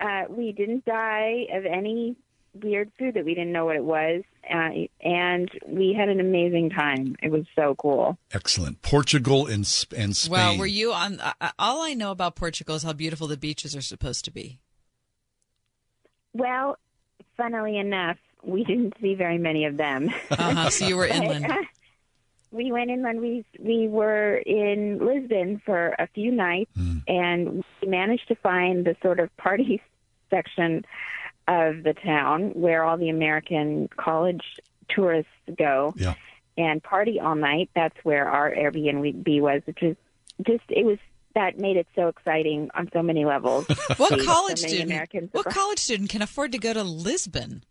uh, 0.00 0.22
we 0.28 0.52
didn't 0.52 0.84
die 0.84 1.46
of 1.52 1.64
any 1.64 2.16
weird 2.62 2.90
food 2.98 3.14
that 3.14 3.24
we 3.24 3.34
didn't 3.34 3.52
know 3.52 3.64
what 3.64 3.76
it 3.76 3.84
was, 3.84 4.22
uh, 4.52 4.70
and 5.00 5.50
we 5.66 5.94
had 5.98 6.08
an 6.08 6.20
amazing 6.20 6.70
time. 6.70 7.16
It 7.22 7.30
was 7.30 7.44
so 7.56 7.74
cool. 7.76 8.18
Excellent. 8.32 8.82
Portugal 8.82 9.46
and, 9.46 9.66
Sp- 9.66 9.94
and 9.96 10.16
Spain. 10.16 10.32
Well, 10.32 10.58
were 10.58 10.66
you 10.66 10.92
on? 10.92 11.20
Uh, 11.20 11.50
all 11.58 11.82
I 11.82 11.94
know 11.94 12.10
about 12.10 12.36
Portugal 12.36 12.76
is 12.76 12.82
how 12.82 12.92
beautiful 12.92 13.26
the 13.26 13.36
beaches 13.36 13.74
are 13.74 13.82
supposed 13.82 14.24
to 14.26 14.30
be. 14.30 14.60
Well, 16.32 16.78
funnily 17.36 17.78
enough, 17.78 18.18
we 18.42 18.64
didn't 18.64 18.94
see 19.00 19.14
very 19.14 19.38
many 19.38 19.64
of 19.64 19.76
them. 19.76 20.10
Uh-huh, 20.30 20.70
so 20.70 20.86
you 20.86 20.96
were 20.96 21.06
inland. 21.06 21.46
We 22.54 22.70
went 22.72 22.90
inland. 22.90 23.20
We 23.20 23.44
we 23.58 23.88
were 23.88 24.36
in 24.36 24.98
Lisbon 25.04 25.60
for 25.64 25.94
a 25.98 26.06
few 26.06 26.30
nights, 26.30 26.70
hmm. 26.76 26.98
and 27.08 27.64
we 27.82 27.88
managed 27.88 28.28
to 28.28 28.36
find 28.36 28.84
the 28.84 28.96
sort 29.02 29.20
of 29.20 29.36
party 29.36 29.82
section 30.30 30.84
of 31.48 31.82
the 31.82 31.94
town 31.94 32.50
where 32.54 32.84
all 32.84 32.96
the 32.96 33.10
American 33.10 33.88
college 33.96 34.42
tourists 34.88 35.30
go 35.58 35.92
Yeah. 35.96 36.14
and 36.56 36.82
party 36.82 37.20
all 37.20 37.34
night. 37.34 37.68
That's 37.74 37.96
where 38.02 38.26
our 38.28 38.50
Airbnb 38.50 39.40
was, 39.40 39.62
which 39.66 39.80
was 39.82 39.96
just 40.46 40.64
it 40.68 40.84
was 40.86 40.98
that 41.34 41.58
made 41.58 41.76
it 41.76 41.88
so 41.96 42.06
exciting 42.08 42.70
on 42.74 42.88
so 42.92 43.02
many 43.02 43.24
levels. 43.24 43.66
What 43.96 44.18
See 44.20 44.24
college 44.24 44.60
so 44.60 44.68
student? 44.68 44.90
Americans 44.90 45.28
What 45.32 45.46
college 45.46 45.80
student 45.80 46.08
can 46.10 46.22
afford 46.22 46.52
to 46.52 46.58
go 46.58 46.72
to 46.72 46.84
Lisbon? 46.84 47.64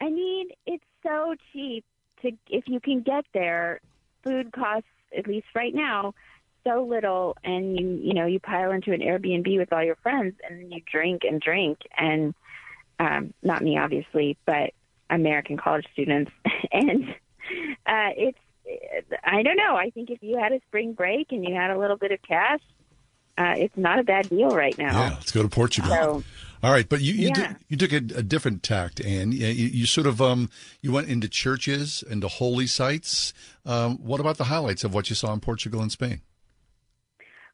I 0.00 0.10
mean, 0.10 0.48
it's 0.66 0.84
so 1.04 1.34
cheap 1.52 1.84
to 2.22 2.32
if 2.50 2.64
you 2.66 2.80
can 2.80 3.02
get 3.02 3.24
there. 3.32 3.80
Food 4.24 4.52
costs 4.52 4.88
at 5.16 5.26
least 5.26 5.46
right 5.54 5.74
now 5.74 6.14
so 6.64 6.84
little, 6.84 7.36
and 7.44 7.78
you 7.78 8.00
you 8.02 8.14
know 8.14 8.26
you 8.26 8.40
pile 8.40 8.72
into 8.72 8.92
an 8.92 9.00
Airbnb 9.00 9.58
with 9.58 9.72
all 9.72 9.82
your 9.82 9.96
friends, 9.96 10.34
and 10.48 10.72
you 10.72 10.80
drink 10.90 11.22
and 11.24 11.40
drink, 11.40 11.78
and 11.96 12.34
um, 12.98 13.34
not 13.42 13.62
me 13.62 13.78
obviously, 13.78 14.36
but 14.46 14.70
American 15.10 15.56
college 15.56 15.86
students, 15.92 16.30
and 16.72 17.08
uh, 17.86 18.10
it's 18.16 18.38
I 19.24 19.42
don't 19.42 19.56
know. 19.56 19.76
I 19.76 19.90
think 19.90 20.10
if 20.10 20.22
you 20.22 20.38
had 20.38 20.52
a 20.52 20.60
spring 20.68 20.92
break 20.92 21.32
and 21.32 21.44
you 21.44 21.54
had 21.54 21.70
a 21.70 21.78
little 21.78 21.96
bit 21.96 22.12
of 22.12 22.20
cash, 22.22 22.60
uh, 23.36 23.54
it's 23.56 23.76
not 23.76 23.98
a 23.98 24.04
bad 24.04 24.28
deal 24.28 24.50
right 24.50 24.76
now. 24.78 24.92
Yeah, 24.92 25.10
let's 25.10 25.32
go 25.32 25.42
to 25.42 25.48
Portugal. 25.48 25.90
So, 25.90 26.24
All 26.62 26.70
right, 26.70 26.88
but 26.88 27.00
you 27.00 27.12
you, 27.14 27.28
Yeah. 27.28 27.34
took, 27.34 27.56
you 27.68 27.76
took 27.76 27.92
a, 27.92 28.18
a 28.18 28.22
different 28.22 28.62
tact, 28.62 29.00
and 29.00 29.34
you, 29.34 29.46
you 29.48 29.86
sort 29.86 30.06
of 30.06 30.22
um 30.22 30.48
you 30.80 30.92
went 30.92 31.08
into 31.08 31.28
churches, 31.28 32.04
into 32.08 32.28
holy 32.28 32.66
sites. 32.66 33.32
Um, 33.66 33.98
what 33.98 34.20
about 34.20 34.38
the 34.38 34.44
highlights 34.44 34.84
of 34.84 34.94
what 34.94 35.10
you 35.10 35.16
saw 35.16 35.32
in 35.32 35.40
Portugal 35.40 35.80
and 35.82 35.90
Spain? 35.90 36.20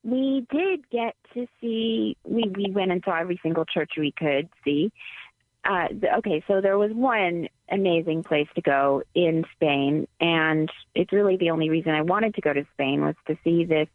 we 0.04 0.46
did 0.50 0.88
get 0.90 1.16
to 1.34 1.46
see. 1.60 2.16
We 2.24 2.50
we 2.54 2.70
went 2.70 2.92
and 2.92 3.02
saw 3.04 3.18
every 3.18 3.38
single 3.42 3.64
church 3.64 3.92
we 3.96 4.12
could 4.12 4.48
see. 4.64 4.92
Uh, 5.64 5.88
okay, 6.18 6.42
so 6.46 6.60
there 6.60 6.78
was 6.78 6.92
one 6.92 7.48
amazing 7.70 8.22
place 8.22 8.48
to 8.54 8.62
go 8.62 9.02
in 9.14 9.44
Spain, 9.54 10.06
and 10.20 10.70
it's 10.94 11.12
really 11.12 11.36
the 11.36 11.50
only 11.50 11.68
reason 11.68 11.92
I 11.92 12.02
wanted 12.02 12.34
to 12.36 12.40
go 12.40 12.52
to 12.52 12.64
Spain 12.74 13.02
was 13.02 13.16
to 13.26 13.36
see 13.44 13.64
this 13.64 13.88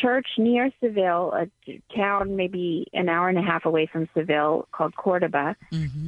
church 0.00 0.26
near 0.38 0.70
Seville, 0.80 1.32
a 1.34 1.80
town 1.96 2.36
maybe 2.36 2.86
an 2.92 3.08
hour 3.08 3.28
and 3.28 3.38
a 3.38 3.42
half 3.42 3.64
away 3.64 3.86
from 3.86 4.08
Seville 4.14 4.68
called 4.72 4.94
Cordoba, 4.96 5.56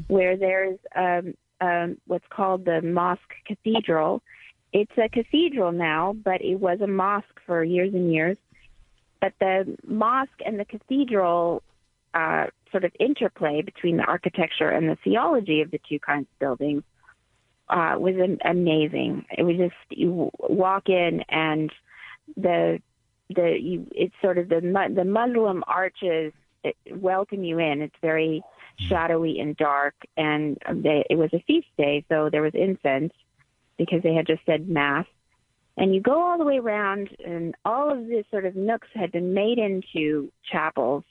where 0.08 0.36
there's 0.36 0.78
um, 0.96 1.34
um, 1.60 1.98
what's 2.06 2.26
called 2.30 2.64
the 2.64 2.80
Mosque 2.82 3.34
Cathedral. 3.46 4.22
It's 4.72 4.92
a 4.96 5.08
cathedral 5.08 5.72
now, 5.72 6.14
but 6.24 6.40
it 6.40 6.56
was 6.56 6.80
a 6.80 6.86
mosque 6.86 7.40
for 7.44 7.64
years 7.64 7.92
and 7.92 8.12
years. 8.12 8.36
But 9.20 9.34
the 9.40 9.76
mosque 9.86 10.40
and 10.46 10.58
the 10.58 10.64
cathedral 10.64 11.62
uh, 12.14 12.46
sort 12.70 12.84
of 12.84 12.92
interplay 12.98 13.62
between 13.62 13.96
the 13.96 14.04
architecture 14.04 14.70
and 14.70 14.88
the 14.88 14.96
theology 15.04 15.60
of 15.60 15.70
the 15.70 15.80
two 15.88 15.98
kinds 15.98 16.26
of 16.32 16.38
buildings 16.38 16.82
uh, 17.68 17.96
was 17.98 18.14
am- 18.16 18.38
amazing. 18.44 19.24
It 19.36 19.42
was 19.42 19.56
just 19.56 19.74
you 19.90 20.30
walk 20.38 20.88
in 20.88 21.22
and 21.28 21.72
the 22.36 22.80
the 23.34 23.56
you 23.60 23.86
it's 23.92 24.14
sort 24.20 24.38
of 24.38 24.48
the 24.48 24.60
mu- 24.60 24.94
the 24.94 25.04
Muslim 25.04 25.62
arches 25.66 26.32
welcome 26.90 27.44
you 27.44 27.58
in. 27.58 27.82
It's 27.82 27.94
very 28.00 28.42
hmm. 28.78 28.84
shadowy 28.86 29.40
and 29.40 29.56
dark, 29.56 29.94
and 30.16 30.58
they, 30.72 31.04
it 31.08 31.16
was 31.16 31.30
a 31.32 31.42
feast 31.46 31.68
day, 31.78 32.04
so 32.08 32.28
there 32.30 32.42
was 32.42 32.54
incense 32.54 33.12
because 33.78 34.02
they 34.02 34.14
had 34.14 34.26
just 34.26 34.44
said 34.44 34.68
mass. 34.68 35.06
And 35.76 35.94
you 35.94 36.00
go 36.00 36.20
all 36.20 36.36
the 36.36 36.44
way 36.44 36.58
around, 36.58 37.08
and 37.24 37.54
all 37.64 37.90
of 37.90 38.06
this 38.06 38.26
sort 38.30 38.44
of 38.44 38.54
nooks 38.54 38.88
had 38.94 39.12
been 39.12 39.32
made 39.32 39.58
into 39.58 40.30
chapels. 40.50 41.04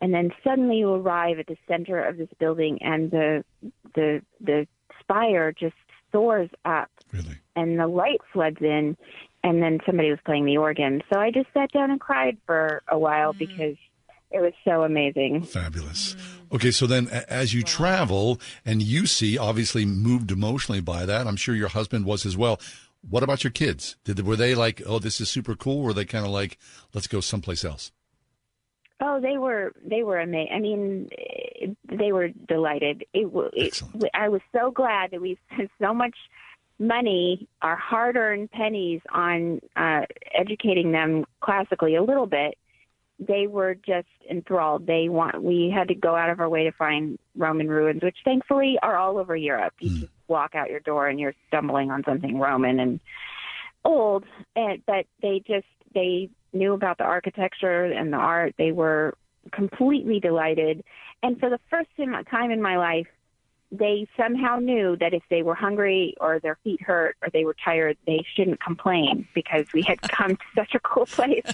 And 0.00 0.12
then 0.12 0.32
suddenly 0.42 0.78
you 0.78 0.92
arrive 0.92 1.38
at 1.38 1.46
the 1.46 1.56
center 1.68 2.02
of 2.02 2.16
this 2.16 2.28
building, 2.40 2.82
and 2.82 3.10
the 3.10 3.44
the 3.94 4.22
the 4.40 4.66
spire 4.98 5.52
just 5.52 5.76
soars 6.10 6.50
up, 6.64 6.90
and 7.54 7.78
the 7.78 7.86
light 7.86 8.20
floods 8.32 8.60
in, 8.60 8.96
and 9.42 9.62
then 9.62 9.80
somebody 9.86 10.10
was 10.10 10.18
playing 10.24 10.44
the 10.44 10.56
organ. 10.56 11.02
So 11.12 11.18
I 11.18 11.30
just 11.30 11.48
sat 11.54 11.72
down 11.72 11.90
and 11.90 12.00
cried 12.00 12.38
for 12.46 12.82
a 12.88 12.98
while 12.98 13.34
mm. 13.34 13.38
because 13.38 13.76
it 14.30 14.40
was 14.40 14.52
so 14.64 14.82
amazing. 14.82 15.42
Fabulous. 15.42 16.16
Okay, 16.52 16.70
so 16.70 16.86
then 16.86 17.08
as 17.28 17.52
you 17.52 17.62
travel 17.62 18.40
and 18.64 18.82
you 18.82 19.06
see, 19.06 19.36
obviously 19.38 19.84
moved 19.84 20.30
emotionally 20.30 20.80
by 20.80 21.06
that, 21.06 21.26
I'm 21.26 21.36
sure 21.36 21.54
your 21.54 21.68
husband 21.68 22.04
was 22.04 22.24
as 22.24 22.36
well. 22.36 22.60
What 23.08 23.22
about 23.22 23.42
your 23.42 23.50
kids? 23.50 23.96
Did 24.04 24.24
were 24.24 24.36
they 24.36 24.54
like, 24.54 24.80
oh, 24.86 24.98
this 24.98 25.20
is 25.20 25.28
super 25.28 25.56
cool? 25.56 25.80
Or 25.80 25.86
were 25.86 25.92
they 25.92 26.04
kind 26.04 26.24
of 26.24 26.30
like, 26.30 26.56
let's 26.94 27.08
go 27.08 27.20
someplace 27.20 27.64
else? 27.64 27.90
Oh, 29.00 29.20
they 29.20 29.36
were 29.36 29.72
they 29.84 30.04
were 30.04 30.20
amazing. 30.20 30.52
I 30.54 30.60
mean, 30.60 31.08
they 31.88 32.12
were 32.12 32.28
delighted. 32.28 33.04
It, 33.12 33.32
wa- 33.32 33.50
it 33.52 33.82
I 34.14 34.28
was 34.28 34.40
so 34.52 34.70
glad 34.70 35.10
that 35.10 35.20
we 35.20 35.36
spent 35.50 35.70
so 35.80 35.92
much 35.92 36.14
money, 36.82 37.48
our 37.62 37.76
hard-earned 37.76 38.50
pennies, 38.50 39.00
on 39.12 39.60
uh, 39.76 40.02
educating 40.34 40.92
them 40.92 41.24
classically 41.40 41.94
a 41.94 42.02
little 42.02 42.26
bit. 42.26 42.58
They 43.18 43.46
were 43.46 43.74
just 43.74 44.08
enthralled. 44.28 44.86
They 44.86 45.08
want. 45.08 45.42
We 45.42 45.72
had 45.74 45.88
to 45.88 45.94
go 45.94 46.16
out 46.16 46.28
of 46.28 46.40
our 46.40 46.48
way 46.48 46.64
to 46.64 46.72
find 46.72 47.18
Roman 47.36 47.68
ruins, 47.68 48.02
which 48.02 48.16
thankfully 48.24 48.78
are 48.82 48.96
all 48.96 49.16
over 49.16 49.36
Europe. 49.36 49.74
You 49.78 50.00
just 50.00 50.12
walk 50.26 50.54
out 50.56 50.70
your 50.70 50.80
door 50.80 51.06
and 51.06 51.20
you're 51.20 51.34
stumbling 51.46 51.90
on 51.90 52.02
something 52.04 52.38
Roman 52.38 52.80
and 52.80 53.00
old. 53.84 54.24
And 54.56 54.82
but 54.86 55.06
they 55.20 55.40
just 55.46 55.66
they 55.94 56.30
knew 56.52 56.72
about 56.72 56.98
the 56.98 57.04
architecture 57.04 57.84
and 57.84 58.12
the 58.12 58.16
art. 58.16 58.54
They 58.58 58.72
were 58.72 59.14
completely 59.52 60.18
delighted. 60.18 60.82
And 61.22 61.38
for 61.38 61.48
the 61.48 61.60
first 61.70 61.90
time 61.96 62.50
in 62.50 62.60
my 62.60 62.76
life, 62.76 63.06
they 63.72 64.06
somehow 64.18 64.58
knew 64.58 64.96
that 65.00 65.14
if 65.14 65.22
they 65.30 65.42
were 65.42 65.54
hungry 65.54 66.14
or 66.20 66.38
their 66.38 66.58
feet 66.62 66.82
hurt 66.82 67.16
or 67.22 67.30
they 67.30 67.44
were 67.44 67.56
tired, 67.64 67.96
they 68.06 68.22
shouldn't 68.36 68.60
complain 68.60 69.26
because 69.34 69.66
we 69.72 69.80
had 69.80 70.00
come 70.02 70.36
to 70.36 70.44
such 70.54 70.74
a 70.74 70.80
cool 70.80 71.06
place. 71.06 71.46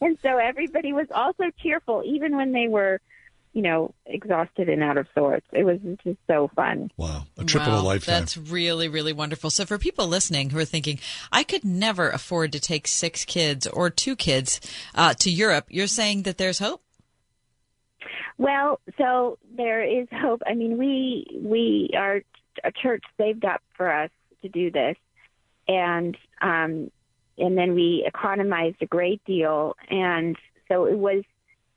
and 0.00 0.18
so 0.20 0.36
everybody 0.36 0.92
was 0.92 1.06
also 1.14 1.44
cheerful, 1.62 2.02
even 2.04 2.36
when 2.36 2.50
they 2.50 2.66
were, 2.66 3.00
you 3.52 3.62
know, 3.62 3.94
exhausted 4.04 4.68
and 4.68 4.82
out 4.82 4.98
of 4.98 5.06
sorts. 5.14 5.46
It 5.52 5.62
was 5.62 5.78
just 6.02 6.18
so 6.26 6.50
fun. 6.56 6.90
Wow. 6.96 7.26
A 7.38 7.44
trip 7.44 7.64
wow, 7.64 7.76
of 7.76 7.84
a 7.84 7.86
lifetime. 7.86 8.20
That's 8.20 8.36
really, 8.36 8.88
really 8.88 9.12
wonderful. 9.12 9.50
So 9.50 9.64
for 9.64 9.78
people 9.78 10.08
listening 10.08 10.50
who 10.50 10.58
are 10.58 10.64
thinking, 10.64 10.98
I 11.30 11.44
could 11.44 11.64
never 11.64 12.10
afford 12.10 12.50
to 12.52 12.60
take 12.60 12.88
six 12.88 13.24
kids 13.24 13.68
or 13.68 13.90
two 13.90 14.16
kids 14.16 14.60
uh, 14.96 15.14
to 15.14 15.30
Europe, 15.30 15.66
you're 15.68 15.86
saying 15.86 16.24
that 16.24 16.36
there's 16.36 16.58
hope? 16.58 16.82
Well, 18.38 18.80
so 18.98 19.38
there 19.56 19.82
is 19.82 20.08
hope. 20.12 20.42
I 20.46 20.54
mean, 20.54 20.78
we 20.78 21.26
we 21.42 21.90
are 21.96 22.22
a 22.64 22.72
church 22.72 23.02
saved 23.18 23.44
up 23.44 23.62
for 23.76 23.92
us 23.92 24.10
to 24.42 24.48
do 24.48 24.70
this, 24.70 24.96
and 25.68 26.16
um, 26.40 26.90
and 27.38 27.56
then 27.56 27.74
we 27.74 28.04
economized 28.06 28.76
a 28.80 28.86
great 28.86 29.24
deal, 29.24 29.76
and 29.88 30.36
so 30.68 30.86
it 30.86 30.98
was 30.98 31.24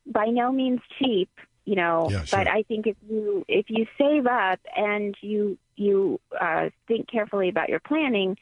by 0.05 0.25
no 0.25 0.51
means 0.51 0.81
cheap, 0.99 1.29
you 1.65 1.75
know. 1.75 2.07
Yeah, 2.09 2.23
sure. 2.23 2.39
But 2.39 2.47
I 2.47 2.63
think 2.63 2.87
if 2.87 2.97
you 3.09 3.45
if 3.47 3.65
you 3.69 3.85
save 3.97 4.27
up 4.27 4.59
and 4.75 5.15
you 5.21 5.57
you 5.75 6.19
uh, 6.39 6.69
think 6.87 7.09
carefully 7.09 7.49
about 7.49 7.69
your 7.69 7.79
planning, 7.79 8.37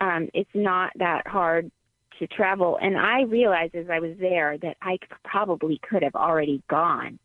um, 0.00 0.28
it's 0.34 0.50
not 0.54 0.92
that 0.96 1.26
hard 1.26 1.70
to 2.18 2.26
travel. 2.26 2.78
And 2.80 2.96
I 2.96 3.22
realized 3.22 3.74
as 3.74 3.88
I 3.90 4.00
was 4.00 4.16
there 4.18 4.58
that 4.58 4.76
I 4.82 4.98
probably 5.24 5.78
could 5.88 6.02
have 6.02 6.14
already 6.14 6.62
gone 6.68 7.18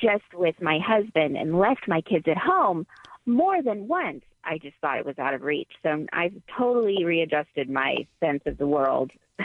just 0.00 0.24
with 0.34 0.60
my 0.60 0.78
husband 0.78 1.36
and 1.36 1.58
left 1.58 1.88
my 1.88 2.00
kids 2.00 2.26
at 2.28 2.38
home 2.38 2.86
more 3.24 3.62
than 3.62 3.88
once. 3.88 4.22
I 4.44 4.58
just 4.58 4.76
thought 4.80 4.98
it 4.98 5.06
was 5.06 5.18
out 5.18 5.34
of 5.34 5.42
reach. 5.42 5.70
So 5.82 6.06
I've 6.12 6.34
totally 6.56 7.04
readjusted 7.04 7.68
my 7.68 8.06
sense 8.20 8.42
of 8.46 8.58
the 8.58 8.66
world. 8.66 9.10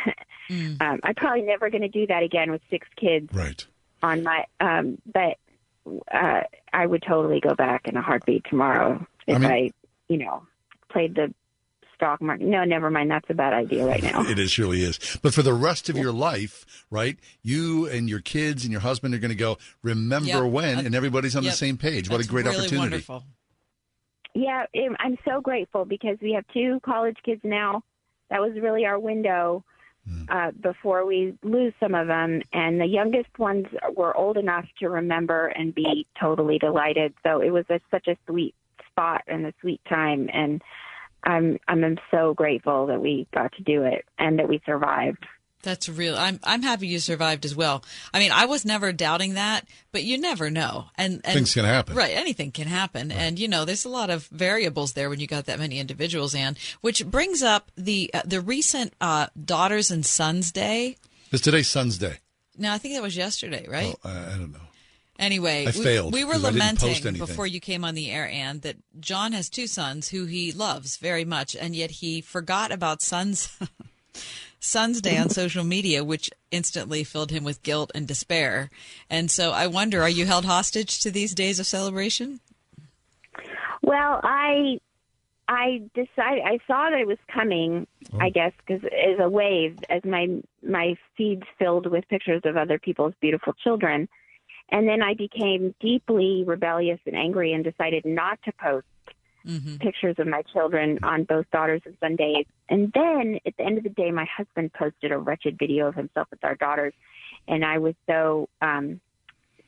um, 0.49 0.77
I'm 0.79 1.15
probably 1.15 1.41
never 1.41 1.69
going 1.69 1.81
to 1.81 1.87
do 1.89 2.05
that 2.07 2.23
again 2.23 2.51
with 2.51 2.61
six 2.69 2.87
kids. 2.95 3.33
Right. 3.33 3.65
On 4.03 4.23
my, 4.23 4.45
um, 4.59 4.99
but 5.11 5.37
uh, 6.11 6.41
I 6.71 6.85
would 6.85 7.03
totally 7.07 7.39
go 7.39 7.55
back 7.55 7.87
in 7.87 7.97
a 7.97 8.01
heartbeat 8.01 8.45
tomorrow 8.49 9.05
if 9.27 9.37
I, 9.37 9.39
mean- 9.39 9.73
you 10.07 10.17
know, 10.17 10.43
played 10.89 11.15
the 11.15 11.33
stock 12.01 12.19
market. 12.21 12.47
No, 12.47 12.63
never 12.63 12.89
mind. 12.89 13.11
That's 13.11 13.29
a 13.29 13.35
bad 13.35 13.53
idea 13.53 13.85
right 13.85 14.01
now. 14.01 14.23
It 14.31 14.39
is 14.39 14.51
surely 14.51 14.81
is. 14.81 15.19
But 15.21 15.33
for 15.33 15.43
the 15.43 15.53
rest 15.53 15.87
of 15.89 15.97
your 15.97 16.11
life, 16.11 16.65
right? 16.89 17.17
You 17.43 17.87
and 17.87 18.09
your 18.09 18.21
kids 18.21 18.63
and 18.63 18.71
your 18.71 18.81
husband 18.81 19.13
are 19.13 19.19
going 19.19 19.29
to 19.29 19.35
go. 19.35 19.57
Remember 19.83 20.27
Yep. 20.43 20.51
when? 20.51 20.85
And 20.85 20.95
everybody's 20.95 21.35
on 21.35 21.43
Yep. 21.43 21.53
the 21.53 21.57
same 21.57 21.77
page. 21.77 22.09
What 22.09 22.23
a 22.23 22.27
great 22.27 22.45
really 22.45 22.57
opportunity! 22.57 22.79
wonderful. 22.79 23.23
Yeah, 24.33 24.65
um, 24.77 24.95
I'm 24.99 25.17
so 25.25 25.41
grateful 25.41 25.85
because 25.85 26.17
we 26.21 26.31
have 26.33 26.45
two 26.53 26.79
college 26.83 27.17
kids 27.23 27.41
now. 27.43 27.83
That 28.29 28.39
was 28.41 28.53
really 28.59 28.85
our 28.85 28.97
window 28.97 29.63
uh, 30.29 30.51
before 30.61 31.05
we 31.05 31.37
lose 31.43 31.73
some 31.79 31.93
of 31.93 32.07
them. 32.07 32.41
And 32.53 32.79
the 32.81 32.85
youngest 32.85 33.37
ones 33.37 33.67
were 33.95 34.15
old 34.17 34.37
enough 34.37 34.65
to 34.79 34.89
remember 34.89 35.47
and 35.47 35.75
be 35.75 36.07
totally 36.19 36.57
delighted. 36.57 37.13
So 37.23 37.41
it 37.41 37.51
was 37.51 37.65
a, 37.69 37.79
such 37.91 38.07
a 38.07 38.17
sweet 38.25 38.55
spot 38.89 39.21
and 39.27 39.45
a 39.45 39.53
sweet 39.61 39.81
time. 39.87 40.29
And 40.33 40.61
I'm 41.23 41.59
I'm 41.67 41.97
so 42.09 42.33
grateful 42.33 42.87
that 42.87 43.01
we 43.01 43.27
got 43.33 43.51
to 43.53 43.63
do 43.63 43.83
it 43.83 44.05
and 44.17 44.39
that 44.39 44.49
we 44.49 44.61
survived. 44.65 45.25
That's 45.63 45.87
real. 45.87 46.15
I'm 46.17 46.39
I'm 46.43 46.63
happy 46.63 46.87
you 46.87 46.99
survived 46.99 47.45
as 47.45 47.55
well. 47.55 47.83
I 48.13 48.19
mean, 48.19 48.31
I 48.31 48.45
was 48.45 48.65
never 48.65 48.91
doubting 48.91 49.35
that, 49.35 49.67
but 49.91 50.03
you 50.03 50.17
never 50.17 50.49
know. 50.49 50.85
And, 50.97 51.21
and 51.23 51.33
Things 51.35 51.53
can 51.53 51.65
happen. 51.65 51.95
Right, 51.95 52.15
anything 52.15 52.51
can 52.51 52.67
happen. 52.67 53.11
And 53.11 53.37
you 53.37 53.47
know, 53.47 53.65
there's 53.65 53.85
a 53.85 53.89
lot 53.89 54.09
of 54.09 54.25
variables 54.27 54.93
there 54.93 55.09
when 55.09 55.19
you 55.19 55.27
got 55.27 55.45
that 55.45 55.59
many 55.59 55.79
individuals 55.79 56.33
and 56.33 56.57
which 56.81 57.05
brings 57.05 57.43
up 57.43 57.71
the 57.75 58.09
uh, 58.13 58.21
the 58.25 58.41
recent 58.41 58.93
uh, 58.99 59.27
Daughters 59.43 59.91
and 59.91 60.05
Sons 60.05 60.51
Day. 60.51 60.97
Is 61.31 61.41
today 61.41 61.61
Sun's 61.61 61.97
Day. 61.97 62.17
No, 62.57 62.73
I 62.73 62.77
think 62.77 62.95
that 62.95 63.03
was 63.03 63.15
yesterday, 63.15 63.65
right? 63.69 63.95
Oh, 64.03 64.09
I, 64.09 64.33
I 64.33 64.37
don't 64.37 64.51
know. 64.51 64.59
Anyway, 65.21 65.67
I 65.67 65.71
we- 65.77 65.83
failed 65.83 66.13
we, 66.13 66.23
were 66.23 66.33
'cause 66.33 66.45
I 66.45 66.49
lamenting 66.49 67.13
before 67.13 67.45
you 67.45 67.59
came 67.59 67.85
on 67.85 67.93
the 67.93 68.09
air, 68.09 68.27
Anne, 68.27 68.61
that 68.61 68.77
John 68.99 69.33
has 69.33 69.49
two 69.49 69.67
sons 69.67 70.09
who 70.09 70.25
he 70.25 70.51
loves 70.51 70.97
very 70.97 71.23
much, 71.23 71.55
and 71.55 71.75
yet 71.75 71.91
he 71.91 72.21
forgot 72.21 72.71
about 72.71 73.03
Sons 73.03 73.55
Sons 74.59 74.99
Day 75.01 75.17
on 75.17 75.29
social 75.29 75.63
media, 75.63 76.03
which 76.03 76.31
instantly 76.49 77.03
filled 77.03 77.29
him 77.29 77.43
with 77.43 77.61
guilt 77.61 77.91
and 77.93 78.07
despair. 78.07 78.71
And 79.11 79.29
so 79.29 79.51
I 79.51 79.67
wonder, 79.67 80.01
are 80.01 80.09
you 80.09 80.25
held 80.25 80.45
hostage 80.45 80.99
to 81.01 81.11
these 81.11 81.35
days 81.35 81.59
of 81.59 81.67
celebration? 81.67 82.39
Well, 83.83 84.21
I 84.23 84.79
I 85.47 85.83
decided 85.93 86.43
I 86.45 86.57
saw 86.65 86.89
that 86.89 86.99
it 86.99 87.07
was 87.07 87.17
coming. 87.31 87.85
I 88.19 88.27
oh. 88.27 88.29
guess 88.31 88.53
because 88.65 88.83
as 88.85 89.19
a 89.19 89.29
wave, 89.29 89.77
as 89.87 90.03
my 90.03 90.41
my 90.63 90.95
feeds 91.15 91.43
filled 91.59 91.85
with 91.85 92.07
pictures 92.07 92.41
of 92.43 92.57
other 92.57 92.79
people's 92.79 93.13
beautiful 93.21 93.53
children, 93.53 94.09
and 94.71 94.87
then 94.87 95.01
I 95.01 95.13
became 95.13 95.75
deeply 95.79 96.43
rebellious 96.45 96.99
and 97.05 97.15
angry 97.15 97.53
and 97.53 97.63
decided 97.63 98.05
not 98.05 98.39
to 98.43 98.51
post 98.53 98.85
mm-hmm. 99.45 99.75
pictures 99.77 100.15
of 100.17 100.27
my 100.27 100.43
children 100.53 100.99
on 101.03 101.23
both 101.23 101.49
daughters 101.51 101.81
and 101.85 101.95
Sundays. 101.99 102.45
And 102.69 102.91
then 102.93 103.39
at 103.45 103.55
the 103.57 103.63
end 103.63 103.77
of 103.77 103.83
the 103.83 103.89
day, 103.89 104.11
my 104.11 104.25
husband 104.25 104.71
posted 104.73 105.11
a 105.11 105.17
wretched 105.17 105.57
video 105.59 105.87
of 105.87 105.95
himself 105.95 106.27
with 106.31 106.43
our 106.43 106.55
daughters, 106.55 106.93
and 107.47 107.65
I 107.65 107.79
was 107.79 107.95
so 108.07 108.49
um, 108.61 109.01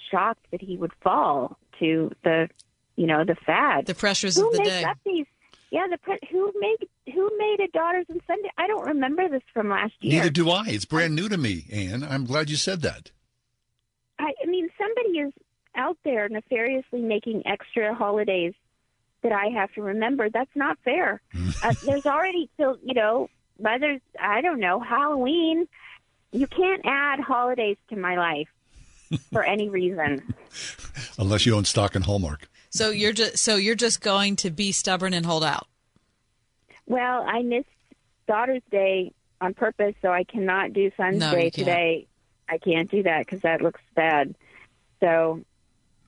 shocked 0.09 0.45
that 0.51 0.61
he 0.61 0.77
would 0.77 0.93
fall 1.01 1.57
to 1.79 2.11
the, 2.23 2.49
you 2.95 3.07
know, 3.07 3.25
the 3.25 3.35
fad, 3.35 3.85
the 3.85 3.95
pressures 3.95 4.37
Who 4.37 4.47
of 4.47 4.53
the 4.53 4.59
makes 4.59 4.69
day. 4.69 4.83
Up 4.83 4.97
these, 5.05 5.25
yeah, 5.71 5.87
the 5.89 5.97
pre- 5.97 6.19
who 6.31 6.53
made 6.59 6.87
who 7.13 7.29
made 7.37 7.57
a 7.59 7.67
daughters 7.71 8.05
and 8.09 8.21
Sunday. 8.27 8.49
I 8.57 8.67
don't 8.67 8.85
remember 8.85 9.27
this 9.27 9.41
from 9.53 9.69
last 9.69 9.93
year. 9.99 10.19
Neither 10.19 10.29
do 10.29 10.49
I. 10.49 10.65
It's 10.67 10.85
brand 10.85 11.15
new 11.15 11.27
to 11.27 11.37
me, 11.37 11.65
Anne. 11.71 12.03
I'm 12.03 12.25
glad 12.25 12.49
you 12.49 12.55
said 12.55 12.81
that. 12.83 13.11
I, 14.23 14.33
I 14.41 14.45
mean, 14.47 14.69
somebody 14.77 15.19
is 15.19 15.33
out 15.75 15.97
there 16.03 16.29
nefariously 16.29 17.01
making 17.01 17.43
extra 17.45 17.93
holidays 17.93 18.53
that 19.21 19.31
I 19.31 19.47
have 19.47 19.71
to 19.73 19.81
remember. 19.81 20.29
That's 20.29 20.55
not 20.55 20.77
fair. 20.83 21.21
uh, 21.63 21.73
there's 21.85 22.05
already 22.05 22.49
still, 22.53 22.77
you 22.83 22.93
know, 22.93 23.29
Mother's, 23.59 24.01
I 24.19 24.41
don't 24.41 24.59
know, 24.59 24.79
Halloween. 24.79 25.67
You 26.31 26.47
can't 26.47 26.81
add 26.85 27.19
holidays 27.19 27.77
to 27.89 27.95
my 27.95 28.17
life 28.17 28.47
for 29.31 29.43
any 29.53 29.69
reason. 29.69 30.33
Unless 31.17 31.45
you 31.45 31.55
own 31.55 31.65
stock 31.65 31.95
in 31.95 32.01
Hallmark. 32.03 32.47
So 32.69 32.89
you're 32.89 33.13
just 33.13 33.37
so 33.37 33.55
you're 33.55 33.75
just 33.75 34.01
going 34.01 34.35
to 34.37 34.49
be 34.49 34.71
stubborn 34.71 35.13
and 35.13 35.25
hold 35.25 35.43
out. 35.43 35.67
Well, 36.87 37.23
I 37.27 37.43
missed 37.43 37.67
Daughter's 38.27 38.63
Day 38.71 39.13
on 39.39 39.53
purpose, 39.53 39.93
so 40.01 40.09
I 40.09 40.23
cannot 40.23 40.73
do 40.73 40.89
Son's 40.97 41.19
No, 41.19 41.31
Day 41.31 41.45
you 41.45 41.51
can't. 41.51 41.53
today. 41.53 42.07
I 42.49 42.57
can't 42.57 42.89
do 42.89 43.03
that 43.03 43.25
because 43.25 43.41
that 43.41 43.61
looks 43.61 43.81
bad. 43.95 44.35
So, 44.99 45.43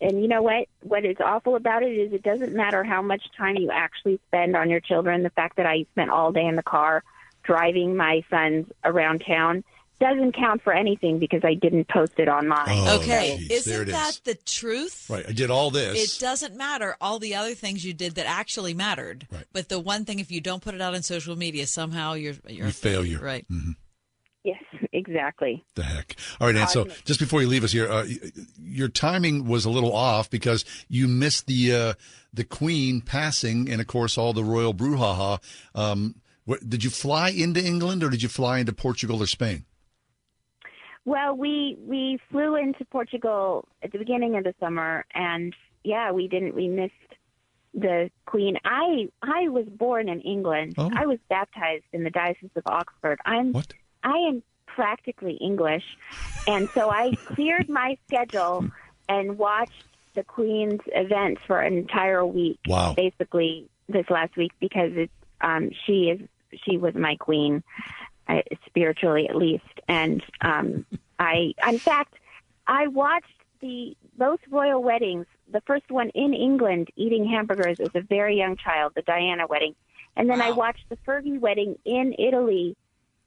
and 0.01 0.21
you 0.21 0.27
know 0.27 0.41
what? 0.41 0.67
What 0.81 1.05
is 1.05 1.17
awful 1.23 1.55
about 1.55 1.83
it 1.83 1.91
is 1.91 2.13
it 2.13 2.23
doesn't 2.23 2.53
matter 2.53 2.83
how 2.83 3.01
much 3.01 3.23
time 3.37 3.55
you 3.57 3.71
actually 3.71 4.19
spend 4.27 4.55
on 4.55 4.69
your 4.69 4.79
children. 4.79 5.23
The 5.23 5.29
fact 5.29 5.57
that 5.57 5.65
I 5.65 5.85
spent 5.91 6.11
all 6.11 6.31
day 6.31 6.45
in 6.45 6.55
the 6.55 6.63
car 6.63 7.03
driving 7.43 7.95
my 7.95 8.23
sons 8.29 8.67
around 8.83 9.23
town 9.25 9.63
doesn't 9.99 10.33
count 10.33 10.61
for 10.61 10.73
anything 10.73 11.19
because 11.19 11.41
I 11.43 11.53
didn't 11.53 11.87
post 11.87 12.13
it 12.17 12.27
online. 12.27 12.65
Oh, 12.67 12.99
okay, 12.99 13.37
geez, 13.37 13.63
there 13.65 13.81
isn't 13.81 13.89
it 13.89 13.91
that 13.93 14.09
is. 14.09 14.19
the 14.19 14.35
truth? 14.35 15.09
Right. 15.09 15.25
I 15.27 15.31
did 15.31 15.49
all 15.49 15.71
this. 15.71 16.15
It 16.15 16.19
doesn't 16.19 16.55
matter 16.55 16.97
all 16.99 17.17
the 17.19 17.35
other 17.35 17.53
things 17.53 17.85
you 17.85 17.93
did 17.93 18.15
that 18.15 18.25
actually 18.27 18.73
mattered. 18.73 19.27
Right. 19.31 19.45
But 19.53 19.69
the 19.69 19.79
one 19.79 20.03
thing, 20.03 20.19
if 20.19 20.31
you 20.31 20.41
don't 20.41 20.61
put 20.61 20.73
it 20.73 20.81
out 20.81 20.95
on 20.95 21.01
social 21.01 21.37
media, 21.37 21.65
somehow 21.65 22.13
you're 22.13 22.35
you're 22.47 22.67
You 22.67 22.71
failure. 22.73 23.19
Right. 23.19 23.45
Mm-hmm. 23.49 23.71
Yes, 24.45 24.63
exactly. 24.93 25.65
The 25.73 25.83
heck. 25.83 26.15
All 26.39 26.47
right, 26.47 26.55
Anne. 26.55 26.67
So 26.67 26.87
just 27.03 27.19
before 27.19 27.41
you 27.41 27.47
leave 27.47 27.63
us 27.63 27.71
here, 27.71 27.91
uh, 27.91 28.05
your 28.61 28.87
timing 28.87 29.47
was 29.47 29.65
a 29.65 29.71
little 29.71 29.93
off 29.93 30.29
because 30.29 30.63
you 30.87 31.07
missed 31.07 31.47
the 31.47 31.73
uh, 31.73 31.93
the 32.31 32.43
Queen 32.43 33.01
passing, 33.01 33.69
and 33.69 33.81
of 33.81 33.87
course 33.87 34.17
all 34.17 34.33
the 34.33 34.43
royal 34.43 34.73
brouhaha. 34.73 35.41
Um, 35.73 36.15
what, 36.45 36.69
did 36.69 36.83
you 36.83 36.91
fly 36.91 37.29
into 37.29 37.59
England, 37.65 38.03
or 38.03 38.09
did 38.11 38.21
you 38.21 38.29
fly 38.29 38.59
into 38.59 38.71
Portugal 38.71 39.23
or 39.23 39.25
Spain? 39.25 39.65
Well, 41.05 41.35
we 41.35 41.75
we 41.79 42.19
flew 42.29 42.55
into 42.55 42.85
Portugal 42.85 43.67
at 43.81 43.91
the 43.91 43.97
beginning 43.97 44.37
of 44.37 44.43
the 44.43 44.53
summer, 44.59 45.05
and 45.15 45.55
yeah, 45.83 46.11
we 46.11 46.27
didn't. 46.27 46.53
We 46.53 46.67
missed 46.67 46.93
the 47.73 48.11
Queen. 48.27 48.57
I 48.63 49.07
I 49.23 49.49
was 49.49 49.65
born 49.65 50.07
in 50.07 50.21
England. 50.21 50.75
Oh. 50.77 50.91
I 50.95 51.07
was 51.07 51.17
baptized 51.29 51.85
in 51.93 52.03
the 52.03 52.11
Diocese 52.11 52.51
of 52.55 52.63
Oxford. 52.67 53.19
I'm 53.25 53.53
what? 53.53 53.73
I 54.05 54.17
am 54.19 54.43
practically 54.67 55.33
English, 55.33 55.83
and 56.47 56.69
so 56.69 56.89
I 56.89 57.15
cleared 57.25 57.67
my 57.67 57.97
schedule 58.07 58.69
and 59.09 59.37
watched 59.37 59.83
the 60.13 60.23
Queen's 60.23 60.81
events 60.87 61.41
for 61.47 61.59
an 61.59 61.77
entire 61.77 62.25
week. 62.25 62.59
Wow. 62.67 62.93
Basically, 62.95 63.67
this 63.89 64.09
last 64.09 64.37
week 64.37 64.51
because 64.59 64.91
it's 64.95 65.11
um, 65.41 65.71
she 65.85 66.09
is 66.09 66.21
she 66.63 66.77
was 66.77 66.93
my 66.93 67.15
queen, 67.15 67.63
uh, 68.27 68.41
spiritually 68.65 69.27
at 69.27 69.35
least, 69.35 69.63
and 69.87 70.23
um, 70.41 70.85
I 71.19 71.53
in 71.67 71.79
fact 71.79 72.13
I 72.67 72.87
watched 72.87 73.27
the 73.61 73.97
both 74.17 74.39
royal 74.49 74.81
weddings. 74.83 75.25
The 75.51 75.61
first 75.61 75.89
one 75.89 76.09
in 76.09 76.33
England, 76.33 76.89
eating 76.95 77.25
hamburgers 77.25 77.79
as 77.79 77.89
a 77.93 78.01
very 78.01 78.37
young 78.37 78.55
child, 78.55 78.93
the 78.95 79.01
Diana 79.01 79.47
wedding, 79.47 79.75
and 80.15 80.29
then 80.29 80.41
I 80.41 80.51
watched 80.51 80.89
the 80.89 80.97
Fergie 81.07 81.39
wedding 81.39 81.77
in 81.85 82.15
Italy, 82.17 82.75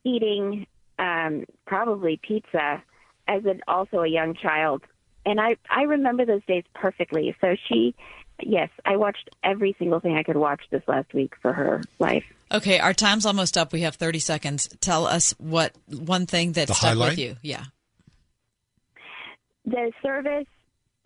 eating 0.09 0.67
um, 0.99 1.45
probably 1.67 2.19
pizza 2.23 2.83
as 3.27 3.45
an 3.45 3.61
also 3.69 4.01
a 4.01 4.09
young 4.09 4.35
child. 4.35 4.83
And 5.27 5.41
I 5.41 5.57
I 5.71 5.83
remember 5.83 6.25
those 6.25 6.45
days 6.47 6.65
perfectly. 6.75 7.37
So 7.41 7.55
she, 7.69 7.95
yes, 8.43 8.71
I 8.85 8.97
watched 8.97 9.29
every 9.45 9.77
single 9.79 10.01
thing 10.01 10.17
I 10.17 10.23
could 10.23 10.37
watch 10.37 10.63
this 10.71 10.83
last 10.87 11.13
week 11.13 11.35
for 11.43 11.53
her 11.53 11.83
life. 11.99 12.25
Okay, 12.51 12.79
our 12.79 12.95
time's 12.95 13.27
almost 13.27 13.59
up. 13.59 13.75
We 13.75 13.83
have 13.83 13.97
30 13.97 14.21
seconds. 14.21 14.69
Tell 14.81 15.07
us 15.07 15.35
what 15.39 15.75
one 15.87 16.25
thing 16.25 16.53
that 16.53 16.69
The 16.69 16.75
stuck 16.75 16.91
highlight? 16.91 17.11
with 17.11 17.19
you. 17.19 17.37
Yeah. 17.43 17.65
The 19.67 19.93
service 20.03 20.47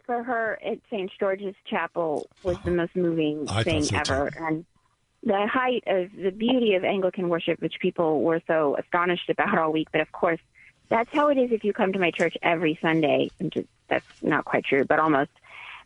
for 0.06 0.22
her 0.22 0.58
at 0.64 0.78
St. 0.88 1.10
George's 1.18 1.56
Chapel 1.68 2.28
was 2.44 2.56
the 2.64 2.70
most 2.70 2.94
moving 2.94 3.46
I 3.48 3.64
thing 3.64 3.82
so, 3.82 3.96
ever. 3.96 4.30
And 4.38 4.64
the 5.22 5.46
height 5.46 5.84
of 5.86 6.10
the 6.16 6.30
beauty 6.30 6.74
of 6.74 6.84
Anglican 6.84 7.28
worship, 7.28 7.60
which 7.60 7.74
people 7.80 8.22
were 8.22 8.40
so 8.46 8.76
astonished 8.76 9.30
about 9.30 9.56
all 9.56 9.72
week. 9.72 9.88
But 9.92 10.00
of 10.00 10.10
course, 10.12 10.40
that's 10.88 11.10
how 11.12 11.28
it 11.28 11.38
is 11.38 11.52
if 11.52 11.64
you 11.64 11.72
come 11.72 11.92
to 11.92 11.98
my 11.98 12.10
church 12.10 12.36
every 12.42 12.78
Sunday. 12.82 13.30
Just, 13.48 13.68
that's 13.88 14.04
not 14.22 14.44
quite 14.44 14.64
true, 14.64 14.84
but 14.84 14.98
almost. 14.98 15.30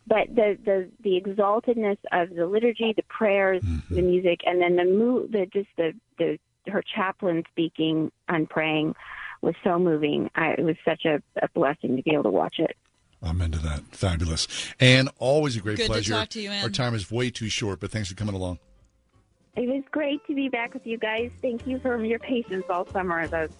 But 0.07 0.33
the, 0.33 0.57
the, 0.63 0.89
the 1.03 1.21
exaltedness 1.21 1.97
of 2.11 2.33
the 2.33 2.47
liturgy, 2.47 2.93
the 2.95 3.03
prayers, 3.03 3.61
mm-hmm. 3.61 3.93
the 3.93 4.01
music, 4.01 4.41
and 4.45 4.61
then 4.61 4.77
the 4.77 4.85
mo- 4.85 5.27
the 5.27 5.45
just 5.47 5.69
the, 5.75 5.93
the 6.17 6.39
her 6.67 6.81
chaplain 6.81 7.43
speaking 7.51 8.11
and 8.27 8.49
praying 8.49 8.95
was 9.41 9.55
so 9.63 9.77
moving. 9.77 10.29
I, 10.35 10.51
it 10.51 10.63
was 10.63 10.77
such 10.83 11.05
a, 11.05 11.21
a 11.41 11.49
blessing 11.49 11.97
to 11.97 12.03
be 12.03 12.13
able 12.13 12.23
to 12.23 12.29
watch 12.29 12.55
it. 12.59 12.75
I'm 13.21 13.41
into 13.41 13.59
that. 13.59 13.81
Fabulous. 13.91 14.47
And 14.79 15.09
always 15.17 15.57
a 15.57 15.61
great 15.61 15.77
Good 15.77 15.87
to 15.87 15.91
pleasure. 15.91 16.13
talk 16.13 16.29
to 16.29 16.41
you, 16.41 16.51
Anne. 16.51 16.63
Our 16.63 16.69
time 16.69 16.93
is 16.93 17.11
way 17.11 17.29
too 17.29 17.49
short, 17.49 17.79
but 17.79 17.91
thanks 17.91 18.09
for 18.09 18.15
coming 18.15 18.35
along. 18.35 18.59
It 19.57 19.67
was 19.67 19.83
great 19.89 20.25
to 20.27 20.35
be 20.35 20.49
back 20.49 20.75
with 20.75 20.85
you 20.85 20.99
guys. 20.99 21.31
Thank 21.41 21.65
you 21.65 21.79
for 21.79 22.03
your 22.03 22.19
patience 22.19 22.65
all 22.69 22.85
summer 22.85 23.19
as 23.19 23.33
I 23.33 23.41
was 23.41 23.51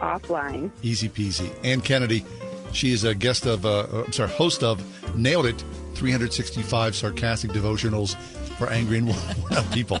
offline. 0.00 0.72
Easy 0.82 1.08
peasy. 1.08 1.48
Anne 1.62 1.80
Kennedy, 1.80 2.24
she 2.72 2.92
is 2.92 3.04
a 3.04 3.14
guest 3.14 3.46
of, 3.46 3.64
uh, 3.64 3.80
uh, 3.92 4.02
I'm 4.06 4.12
sorry, 4.12 4.30
host 4.30 4.64
of 4.64 4.82
Nailed 5.16 5.46
It 5.46 5.64
365 5.94 6.96
Sarcastic 6.96 7.52
Devotionals 7.52 8.16
for 8.58 8.68
Angry 8.70 8.98
and 8.98 9.06
Wild 9.50 9.72
People. 9.72 10.00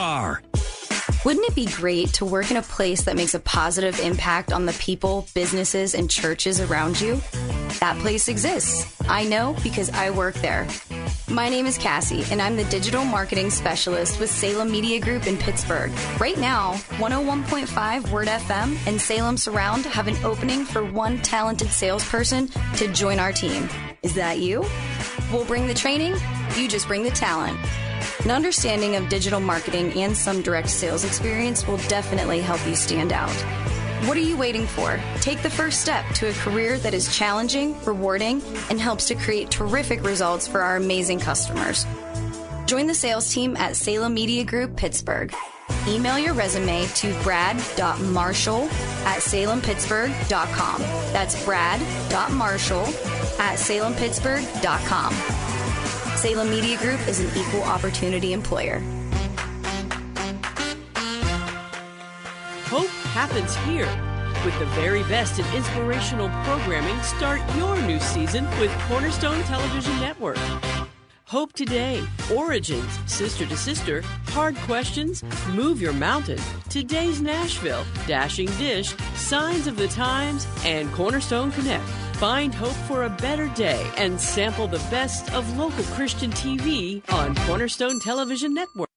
Wouldn't 1.23 1.45
it 1.45 1.53
be 1.53 1.67
great 1.67 2.13
to 2.13 2.25
work 2.25 2.49
in 2.49 2.57
a 2.57 2.63
place 2.63 3.03
that 3.03 3.15
makes 3.15 3.35
a 3.35 3.39
positive 3.39 3.99
impact 3.99 4.51
on 4.51 4.65
the 4.65 4.73
people, 4.73 5.27
businesses, 5.35 5.93
and 5.93 6.09
churches 6.09 6.59
around 6.59 6.99
you? 6.99 7.21
That 7.79 7.95
place 7.99 8.27
exists. 8.27 8.99
I 9.07 9.25
know 9.25 9.55
because 9.61 9.91
I 9.91 10.09
work 10.09 10.33
there. 10.35 10.67
My 11.29 11.49
name 11.49 11.67
is 11.67 11.77
Cassie, 11.77 12.23
and 12.31 12.41
I'm 12.41 12.57
the 12.57 12.63
digital 12.65 13.05
marketing 13.05 13.51
specialist 13.51 14.19
with 14.19 14.31
Salem 14.31 14.71
Media 14.71 14.99
Group 14.99 15.27
in 15.27 15.37
Pittsburgh. 15.37 15.91
Right 16.19 16.39
now, 16.39 16.73
101.5 16.97 18.11
Word 18.11 18.27
FM 18.27 18.75
and 18.87 18.99
Salem 18.99 19.37
Surround 19.37 19.85
have 19.85 20.07
an 20.07 20.17
opening 20.25 20.65
for 20.65 20.83
one 20.83 21.19
talented 21.21 21.69
salesperson 21.69 22.47
to 22.77 22.91
join 22.91 23.19
our 23.19 23.31
team. 23.31 23.69
Is 24.01 24.15
that 24.15 24.39
you? 24.39 24.65
We'll 25.31 25.45
bring 25.45 25.67
the 25.67 25.75
training, 25.75 26.15
you 26.57 26.67
just 26.67 26.87
bring 26.87 27.03
the 27.03 27.11
talent. 27.11 27.59
An 28.23 28.29
understanding 28.29 28.95
of 28.95 29.09
digital 29.09 29.39
marketing 29.39 29.93
and 29.93 30.15
some 30.15 30.43
direct 30.43 30.69
sales 30.69 31.03
experience 31.03 31.67
will 31.67 31.77
definitely 31.87 32.39
help 32.39 32.65
you 32.67 32.75
stand 32.75 33.11
out. 33.11 33.33
What 34.05 34.15
are 34.15 34.21
you 34.21 34.37
waiting 34.37 34.67
for? 34.67 34.99
Take 35.21 35.41
the 35.41 35.49
first 35.49 35.81
step 35.81 36.05
to 36.15 36.29
a 36.29 36.33
career 36.33 36.77
that 36.79 36.93
is 36.93 37.15
challenging, 37.15 37.79
rewarding, 37.83 38.41
and 38.69 38.79
helps 38.79 39.07
to 39.07 39.15
create 39.15 39.49
terrific 39.49 40.03
results 40.03 40.47
for 40.47 40.61
our 40.61 40.75
amazing 40.75 41.19
customers. 41.19 41.85
Join 42.67 42.85
the 42.85 42.93
sales 42.93 43.33
team 43.33 43.57
at 43.57 43.75
Salem 43.75 44.13
Media 44.13 44.43
Group 44.43 44.75
Pittsburgh. 44.75 45.33
Email 45.87 46.19
your 46.19 46.33
resume 46.33 46.85
to 46.95 47.13
brad.marshall 47.23 48.63
at 49.05 49.19
salempittsburgh.com. 49.19 50.81
That's 51.11 51.43
brad.marshall 51.43 52.85
at 53.39 53.57
salempittsburgh.com. 53.57 55.50
Salem 56.21 56.51
Media 56.51 56.77
Group 56.77 56.99
is 57.07 57.19
an 57.19 57.35
equal 57.35 57.63
opportunity 57.63 58.31
employer. 58.31 58.77
Hope 62.65 62.91
happens 63.15 63.55
here. 63.65 63.87
With 64.45 64.57
the 64.59 64.67
very 64.75 65.01
best 65.05 65.39
in 65.39 65.55
inspirational 65.55 66.29
programming, 66.43 67.01
start 67.01 67.41
your 67.55 67.75
new 67.87 67.99
season 67.99 68.47
with 68.59 68.69
Cornerstone 68.81 69.41
Television 69.45 69.99
Network. 69.99 70.37
Hope 71.25 71.53
Today, 71.53 72.05
Origins, 72.31 72.99
Sister 73.11 73.47
to 73.47 73.57
Sister, 73.57 74.03
Hard 74.27 74.55
Questions, 74.57 75.23
Move 75.55 75.81
Your 75.81 75.93
Mountain, 75.93 76.39
Today's 76.69 77.19
Nashville, 77.19 77.83
Dashing 78.05 78.49
Dish, 78.57 78.95
Signs 79.15 79.65
of 79.65 79.75
the 79.75 79.87
Times, 79.87 80.45
and 80.65 80.91
Cornerstone 80.93 81.51
Connect. 81.53 81.83
Find 82.21 82.53
hope 82.53 82.75
for 82.87 83.05
a 83.05 83.09
better 83.09 83.47
day 83.47 83.83
and 83.97 84.21
sample 84.21 84.67
the 84.67 84.77
best 84.91 85.33
of 85.33 85.57
local 85.57 85.83
Christian 85.85 86.29
TV 86.29 87.01
on 87.11 87.33
Cornerstone 87.47 87.99
Television 87.99 88.53
Network. 88.53 88.89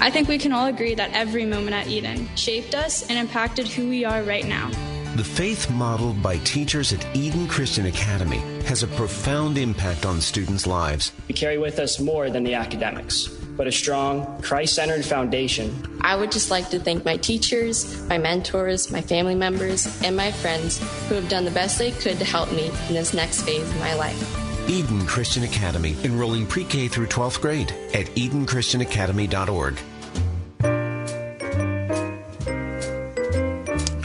I 0.00 0.10
think 0.10 0.28
we 0.28 0.38
can 0.38 0.50
all 0.50 0.64
agree 0.64 0.94
that 0.94 1.10
every 1.12 1.44
moment 1.44 1.74
at 1.76 1.88
Eden 1.88 2.26
shaped 2.36 2.74
us 2.74 3.06
and 3.10 3.18
impacted 3.18 3.68
who 3.68 3.86
we 3.86 4.06
are 4.06 4.22
right 4.22 4.46
now. 4.46 4.70
The 5.16 5.24
faith 5.24 5.68
modeled 5.68 6.22
by 6.22 6.38
teachers 6.38 6.92
at 6.92 7.04
Eden 7.16 7.48
Christian 7.48 7.86
Academy 7.86 8.38
has 8.66 8.84
a 8.84 8.86
profound 8.86 9.58
impact 9.58 10.06
on 10.06 10.20
students' 10.20 10.68
lives. 10.68 11.10
We 11.26 11.34
carry 11.34 11.58
with 11.58 11.80
us 11.80 11.98
more 11.98 12.30
than 12.30 12.44
the 12.44 12.54
academics, 12.54 13.26
but 13.26 13.66
a 13.66 13.72
strong, 13.72 14.40
Christ 14.40 14.74
centered 14.74 15.04
foundation. 15.04 15.98
I 16.02 16.14
would 16.14 16.30
just 16.30 16.52
like 16.52 16.70
to 16.70 16.78
thank 16.78 17.04
my 17.04 17.16
teachers, 17.16 18.00
my 18.06 18.18
mentors, 18.18 18.92
my 18.92 19.00
family 19.00 19.34
members, 19.34 20.00
and 20.04 20.16
my 20.16 20.30
friends 20.30 20.78
who 21.08 21.16
have 21.16 21.28
done 21.28 21.44
the 21.44 21.50
best 21.50 21.76
they 21.76 21.90
could 21.90 22.18
to 22.18 22.24
help 22.24 22.52
me 22.52 22.70
in 22.86 22.94
this 22.94 23.12
next 23.12 23.42
phase 23.42 23.68
of 23.68 23.80
my 23.80 23.94
life. 23.94 24.70
Eden 24.70 25.04
Christian 25.06 25.42
Academy, 25.42 25.96
enrolling 26.04 26.46
pre 26.46 26.62
K 26.62 26.86
through 26.86 27.08
12th 27.08 27.40
grade 27.40 27.74
at 27.94 28.06
EdenChristianAcademy.org. 28.14 29.76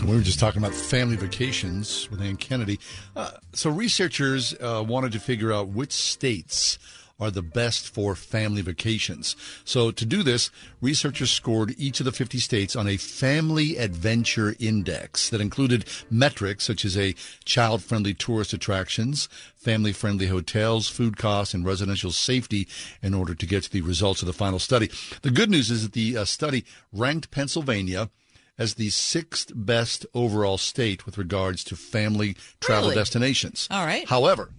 We 0.05 0.15
were 0.15 0.21
just 0.21 0.39
talking 0.39 0.61
about 0.61 0.75
family 0.75 1.15
vacations 1.15 2.11
with 2.11 2.21
Anne 2.21 2.37
Kennedy. 2.37 2.79
Uh, 3.15 3.31
so, 3.53 3.71
researchers 3.71 4.53
uh, 4.61 4.83
wanted 4.87 5.11
to 5.13 5.19
figure 5.19 5.51
out 5.51 5.69
which 5.69 5.91
states 5.91 6.77
are 7.19 7.31
the 7.31 7.41
best 7.41 7.89
for 7.89 8.13
family 8.13 8.61
vacations. 8.61 9.35
So, 9.63 9.89
to 9.89 10.05
do 10.05 10.21
this, 10.21 10.51
researchers 10.79 11.31
scored 11.31 11.73
each 11.79 11.99
of 11.99 12.05
the 12.05 12.11
50 12.11 12.37
states 12.37 12.75
on 12.75 12.87
a 12.87 12.97
family 12.97 13.77
adventure 13.77 14.55
index 14.59 15.31
that 15.31 15.41
included 15.41 15.85
metrics 16.11 16.65
such 16.65 16.85
as 16.85 16.95
a 16.95 17.15
child 17.43 17.81
friendly 17.81 18.13
tourist 18.13 18.53
attractions, 18.53 19.27
family 19.55 19.91
friendly 19.91 20.27
hotels, 20.27 20.87
food 20.87 21.17
costs, 21.17 21.55
and 21.55 21.65
residential 21.65 22.11
safety 22.11 22.67
in 23.01 23.15
order 23.15 23.33
to 23.33 23.45
get 23.47 23.63
to 23.63 23.71
the 23.71 23.81
results 23.81 24.21
of 24.21 24.27
the 24.27 24.33
final 24.33 24.59
study. 24.59 24.91
The 25.23 25.31
good 25.31 25.49
news 25.49 25.71
is 25.71 25.81
that 25.81 25.93
the 25.93 26.15
uh, 26.15 26.25
study 26.25 26.63
ranked 26.93 27.31
Pennsylvania 27.31 28.11
as 28.57 28.75
the 28.75 28.89
sixth 28.89 29.51
best 29.55 30.05
overall 30.13 30.57
state 30.57 31.05
with 31.05 31.17
regards 31.17 31.63
to 31.65 31.75
family 31.75 32.35
travel 32.59 32.89
Really? 32.89 32.95
destinations. 33.01 33.67
All 33.71 33.85
right. 33.85 34.07
However, 34.07 34.51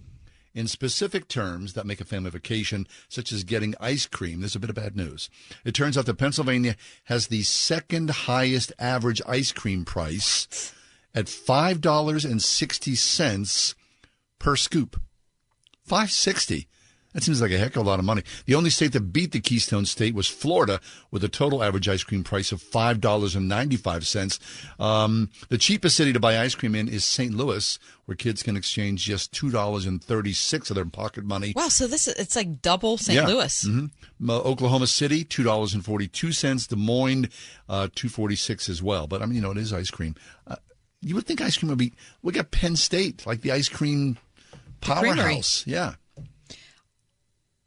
in 0.53 0.67
specific 0.67 1.27
terms 1.27 1.73
that 1.73 1.85
make 1.85 2.01
a 2.01 2.05
family 2.05 2.29
vacation, 2.31 2.87
such 3.09 3.31
as 3.31 3.43
getting 3.43 3.75
ice 3.79 4.05
cream, 4.07 4.39
there's 4.39 4.55
a 4.55 4.59
bit 4.59 4.69
of 4.71 4.75
bad 4.75 4.95
news. 4.95 5.29
It 5.63 5.73
turns 5.73 5.97
out 5.97 6.05
that 6.07 6.17
Pennsylvania 6.17 6.75
has 7.05 7.27
the 7.27 7.43
second 7.43 8.09
highest 8.09 8.71
average 8.79 9.21
ice 9.27 9.51
cream 9.51 9.85
price 9.85 10.73
at 11.13 11.29
five 11.29 11.81
dollars 11.81 12.25
and 12.25 12.41
sixty 12.41 12.95
cents 12.95 13.75
per 14.39 14.55
scoop. 14.55 14.99
Five 15.83 16.11
sixty. 16.11 16.67
That 17.13 17.23
seems 17.23 17.41
like 17.41 17.51
a 17.51 17.57
heck 17.57 17.75
of 17.75 17.85
a 17.85 17.89
lot 17.89 17.97
of 17.99 18.05
money. 18.05 18.21
The 18.45 18.53
only 18.53 18.69
state 18.69 18.91
that 18.91 19.11
beat 19.13 19.31
the 19.31 19.39
Keystone 19.39 19.85
State 19.85 20.13
was 20.13 20.27
Florida, 20.27 20.79
with 21.09 21.23
a 21.23 21.29
total 21.29 21.63
average 21.63 21.87
ice 21.87 22.03
cream 22.03 22.23
price 22.23 22.51
of 22.51 22.61
five 22.61 23.01
dollars 23.01 23.35
and 23.35 23.47
ninety-five 23.47 24.05
cents. 24.05 24.39
Um, 24.79 25.31
the 25.49 25.57
cheapest 25.57 25.95
city 25.95 26.13
to 26.13 26.19
buy 26.19 26.37
ice 26.37 26.53
cream 26.53 26.75
in 26.75 26.87
is 26.87 27.05
St. 27.05 27.33
Louis, 27.33 27.79
where 28.05 28.15
kids 28.15 28.43
can 28.43 28.55
exchange 28.55 29.03
just 29.05 29.31
two 29.31 29.49
dollars 29.49 29.85
and 29.87 30.03
thirty-six 30.03 30.69
of 30.69 30.75
their 30.75 30.85
pocket 30.85 31.23
money. 31.23 31.53
Wow, 31.55 31.69
so 31.69 31.87
this 31.87 32.07
is 32.07 32.13
it's 32.15 32.35
like 32.35 32.61
double 32.61 32.97
St. 32.97 33.15
Yeah. 33.15 33.25
Louis. 33.27 33.63
Mhm. 33.63 33.89
Uh, 34.27 34.39
Oklahoma 34.41 34.85
City, 34.85 35.23
two 35.23 35.43
dollars 35.43 35.73
and 35.73 35.83
forty-two 35.83 36.33
cents. 36.33 36.67
Des 36.67 36.75
Moines, 36.75 37.29
uh, 37.67 37.87
two 37.95 38.09
forty-six 38.09 38.69
as 38.69 38.83
well. 38.83 39.07
But 39.07 39.23
I 39.23 39.25
mean, 39.25 39.35
you 39.37 39.41
know, 39.41 39.51
it 39.51 39.57
is 39.57 39.73
ice 39.73 39.89
cream. 39.89 40.13
Uh, 40.45 40.57
you 41.01 41.15
would 41.15 41.25
think 41.25 41.41
ice 41.41 41.57
cream 41.57 41.69
would 41.69 41.79
be. 41.79 41.93
We 42.21 42.33
got 42.33 42.51
Penn 42.51 42.75
State, 42.75 43.25
like 43.25 43.41
the 43.41 43.53
ice 43.53 43.69
cream 43.69 44.17
powerhouse. 44.81 45.63
Yeah. 45.65 45.95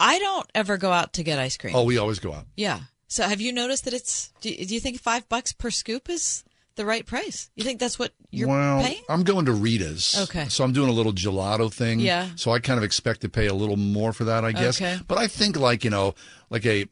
I 0.01 0.19
don't 0.19 0.51
ever 0.55 0.77
go 0.79 0.91
out 0.91 1.13
to 1.15 1.23
get 1.23 1.39
ice 1.39 1.57
cream. 1.57 1.77
Oh, 1.77 1.85
we 1.85 1.99
always 1.99 2.19
go 2.19 2.33
out. 2.33 2.47
Yeah. 2.57 2.81
So 3.07 3.23
have 3.25 3.41
you 3.41 3.53
noticed 3.53 3.85
that 3.85 3.95
it's? 3.95 4.33
Do 4.41 4.49
you, 4.51 4.65
do 4.67 4.75
you 4.75 4.81
think 4.81 5.01
five 5.01 5.29
bucks 5.29 5.53
per 5.53 5.71
scoop 5.71 6.09
is 6.09 6.43
the 6.77 6.85
right 6.87 7.05
price? 7.05 7.51
You 7.55 7.65
think 7.65 7.81
that's 7.81 7.99
what 7.99 8.13
you're 8.31 8.49
well, 8.49 8.83
paying? 8.83 9.03
I'm 9.09 9.25
going 9.25 9.45
to 9.47 9.53
Rita's. 9.53 10.17
Okay. 10.29 10.47
So 10.49 10.65
I'm 10.65 10.73
doing 10.73 10.89
a 10.89 10.93
little 10.93 11.13
gelato 11.13 11.73
thing. 11.73 12.01
Yeah. 12.01 12.29
So 12.37 12.53
I 12.53 12.61
kind 12.61 12.79
of 12.79 12.85
expect 12.85 13.21
to 13.23 13.29
pay 13.29 13.47
a 13.49 13.55
little 13.55 13.77
more 13.77 14.13
for 14.13 14.25
that, 14.25 14.45
I 14.45 14.53
guess. 14.53 14.81
Okay. 14.81 14.99
But 15.07 15.19
I 15.19 15.27
think 15.27 15.59
like, 15.59 15.85
you 15.85 15.91
know, 15.91 16.15
like 16.49 16.65
a 16.65 16.87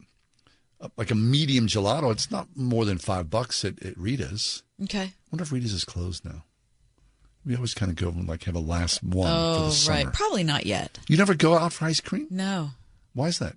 like 0.97 1.09
a 1.11 1.15
medium 1.15 1.67
gelato, 1.67 2.11
it's 2.11 2.29
not 2.29 2.47
more 2.55 2.85
than 2.85 2.97
five 2.97 3.29
bucks 3.29 3.65
at, 3.65 3.81
at 3.83 3.97
Rita's. 3.97 4.63
Okay. 4.83 5.01
I 5.01 5.13
wonder 5.31 5.43
if 5.43 5.51
Rita's 5.51 5.73
is 5.73 5.83
closed 5.83 6.23
now. 6.25 6.43
We 7.45 7.55
always 7.55 7.73
kind 7.73 7.89
of 7.89 7.95
go 7.95 8.09
and 8.09 8.27
like 8.27 8.43
have 8.43 8.55
a 8.55 8.59
last 8.59 9.01
one 9.01 9.27
for 9.27 9.33
Oh, 9.33 9.65
the 9.67 9.71
summer. 9.71 9.97
right. 10.05 10.13
Probably 10.13 10.43
not 10.43 10.65
yet. 10.65 10.99
You 11.07 11.17
never 11.17 11.33
go 11.33 11.57
out 11.57 11.71
for 11.73 11.85
ice 11.85 12.01
cream? 12.01 12.27
No. 12.29 12.71
Why 13.19 13.27
is 13.27 13.39
that? 13.39 13.53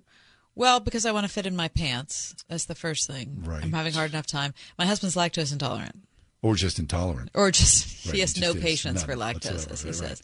Well, 0.55 0.79
because 0.81 1.05
I 1.05 1.11
want 1.13 1.25
to 1.25 1.31
fit 1.31 1.45
in 1.45 1.55
my 1.55 1.69
pants. 1.69 2.35
That's 2.49 2.65
the 2.65 2.75
first 2.75 3.07
thing. 3.07 3.43
Right. 3.45 3.63
I'm 3.63 3.71
having 3.71 3.93
a 3.93 3.95
hard 3.97 4.11
enough 4.11 4.27
time. 4.27 4.53
My 4.77 4.85
husband's 4.85 5.15
lactose 5.15 5.53
intolerant, 5.53 5.95
Or 6.41 6.55
just 6.55 6.79
intolerant. 6.79 7.31
or 7.33 7.49
just 7.49 8.05
Right, 8.05 8.15
he 8.15 8.19
has 8.21 8.33
he 8.33 8.41
no 8.41 8.53
patience 8.53 9.03
for 9.03 9.15
lactose, 9.15 9.71
as 9.71 9.81
he 9.81 9.87
Right, 9.89 9.95
says. 9.95 10.21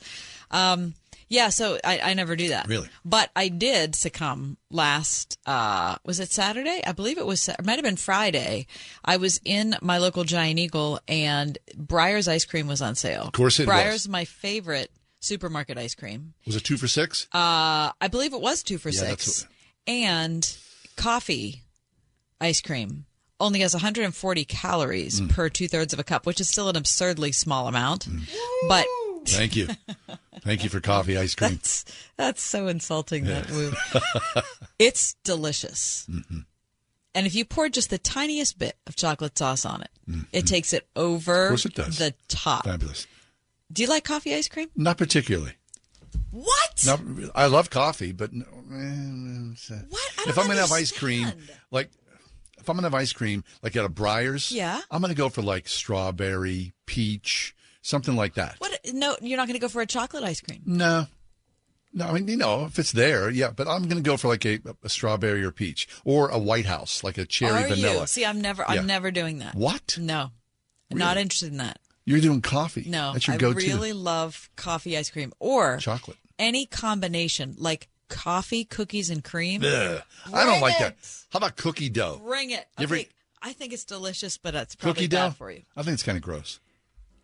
Um, 0.52 0.94
yeah, 1.30 1.50
so 1.50 1.78
I, 1.86 2.00
I 2.04 2.14
never 2.16 2.36
do 2.36 2.50
that. 2.50 2.68
Really? 2.68 2.90
But 3.06 3.30
I 3.36 3.48
did 3.48 3.96
succumb 3.96 4.58
last. 4.70 5.40
Uh, 5.46 5.96
was 6.04 6.20
it 6.20 6.32
Saturday? 6.32 6.82
I 6.86 6.92
believe 6.92 7.18
it 7.18 7.26
was. 7.26 7.48
It 7.48 7.64
might 7.64 7.76
have 7.76 7.84
been 7.84 7.96
Friday. 7.96 8.68
I 9.06 9.18
was 9.18 9.40
in 9.46 9.76
my 9.82 10.00
local 10.00 10.24
Giant 10.26 10.60
Eagle, 10.60 11.00
and 11.08 11.58
Breyer's 11.78 12.28
ice 12.28 12.46
cream 12.46 12.68
was 12.68 12.82
on 12.82 12.96
sale. 12.96 13.24
Of 13.24 13.32
course 13.34 13.60
it 13.60 13.68
was. 13.68 13.76
Breyer's 13.76 14.10
my 14.10 14.26
favorite 14.26 14.92
supermarket 15.20 15.78
ice 15.78 15.96
cream. 15.96 16.34
Was 16.46 16.56
it 16.56 16.64
two 16.64 16.78
for 16.78 16.88
six? 16.88 17.28
Uh, 17.34 17.92
I 18.02 18.08
believe 18.10 18.34
it 18.34 18.42
was 18.42 18.64
two 18.64 18.78
for 18.78 18.90
Yeah, 18.90 19.00
six. 19.02 19.26
that's 19.26 19.48
And 19.88 20.58
coffee 20.96 21.64
ice 22.42 22.62
cream 22.62 23.06
only 23.40 23.60
has 23.62 23.74
140 23.74 24.46
calories 24.46 25.22
Mm. 25.22 25.30
per 25.30 25.50
two 25.50 25.68
thirds 25.68 25.94
of 25.94 26.00
a 26.00 26.04
cup, 26.04 26.26
which 26.26 26.40
is 26.42 26.50
still 26.50 26.70
an 26.70 26.76
absurdly 26.76 27.32
small 27.32 27.68
amount. 27.68 28.08
But 28.68 28.86
Thank 29.26 29.56
you. 29.56 29.68
Thank 30.42 30.64
you 30.64 30.70
for 30.70 30.80
coffee 30.80 31.18
ice 31.18 31.36
cream. 31.36 31.52
that's 31.56 31.86
that's 32.18 32.42
so 32.42 32.68
insulting. 32.68 33.26
That 33.26 33.48
Yeah. 33.50 33.54
move. 33.56 33.76
it's 34.80 35.16
delicious. 35.24 36.06
Mm-hmm. 36.10 36.40
And 37.16 37.28
if 37.28 37.36
you 37.36 37.44
pour 37.44 37.68
just 37.70 37.90
the 37.90 37.98
tiniest 37.98 38.58
bit 38.60 38.78
of 38.88 38.96
chocolate 38.96 39.38
sauce 39.38 39.66
on 39.66 39.82
it, 39.82 39.90
it 40.32 40.48
takes 40.48 40.74
it 40.74 40.88
over 40.96 41.54
it 41.54 41.62
the 41.76 42.14
top. 42.28 42.66
Fabulous. 42.66 43.08
Do 43.72 43.82
you 43.84 43.88
like 43.90 44.04
coffee 44.04 44.34
ice 44.34 44.48
cream? 44.48 44.70
Not 44.76 44.98
particularly. 44.98 45.54
What? 46.32 46.84
Not, 46.86 47.02
I 47.36 47.46
love 47.48 47.70
coffee, 47.70 48.12
but 48.12 48.34
no, 48.34 48.46
eh, 48.46 49.76
What? 49.90 50.28
if 50.28 50.38
I'm 50.38 50.48
gonna 50.48 50.62
have 50.62 50.72
ice 50.72 50.92
cream, 50.92 51.32
like 51.72 51.90
if 52.58 52.70
I'm 52.70 52.76
gonna 52.76 52.88
have 52.88 52.94
ice 52.96 53.14
cream, 53.14 53.44
like 53.64 53.76
at 53.76 53.86
a 53.86 53.90
Breyer's, 53.90 54.52
Yeah. 54.52 54.82
I'm 54.90 55.02
gonna 55.02 55.14
go 55.14 55.30
for 55.30 55.42
like 55.42 55.68
strawberry, 55.68 56.74
peach, 56.86 57.56
something 57.82 58.16
like 58.16 58.36
that. 58.36 58.56
What? 58.60 58.80
No, 58.94 59.18
you're 59.22 59.38
not 59.38 59.48
going 59.48 59.54
to 59.56 59.60
go 59.62 59.68
for 59.70 59.82
a 59.82 59.86
chocolate 59.86 60.24
ice 60.24 60.42
cream. 60.42 60.62
No, 60.66 61.08
No, 61.94 62.08
I 62.08 62.14
mean, 62.14 62.28
you 62.28 62.38
know, 62.38 62.66
if 62.66 62.78
it's 62.80 62.92
there, 62.92 63.30
yeah. 63.30 63.52
But 63.52 63.68
I'm 63.68 63.84
going 63.84 64.02
to 64.02 64.08
go 64.08 64.18
for 64.18 64.28
like 64.28 64.46
a, 64.46 64.60
a 64.84 64.90
strawberry 64.90 65.44
or 65.44 65.52
peach 65.52 65.88
or 66.06 66.30
a 66.30 66.38
White 66.40 66.66
House, 66.66 67.04
like 67.04 67.18
a 67.18 67.26
cherry 67.26 67.64
Are 67.64 67.68
vanilla. 67.68 68.02
you? 68.02 68.08
See, 68.08 68.26
I'm 68.26 68.42
never, 68.42 68.64
Yeah. 68.70 68.82
I'm 68.82 68.88
never 68.88 69.12
doing 69.12 69.40
that. 69.40 69.56
What? 69.56 69.98
No, 70.00 70.32
not 70.92 71.18
interested 71.18 71.52
in 71.52 71.58
that. 71.58 71.80
You're 72.10 72.22
doing 72.22 72.42
coffee. 72.42 72.86
No, 72.88 73.14
That's 73.14 73.28
your 73.28 73.36
I 73.36 73.38
go-to. 73.38 73.60
really 73.68 73.94
love 73.94 74.50
coffee 74.56 74.98
ice 74.98 75.12
cream 75.12 75.32
or 75.40 75.78
Chocolate. 75.78 76.18
Any 76.40 76.66
combination 76.66 77.56
like 77.60 77.88
coffee, 78.08 78.66
cookies, 78.66 79.12
and 79.12 79.24
cream. 79.24 79.62
Ugh. 79.64 80.02
I 80.34 80.44
don't 80.46 80.60
like 80.60 80.76
it. 80.76 80.80
that. 80.80 80.96
How 81.32 81.38
about 81.38 81.56
cookie 81.56 81.90
dough? 81.90 82.20
Bring 82.26 82.50
it. 82.50 82.66
You 82.80 82.84
ever 82.86 82.96
Okay, 82.96 83.02
eat 83.04 83.12
I 83.44 83.54
think 83.54 83.74
it's 83.74 83.86
delicious, 83.86 84.38
but 84.40 84.56
it's 84.56 84.74
probably 84.76 85.04
cookie 85.04 85.08
bad 85.16 85.28
dough 85.30 85.32
for 85.36 85.52
you. 85.52 85.62
I 85.78 85.84
think 85.84 85.94
it's 85.94 86.04
kind 86.04 86.18
of 86.18 86.24
gross. 86.24 86.60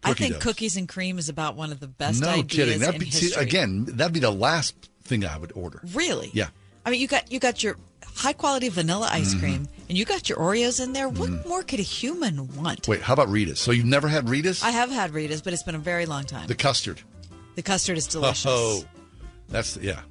I 0.04 0.10
Cookie 0.10 0.24
think 0.26 0.34
dough. 0.36 0.40
cookies 0.42 0.78
and 0.78 0.88
cream 0.88 1.18
is 1.18 1.30
about 1.30 1.56
one 1.56 1.72
of 1.72 1.80
the 1.80 1.88
best 1.88 2.22
no 2.22 2.28
ideas 2.30 2.46
kidding. 2.52 2.80
That'd 2.80 2.96
in 2.96 3.00
be 3.02 3.10
see, 3.10 3.26
history. 3.26 3.42
again. 3.44 3.86
That'd 3.86 4.14
be 4.14 4.20
the 4.20 4.30
last 4.32 4.76
thing 5.04 5.26
I 5.26 5.38
would 5.40 5.52
order. 5.56 5.82
Really? 5.94 6.30
Yeah. 6.32 6.50
I 6.86 6.92
mean, 6.92 7.02
you 7.02 7.08
got 7.08 7.32
you 7.32 7.40
got 7.40 7.64
your 7.64 7.78
high 8.16 8.34
quality 8.34 8.70
vanilla 8.70 9.10
ice 9.12 9.34
Mhm. 9.36 9.40
cream, 9.40 9.70
and 9.90 9.98
you 9.98 10.06
got 10.06 10.28
your 10.30 10.38
Oreos 10.40 10.82
in 10.84 10.94
there. 10.94 11.10
Mm-hmm. 11.10 11.20
What 11.20 11.48
more 11.48 11.64
could 11.64 11.80
a 11.80 11.84
human 11.84 12.48
want? 12.56 12.88
Wait, 12.88 13.02
how 13.02 13.14
about 13.14 13.30
Rita's? 13.30 13.60
So 13.60 13.72
you've 13.72 13.86
never 13.86 14.08
had 14.08 14.30
Rita's? 14.30 14.64
I 14.64 14.72
have 14.72 14.90
had 14.90 15.14
Rita's, 15.14 15.42
but 15.42 15.54
it's 15.54 15.64
been 15.64 15.76
a 15.76 15.80
very 15.80 16.06
long 16.06 16.24
time. 16.24 16.48
the 16.48 16.56
custard. 16.56 17.02
The 17.56 17.62
custard 17.62 17.98
is 17.98 18.08
delicious. 18.08 18.46
Oh, 18.48 18.84
that's 19.50 19.78
yeah. 19.78 20.02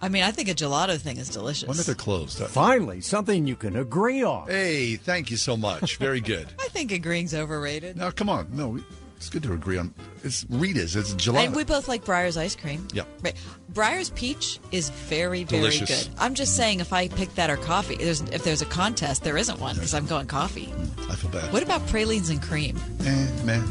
I 0.00 0.08
mean, 0.10 0.22
I 0.22 0.32
think 0.32 0.48
a 0.50 0.54
gelato 0.54 0.98
thing 1.00 1.16
is 1.16 1.30
delicious. 1.30 1.66
Wonder 1.66 1.80
if 1.80 1.86
they're 1.86 1.94
closed. 1.94 2.38
Finally, 2.38 3.00
something 3.00 3.46
you 3.46 3.56
can 3.56 3.74
agree 3.76 4.22
on. 4.22 4.46
Hey, 4.48 4.96
thank 4.96 5.30
you 5.30 5.36
so 5.38 5.56
much. 5.56 5.96
Very 5.96 6.20
good. 6.20 6.46
I 6.60 6.68
think 6.68 6.92
agreeing's 6.92 7.32
overrated. 7.34 7.96
now, 7.96 8.10
come 8.10 8.28
on. 8.28 8.48
No, 8.52 8.68
we- 8.68 8.84
it's 9.24 9.32
good 9.32 9.42
to 9.44 9.54
agree 9.54 9.78
on. 9.78 9.94
It's 10.22 10.44
Rita's. 10.50 10.96
It's 10.96 11.14
gelato. 11.14 11.46
And 11.46 11.56
we 11.56 11.64
both 11.64 11.88
like 11.88 12.04
Breyer's 12.04 12.36
ice 12.36 12.54
cream. 12.54 12.86
Yeah. 12.92 13.04
Right. 13.22 13.34
Breyer's 13.72 14.10
peach 14.10 14.60
is 14.70 14.90
very, 14.90 15.44
very 15.44 15.62
Delicious. 15.62 16.08
good. 16.08 16.14
I'm 16.18 16.34
just 16.34 16.56
saying, 16.56 16.80
if 16.80 16.92
I 16.92 17.08
pick 17.08 17.34
that 17.36 17.48
or 17.48 17.56
coffee, 17.56 17.96
there's, 17.96 18.20
if 18.20 18.44
there's 18.44 18.60
a 18.60 18.66
contest, 18.66 19.24
there 19.24 19.38
isn't 19.38 19.58
one 19.60 19.76
because 19.76 19.94
I'm 19.94 20.04
going 20.04 20.26
coffee. 20.26 20.70
I 21.08 21.14
feel 21.14 21.30
bad. 21.30 21.50
What 21.54 21.62
about 21.62 21.86
pralines 21.86 22.28
and 22.28 22.42
cream? 22.42 22.78
Eh, 23.00 23.44
man. 23.44 23.64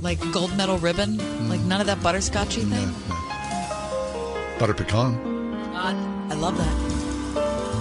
Like 0.00 0.20
gold 0.30 0.56
medal 0.56 0.78
ribbon? 0.78 1.18
Like 1.48 1.60
none 1.62 1.80
of 1.80 1.88
that 1.88 1.98
butterscotchy 1.98 2.62
thing? 2.62 4.58
Butter 4.60 4.74
pecan. 4.74 5.52
God, 5.72 5.96
I 6.30 6.36
love 6.36 6.56
that. 6.56 7.79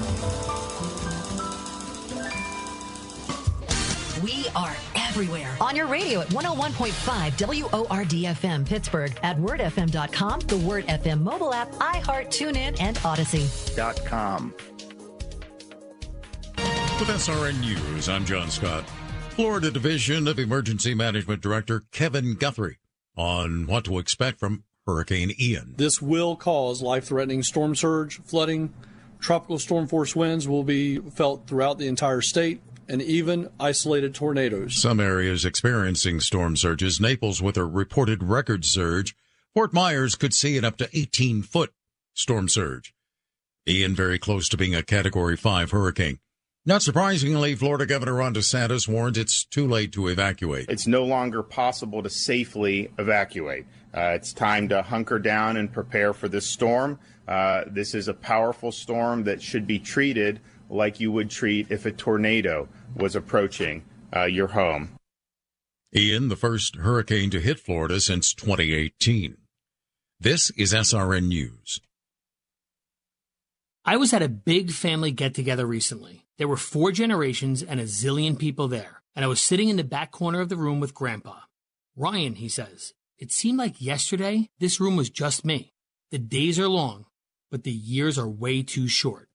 We 4.24 4.48
are 4.56 4.76
everywhere. 4.96 5.56
On 5.62 5.76
your 5.76 5.88
radio 5.88 6.22
at 6.22 6.28
101.5 6.30 7.64
WORD 7.72 8.10
FM 8.10 8.66
Pittsburgh, 8.66 9.18
at 9.24 9.38
wordfm.com, 9.38 10.40
the 10.42 10.58
Word 10.58 10.86
FM 10.88 11.22
mobile 11.22 11.54
app, 11.54 11.72
iHeart, 11.74 12.28
TuneIn, 12.28 12.82
and 12.82 12.98
Audacy. 12.98 13.76
Dot 13.76 14.04
com. 14.06 14.54
With 16.58 17.08
SRN 17.08 17.62
News, 17.62 18.10
I'm 18.10 18.26
John 18.26 18.50
Scott. 18.50 18.84
Florida 19.30 19.72
Division 19.72 20.28
of 20.28 20.38
Emergency 20.38 20.94
Management 20.94 21.42
Director 21.42 21.84
Kevin 21.94 22.34
Guthrie 22.34 22.80
on 23.16 23.68
what 23.68 23.86
to 23.86 24.00
expect 24.00 24.40
from 24.40 24.64
Hurricane 24.86 25.32
Ian. 25.40 25.76
This 25.78 26.02
will 26.02 26.36
cause 26.36 26.82
life 26.82 27.06
threatening 27.06 27.44
storm 27.44 27.74
surge, 27.76 28.22
flooding, 28.24 28.74
tropical 29.20 29.60
storm 29.60 29.88
force 29.88 30.16
winds 30.16 30.48
will 30.48 30.64
be 30.64 30.98
felt 30.98 31.48
throughout 31.48 31.78
the 31.78 31.88
entire 31.88 32.22
state, 32.22 32.62
and 32.90 33.02
even 33.02 33.50
isolated 33.60 34.16
tornadoes. 34.16 34.76
Some 34.76 35.00
areas 35.00 35.46
experiencing 35.46 36.20
storm 36.20 36.58
surges. 36.58 37.00
Naples 37.00 37.42
with 37.42 37.56
a 37.56 37.64
reported 37.64 38.24
record 38.24 38.66
surge. 38.66 39.16
Fort 39.54 39.74
Myers 39.74 40.16
could 40.16 40.34
see 40.34 40.58
an 40.58 40.66
up 40.66 40.78
to 40.78 40.90
18 40.92 41.44
foot 41.44 41.72
storm 42.14 42.50
surge. 42.50 42.94
Ian 43.68 43.96
very 43.96 44.18
close 44.18 44.50
to 44.50 44.58
being 44.58 44.74
a 44.74 44.82
Category 44.82 45.38
5 45.38 45.72
hurricane. 45.72 46.20
Not 46.66 46.82
surprisingly, 46.82 47.56
Florida 47.56 47.86
Governor 47.86 48.16
Ron 48.16 48.34
DeSantis 48.34 48.88
warns 48.88 49.18
it's 49.18 49.46
too 49.46 49.68
late 49.68 49.92
to 49.94 50.08
evacuate. 50.08 50.70
It's 50.70 50.88
no 50.88 51.06
longer 51.06 51.42
possible 51.42 52.04
to 52.04 52.10
safely 52.10 52.92
evacuate. 52.98 53.66
Uh, 53.96 54.12
it's 54.16 54.34
time 54.34 54.68
to 54.70 54.82
hunker 54.82 55.20
down 55.20 55.58
and 55.58 55.72
prepare 55.72 56.14
for 56.14 56.28
this 56.28 56.46
storm. 56.46 57.00
Uh, 57.28 57.64
this 57.68 57.96
is 57.96 58.08
a 58.08 58.14
powerful 58.14 58.72
storm 58.72 59.24
that 59.24 59.42
should 59.42 59.66
be 59.66 59.80
treated 59.80 60.42
like 60.70 61.00
you 61.00 61.12
would 61.12 61.30
treat 61.30 61.72
if 61.72 61.86
a 61.86 61.92
tornado 61.92 62.68
was 62.96 63.16
approaching 63.16 63.84
uh, 64.16 64.26
your 64.26 64.48
home. 64.48 64.96
Ian, 65.96 66.28
the 66.28 66.36
first 66.36 66.76
hurricane 66.78 67.32
to 67.32 67.40
hit 67.40 67.60
Florida 67.60 68.00
since 68.00 68.34
2018. 68.34 69.38
This 70.20 70.52
is 70.52 70.74
SRN 70.74 71.28
News. 71.28 71.82
I 73.86 73.98
was 73.98 74.14
at 74.14 74.22
a 74.22 74.30
big 74.30 74.72
family 74.72 75.12
get 75.12 75.34
together 75.34 75.66
recently. 75.66 76.28
There 76.38 76.48
were 76.48 76.58
four 76.58 76.92
generations 76.92 77.64
and 77.64 77.80
a 77.80 77.86
zillion 77.86 78.38
people 78.38 78.68
there, 78.68 79.02
and 79.16 79.26
I 79.26 79.28
was 79.28 79.42
sitting 79.42 79.70
in 79.70 79.78
the 79.78 79.84
back 79.84 80.12
corner 80.12 80.42
of 80.42 80.50
the 80.50 80.58
room 80.58 80.80
with 80.80 80.94
Grandpa. 80.94 81.40
Ryan, 81.96 82.36
he 82.36 82.50
says, 82.50 82.94
it 83.18 83.32
seemed 83.32 83.58
like 83.58 83.82
yesterday 83.82 84.50
this 84.60 84.80
room 84.80 84.96
was 84.96 85.10
just 85.10 85.44
me. 85.44 85.74
The 86.12 86.20
days 86.20 86.60
are 86.60 86.70
long, 86.70 87.06
but 87.50 87.64
the 87.64 87.72
years 87.72 88.20
are 88.20 88.30
way 88.30 88.62
too 88.62 88.88
short. 88.88 89.29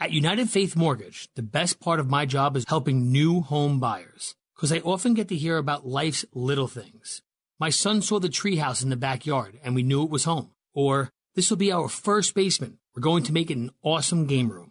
At 0.00 0.12
United 0.12 0.48
Faith 0.48 0.76
Mortgage, 0.76 1.28
the 1.34 1.42
best 1.42 1.80
part 1.80 1.98
of 1.98 2.08
my 2.08 2.24
job 2.24 2.56
is 2.56 2.64
helping 2.68 3.10
new 3.10 3.40
home 3.40 3.80
buyers, 3.80 4.36
because 4.54 4.72
I 4.72 4.78
often 4.78 5.12
get 5.12 5.26
to 5.26 5.34
hear 5.34 5.56
about 5.56 5.88
life's 5.88 6.24
little 6.32 6.68
things. 6.68 7.20
My 7.58 7.70
son 7.70 8.00
saw 8.00 8.20
the 8.20 8.28
treehouse 8.28 8.80
in 8.80 8.90
the 8.90 8.96
backyard 8.96 9.58
and 9.64 9.74
we 9.74 9.82
knew 9.82 10.04
it 10.04 10.10
was 10.10 10.22
home. 10.22 10.52
Or, 10.72 11.10
this 11.34 11.50
will 11.50 11.56
be 11.56 11.72
our 11.72 11.88
first 11.88 12.36
basement. 12.36 12.76
We're 12.94 13.02
going 13.02 13.24
to 13.24 13.32
make 13.32 13.50
it 13.50 13.56
an 13.56 13.72
awesome 13.82 14.26
game 14.26 14.52
room. 14.52 14.70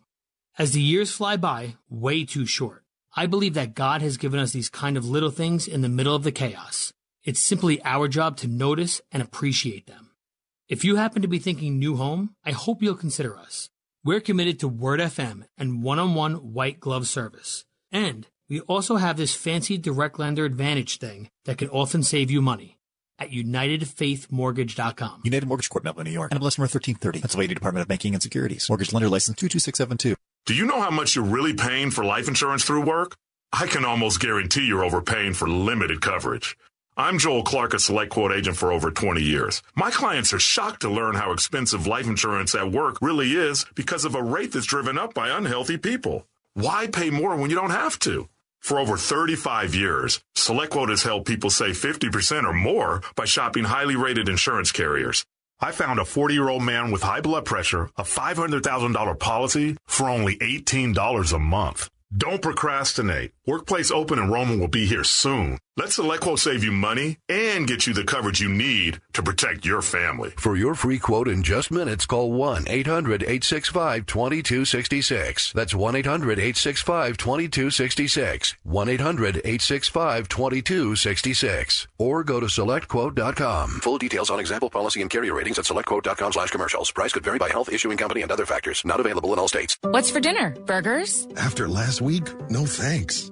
As 0.57 0.71
the 0.71 0.81
years 0.81 1.11
fly 1.11 1.35
by, 1.35 1.75
way 1.89 2.23
too 2.23 2.45
short, 2.45 2.85
I 3.13 3.25
believe 3.25 3.55
that 3.55 3.75
God 3.75 4.01
has 4.01 4.15
given 4.15 4.39
us 4.39 4.53
these 4.53 4.69
kind 4.69 4.95
of 4.95 5.09
little 5.09 5.29
things 5.29 5.67
in 5.67 5.81
the 5.81 5.89
middle 5.89 6.15
of 6.15 6.23
the 6.23 6.31
chaos. 6.31 6.93
It's 7.25 7.41
simply 7.41 7.83
our 7.83 8.07
job 8.07 8.37
to 8.37 8.47
notice 8.47 9.01
and 9.11 9.21
appreciate 9.21 9.87
them. 9.87 10.11
If 10.69 10.85
you 10.85 10.95
happen 10.95 11.21
to 11.21 11.27
be 11.27 11.39
thinking 11.39 11.77
new 11.77 11.97
home, 11.97 12.33
I 12.45 12.51
hope 12.51 12.81
you'll 12.81 12.95
consider 12.95 13.35
us. 13.35 13.69
We're 14.03 14.21
committed 14.21 14.59
to 14.59 14.67
Word 14.67 14.99
FM 14.99 15.43
and 15.57 15.83
one 15.83 15.99
on 15.99 16.13
one 16.15 16.53
white 16.53 16.79
glove 16.79 17.07
service. 17.07 17.65
And 17.91 18.27
we 18.49 18.61
also 18.61 18.95
have 18.97 19.17
this 19.17 19.35
fancy 19.35 19.77
direct 19.77 20.19
lender 20.19 20.45
advantage 20.45 20.99
thing 20.99 21.29
that 21.45 21.57
can 21.57 21.69
often 21.69 22.03
save 22.03 22.31
you 22.31 22.41
money 22.41 22.77
at 23.19 23.31
UnitedFaithMortgage.com. 23.31 25.21
United 25.25 25.47
Mortgage 25.47 25.69
Corp, 25.69 25.83
Melville, 25.83 26.03
New 26.03 26.11
York. 26.11 26.31
And 26.31 26.39
NMLS 26.39 26.57
number 26.57 26.69
1330. 26.71 27.21
Pennsylvania 27.21 27.55
Department 27.55 27.81
of 27.81 27.87
Banking 27.87 28.13
and 28.13 28.21
Securities. 28.23 28.67
Mortgage 28.69 28.93
lender 28.93 29.09
license 29.09 29.37
22672. 29.37 30.15
Do 30.45 30.53
you 30.53 30.65
know 30.65 30.79
how 30.79 30.91
much 30.91 31.15
you're 31.15 31.25
really 31.25 31.53
paying 31.53 31.91
for 31.91 32.05
life 32.05 32.27
insurance 32.27 32.63
through 32.63 32.85
work? 32.85 33.15
I 33.51 33.67
can 33.67 33.83
almost 33.83 34.19
guarantee 34.19 34.65
you're 34.67 34.85
overpaying 34.85 35.33
for 35.33 35.49
limited 35.49 36.01
coverage. 36.01 36.55
I'm 36.99 37.19
Joel 37.19 37.43
Clark, 37.43 37.75
a 37.75 37.79
select 37.79 38.09
quote 38.09 38.31
agent 38.31 38.57
for 38.57 38.71
over 38.71 38.89
20 38.89 39.21
years. 39.21 39.61
My 39.75 39.91
clients 39.91 40.33
are 40.33 40.39
shocked 40.39 40.81
to 40.81 40.89
learn 40.89 41.13
how 41.13 41.31
expensive 41.31 41.85
life 41.85 42.07
insurance 42.07 42.55
at 42.55 42.71
work 42.71 42.97
really 43.03 43.33
is 43.33 43.67
because 43.75 44.03
of 44.03 44.15
a 44.15 44.23
rate 44.23 44.53
that's 44.53 44.65
driven 44.65 44.97
up 44.97 45.13
by 45.13 45.29
unhealthy 45.29 45.77
people. 45.77 46.25
Why 46.55 46.87
pay 46.87 47.11
more 47.11 47.35
when 47.35 47.51
you 47.51 47.55
don't 47.55 47.69
have 47.69 47.99
to? 47.99 48.27
For 48.61 48.79
over 48.79 48.97
35 48.97 49.75
years, 49.75 50.23
SelectQuote 50.35 50.89
has 50.89 51.03
helped 51.03 51.27
people 51.27 51.51
save 51.51 51.77
50% 51.77 52.45
or 52.45 52.53
more 52.53 53.03
by 53.15 53.25
shopping 53.25 53.65
highly 53.65 53.95
rated 53.95 54.27
insurance 54.27 54.71
carriers. 54.71 55.23
I 55.59 55.73
found 55.73 55.99
a 55.99 56.05
40 56.05 56.33
year 56.33 56.49
old 56.49 56.63
man 56.63 56.89
with 56.89 57.03
high 57.03 57.21
blood 57.21 57.45
pressure, 57.45 57.91
a 57.95 58.03
$500,000 58.03 59.19
policy 59.19 59.77
for 59.85 60.09
only 60.09 60.35
$18 60.37 61.31
a 61.31 61.37
month. 61.39 61.91
Don't 62.15 62.41
procrastinate. 62.41 63.33
Workplace 63.47 63.91
open 63.91 64.19
enrollment 64.19 64.59
will 64.59 64.67
be 64.67 64.85
here 64.85 65.05
soon. 65.05 65.57
Let 65.77 65.89
SelectQuote 65.89 66.39
save 66.39 66.65
you 66.65 66.71
money 66.73 67.19
and 67.29 67.65
get 67.65 67.87
you 67.87 67.93
the 67.93 68.03
coverage 68.03 68.41
you 68.41 68.49
need 68.49 68.99
to 69.13 69.23
protect 69.23 69.65
your 69.65 69.81
family. 69.81 70.31
For 70.35 70.57
your 70.57 70.75
free 70.75 70.99
quote 70.99 71.29
in 71.29 71.43
just 71.43 71.71
minutes, 71.71 72.05
call 72.05 72.33
1 72.33 72.65
800 72.67 73.23
865 73.23 74.05
2266. 74.05 75.53
That's 75.53 75.73
1 75.73 75.95
800 75.95 76.39
865 76.39 77.15
2266. 77.15 78.55
1 78.63 78.89
800 78.89 79.37
865 79.37 80.27
2266. 80.27 81.87
Or 81.99 82.25
go 82.25 82.41
to 82.41 82.47
selectquote.com. 82.47 83.69
Full 83.69 83.97
details 83.97 84.29
on 84.29 84.41
example 84.41 84.69
policy 84.69 85.01
and 85.01 85.09
carrier 85.09 85.35
ratings 85.35 85.57
at 85.57 85.63
selectquote.com 85.63 86.33
slash 86.33 86.49
commercials. 86.49 86.91
Price 86.91 87.13
could 87.13 87.23
vary 87.23 87.37
by 87.37 87.47
health 87.47 87.71
issuing 87.71 87.97
company 87.97 88.23
and 88.23 88.31
other 88.31 88.45
factors. 88.45 88.83
Not 88.83 88.99
available 88.99 89.31
in 89.31 89.39
all 89.39 89.47
states. 89.47 89.77
What's 89.83 90.11
for 90.11 90.19
dinner? 90.19 90.49
Burgers? 90.65 91.25
After 91.37 91.69
last 91.69 92.01
week, 92.01 92.27
no 92.49 92.65
thanks. 92.65 93.31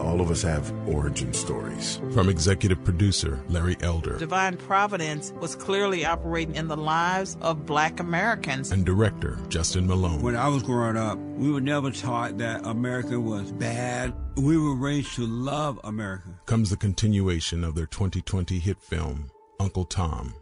All 0.00 0.20
of 0.20 0.30
us 0.30 0.42
have 0.42 0.72
origin 0.88 1.32
stories. 1.32 2.00
From 2.12 2.28
executive 2.28 2.82
producer 2.84 3.40
Larry 3.48 3.76
Elder 3.80 4.16
Divine 4.18 4.56
Providence 4.56 5.32
was 5.40 5.54
clearly 5.54 6.04
operating 6.04 6.56
in 6.56 6.68
the 6.68 6.76
lives 6.76 7.36
of 7.40 7.64
black 7.64 8.00
Americans. 8.00 8.70
and 8.72 8.84
director 8.84 9.38
Justin 9.48 9.86
Malone. 9.86 10.20
When 10.20 10.36
I 10.36 10.48
was 10.48 10.62
growing 10.62 10.96
up, 10.96 11.18
we 11.36 11.50
were 11.50 11.60
never 11.60 11.90
taught 11.90 12.38
that 12.38 12.66
America 12.66 13.18
was 13.20 13.52
bad. 13.52 14.12
We 14.36 14.58
were 14.58 14.74
raised 14.74 15.14
to 15.14 15.26
love 15.26 15.78
America. 15.84 16.28
comes 16.46 16.70
the 16.70 16.76
continuation 16.76 17.62
of 17.64 17.74
their 17.74 17.86
2020 17.86 18.58
hit 18.58 18.80
film, 18.80 19.30
Uncle 19.60 19.84
Tom. 19.84 20.34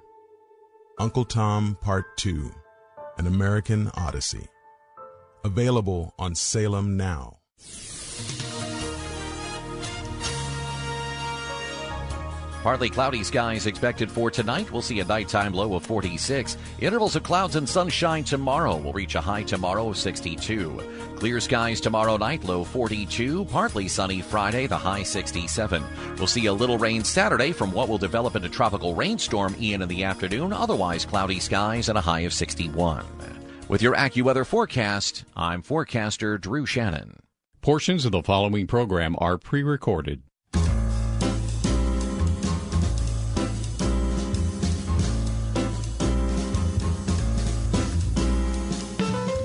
Uncle 0.98 1.24
Tom 1.24 1.76
Part 1.80 2.16
2 2.16 2.50
An 3.18 3.26
American 3.26 3.90
Odyssey. 3.94 4.46
Available 5.44 6.14
on 6.18 6.34
Salem 6.34 6.96
Now. 6.96 7.38
Partly 12.62 12.88
cloudy 12.88 13.24
skies 13.24 13.66
expected 13.66 14.08
for 14.08 14.30
tonight. 14.30 14.70
We'll 14.70 14.82
see 14.82 15.00
a 15.00 15.04
nighttime 15.04 15.52
low 15.52 15.74
of 15.74 15.84
46. 15.84 16.56
Intervals 16.78 17.16
of 17.16 17.24
clouds 17.24 17.56
and 17.56 17.68
sunshine 17.68 18.22
tomorrow. 18.22 18.76
We'll 18.76 18.92
reach 18.92 19.16
a 19.16 19.20
high 19.20 19.42
tomorrow 19.42 19.88
of 19.88 19.98
62. 19.98 20.80
Clear 21.16 21.40
skies 21.40 21.80
tomorrow 21.80 22.16
night, 22.16 22.44
low 22.44 22.62
42. 22.62 23.46
Partly 23.46 23.88
sunny 23.88 24.22
Friday, 24.22 24.68
the 24.68 24.78
high 24.78 25.02
67. 25.02 25.82
We'll 26.18 26.28
see 26.28 26.46
a 26.46 26.52
little 26.52 26.78
rain 26.78 27.02
Saturday 27.02 27.50
from 27.50 27.72
what 27.72 27.88
will 27.88 27.98
develop 27.98 28.36
into 28.36 28.48
tropical 28.48 28.94
rainstorm 28.94 29.56
Ian 29.58 29.82
in 29.82 29.88
the 29.88 30.04
afternoon. 30.04 30.52
Otherwise, 30.52 31.04
cloudy 31.04 31.40
skies 31.40 31.88
and 31.88 31.98
a 31.98 32.02
high 32.02 32.20
of 32.20 32.32
61. 32.32 33.04
With 33.68 33.82
your 33.82 33.94
AccuWeather 33.94 34.46
forecast, 34.46 35.24
I'm 35.34 35.62
forecaster 35.62 36.38
Drew 36.38 36.64
Shannon. 36.64 37.18
Portions 37.60 38.04
of 38.04 38.12
the 38.12 38.22
following 38.22 38.68
program 38.68 39.16
are 39.18 39.36
pre 39.36 39.64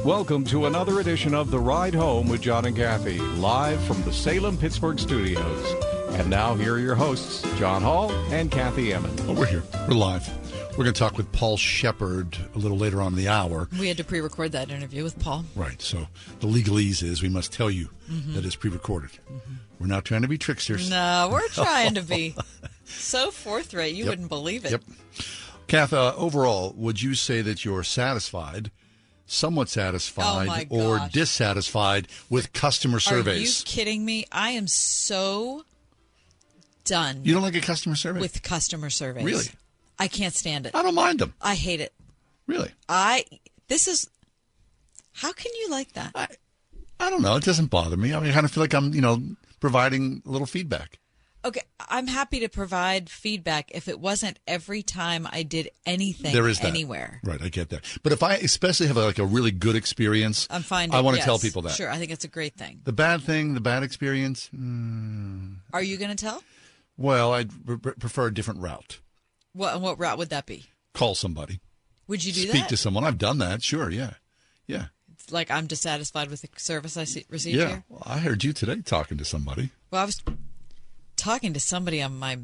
Welcome 0.08 0.46
to 0.46 0.68
another 0.68 1.02
edition 1.02 1.34
of 1.36 1.52
The 1.52 1.60
Ride 1.60 1.94
Home 1.94 2.30
with 2.30 2.40
John 2.40 2.64
and 2.64 2.74
Kathy, 2.78 3.18
live 3.20 3.84
from 3.84 4.02
the 4.04 4.14
Salem 4.14 4.58
Pittsburgh 4.58 4.98
studios. 4.98 5.76
And 6.12 6.30
now, 6.30 6.56
here 6.56 6.76
are 6.76 6.80
your 6.80 6.96
hosts, 6.96 7.42
John 7.60 7.82
Hall 7.82 8.10
and 8.32 8.50
Kathy 8.50 8.94
Emmons. 8.94 9.20
Oh, 9.28 9.34
we're 9.34 9.48
here. 9.48 9.64
We're 9.86 9.96
live. 9.96 10.26
We're 10.78 10.86
going 10.86 10.94
to 10.94 10.98
talk 11.00 11.18
with 11.18 11.30
Paul 11.34 11.58
Shepherd 11.58 12.38
a 12.56 12.58
little 12.58 12.78
later 12.78 13.02
on 13.02 13.08
in 13.12 13.18
the 13.18 13.28
hour. 13.28 13.68
We 13.78 13.90
had 13.90 13.98
to 13.98 14.06
pre-record 14.06 14.54
that 14.54 14.72
interview 14.72 15.04
with 15.04 15.20
Paul. 15.20 15.44
Right. 15.58 15.82
So 15.82 16.08
the 16.40 16.48
legalese 16.48 17.04
is 17.04 17.22
we 17.22 17.28
must 17.28 17.52
tell 17.52 17.70
you 17.70 17.90
Mhm. 18.10 18.36
that 18.36 18.46
it's 18.46 18.56
pre-recorded. 18.56 19.12
We're 19.78 19.88
not 19.88 20.06
trying 20.06 20.22
to 20.22 20.30
be 20.30 20.38
tricksters. 20.38 20.90
No, 20.90 21.28
we're 21.34 21.48
trying 21.50 21.96
to 21.96 22.02
be 22.02 22.34
so 22.86 23.30
forthright. 23.30 23.94
You 23.94 24.06
Yep. 24.06 24.10
wouldn't 24.12 24.30
believe 24.30 24.64
it. 24.64 24.72
Yep. 24.72 24.84
Kath, 25.68 25.92
uh, 25.92 26.14
overall, 26.16 26.74
would 26.78 27.02
you 27.02 27.14
say 27.14 27.42
that 27.42 27.66
you're 27.66 27.84
satisfied, 27.84 28.72
somewhat 29.28 29.68
oh, 29.68 29.70
satisfied, 29.70 30.68
Oh, 30.72 30.88
or 30.88 31.10
dissatisfied 31.12 32.08
with 32.30 32.54
customer 32.54 33.00
surveys. 33.00 33.62
Are 33.62 33.62
you 33.62 33.66
kidding 33.66 34.04
me? 34.04 34.26
I 34.32 34.52
am 34.52 34.68
so 34.68 35.64
done. 36.86 37.22
You 37.24 37.34
don't 37.34 37.44
like 37.44 37.56
a 37.56 37.62
customer 37.62 37.96
survey? 37.96 38.20
with 38.20 38.42
customer 38.42 38.90
surveys? 38.90 39.26
Really? 39.26 39.46
I 40.00 40.08
can't 40.08 40.34
stand 40.34 40.66
it. 40.66 40.76
I 40.76 40.82
don't 40.82 40.96
mind 40.96 41.20
them. 41.20 41.34
I 41.42 41.56
hate 41.56 41.82
it. 41.82 41.94
Really? 42.48 42.72
I 42.88 43.26
this 43.68 43.88
is 43.88 44.10
how 45.14 45.34
can 45.34 45.52
you 45.60 45.70
like 45.70 45.94
that? 45.94 46.12
I 47.00 47.10
don't 47.10 47.22
know. 47.22 47.36
It 47.36 47.44
doesn't 47.44 47.68
bother 47.68 47.98
me. 47.98 48.14
I 48.14 48.20
mean, 48.20 48.32
I 48.32 48.34
kind 48.34 48.46
of 48.46 48.52
feel 48.52 48.64
like 48.64 48.74
I'm, 48.74 48.94
you 48.94 49.02
know, 49.02 49.22
providing 49.60 50.22
a 50.26 50.30
little 50.30 50.48
feedback. 50.48 51.00
Okay, 51.48 51.62
I'm 51.88 52.08
happy 52.08 52.42
to 52.42 52.50
provide 52.50 53.10
feedback 53.10 53.72
if 53.74 53.88
it 53.88 54.02
wasn't 54.02 54.38
every 54.46 54.84
time 54.84 55.26
I 55.32 55.44
did 55.44 55.70
anything 55.86 56.34
there 56.34 56.50
is 56.50 56.60
that. 56.60 56.68
anywhere. 56.68 57.22
Right, 57.24 57.42
I 57.42 57.48
get 57.48 57.70
that. 57.70 57.86
But 58.04 58.12
if 58.12 58.22
I 58.22 58.34
especially 58.36 58.88
have 58.88 58.98
like 58.98 59.18
a 59.18 59.26
really 59.26 59.52
good 59.52 59.78
experience, 59.78 60.46
I'm 60.50 60.62
fine. 60.62 60.92
I 60.94 61.00
want 61.00 61.16
to 61.16 61.20
yes, 61.20 61.26
tell 61.26 61.40
people 61.40 61.62
that. 61.62 61.72
Sure, 61.72 61.90
I 61.90 62.00
think 62.00 62.12
it's 62.12 62.26
a 62.26 62.28
great 62.28 62.56
thing. 62.56 62.82
The 62.84 62.92
bad 62.92 63.22
thing, 63.22 63.54
the 63.54 63.62
bad 63.62 63.84
experience, 63.84 64.50
mm, 64.54 65.56
Are 65.72 65.82
you 65.82 65.96
going 65.96 66.10
to 66.10 66.18
tell? 66.18 66.44
well, 66.98 67.34
I'd 67.34 67.50
pre- 67.66 67.94
prefer 67.94 68.28
a 68.28 68.34
different 68.34 68.60
route. 68.60 69.00
What 69.54 69.80
what 69.80 69.98
route 69.98 70.18
would 70.18 70.30
that 70.32 70.48
be? 70.48 70.66
Call 70.94 71.16
somebody. 71.16 71.62
Would 72.08 72.26
you 72.26 72.34
do 72.34 72.42
Speak 72.42 72.64
that? 72.64 72.70
to 72.70 72.78
someone. 72.78 73.06
I've 73.06 73.18
done 73.18 73.38
that. 73.38 73.64
Sure, 73.64 73.90
yeah. 73.90 74.16
Yeah. 74.66 74.88
It's 75.14 75.32
like 75.32 75.50
I'm 75.50 75.66
dissatisfied 75.66 76.30
with 76.30 76.42
the 76.42 76.50
service 76.58 76.98
I 76.98 77.06
see, 77.06 77.26
received 77.30 77.58
yeah. 77.58 77.68
here. 77.68 77.84
Well, 77.88 78.04
I 78.06 78.18
heard 78.18 78.44
you 78.44 78.52
today 78.52 78.82
talking 78.82 79.18
to 79.18 79.24
somebody. 79.26 79.70
Well, 79.92 80.02
I 80.02 80.06
was 80.06 80.22
talking 81.18 81.54
to 81.54 81.60
somebody 81.60 82.02
on 82.02 82.18
my 82.18 82.40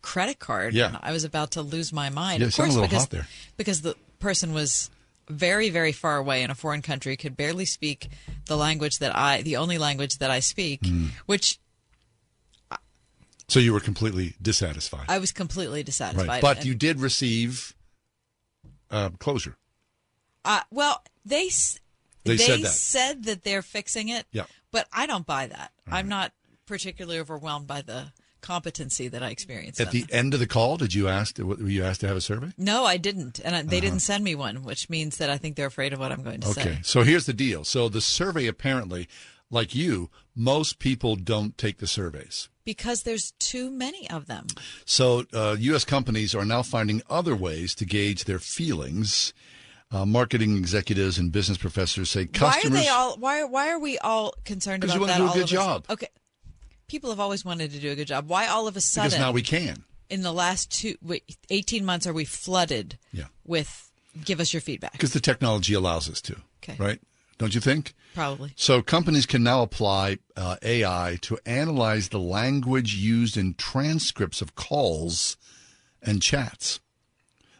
credit 0.00 0.38
card. 0.38 0.72
Yeah. 0.74 0.96
I 1.02 1.12
was 1.12 1.24
about 1.24 1.52
to 1.52 1.62
lose 1.62 1.92
my 1.92 2.08
mind. 2.10 2.40
Yeah, 2.40 2.46
of 2.48 2.56
course, 2.56 2.76
because 2.76 3.08
because 3.56 3.82
the 3.82 3.94
person 4.18 4.52
was 4.54 4.88
very 5.28 5.70
very 5.70 5.92
far 5.92 6.16
away 6.16 6.42
in 6.42 6.50
a 6.50 6.54
foreign 6.54 6.82
country, 6.82 7.16
could 7.16 7.36
barely 7.36 7.64
speak 7.64 8.08
the 8.46 8.56
language 8.56 8.98
that 8.98 9.14
I, 9.16 9.42
the 9.42 9.56
only 9.56 9.78
language 9.78 10.18
that 10.18 10.30
I 10.30 10.40
speak, 10.40 10.80
Mm. 10.82 11.10
which 11.26 11.58
So 13.48 13.60
you 13.60 13.72
were 13.72 13.80
completely 13.80 14.34
dissatisfied. 14.40 15.06
I 15.08 15.18
was 15.18 15.30
completely 15.32 15.82
dissatisfied. 15.82 16.28
right. 16.28 16.42
But 16.42 16.58
And- 16.58 16.66
you 16.66 16.74
did 16.74 17.00
receive 17.00 17.74
uh, 18.90 19.10
closure. 19.18 19.56
Uh, 20.44 20.60
well, 20.70 21.02
they 21.24 21.46
s- 21.46 21.78
They 22.24 22.36
said 22.36 22.62
that. 22.62 22.68
said 22.72 23.24
that 23.24 23.42
they're 23.44 23.62
fixing 23.62 24.08
it. 24.08 24.26
Yeah. 24.32 24.44
But 24.70 24.88
I 24.92 25.06
don't 25.06 25.26
buy 25.26 25.46
that. 25.48 25.72
I'm 25.86 26.08
not 26.08 26.32
particularly 26.66 27.18
overwhelmed 27.18 27.66
by 27.66 27.82
the 27.82 28.12
competency 28.40 29.06
that 29.08 29.22
I 29.22 29.30
experienced. 29.30 29.80
At 29.80 29.92
the 29.92 30.04
end 30.10 30.34
of 30.34 30.40
the 30.40 30.46
call, 30.48 30.76
did 30.76 30.94
you 30.94 31.08
ask? 31.08 31.38
Were 31.38 31.56
you 31.68 31.84
asked 31.84 32.00
to 32.00 32.08
have 32.08 32.16
a 32.16 32.20
survey? 32.20 32.48
No, 32.58 32.84
I 32.84 32.96
didn't, 32.96 33.38
and 33.44 33.54
I, 33.54 33.62
they 33.62 33.76
Uh-huh. 33.78 33.80
didn't 33.86 34.00
send 34.02 34.24
me 34.24 34.34
one, 34.34 34.64
which 34.64 34.90
means 34.90 35.18
that 35.18 35.30
I 35.30 35.38
think 35.38 35.54
they're 35.56 35.66
afraid 35.68 35.92
of 35.92 36.00
what 36.00 36.10
I'm 36.10 36.22
going 36.24 36.40
to 36.40 36.48
Okay. 36.48 36.60
say. 36.62 36.70
Okay, 36.70 36.78
so 36.82 37.02
here's 37.02 37.26
the 37.26 37.32
deal. 37.32 37.64
So 37.64 37.88
the 37.88 38.00
survey 38.00 38.46
apparently, 38.48 39.08
like 39.48 39.74
you, 39.76 40.10
most 40.34 40.80
people 40.80 41.14
don't 41.14 41.56
take 41.56 41.78
the 41.78 41.86
surveys. 41.86 42.48
Because 42.64 43.02
there's 43.02 43.32
too 43.38 43.70
many 43.70 44.08
of 44.10 44.26
them. 44.26 44.46
So 44.84 45.24
uh, 45.32 45.56
U.S. 45.58 45.84
companies 45.84 46.34
are 46.34 46.44
now 46.44 46.62
finding 46.62 47.02
other 47.08 47.36
ways 47.36 47.74
to 47.76 47.84
gauge 47.84 48.24
their 48.24 48.38
feelings. 48.40 49.32
Uh, 49.90 50.06
marketing 50.06 50.56
executives 50.56 51.18
and 51.18 51.30
business 51.30 51.58
professors 51.58 52.08
say 52.08 52.24
customers. 52.26 52.72
Why 52.72 52.80
are 52.80 52.82
they 52.82 52.88
all? 52.88 53.16
Why? 53.18 53.44
Why 53.44 53.68
are 53.70 53.78
we 53.78 53.98
all 53.98 54.32
concerned 54.44 54.82
about 54.84 54.94
you 54.94 55.00
wanna 55.00 55.12
that? 55.12 55.18
do 55.18 55.30
a 55.30 55.34
good 55.34 55.46
job. 55.48 55.84
Okay. 55.90 56.06
People 56.92 57.08
have 57.08 57.20
always 57.20 57.42
wanted 57.42 57.70
to 57.72 57.78
do 57.78 57.90
a 57.90 57.94
good 57.94 58.06
job. 58.08 58.28
Why 58.28 58.46
all 58.48 58.68
of 58.68 58.76
a 58.76 58.80
sudden? 58.82 59.08
because 59.08 59.18
now 59.18 59.32
we 59.32 59.40
can. 59.40 59.84
In 60.10 60.20
the 60.20 60.30
last 60.30 60.70
two, 60.70 60.94
18 61.48 61.86
months, 61.86 62.06
are 62.06 62.12
we 62.12 62.26
flooded 62.26 62.98
Yeah. 63.14 63.28
with 63.46 63.90
give 64.26 64.40
us 64.40 64.52
your 64.52 64.60
feedback? 64.60 64.92
Because 64.92 65.14
the 65.14 65.18
technology 65.20 65.72
allows 65.72 66.10
us 66.10 66.20
to. 66.20 66.36
Okay. 66.62 66.76
Right? 66.78 67.00
Don't 67.38 67.54
you 67.54 67.62
think? 67.62 67.94
Probably. 68.14 68.52
So 68.56 68.82
companies 68.82 69.24
can 69.24 69.42
now 69.42 69.62
apply 69.62 70.18
uh, 70.36 70.56
AI 70.62 71.16
to 71.22 71.38
analyze 71.46 72.10
the 72.10 72.18
language 72.20 72.94
used 72.94 73.38
in 73.38 73.54
transcripts 73.54 74.42
of 74.42 74.54
calls 74.54 75.38
and 76.02 76.20
chats. 76.20 76.78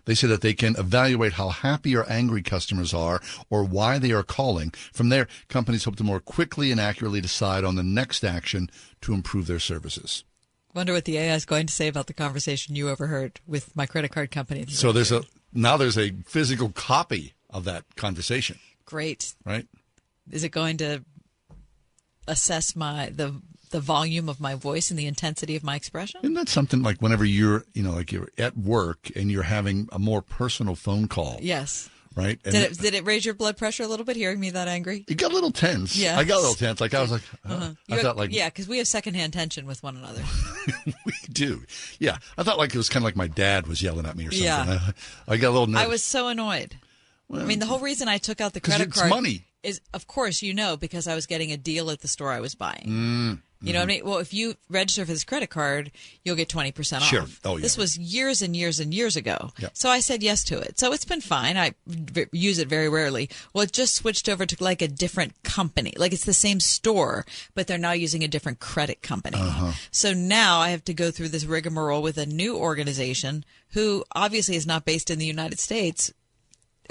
They 0.05 0.15
say 0.15 0.27
that 0.29 0.41
they 0.41 0.55
can 0.55 0.77
evaluate 0.77 1.35
how 1.35 1.51
happy 1.51 1.97
or 1.97 2.09
angry 2.11 2.43
customers 2.43 2.93
are 2.93 3.21
or 3.51 3.65
why 3.65 3.99
they 3.99 4.13
are 4.13 4.23
calling. 4.23 4.71
From 4.93 5.09
there, 5.11 5.29
companies 5.49 5.85
hope 5.85 5.97
to 5.97 6.05
more 6.05 6.21
quickly 6.21 6.71
and 6.71 6.81
accurately 6.81 7.21
decide 7.21 7.65
on 7.65 7.77
the 7.77 7.83
next 7.83 8.25
action 8.25 8.69
to 9.03 9.15
improve 9.15 9.47
their 9.47 9.61
services. 9.61 10.25
Wonder 10.75 10.93
what 10.95 11.05
the 11.05 11.19
AI 11.19 11.35
is 11.35 11.45
going 11.45 11.67
to 11.67 11.73
say 11.73 11.87
about 11.87 12.07
the 12.07 12.15
conversation 12.15 12.75
you 12.75 12.89
overheard 12.89 13.41
with 13.47 13.77
my 13.77 13.87
credit 13.87 14.11
card 14.11 14.31
company. 14.31 14.65
So 14.69 14.91
there's 14.91 15.13
a 15.13 15.23
now 15.53 15.77
there's 15.77 15.99
a 15.99 16.13
physical 16.27 16.71
copy 16.71 17.35
of 17.51 17.65
that 17.65 17.85
conversation, 17.97 18.59
Great. 18.87 19.35
right? 19.45 19.67
Is 20.31 20.45
it 20.45 20.49
going 20.49 20.79
to 20.79 21.05
assess 22.27 22.75
my 22.75 23.11
the 23.11 23.43
the 23.73 23.81
volume 23.81 24.29
of 24.29 24.41
my 24.41 24.55
voice 24.55 24.91
and 24.91 24.99
the 24.99 25.07
intensity 25.07 25.57
of 25.57 25.65
my 25.65 25.75
expression? 25.77 26.21
Isn't 26.23 26.35
that 26.35 26.49
something 26.49 26.83
like 26.83 26.99
whenever 27.03 27.25
you're, 27.25 27.65
you 27.75 27.83
know, 27.83 27.93
like 27.93 28.13
you're 28.13 28.29
at 28.39 28.57
work 28.57 29.11
and 29.17 29.31
you're 29.31 29.43
having 29.43 29.89
a 29.93 29.99
more 29.99 30.23
personal 30.23 30.75
phone 30.77 31.09
call? 31.09 31.39
Yes. 31.43 31.91
right? 32.15 32.39
And 32.45 32.53
Did 32.55 32.73
it, 32.73 32.79
did 32.79 32.95
it 32.95 33.05
raise 33.05 33.25
your 33.25 33.35
blood 33.35 33.57
pressure 33.57 33.83
a 33.83 33.87
little 33.89 34.05
bit 34.07 34.17
hearing 34.17 34.39
me 34.39 34.51
that 34.51 34.69
angry? 34.69 35.05
it 35.09 35.17
got 35.17 35.33
a 35.33 35.35
little 35.35 35.51
tense. 35.51 35.97
Yeah. 35.97 36.19
I 36.19 36.25
got 36.25 36.37
a 36.37 36.41
little 36.41 36.55
tense. 36.55 36.81
Like 36.81 36.95
I 36.95 37.01
was 37.03 37.11
like, 37.11 37.23
uh, 37.49 37.53
Uh-huh. 37.53 37.71
I 37.91 37.97
You- 37.97 38.03
thought 38.03 38.17
like 38.17 38.33
yeah, 38.33 38.49
because 38.49 38.69
we 38.69 38.79
have 38.79 38.87
secondhand 38.87 39.33
tension 39.33 39.67
with 39.67 39.83
one 39.83 39.97
another. 39.97 40.23
we 41.05 41.13
do. 41.33 41.63
Yeah, 41.99 42.19
I 42.39 42.43
thought 42.45 42.59
like 42.59 42.75
it 42.75 42.79
was 42.79 42.89
kind 42.89 43.03
of 43.03 43.05
like 43.05 43.17
my 43.17 43.27
dad 43.29 43.67
was 43.67 43.83
yelling 43.83 44.07
at 44.07 44.17
me 44.17 44.27
or 44.29 44.31
something. 44.31 44.45
Yeah. 44.47 44.81
I, 45.27 45.33
I 45.33 45.37
got 45.39 45.49
a 45.49 45.53
little 45.57 45.67
nervous. 45.67 45.85
I 45.85 45.89
was 45.89 46.03
so 46.03 46.29
annoyed. 46.29 46.77
I 47.35 47.45
mean, 47.45 47.61
the 47.61 47.67
whole 47.67 47.79
reason 47.79 48.09
I 48.09 48.19
took 48.19 48.43
out 48.43 48.53
the 48.53 48.61
credit 48.61 48.93
card 48.93 49.09
money. 49.09 49.47
is, 49.63 49.81
of 49.95 50.07
course, 50.07 50.43
you 50.43 50.53
know, 50.53 50.77
because 50.77 51.09
I 51.09 51.15
was 51.15 51.25
getting 51.25 51.51
a 51.51 51.57
deal 51.57 51.91
at 51.91 52.01
the 52.03 52.09
store 52.09 52.31
I 52.31 52.41
was 52.41 52.55
buying. 52.55 52.85
Mm, 52.87 53.39
You 53.63 53.73
know 53.73 53.79
what 53.79 53.85
I 53.85 53.87
mean? 53.87 54.05
Well, 54.05 54.19
if 54.19 54.35
you 54.35 54.55
register 54.69 55.05
for 55.05 55.13
this 55.13 55.25
credit 55.25 55.51
card, 55.51 55.93
you'll 56.25 56.37
get 56.37 56.49
20% 56.49 56.97
off. 56.97 57.03
Sure. 57.05 57.25
Oh, 57.45 57.57
yeah. 57.57 57.63
This 57.63 57.79
was 57.79 57.97
years 57.97 58.43
and 58.43 58.57
years 58.57 58.81
and 58.81 58.93
years 58.93 59.17
ago. 59.17 59.51
Yeah. 59.59 59.69
So 59.73 59.89
I 59.89 60.01
said 60.01 60.23
yes 60.23 60.43
to 60.45 60.59
it. 60.59 60.79
So 60.79 60.93
it's 60.93 61.05
been 61.05 61.21
fine. 61.21 61.57
I 61.57 61.75
v- 61.87 62.27
use 62.33 62.59
it 62.59 62.69
very 62.69 62.89
rarely. 62.89 63.31
Well, 63.53 63.65
it 63.65 63.73
just 63.73 63.95
switched 63.95 64.29
over 64.29 64.45
to 64.47 64.57
like 64.63 64.83
a 64.83 64.89
different 64.89 65.43
company. 65.43 65.93
Like 65.97 66.13
it's 66.13 66.25
the 66.25 66.33
same 66.33 66.61
store, 66.61 67.25
but 67.55 67.67
they're 67.67 67.79
now 67.79 67.93
using 67.93 68.25
a 68.25 68.29
different 68.29 68.59
credit 68.59 69.03
company. 69.03 69.39
Uh-huh. 69.39 69.73
So 69.91 70.13
now 70.13 70.59
I 70.59 70.71
have 70.71 70.85
to 70.85 70.95
go 70.95 71.11
through 71.11 71.29
this 71.29 71.45
rigmarole 71.45 72.03
with 72.03 72.19
a 72.19 72.27
new 72.27 72.57
organization 72.57 73.45
who 73.75 74.05
obviously 74.15 74.57
is 74.57 74.67
not 74.67 74.85
based 74.85 75.11
in 75.11 75.19
the 75.19 75.27
United 75.27 75.59
States 75.59 76.13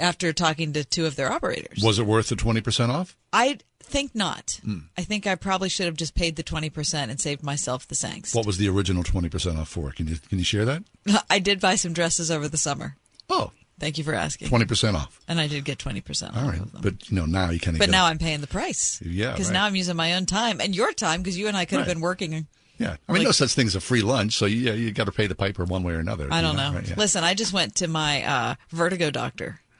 after 0.02 0.32
talking 0.32 0.72
to 0.74 0.84
two 0.84 1.06
of 1.06 1.16
their 1.16 1.32
operators. 1.32 1.82
Was 1.82 1.98
it 1.98 2.06
worth 2.06 2.28
the 2.28 2.36
twenty 2.36 2.60
percent 2.60 2.92
off? 2.92 3.16
I 3.32 3.58
think 3.82 4.14
not. 4.14 4.60
Hmm. 4.64 4.78
I 4.98 5.02
think 5.02 5.26
I 5.26 5.34
probably 5.34 5.68
should 5.68 5.86
have 5.86 5.96
just 5.96 6.14
paid 6.14 6.36
the 6.36 6.42
20% 6.44 6.94
and 7.10 7.20
saved 7.20 7.42
myself 7.42 7.86
the 7.88 7.94
thanks. 7.94 8.34
What 8.34 8.46
was 8.46 8.56
the 8.58 8.68
original 8.68 9.02
twenty 9.02 9.28
percent 9.28 9.58
off 9.58 9.68
for? 9.68 9.92
Can 9.92 10.08
you 10.08 10.16
can 10.28 10.38
you 10.38 10.44
share 10.44 10.64
that? 10.64 10.82
I 11.30 11.38
did 11.38 11.60
buy 11.60 11.76
some 11.76 11.92
dresses 11.92 12.30
over 12.30 12.48
the 12.48 12.58
summer. 12.58 12.96
Oh. 13.30 13.52
Thank 13.80 13.98
you 13.98 14.04
for 14.04 14.14
asking. 14.14 14.48
Twenty 14.48 14.64
percent 14.66 14.96
off. 14.96 15.18
And 15.26 15.40
I 15.40 15.48
did 15.48 15.64
get 15.64 15.78
20% 15.78 16.28
off. 16.30 16.36
All 16.36 16.48
right, 16.48 16.60
but 16.80 17.10
you 17.10 17.16
know 17.16 17.26
now 17.26 17.50
you 17.50 17.58
of. 17.64 17.78
But 17.78 17.90
now 17.90 18.04
I'm 18.06 18.18
paying 18.18 18.40
the 18.40 18.46
price. 18.46 19.00
Yeah, 19.04 19.32
Because 19.32 19.48
right. 19.48 19.54
now 19.54 19.64
I'm 19.64 19.74
using 19.74 19.96
my 19.96 20.14
own 20.14 20.24
time 20.26 20.60
and 20.60 20.74
your 20.76 20.92
time 20.92 21.20
because 21.22 21.36
you 21.36 21.48
and 21.48 21.56
I 21.56 21.64
could 21.64 21.78
have 21.78 21.88
been 21.88 22.00
working. 22.00 22.46
Yeah, 22.78 22.96
I 23.08 23.12
mean, 23.12 23.20
Like- 23.20 23.26
no 23.26 23.32
such 23.32 23.54
thing 23.54 23.66
as 23.66 23.74
a 23.74 23.80
free 23.80 24.02
lunch, 24.02 24.34
so 24.34 24.46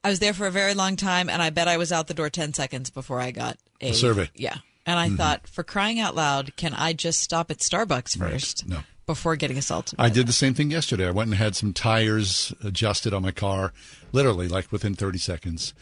I 0.05 0.09
was 0.09 0.19
there 0.19 0.33
for 0.33 0.45
a 0.47 0.51
very 0.51 0.73
long 0.73 0.95
time, 0.95 1.29
and 1.29 1.41
I 1.41 1.49
bet 1.49 1.67
I 1.67 1.77
was 1.77 1.91
out 1.91 2.07
the 2.07 2.13
door 2.13 2.29
ten 2.29 2.53
seconds 2.53 2.89
before 2.89 3.19
I 3.19 3.31
got 3.31 3.57
a, 3.81 3.89
A 3.89 3.93
survey. 3.93 4.29
Yeah. 4.35 4.57
And 4.85 4.99
I 4.99 5.09
Mhm. 5.09 5.17
thought, 5.17 5.47
for 5.47 5.63
crying 5.63 5.99
out 5.99 6.15
loud, 6.15 6.55
can 6.55 6.73
I 6.73 6.93
just 6.93 7.19
stop 7.19 7.49
at 7.49 7.57
Starbucks 7.59 8.19
Right. 8.19 8.31
first 8.33 8.67
No. 8.67 8.83
before 9.07 9.35
getting 9.35 9.57
assaulted? 9.57 9.99
I 9.99 10.09
did 10.09 10.27
the 10.27 10.33
same 10.33 10.53
thing 10.53 10.69
yesterday. 10.71 11.07
I 11.07 11.11
went 11.11 11.29
and 11.29 11.37
had 11.37 11.55
some 11.55 11.73
tires 11.73 12.53
adjusted 12.63 13.13
on 13.13 13.23
my 13.23 13.31
car, 13.31 13.73
literally 14.11 14.47
like 14.47 14.71
within 14.71 14.93
30 14.95 15.17
seconds. 15.17 15.73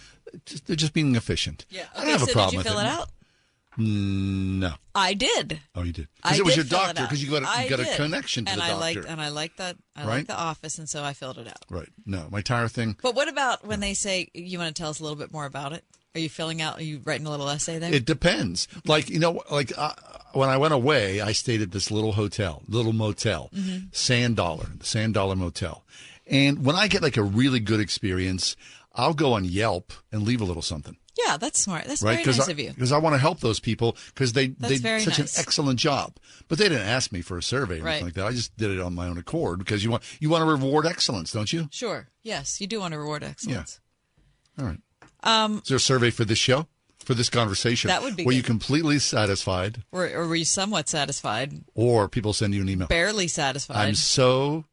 Just, 0.45 0.65
they're 0.67 0.75
just 0.77 0.93
being 0.93 1.15
efficient. 1.15 1.65
Yeah. 1.69 1.87
I 1.95 1.99
Okay, 1.99 2.01
don't 2.01 2.11
have 2.11 2.21
so 2.21 2.31
a 2.31 2.33
problem 2.33 2.63
did 2.63 2.69
you 2.69 2.71
fill 2.71 2.79
it. 2.79 2.83
it 2.85 2.89
out? 2.89 3.09
No. 3.77 4.73
I 4.95 5.13
did. 5.15 5.61
Oh, 5.75 5.81
you 5.81 5.91
did. 5.91 6.07
Because 6.21 6.39
it 6.39 6.45
was 6.45 6.55
your 6.55 6.65
doctor. 6.65 7.01
Because 7.03 7.23
you 7.23 7.29
got, 7.31 7.43
a, 7.43 7.49
I 7.49 7.63
you 7.63 7.69
got 7.69 7.79
a 7.79 7.95
connection 7.95 8.45
to 8.45 8.51
and 8.51 8.61
the 8.61 8.65
I 8.65 8.67
doctor. 8.69 8.81
liked 8.81 9.05
and 9.09 9.21
I 9.21 9.29
like 9.29 9.55
that. 9.57 9.77
I 9.95 10.01
Right? 10.01 10.07
liked 10.17 10.27
the 10.27 10.37
office, 10.39 10.77
and 10.77 10.87
so 10.87 11.03
I 11.03 11.13
filled 11.13 11.39
it 11.39 11.47
out. 11.47 11.65
Right. 11.69 11.89
No, 12.05 12.27
my 12.31 12.41
tire 12.41 12.67
thing. 12.67 12.95
But 13.01 13.15
what 13.15 13.27
about 13.27 13.65
when 13.65 13.79
they 13.79 13.93
say 13.95 14.29
you 14.33 14.59
want 14.59 14.73
to 14.75 14.79
tell 14.79 14.89
us 14.91 14.99
a 14.99 15.03
little 15.03 15.17
bit 15.17 15.31
more 15.33 15.45
about 15.45 15.73
it? 15.73 15.83
Are 16.15 16.19
you 16.19 16.29
filling 16.29 16.61
out? 16.61 16.77
Are 16.77 16.83
you 16.83 17.01
writing 17.03 17.25
a 17.25 17.31
little 17.31 17.49
essay 17.49 17.79
there? 17.79 17.91
It 17.91 18.05
depends. 18.05 18.67
Like 18.85 19.09
you 19.09 19.17
know, 19.17 19.41
like 19.49 19.71
uh, 19.75 19.93
when 20.33 20.47
I 20.47 20.57
went 20.57 20.73
away, 20.75 21.21
I 21.21 21.31
stayed 21.31 21.61
at 21.61 21.71
this 21.71 21.89
little 21.89 22.11
hotel, 22.11 22.61
little 22.67 22.93
motel, 22.93 23.49
Mhm. 23.51 23.93
Sand 23.95 24.35
Dollar, 24.35 24.67
the 24.77 24.85
Sand 24.85 25.15
Dollar 25.15 25.35
Motel. 25.35 25.83
And 26.27 26.63
when 26.63 26.75
I 26.75 26.87
get 26.87 27.01
like 27.01 27.17
a 27.17 27.23
really 27.23 27.59
good 27.59 27.79
experience, 27.79 28.55
I'll 28.93 29.15
go 29.15 29.33
on 29.33 29.43
Yelp 29.43 29.91
and 30.11 30.21
leave 30.21 30.39
a 30.39 30.45
little 30.45 30.61
something. 30.61 30.97
yeah, 31.25 31.37
that's 31.37 31.59
smart. 31.59 31.85
That's 31.85 32.03
right? 32.03 32.23
very 32.23 32.37
nice 32.37 32.47
I, 32.47 32.51
of 32.51 32.59
you. 32.59 32.69
Because 32.69 32.91
I 32.91 32.97
want 32.99 33.13
to 33.15 33.19
help 33.19 33.39
those 33.39 33.59
people 33.59 33.97
because 34.13 34.33
they 34.33 34.47
That's 34.49 34.81
they 34.81 34.97
did 34.97 35.01
such 35.05 35.17
nice. 35.19 35.35
an 35.35 35.41
excellent 35.41 35.79
job. 35.79 36.17
But 36.47 36.59
they 36.59 36.69
didn't 36.69 36.87
ask 36.87 37.11
me 37.11 37.21
for 37.21 37.39
a 37.39 37.43
survey 37.43 37.79
or 37.79 37.83
Right. 37.85 37.91
anything 37.93 38.05
like 38.09 38.13
that. 38.15 38.27
I 38.27 38.31
just 38.33 38.55
did 38.55 38.69
it 38.69 38.79
on 38.79 38.93
my 38.93 39.07
own 39.07 39.17
accord 39.17 39.57
because 39.57 39.83
you 39.83 39.89
want 39.89 40.03
you 40.19 40.29
want 40.29 40.43
to 40.43 40.45
reward 40.45 40.85
excellence, 40.85 41.31
don't 41.31 41.51
you? 41.51 41.69
Sure. 41.71 42.09
Yes, 42.21 42.61
you 42.61 42.67
do 42.67 42.79
want 42.81 42.91
to 42.91 42.99
reward 42.99 43.23
excellence. 43.23 43.79
Yeah. 44.57 44.63
All 44.63 44.69
right. 44.69 44.79
Um, 45.23 45.59
Is 45.63 45.69
there 45.69 45.77
a 45.77 45.79
survey 45.79 46.09
for 46.09 46.25
this 46.25 46.37
show? 46.37 46.67
For 46.99 47.13
this 47.13 47.29
conversation? 47.29 47.89
That 47.89 48.01
would 48.01 48.15
be 48.15 48.23
Were 48.23 48.31
you 48.31 48.43
completely 48.43 48.97
satisfied 48.99 49.83
or, 49.91 50.07
or 50.07 50.25
were 50.25 50.35
you 50.35 50.45
somewhat 50.45 50.87
satisfied? 50.87 51.53
or 51.75 52.07
people 52.07 52.31
send 52.31 52.53
you 52.53 52.61
an 52.61 52.69
email? 52.69 52.87
Barely 52.87 53.27
satisfied. 53.27 53.75
I'm 53.75 53.95
so 53.95 54.63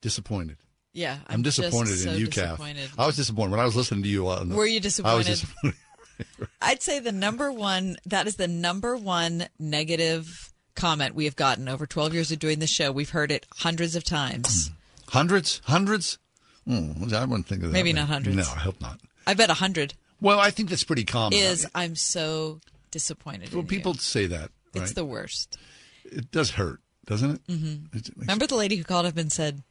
disappointed. 0.00 0.58
yeah, 0.92 1.18
I'm, 1.26 1.36
I'm, 1.36 1.42
disappointed 1.42 1.98
so 1.98 2.10
in 2.12 2.18
you, 2.18 2.26
disappointed. 2.26 2.88
Calf. 2.90 2.98
I 2.98 3.06
was 3.06 3.16
disappointed 3.16 3.50
when 3.50 3.60
I 3.60 3.64
was 3.64 3.74
listening 3.74 4.04
to 4.04 4.08
you. 4.08 4.28
On 4.28 4.50
the, 4.50 4.54
Were 4.54 4.66
you 4.66 4.78
disappointed? 4.78 5.12
I 5.12 5.18
was 5.18 5.26
disappointed? 5.26 5.78
I'd 6.62 6.82
say 6.82 7.00
the 7.00 7.12
number 7.12 7.50
one 7.50 7.96
that 8.06 8.26
is 8.28 8.36
the 8.36 8.46
number 8.48 8.96
one 8.96 9.48
negative 9.58 10.52
comment 10.76 11.14
we 11.16 11.24
have 11.24 11.34
gotten 11.34 11.68
over 11.68 11.86
12 11.86 12.14
years 12.14 12.30
of 12.30 12.38
doing 12.38 12.60
the 12.60 12.66
show. 12.68 12.92
We've 12.92 13.10
heard 13.10 13.32
it 13.32 13.46
hundreds 13.56 13.96
of 13.96 14.04
times. 14.04 14.70
Hundreds, 15.08 15.60
hundreds. 15.64 16.18
Hmm, 16.66 17.12
I 17.12 17.24
wouldn't 17.24 17.46
think 17.48 17.62
of 17.64 17.70
that. 17.70 17.72
Maybe 17.72 17.92
not 17.92 18.06
hundreds. 18.06 18.36
No, 18.36 18.42
I 18.42 18.60
hope 18.60 18.80
not. 18.80 19.00
I 19.26 19.34
bet 19.34 19.50
a 19.50 19.54
hundred 19.54 19.94
Well, 20.20 20.38
I 20.40 20.50
think 20.50 20.68
that's 20.70 20.84
pretty 20.84 21.04
common. 21.04 21.38
is 21.38 21.66
I'm 21.74 21.94
so 21.96 22.60
disappointed. 22.90 23.50
well, 23.52 23.60
in 23.60 23.66
people 23.66 23.92
you. 23.92 24.00
say 24.00 24.26
that. 24.26 24.50
It's 24.74 24.92
the 24.92 25.04
worst. 25.04 25.56
It 26.04 26.30
does 26.30 26.50
hurt, 26.52 26.80
doesn't 27.06 27.30
it? 27.32 27.46
Mm-hmm. 27.46 27.96
It- 27.96 28.10
Remember 28.16 28.46
the 28.46 28.56
lady 28.56 28.76
who 28.76 28.84
called 28.84 29.06
up 29.06 29.16
and 29.16 29.30
said, 29.32 29.62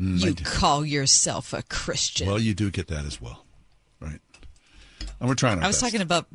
Mm, 0.00 0.20
"You 0.24 0.34
call 0.34 0.86
yourself 0.86 1.52
a 1.52 1.62
Christian?" 1.64 2.28
Well, 2.28 2.38
you 2.40 2.54
do 2.54 2.70
get 2.70 2.86
that 2.86 3.04
as 3.04 3.20
well, 3.20 3.44
right? 4.00 4.20
And 5.18 5.28
we're 5.28 5.34
trying 5.34 5.58
I 5.62 5.66
was 5.66 5.74
best. 5.76 5.80
talking 5.80 6.00
about 6.02 6.26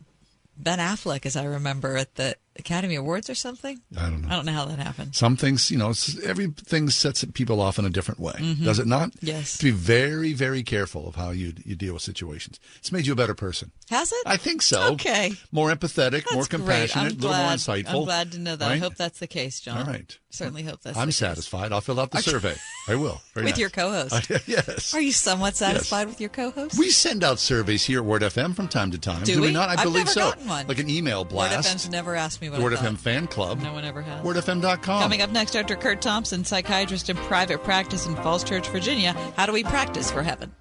Ben 0.57 0.79
Affleck, 0.79 1.25
as 1.25 1.37
I 1.37 1.45
remember, 1.45 1.95
at 1.95 2.15
the 2.15 2.35
Academy 2.57 2.95
Awards 2.95 3.29
or 3.29 3.35
something. 3.35 3.81
I 3.97 4.09
don't 4.09 4.21
know. 4.21 4.27
I 4.27 4.31
don't 4.35 4.45
know 4.45 4.51
how 4.53 4.65
that 4.65 4.77
happened. 4.79 5.15
Some 5.15 5.35
things, 5.37 5.71
you 5.71 5.77
know, 5.77 5.93
everything 6.23 6.89
sets 6.89 7.25
people 7.33 7.59
off 7.59 7.79
in 7.79 7.85
a 7.85 7.89
different 7.89 8.19
way, 8.19 8.33
Mhm. 8.37 8.63
does 8.63 8.79
it 8.79 8.85
not? 8.87 9.11
Yes. 9.21 9.57
To 9.57 9.65
be 9.65 9.71
very, 9.71 10.33
very 10.33 10.61
careful 10.63 11.07
of 11.07 11.15
how 11.15 11.31
you 11.31 11.53
you 11.65 11.75
deal 11.75 11.93
with 11.95 12.03
situations. 12.03 12.59
It's 12.77 12.91
made 12.91 13.05
you 13.07 13.13
a 13.13 13.15
better 13.15 13.33
person. 13.33 13.71
Has 13.89 14.11
it? 14.11 14.23
I 14.25 14.37
think 14.37 14.61
so. 14.61 14.93
Okay. 14.93 15.33
More 15.51 15.71
empathetic, 15.71 16.25
more 16.31 16.43
That's 16.43 16.47
great. 16.47 16.49
compassionate, 16.49 17.13
a 17.13 17.15
little 17.15 17.29
more 17.37 17.51
insightful. 17.53 17.99
I'm 17.99 18.05
glad 18.05 18.31
to 18.33 18.39
know 18.39 18.55
that. 18.55 18.71
I 18.71 18.77
hope 18.77 18.95
that's 18.95 19.19
the 19.19 19.27
case, 19.27 19.59
John. 19.59 19.77
All 19.79 19.85
right. 19.85 20.17
Certainly 20.33 20.63
hope 20.63 20.81
that's 20.81 20.97
I'm 20.97 21.11
satisfied. 21.11 21.71
I'll 21.71 21.79
fill 21.79 21.99
out 21.99 22.09
the 22.09 22.17
survey. 22.19 22.55
I 22.87 22.95
will. 22.95 23.21
Very 23.35 23.45
With 23.45 23.53
nice. 23.53 23.59
your 23.59 23.69
co-host. 23.69 24.31
Uh, 24.33 24.39
yes. 24.47 24.91
Are 24.95 24.99
you 24.99 25.11
somewhat 25.11 25.55
satisfied 25.55 26.07
with 26.07 26.19
your 26.19 26.31
co-host? 26.31 26.79
We 26.79 26.89
send 26.89 27.23
out 27.23 27.37
surveys 27.37 27.85
here 27.85 27.99
at 27.99 28.05
Word 28.05 28.23
FM 28.23 28.55
from 28.55 28.67
time 28.67 28.89
to 28.91 28.97
time. 28.97 29.23
Do 29.25 29.41
we? 29.41 29.47
we? 29.47 29.53
not? 29.53 29.69
I 29.69 29.73
I've 29.73 29.83
believe 29.83 30.09
so. 30.09 30.33
Like 30.47 30.79
an 30.79 30.89
email 30.89 31.23
blast. 31.23 31.55
Word. 31.55 31.75
FM's 31.75 31.89
never 31.91 32.15
asked 32.15 32.41
me 32.41 32.49
what 32.49 32.61
Word 32.61 32.73
I 32.73 32.77
thought. 32.77 32.93
FM 32.93 32.97
fan 32.97 33.27
club. 33.27 33.61
No 33.61 33.73
one 33.73 33.85
ever 33.85 34.01
has. 34.01 34.25
WordFM.com. 34.25 35.03
Coming 35.03 35.21
up 35.21 35.29
next, 35.29 35.51
Dr. 35.51 35.75
Curt 35.75 36.01
Thompson, 36.01 36.43
psychiatrist 36.43 37.11
in 37.11 37.17
private 37.17 37.63
practice 37.63 38.07
in 38.07 38.15
Falls 38.15 38.43
Church, 38.43 38.67
Virginia. 38.69 39.13
How 39.37 39.45
do 39.45 39.51
we 39.53 39.63
practice 39.63 40.09
for 40.09 40.23
heaven? 40.23 40.51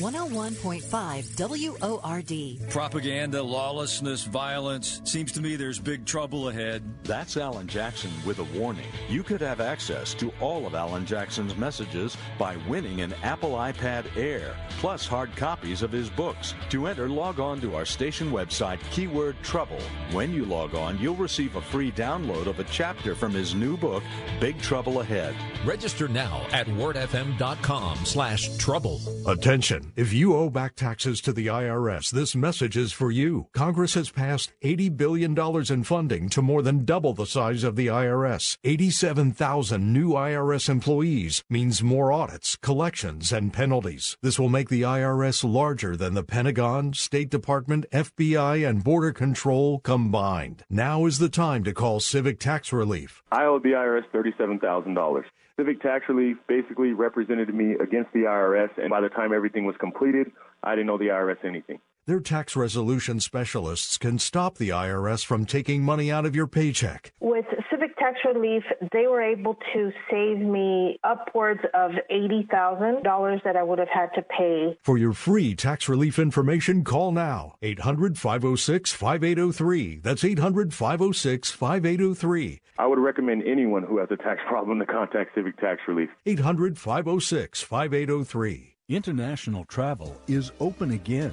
101.5 0.00 2.60
WORD. 2.60 2.70
Propaganda, 2.70 3.42
lawlessness, 3.42 4.24
violence. 4.24 5.02
Seems 5.04 5.32
to 5.32 5.42
me 5.42 5.56
there's 5.56 5.78
big 5.78 6.06
trouble 6.06 6.48
ahead. 6.48 6.82
That's 7.04 7.36
Allen 7.36 7.66
Jackson 7.66 8.10
with 8.24 8.38
a 8.38 8.44
warning. 8.58 8.86
You 9.10 9.22
could 9.22 9.42
have 9.42 9.60
access 9.60 10.14
to 10.14 10.32
all 10.40 10.66
of 10.66 10.74
Allen 10.74 11.04
Jackson's 11.04 11.54
messages 11.56 12.16
by 12.38 12.56
winning 12.68 13.02
an 13.02 13.12
Apple 13.22 13.52
iPad 13.52 14.06
Air, 14.16 14.56
plus 14.78 15.06
hard 15.06 15.36
copies 15.36 15.82
of 15.82 15.92
his 15.92 16.08
books. 16.08 16.54
To 16.70 16.86
enter, 16.86 17.08
log 17.08 17.38
on 17.38 17.60
to 17.60 17.76
our 17.76 17.84
station 17.84 18.30
website, 18.30 18.80
keyword 18.90 19.36
trouble. 19.42 19.80
When 20.12 20.32
you 20.32 20.46
log 20.46 20.74
on, 20.74 20.98
you'll 20.98 21.16
receive 21.16 21.56
a 21.56 21.62
free 21.62 21.92
download 21.92 22.46
of 22.46 22.58
a 22.58 22.64
chapter 22.64 23.14
from 23.14 23.32
his 23.32 23.54
new 23.54 23.76
book, 23.76 24.02
Big 24.40 24.60
Trouble 24.62 25.00
Ahead. 25.00 25.36
Register 25.64 26.08
now 26.08 26.46
at 26.52 26.66
wordfm.com 26.66 27.98
slash 28.04 28.56
trouble. 28.56 29.00
Attention. 29.26 29.89
If 29.96 30.12
you 30.12 30.36
owe 30.36 30.50
back 30.50 30.76
taxes 30.76 31.20
to 31.22 31.32
the 31.32 31.48
IRS, 31.48 32.10
this 32.10 32.36
message 32.36 32.76
is 32.76 32.92
for 32.92 33.10
you. 33.10 33.48
Congress 33.52 33.94
has 33.94 34.10
passed 34.10 34.52
$80 34.62 34.96
billion 34.96 35.38
in 35.70 35.84
funding 35.84 36.28
to 36.30 36.42
more 36.42 36.62
than 36.62 36.84
double 36.84 37.14
the 37.14 37.26
size 37.26 37.64
of 37.64 37.76
the 37.76 37.88
IRS. 37.88 38.56
87,000 38.64 39.92
new 39.92 40.10
IRS 40.10 40.68
employees 40.68 41.42
means 41.50 41.82
more 41.82 42.12
audits, 42.12 42.56
collections, 42.56 43.32
and 43.32 43.52
penalties. 43.52 44.16
This 44.22 44.38
will 44.38 44.48
make 44.48 44.68
the 44.68 44.82
IRS 44.82 45.42
larger 45.44 45.96
than 45.96 46.14
the 46.14 46.24
Pentagon, 46.24 46.92
State 46.92 47.30
Department, 47.30 47.86
FBI, 47.92 48.68
and 48.68 48.84
Border 48.84 49.12
Control 49.12 49.80
combined. 49.80 50.64
Now 50.70 51.06
is 51.06 51.18
the 51.18 51.28
time 51.28 51.64
to 51.64 51.72
call 51.72 52.00
Civic 52.00 52.38
Tax 52.38 52.72
Relief. 52.72 53.22
I 53.32 53.44
owe 53.44 53.58
the 53.58 53.70
IRS 53.70 54.04
$37,000. 54.12 55.24
Civic 55.60 55.82
Tax 55.82 56.06
Relief 56.08 56.38
basically 56.48 56.94
represented 56.94 57.52
me 57.54 57.72
against 57.72 58.10
the 58.14 58.20
IRS, 58.20 58.70
and 58.78 58.88
by 58.88 59.02
the 59.02 59.10
time 59.10 59.34
everything 59.34 59.66
was 59.66 59.76
completed, 59.76 60.32
I 60.62 60.74
didn't 60.74 60.88
owe 60.88 60.96
the 60.96 61.08
IRS 61.08 61.44
anything. 61.44 61.80
Their 62.10 62.18
tax 62.18 62.56
resolution 62.56 63.20
specialists 63.20 63.96
can 63.96 64.18
stop 64.18 64.58
the 64.58 64.70
IRS 64.70 65.24
from 65.24 65.46
taking 65.46 65.84
money 65.84 66.10
out 66.10 66.26
of 66.26 66.34
your 66.34 66.48
paycheck. 66.48 67.12
With 67.20 67.44
Civic 67.70 67.96
Tax 67.98 68.18
Relief, 68.24 68.64
they 68.90 69.06
were 69.06 69.22
able 69.22 69.54
to 69.72 69.92
save 70.10 70.38
me 70.38 70.98
upwards 71.04 71.60
of 71.72 71.92
$80,000 72.10 73.44
that 73.44 73.54
I 73.54 73.62
would 73.62 73.78
have 73.78 73.86
had 73.94 74.08
to 74.16 74.22
pay. 74.22 74.76
For 74.82 74.98
your 74.98 75.12
free 75.12 75.54
tax 75.54 75.88
relief 75.88 76.18
information, 76.18 76.82
call 76.82 77.12
now 77.12 77.54
800 77.62 78.18
506 78.18 78.90
5803. 78.92 80.00
That's 80.02 80.24
800 80.24 80.74
506 80.74 81.52
5803. 81.52 82.60
I 82.76 82.86
would 82.88 82.98
recommend 82.98 83.44
anyone 83.46 83.84
who 83.84 83.98
has 83.98 84.08
a 84.10 84.16
tax 84.16 84.40
problem 84.48 84.80
to 84.80 84.86
contact 84.86 85.36
Civic 85.36 85.56
Tax 85.60 85.80
Relief. 85.86 86.10
800 86.26 86.76
506 86.76 87.62
5803. 87.62 88.74
International 88.88 89.64
travel 89.66 90.20
is 90.26 90.50
open 90.58 90.90
again. 90.90 91.32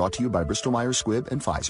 Brought 0.00 0.14
to 0.14 0.22
you 0.22 0.30
by 0.30 0.44
Bristol 0.44 0.72
Myers 0.72 1.02
Squibb 1.02 1.28
and 1.30 1.42
Pfizer. 1.42 1.68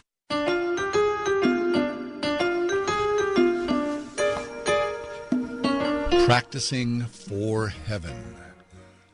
Practicing 6.26 7.06
for 7.06 7.66
heaven. 7.66 8.14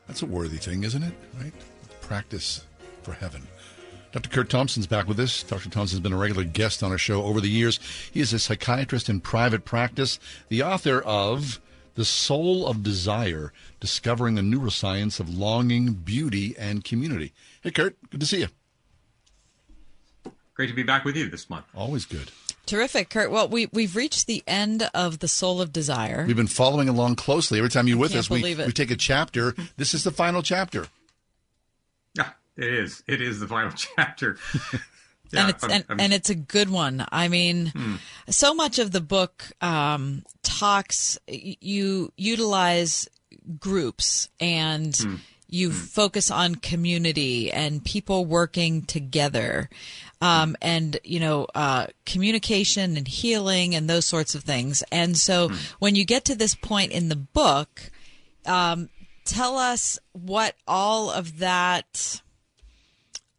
That's 0.05 0.21
a 0.21 0.27
worthy 0.27 0.57
thing, 0.57 0.83
isn't 0.83 1.01
it? 1.01 1.15
Right? 1.41 1.51
Practice 2.01 2.67
for 3.01 3.13
heaven. 3.13 3.47
Dr. 4.11 4.29
Curt 4.29 4.51
Thompson's 4.51 4.85
back 4.85 5.07
with 5.07 5.19
us. 5.19 5.41
Dr. 5.41 5.71
Thompson's 5.71 6.01
been 6.01 6.13
a 6.13 6.17
regular 6.17 6.43
guest 6.43 6.83
on 6.83 6.91
our 6.91 6.99
show 6.99 7.23
over 7.23 7.41
the 7.41 7.49
years. 7.49 7.79
He 8.11 8.19
is 8.19 8.33
a 8.33 8.37
psychiatrist 8.37 9.09
in 9.09 9.21
private 9.21 9.65
practice, 9.65 10.19
the 10.49 10.61
author 10.61 11.01
of 11.01 11.59
The 11.95 12.05
Soul 12.05 12.67
of 12.67 12.83
Desire 12.83 13.51
Discovering 13.79 14.35
the 14.35 14.43
Neuroscience 14.43 15.19
of 15.19 15.35
Longing, 15.35 15.93
Beauty, 15.93 16.55
and 16.55 16.83
Community. 16.83 17.33
Hey, 17.63 17.71
Curt, 17.71 17.97
good 18.11 18.19
to 18.19 18.27
see 18.27 18.41
you. 18.41 18.49
Great 20.57 20.67
to 20.67 20.73
be 20.73 20.83
back 20.83 21.05
with 21.05 21.15
you 21.15 21.29
this 21.29 21.49
month. 21.49 21.65
Always 21.75 22.05
good. 22.05 22.31
Terrific, 22.65 23.09
Curt. 23.09 23.31
Well, 23.31 23.47
we 23.47 23.67
we've 23.71 23.95
reached 23.95 24.27
the 24.27 24.43
end 24.45 24.89
of 24.93 25.19
the 25.19 25.27
Soul 25.29 25.61
of 25.61 25.71
Desire. 25.71 26.25
We've 26.27 26.35
been 26.35 26.47
following 26.47 26.89
along 26.89 27.15
closely. 27.15 27.59
Every 27.59 27.69
time 27.69 27.87
you're 27.87 27.97
with 27.97 28.13
us, 28.15 28.29
we, 28.29 28.43
it. 28.43 28.57
we 28.65 28.71
take 28.73 28.91
a 28.91 28.95
chapter. 28.97 29.55
This 29.77 29.93
is 29.93 30.03
the 30.03 30.11
final 30.11 30.41
chapter. 30.41 30.87
Yeah, 32.15 32.31
it 32.57 32.73
is. 32.73 33.03
It 33.07 33.21
is 33.21 33.39
the 33.39 33.47
final 33.47 33.71
chapter. 33.75 34.37
and 35.31 35.49
it's 35.49 35.63
I'm- 35.63 35.71
and, 35.71 35.85
I'm- 35.89 35.99
and 36.01 36.13
it's 36.13 36.29
a 36.31 36.35
good 36.35 36.69
one. 36.69 37.05
I 37.11 37.27
mean, 37.27 37.67
Hmm. 37.67 37.95
so 38.29 38.53
much 38.53 38.79
of 38.79 38.91
the 38.91 38.99
book 39.01 39.45
um, 39.61 40.23
talks. 40.41 41.17
You 41.27 42.11
utilize 42.17 43.07
groups 43.59 44.27
and 44.39 44.95
Hmm. 44.97 45.15
You 45.49 45.71
focus 45.71 46.29
on 46.29 46.55
community 46.55 47.51
and 47.51 47.83
people 47.83 48.25
working 48.25 48.81
together, 48.83 49.69
um, 50.21 50.55
and 50.61 50.99
you 51.03 51.19
know 51.19 51.47
uh, 51.55 51.87
communication 52.05 52.97
and 52.97 53.07
healing 53.07 53.75
and 53.75 53.89
those 53.89 54.05
sorts 54.05 54.35
of 54.35 54.43
things. 54.43 54.83
And 54.91 55.17
so 55.17 55.49
Hmm. 55.49 55.55
when 55.79 55.95
you 55.95 56.05
get 56.05 56.25
to 56.25 56.35
this 56.35 56.55
point 56.55 56.91
in 56.91 57.09
the 57.09 57.15
book. 57.15 57.91
Um, 58.45 58.87
tell 59.25 59.57
us 59.57 59.99
what 60.13 60.55
all 60.65 61.11
of 61.11 61.39
that 61.39 62.21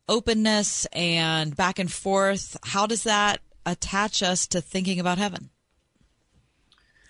openness 0.06 0.86
and 0.92 1.56
back 1.56 1.78
and 1.78 1.90
forth, 1.90 2.58
how 2.62 2.86
does 2.86 3.04
that 3.04 3.40
attach 3.64 4.22
us 4.22 4.46
to 4.48 4.60
thinking 4.60 5.00
about 5.00 5.16
heaven? 5.16 5.48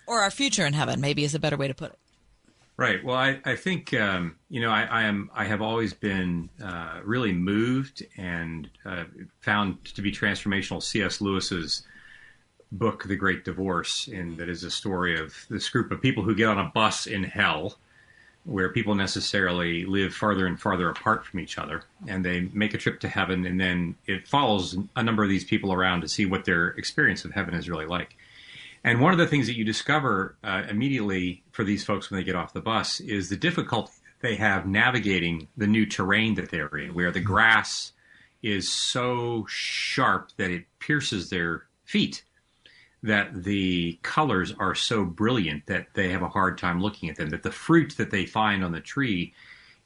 Or 0.07 0.21
our 0.21 0.31
future 0.31 0.65
in 0.65 0.71
heaven, 0.71 1.01
maybe 1.01 1.25
is 1.25 1.35
a 1.35 1.39
better 1.39 1.57
way 1.57 1.67
to 1.67 1.73
put 1.73 1.91
it. 1.91 1.98
Right. 2.79 3.03
Well, 3.03 3.17
I, 3.17 3.41
I 3.43 3.57
think 3.57 3.93
um, 3.93 4.37
you 4.49 4.61
know 4.61 4.69
I, 4.69 4.83
I 4.83 5.01
am 5.03 5.29
I 5.33 5.43
have 5.43 5.61
always 5.61 5.93
been 5.93 6.49
uh, 6.63 7.01
really 7.03 7.33
moved 7.33 8.05
and 8.15 8.69
uh, 8.85 9.03
found 9.41 9.83
to 9.95 10.01
be 10.01 10.13
transformational. 10.13 10.81
C.S. 10.81 11.19
Lewis's 11.19 11.83
book, 12.71 13.03
The 13.03 13.17
Great 13.17 13.43
Divorce, 13.43 14.07
and 14.07 14.37
that 14.37 14.47
is 14.47 14.63
a 14.63 14.71
story 14.71 15.19
of 15.19 15.35
this 15.49 15.69
group 15.69 15.91
of 15.91 16.01
people 16.01 16.23
who 16.23 16.33
get 16.33 16.47
on 16.47 16.57
a 16.57 16.71
bus 16.73 17.05
in 17.05 17.25
hell, 17.25 17.77
where 18.45 18.69
people 18.69 18.95
necessarily 18.95 19.83
live 19.83 20.13
farther 20.13 20.47
and 20.47 20.57
farther 20.57 20.89
apart 20.89 21.25
from 21.25 21.41
each 21.41 21.57
other, 21.57 21.83
and 22.07 22.23
they 22.23 22.47
make 22.53 22.73
a 22.73 22.77
trip 22.77 23.01
to 23.01 23.09
heaven, 23.09 23.45
and 23.45 23.59
then 23.59 23.93
it 24.07 24.25
follows 24.25 24.77
a 24.95 25.03
number 25.03 25.21
of 25.21 25.27
these 25.27 25.43
people 25.43 25.73
around 25.73 25.99
to 25.99 26.07
see 26.07 26.25
what 26.25 26.45
their 26.45 26.69
experience 26.69 27.25
of 27.25 27.33
heaven 27.33 27.55
is 27.55 27.69
really 27.69 27.87
like. 27.87 28.15
And 28.83 29.01
one 29.01 29.11
of 29.11 29.19
the 29.19 29.27
things 29.27 29.47
that 29.47 29.57
you 29.57 29.65
discover 29.65 30.37
uh, 30.43 30.63
immediately 30.69 31.43
for 31.51 31.63
these 31.63 31.83
folks 31.83 32.09
when 32.09 32.19
they 32.19 32.23
get 32.23 32.35
off 32.35 32.53
the 32.53 32.61
bus 32.61 32.99
is 32.99 33.29
the 33.29 33.37
difficulty 33.37 33.91
they 34.21 34.35
have 34.35 34.65
navigating 34.65 35.47
the 35.57 35.67
new 35.67 35.85
terrain 35.85 36.35
that 36.35 36.51
they're 36.51 36.67
in, 36.77 36.93
where 36.93 37.11
the 37.11 37.21
grass 37.21 37.93
is 38.41 38.71
so 38.71 39.45
sharp 39.47 40.31
that 40.37 40.51
it 40.51 40.65
pierces 40.79 41.29
their 41.29 41.63
feet, 41.85 42.23
that 43.01 43.43
the 43.43 43.97
colors 44.01 44.53
are 44.59 44.75
so 44.75 45.05
brilliant 45.05 45.65
that 45.67 45.87
they 45.93 46.09
have 46.09 46.21
a 46.21 46.29
hard 46.29 46.57
time 46.57 46.81
looking 46.81 47.09
at 47.09 47.15
them, 47.15 47.29
that 47.29 47.43
the 47.43 47.51
fruit 47.51 47.95
that 47.97 48.11
they 48.11 48.25
find 48.25 48.63
on 48.63 48.71
the 48.71 48.81
tree 48.81 49.33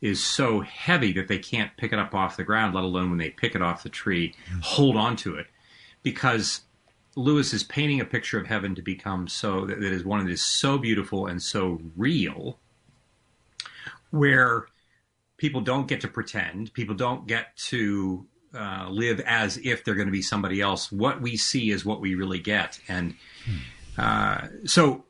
is 0.02 0.24
so 0.24 0.60
heavy 0.62 1.14
that 1.14 1.28
they 1.28 1.38
can't 1.38 1.78
pick 1.78 1.94
it 1.94 2.00
up 2.00 2.14
off 2.14 2.36
the 2.36 2.44
ground, 2.44 2.76
let 2.76 2.84
alone 2.84 3.10
when 3.10 3.20
they 3.20 3.30
pick 3.30 3.56
it 3.56 3.62
off 3.62 3.84
the 3.84 3.90
tree, 3.90 4.34
hold 4.62 4.98
on 4.98 5.16
to 5.16 5.36
it. 5.36 5.48
Because 6.02 6.62
Lewis 7.16 7.54
is 7.54 7.64
painting 7.64 8.02
a 8.02 8.06
picture 8.06 8.40
of 8.40 8.48
heaven 8.48 8.74
to 8.76 8.82
become 8.82 9.28
so 9.28 9.66
that, 9.66 9.84
is 9.84 10.04
one 10.04 10.26
that 10.26 10.32
is 10.32 10.44
so 10.44 10.78
beautiful 10.78 11.28
and 11.28 11.42
so 11.42 11.80
real, 11.96 12.60
where 14.10 14.66
people 15.38 15.62
don't 15.62 15.88
get 15.88 16.02
to 16.02 16.08
pretend, 16.08 16.74
people 16.74 16.96
don't 16.96 17.28
get 17.28 17.56
to 17.58 18.26
uh, 18.56 18.88
live 18.90 19.20
as 19.22 19.58
if 19.64 19.84
they're 19.84 19.96
going 19.96 20.08
to 20.08 20.12
be 20.12 20.22
somebody 20.22 20.62
else. 20.62 20.92
What 20.92 21.22
we 21.22 21.38
see 21.38 21.72
is 21.72 21.86
what 21.86 22.02
we 22.02 22.16
really 22.16 22.40
get. 22.40 22.80
And 22.88 23.16
uh, 23.98 24.48
so 24.66 25.06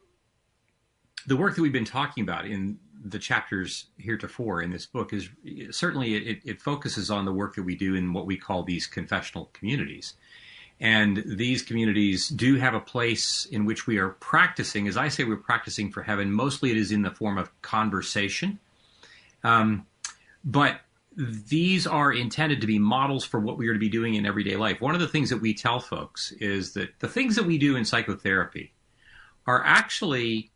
the 1.28 1.36
work 1.36 1.56
that 1.56 1.62
we've 1.62 1.72
been 1.72 1.86
talking 1.86 2.24
about 2.24 2.46
in 2.46 2.80
the 3.06 3.20
chapters 3.20 3.88
heretofore 3.98 4.62
in 4.62 4.72
this 4.72 4.86
book 4.86 5.12
is 5.12 5.30
certainly 5.72 6.16
it, 6.16 6.42
it 6.46 6.62
focuses 6.62 7.12
on 7.12 7.26
the 7.26 7.34
work 7.34 7.56
that 7.56 7.64
we 7.64 7.76
do 7.76 7.96
in 7.96 8.14
what 8.14 8.26
we 8.26 8.38
call 8.38 8.64
these 8.64 8.88
confessional 8.88 9.50
communities. 9.54 10.14
And 10.84 11.24
these 11.26 11.62
communities 11.62 12.28
do 12.28 12.58
have 12.58 12.74
a 12.74 12.80
place 12.82 13.46
in 13.46 13.64
which 13.64 13.88
we 13.88 14.00
are 14.00 14.10
practicing. 14.10 14.90
As 14.90 14.98
I 14.98 15.08
say, 15.08 15.24
we're 15.24 15.38
practicing 15.38 15.90
for 15.90 16.04
heaven. 16.04 16.30
Mostly 16.30 16.72
it 16.72 16.78
is 16.78 16.92
in 16.92 17.04
the 17.04 17.12
form 17.12 17.38
of 17.38 17.50
conversation. 17.62 18.60
Um, 19.46 19.88
but 20.44 20.82
these 21.16 21.88
are 21.88 22.12
intended 22.12 22.60
to 22.60 22.68
be 22.68 22.80
models 22.80 23.24
for 23.24 23.40
what 23.40 23.58
we 23.58 23.70
are 23.70 23.74
to 23.74 23.80
be 23.80 23.88
doing 23.88 24.16
in 24.16 24.26
everyday 24.26 24.58
life. 24.58 24.82
One 24.82 24.94
of 24.94 25.00
the 25.00 25.08
things 25.08 25.30
that 25.30 25.38
we 25.38 25.54
tell 25.54 25.80
folks 25.80 26.34
is 26.34 26.74
that 26.74 26.90
the 27.00 27.08
things 27.08 27.38
that 27.38 27.46
we 27.46 27.58
do 27.58 27.78
in 27.78 27.86
psychotherapy 27.86 28.74
are 29.48 29.64
actually 29.64 30.52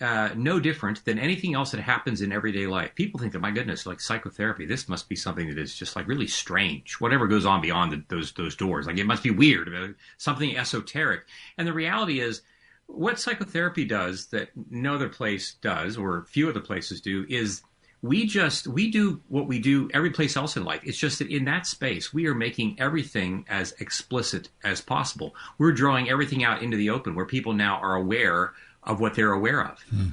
uh, 0.00 0.30
no 0.36 0.60
different 0.60 1.04
than 1.04 1.18
anything 1.18 1.54
else 1.54 1.70
that 1.70 1.80
happens 1.80 2.20
in 2.20 2.32
everyday 2.32 2.66
life. 2.66 2.94
People 2.94 3.18
think 3.18 3.32
that, 3.32 3.40
my 3.40 3.50
goodness, 3.50 3.86
like 3.86 4.00
psychotherapy, 4.00 4.66
this 4.66 4.88
must 4.88 5.08
be 5.08 5.16
something 5.16 5.48
that 5.48 5.58
is 5.58 5.74
just 5.74 5.96
like 5.96 6.06
really 6.06 6.26
strange. 6.26 6.94
Whatever 7.00 7.26
goes 7.26 7.46
on 7.46 7.62
beyond 7.62 7.92
the, 7.92 8.04
those 8.08 8.32
those 8.32 8.56
doors, 8.56 8.86
like 8.86 8.98
it 8.98 9.06
must 9.06 9.22
be 9.22 9.30
weird, 9.30 9.74
uh, 9.74 9.88
something 10.18 10.56
esoteric. 10.56 11.22
And 11.56 11.66
the 11.66 11.72
reality 11.72 12.20
is, 12.20 12.42
what 12.86 13.18
psychotherapy 13.18 13.84
does 13.86 14.26
that 14.26 14.50
no 14.70 14.94
other 14.94 15.08
place 15.08 15.54
does, 15.62 15.96
or 15.96 16.26
few 16.28 16.48
other 16.48 16.60
places 16.60 17.00
do, 17.00 17.24
is 17.28 17.62
we 18.02 18.26
just 18.26 18.66
we 18.66 18.90
do 18.90 19.20
what 19.28 19.46
we 19.46 19.58
do 19.58 19.88
every 19.94 20.10
place 20.10 20.36
else 20.36 20.56
in 20.56 20.64
life 20.64 20.82
it's 20.84 20.98
just 20.98 21.18
that 21.18 21.30
in 21.30 21.46
that 21.46 21.66
space 21.66 22.12
we 22.12 22.26
are 22.26 22.34
making 22.34 22.76
everything 22.78 23.44
as 23.48 23.72
explicit 23.80 24.50
as 24.62 24.82
possible 24.82 25.34
we're 25.58 25.72
drawing 25.72 26.08
everything 26.10 26.44
out 26.44 26.62
into 26.62 26.76
the 26.76 26.90
open 26.90 27.14
where 27.14 27.24
people 27.24 27.54
now 27.54 27.76
are 27.80 27.94
aware 27.94 28.52
of 28.86 29.00
what 29.00 29.14
they're 29.14 29.32
aware 29.32 29.64
of. 29.64 29.80
Hmm. 29.90 30.08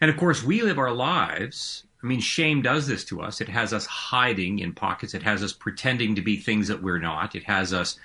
and 0.00 0.10
of 0.10 0.16
course 0.16 0.42
we 0.42 0.62
live 0.62 0.78
our 0.78 0.92
lives 0.92 1.84
i 2.02 2.06
mean 2.06 2.20
shame 2.20 2.60
does 2.60 2.86
this 2.86 3.04
to 3.06 3.22
us. 3.22 3.40
It 3.40 3.48
has 3.48 3.72
us 3.72 3.86
hiding 3.86 4.58
in 4.58 4.74
pockets. 4.74 5.14
It 5.14 5.22
has 5.22 5.42
us 5.42 5.52
pretending 5.52 6.16
to 6.16 6.22
be 6.22 6.36
things 6.36 6.68
that 6.68 6.82
we're 6.82 6.98
not. 6.98 7.34
It 7.34 7.44
has 7.44 7.72
us 7.72 7.98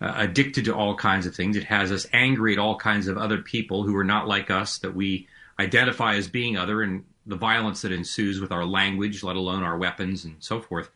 uh, 0.00 0.14
addicted 0.16 0.64
to 0.64 0.74
all 0.74 0.96
kinds 0.96 1.26
of 1.26 1.34
things. 1.34 1.56
It 1.56 1.64
has 1.64 1.92
us 1.92 2.06
angry 2.12 2.54
at 2.54 2.58
all 2.58 2.76
kinds 2.76 3.08
of 3.08 3.18
other 3.18 3.38
people 3.38 3.84
who 3.84 3.96
are 3.96 4.04
not 4.04 4.26
like 4.26 4.50
us 4.50 4.78
that 4.78 4.94
we 4.94 5.28
identify 5.60 6.14
as 6.14 6.26
being 6.26 6.56
other 6.56 6.82
and 6.82 7.04
the 7.26 7.36
violence 7.36 7.82
that 7.82 7.92
ensues 7.92 8.40
with 8.40 8.50
our 8.50 8.64
language, 8.64 9.22
let 9.22 9.36
alone 9.36 9.62
our 9.62 9.78
weapons 9.78 10.24
and 10.24 10.36
so 10.40 10.60
forth. 10.60 10.90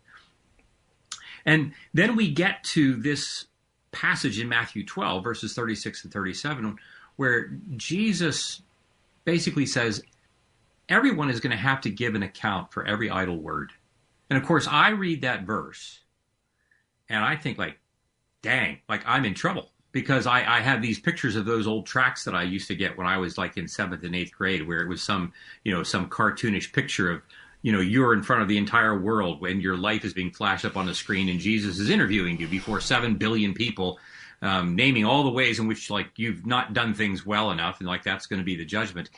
And 1.44 1.73
then 1.94 2.16
we 2.16 2.32
get 2.32 2.64
to 2.64 2.97
this 2.97 3.47
passage 3.93 4.40
in 4.40 4.48
Matthew 4.48 4.85
12, 4.85 5.23
verses 5.23 5.55
36 5.55 6.05
and 6.05 6.12
37, 6.12 6.77
where 7.16 7.48
Jesus 7.76 8.62
basically 9.24 9.66
says, 9.66 10.02
Everyone 10.88 11.30
is 11.30 11.40
going 11.40 11.51
to 11.51 11.56
have 11.56 11.80
to 11.80 11.90
give 11.90 12.14
an 12.14 12.22
account 12.22 12.72
for 12.72 12.86
every 12.86 13.10
idle 13.10 13.38
word. 13.38 13.72
And 14.30 14.38
of 14.40 14.47
course, 14.47 14.68
I 14.68 14.90
read 14.90 15.22
that 15.22 15.43
verse 15.43 16.01
and 17.09 17.24
I 17.24 17.36
think, 17.36 17.59
like, 17.59 17.78
dang, 18.43 18.78
like 18.88 19.02
I'm 19.06 19.24
in 19.24 19.34
trouble 19.34 19.70
because 19.93 20.26
I, 20.26 20.59
I 20.59 20.60
have 20.60 20.82
these 20.82 21.01
pictures 21.01 21.36
of 21.36 21.47
those 21.47 21.66
old 21.66 21.86
tracks 21.86 22.24
that 22.24 22.34
I 22.34 22.43
used 22.43 22.68
to 22.68 22.74
get 22.74 22.98
when 22.98 23.06
I 23.06 23.16
was 23.16 23.38
like 23.38 23.56
in 23.56 23.66
seventh 23.66 24.05
and 24.05 24.14
eighth 24.14 24.32
grade, 24.32 24.66
where 24.66 24.80
it 24.80 24.88
was 24.88 25.02
some, 25.02 25.32
you 25.64 25.72
know, 25.72 25.82
some 25.82 26.09
cartoonish 26.09 26.72
picture 26.72 27.10
of, 27.10 27.22
you 27.62 27.72
know, 27.72 27.80
you're 27.80 28.12
in 28.12 28.22
front 28.22 28.43
of 28.43 28.48
the 28.48 28.59
entire 28.59 28.98
world 28.98 29.40
when 29.40 29.60
your 29.60 29.76
life 29.76 30.05
is 30.05 30.12
being 30.12 30.30
flashed 30.30 30.64
up 30.64 30.76
on 30.76 30.86
the 30.86 30.94
screen 30.94 31.28
and 31.28 31.40
Jesus 31.40 31.78
is 31.78 31.90
interviewing 31.90 32.38
you 32.38 32.47
before 32.47 32.80
seven 32.80 33.14
billion 33.14 33.55
people, 33.55 33.98
um, 34.42 34.76
naming 34.76 35.04
all 35.04 35.24
the 35.24 35.30
ways 35.30 35.58
in 35.58 35.66
which 35.66 35.90
like 35.90 36.10
you've 36.16 36.46
not 36.46 36.72
done 36.72 36.94
things 36.94 37.24
well 37.24 37.50
enough, 37.50 37.80
and 37.80 37.88
like 37.88 38.02
that's 38.02 38.26
going 38.26 38.40
to 38.40 38.44
be 38.44 38.56
the 38.56 38.64
judgment. 38.64 39.10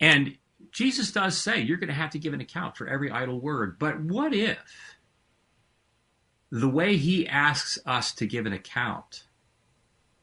And 0.00 0.36
Jesus 0.72 1.12
does 1.12 1.36
say 1.36 1.60
you're 1.60 1.78
going 1.78 1.88
to 1.88 1.94
have 1.94 2.10
to 2.10 2.18
give 2.18 2.34
an 2.34 2.40
account 2.40 2.76
for 2.76 2.86
every 2.86 3.10
idle 3.10 3.40
word. 3.40 3.78
But 3.78 4.00
what 4.00 4.34
if 4.34 4.58
the 6.50 6.68
way 6.68 6.96
he 6.96 7.26
asks 7.26 7.78
us 7.86 8.12
to 8.14 8.26
give 8.26 8.46
an 8.46 8.52
account 8.52 9.24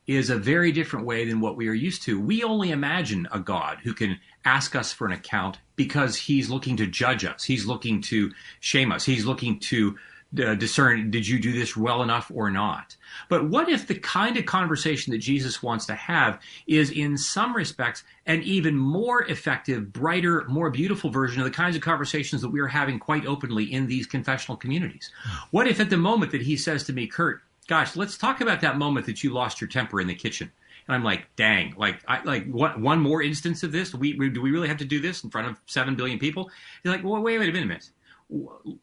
is 0.06 0.30
a 0.30 0.38
very 0.38 0.72
different 0.72 1.06
way 1.06 1.26
than 1.26 1.40
what 1.40 1.56
we 1.56 1.68
are 1.70 1.74
used 1.74 2.04
to. 2.04 2.20
We 2.20 2.44
only 2.44 2.72
imagine 2.72 3.28
a 3.32 3.40
God 3.40 3.80
who 3.84 3.94
can 3.94 4.20
ask 4.44 4.76
us 4.76 4.92
for 4.92 5.08
an 5.08 5.14
account 5.14 5.60
because 5.76 6.18
he's 6.18 6.50
looking 6.50 6.76
to 6.78 6.88
judge 6.88 7.24
us. 7.24 7.44
He's 7.44 7.66
looking 7.66 8.02
to 8.04 8.32
shame 8.60 8.92
us. 8.92 9.06
He's 9.06 9.26
looking 9.26 9.60
to 9.62 9.98
uh, 10.40 10.56
discern 10.56 11.12
did 11.12 11.28
you 11.28 11.40
do 11.40 11.52
this 11.52 11.78
well 11.78 12.02
enough 12.02 12.32
or 12.34 12.50
not. 12.50 12.96
But 13.30 13.50
what 13.50 13.70
if 13.70 13.88
the 13.88 13.96
kind 13.96 14.38
of 14.38 14.46
conversation 14.46 15.12
that 15.12 15.20
Jesus 15.20 15.62
wants 15.62 15.86
to 15.88 15.96
have 15.96 16.40
is, 16.66 16.90
in 16.90 17.18
some 17.18 17.56
respects, 17.56 18.04
an 18.26 18.42
even 18.44 18.76
more 18.76 19.24
effective, 19.30 19.94
brighter, 19.94 20.46
more 20.48 20.70
beautiful 20.70 21.10
version 21.10 21.40
of 21.42 21.46
the 21.46 21.52
kinds 21.52 21.76
of 21.76 21.82
conversations 21.82 22.42
that 22.42 22.50
we 22.50 22.60
are 22.60 22.68
having 22.68 23.00
quite 23.00 23.26
openly 23.26 23.72
in 23.72 23.88
these 23.88 24.08
confessional 24.08 24.58
communities? 24.58 25.12
What 25.52 25.68
if 25.68 25.80
at 25.80 25.90
the 25.90 25.98
moment 25.98 26.32
that 26.32 26.42
he 26.42 26.58
says 26.58 26.84
to 26.86 26.94
me, 26.94 27.08
Curt, 27.08 27.42
gosh, 27.68 27.96
let's 27.96 28.18
talk 28.18 28.42
about 28.42 28.62
that 28.62 28.78
moment 28.78 29.06
that 29.06 29.24
you 29.24 29.32
lost 29.32 29.62
your 29.62 29.68
temper 29.68 30.02
in 30.02 30.08
the 30.08 30.16
kitchen. 30.16 30.52
And 30.88 30.96
I'm 30.96 31.04
like, 31.04 31.28
dang, 31.36 31.76
like, 31.78 32.02
I, 32.08 32.22
like 32.24 32.50
what, 32.52 32.80
one 32.80 33.00
more 33.00 33.22
instance 33.22 33.64
of 33.64 33.72
this? 33.72 33.92
Do 33.92 33.98
we, 33.98 34.30
do 34.30 34.42
we 34.42 34.52
really 34.52 34.68
have 34.68 34.78
to 34.78 34.86
do 34.86 35.00
this 35.00 35.24
in 35.24 35.30
front 35.30 35.48
of 35.48 35.62
seven 35.66 35.96
billion 35.96 36.20
people? 36.20 36.50
You're 36.84 36.94
like, 36.94 37.04
well, 37.04 37.22
wait, 37.22 37.40
wait 37.40 37.50
a 37.50 37.52
minute. 37.52 37.90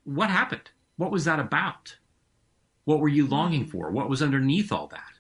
What 0.05 0.31
happened? 0.31 0.71
What 1.01 1.11
was 1.11 1.25
that 1.25 1.41
about? 1.41 1.97
What 2.85 3.01
were 3.01 3.09
you 3.09 3.27
longing 3.27 3.65
for? 3.65 3.91
What 3.91 4.11
was 4.11 4.21
underneath 4.21 4.71
all 4.71 4.87
that? 4.89 5.15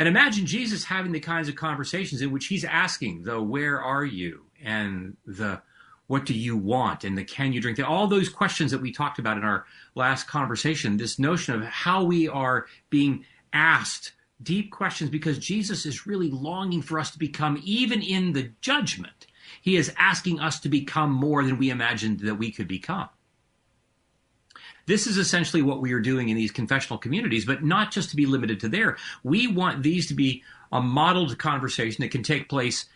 And 0.00 0.08
imagine 0.08 0.46
Jesus 0.46 0.82
having 0.82 1.12
the 1.12 1.20
kinds 1.20 1.48
of 1.48 1.54
conversations 1.54 2.20
in 2.20 2.32
which 2.32 2.46
he's 2.46 2.64
asking 2.64 3.22
the 3.22 3.40
where 3.40 3.80
are 3.80 4.04
you 4.04 4.46
and 4.60 5.16
the 5.24 5.62
what 6.08 6.26
do 6.26 6.34
you 6.34 6.56
want 6.56 7.04
and 7.04 7.16
the 7.16 7.22
can 7.22 7.52
you 7.52 7.60
drink 7.60 7.78
all 7.78 8.08
those 8.08 8.28
questions 8.28 8.72
that 8.72 8.80
we 8.80 8.90
talked 8.90 9.20
about 9.20 9.38
in 9.38 9.44
our 9.44 9.64
last 9.94 10.26
conversation 10.26 10.96
this 10.96 11.20
notion 11.20 11.54
of 11.54 11.62
how 11.62 12.02
we 12.02 12.26
are 12.26 12.66
being 12.90 13.24
asked 13.52 14.12
deep 14.42 14.70
questions 14.70 15.08
because 15.08 15.38
jesus 15.38 15.86
is 15.86 16.06
really 16.06 16.30
longing 16.30 16.82
for 16.82 16.98
us 16.98 17.10
to 17.10 17.18
become 17.18 17.58
even 17.64 18.02
in 18.02 18.32
the 18.32 18.50
judgment 18.60 19.28
he 19.62 19.76
is 19.76 19.94
asking 19.96 20.40
us 20.40 20.60
to 20.60 20.68
become 20.68 21.10
more 21.10 21.42
than 21.42 21.56
we 21.56 21.70
imagined 21.70 22.20
that 22.20 22.34
we 22.34 22.50
could 22.50 22.68
become 22.68 23.08
this 24.86 25.06
is 25.06 25.16
essentially 25.16 25.62
what 25.62 25.80
we 25.80 25.92
are 25.92 26.00
doing 26.00 26.28
in 26.28 26.36
these 26.36 26.52
confessional 26.52 26.98
communities, 26.98 27.44
but 27.44 27.64
not 27.64 27.90
just 27.90 28.10
to 28.10 28.16
be 28.16 28.26
limited 28.26 28.60
to 28.60 28.68
there. 28.68 28.96
We 29.22 29.46
want 29.46 29.82
these 29.82 30.06
to 30.08 30.14
be 30.14 30.42
a 30.72 30.80
modeled 30.80 31.38
conversation 31.38 32.02
that 32.02 32.10
can 32.10 32.22
take 32.22 32.48
place 32.48 32.86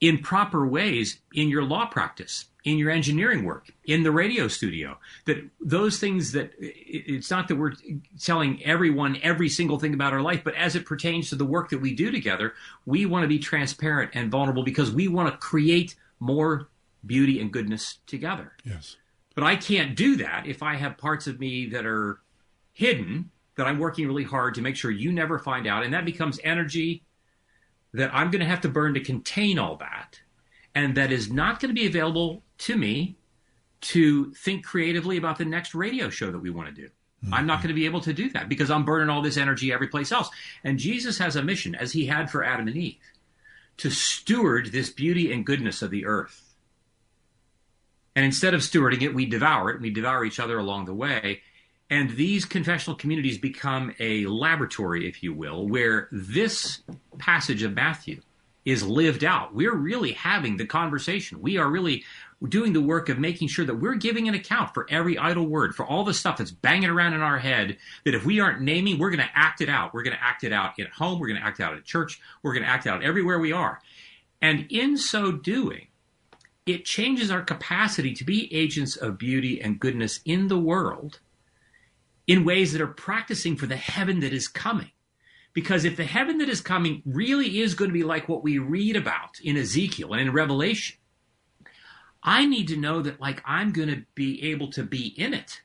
in 0.00 0.18
proper 0.18 0.66
ways 0.66 1.18
in 1.34 1.48
your 1.48 1.64
law 1.64 1.86
practice, 1.86 2.46
in 2.64 2.78
your 2.78 2.90
engineering 2.90 3.44
work, 3.44 3.72
in 3.84 4.04
the 4.04 4.12
radio 4.12 4.46
studio. 4.46 4.96
That 5.26 5.38
those 5.60 5.98
things 5.98 6.32
that 6.32 6.52
it's 6.58 7.30
not 7.30 7.48
that 7.48 7.56
we're 7.56 7.74
telling 8.20 8.64
everyone 8.64 9.18
every 9.22 9.48
single 9.48 9.78
thing 9.78 9.94
about 9.94 10.12
our 10.12 10.22
life, 10.22 10.42
but 10.44 10.54
as 10.54 10.76
it 10.76 10.86
pertains 10.86 11.30
to 11.30 11.36
the 11.36 11.44
work 11.44 11.70
that 11.70 11.80
we 11.80 11.94
do 11.94 12.10
together, 12.10 12.54
we 12.86 13.06
want 13.06 13.24
to 13.24 13.28
be 13.28 13.38
transparent 13.38 14.12
and 14.14 14.30
vulnerable 14.30 14.62
because 14.62 14.92
we 14.92 15.08
want 15.08 15.32
to 15.32 15.38
create 15.38 15.96
more 16.20 16.68
beauty 17.04 17.40
and 17.40 17.52
goodness 17.52 17.98
together. 18.06 18.52
Yes. 18.64 18.96
But 19.38 19.46
I 19.46 19.54
can't 19.54 19.94
do 19.94 20.16
that 20.16 20.48
if 20.48 20.64
I 20.64 20.74
have 20.74 20.98
parts 20.98 21.28
of 21.28 21.38
me 21.38 21.66
that 21.66 21.86
are 21.86 22.18
hidden 22.72 23.30
that 23.54 23.68
I'm 23.68 23.78
working 23.78 24.08
really 24.08 24.24
hard 24.24 24.54
to 24.54 24.62
make 24.62 24.74
sure 24.74 24.90
you 24.90 25.12
never 25.12 25.38
find 25.38 25.68
out. 25.68 25.84
And 25.84 25.94
that 25.94 26.04
becomes 26.04 26.40
energy 26.42 27.04
that 27.92 28.12
I'm 28.12 28.32
going 28.32 28.40
to 28.40 28.48
have 28.48 28.62
to 28.62 28.68
burn 28.68 28.94
to 28.94 29.00
contain 29.00 29.60
all 29.60 29.76
that, 29.76 30.18
and 30.74 30.96
that 30.96 31.12
is 31.12 31.30
not 31.30 31.60
going 31.60 31.72
to 31.72 31.80
be 31.80 31.86
available 31.86 32.42
to 32.58 32.76
me 32.76 33.16
to 33.82 34.32
think 34.32 34.66
creatively 34.66 35.18
about 35.18 35.38
the 35.38 35.44
next 35.44 35.72
radio 35.72 36.10
show 36.10 36.32
that 36.32 36.40
we 36.40 36.50
want 36.50 36.74
to 36.74 36.74
do. 36.74 36.88
Mm-hmm. 36.88 37.34
I'm 37.34 37.46
not 37.46 37.58
going 37.58 37.68
to 37.68 37.74
be 37.74 37.86
able 37.86 38.00
to 38.00 38.12
do 38.12 38.30
that 38.30 38.48
because 38.48 38.72
I'm 38.72 38.84
burning 38.84 39.08
all 39.08 39.22
this 39.22 39.36
energy 39.36 39.72
every 39.72 39.86
place 39.86 40.10
else. 40.10 40.30
And 40.64 40.80
Jesus 40.80 41.16
has 41.18 41.36
a 41.36 41.44
mission, 41.44 41.76
as 41.76 41.92
he 41.92 42.06
had 42.06 42.28
for 42.28 42.42
Adam 42.42 42.66
and 42.66 42.76
Eve, 42.76 42.96
to 43.76 43.88
steward 43.88 44.72
this 44.72 44.90
beauty 44.90 45.32
and 45.32 45.46
goodness 45.46 45.80
of 45.80 45.92
the 45.92 46.06
earth. 46.06 46.47
And 48.18 48.24
instead 48.24 48.52
of 48.52 48.62
stewarding 48.62 49.02
it, 49.02 49.14
we 49.14 49.26
devour 49.26 49.70
it. 49.70 49.80
We 49.80 49.90
devour 49.90 50.24
each 50.24 50.40
other 50.40 50.58
along 50.58 50.86
the 50.86 50.92
way. 50.92 51.40
And 51.88 52.10
these 52.10 52.44
confessional 52.44 52.96
communities 52.96 53.38
become 53.38 53.94
a 54.00 54.26
laboratory, 54.26 55.08
if 55.08 55.22
you 55.22 55.32
will, 55.32 55.68
where 55.68 56.08
this 56.10 56.80
passage 57.18 57.62
of 57.62 57.76
Matthew 57.76 58.20
is 58.64 58.82
lived 58.82 59.22
out. 59.22 59.54
We're 59.54 59.76
really 59.76 60.14
having 60.14 60.56
the 60.56 60.66
conversation. 60.66 61.40
We 61.40 61.58
are 61.58 61.70
really 61.70 62.02
doing 62.48 62.72
the 62.72 62.80
work 62.80 63.08
of 63.08 63.20
making 63.20 63.48
sure 63.48 63.64
that 63.64 63.76
we're 63.76 63.94
giving 63.94 64.26
an 64.26 64.34
account 64.34 64.74
for 64.74 64.88
every 64.90 65.16
idle 65.16 65.46
word, 65.46 65.76
for 65.76 65.86
all 65.86 66.02
the 66.02 66.12
stuff 66.12 66.38
that's 66.38 66.50
banging 66.50 66.90
around 66.90 67.14
in 67.14 67.20
our 67.20 67.38
head, 67.38 67.76
that 68.04 68.16
if 68.16 68.26
we 68.26 68.40
aren't 68.40 68.62
naming, 68.62 68.98
we're 68.98 69.10
going 69.10 69.24
to 69.24 69.30
act 69.32 69.60
it 69.60 69.68
out. 69.68 69.94
We're 69.94 70.02
going 70.02 70.16
to 70.16 70.24
act 70.24 70.42
it 70.42 70.52
out 70.52 70.80
at 70.80 70.88
home. 70.88 71.20
We're 71.20 71.28
going 71.28 71.40
to 71.40 71.46
act 71.46 71.60
it 71.60 71.62
out 71.62 71.74
at 71.74 71.84
church. 71.84 72.20
We're 72.42 72.54
going 72.54 72.64
to 72.64 72.68
act 72.68 72.86
it 72.86 72.88
out 72.90 73.04
everywhere 73.04 73.38
we 73.38 73.52
are. 73.52 73.80
And 74.42 74.66
in 74.70 74.96
so 74.96 75.30
doing, 75.30 75.87
it 76.68 76.84
changes 76.84 77.30
our 77.30 77.40
capacity 77.40 78.12
to 78.12 78.24
be 78.24 78.52
agents 78.54 78.94
of 78.94 79.16
beauty 79.16 79.60
and 79.60 79.80
goodness 79.80 80.20
in 80.26 80.48
the 80.48 80.58
world 80.58 81.18
in 82.26 82.44
ways 82.44 82.72
that 82.72 82.82
are 82.82 82.86
practicing 82.86 83.56
for 83.56 83.66
the 83.66 83.76
heaven 83.76 84.20
that 84.20 84.34
is 84.34 84.48
coming. 84.48 84.90
Because 85.54 85.86
if 85.86 85.96
the 85.96 86.04
heaven 86.04 86.36
that 86.38 86.48
is 86.50 86.60
coming 86.60 87.02
really 87.06 87.60
is 87.60 87.74
going 87.74 87.88
to 87.88 87.94
be 87.94 88.04
like 88.04 88.28
what 88.28 88.44
we 88.44 88.58
read 88.58 88.96
about 88.96 89.40
in 89.42 89.56
Ezekiel 89.56 90.12
and 90.12 90.20
in 90.20 90.32
Revelation, 90.32 90.98
I 92.22 92.44
need 92.44 92.68
to 92.68 92.76
know 92.76 93.00
that 93.00 93.18
like 93.18 93.42
I'm 93.46 93.72
going 93.72 93.88
to 93.88 94.04
be 94.14 94.50
able 94.50 94.70
to 94.72 94.82
be 94.82 95.06
in 95.16 95.32
it. 95.32 95.62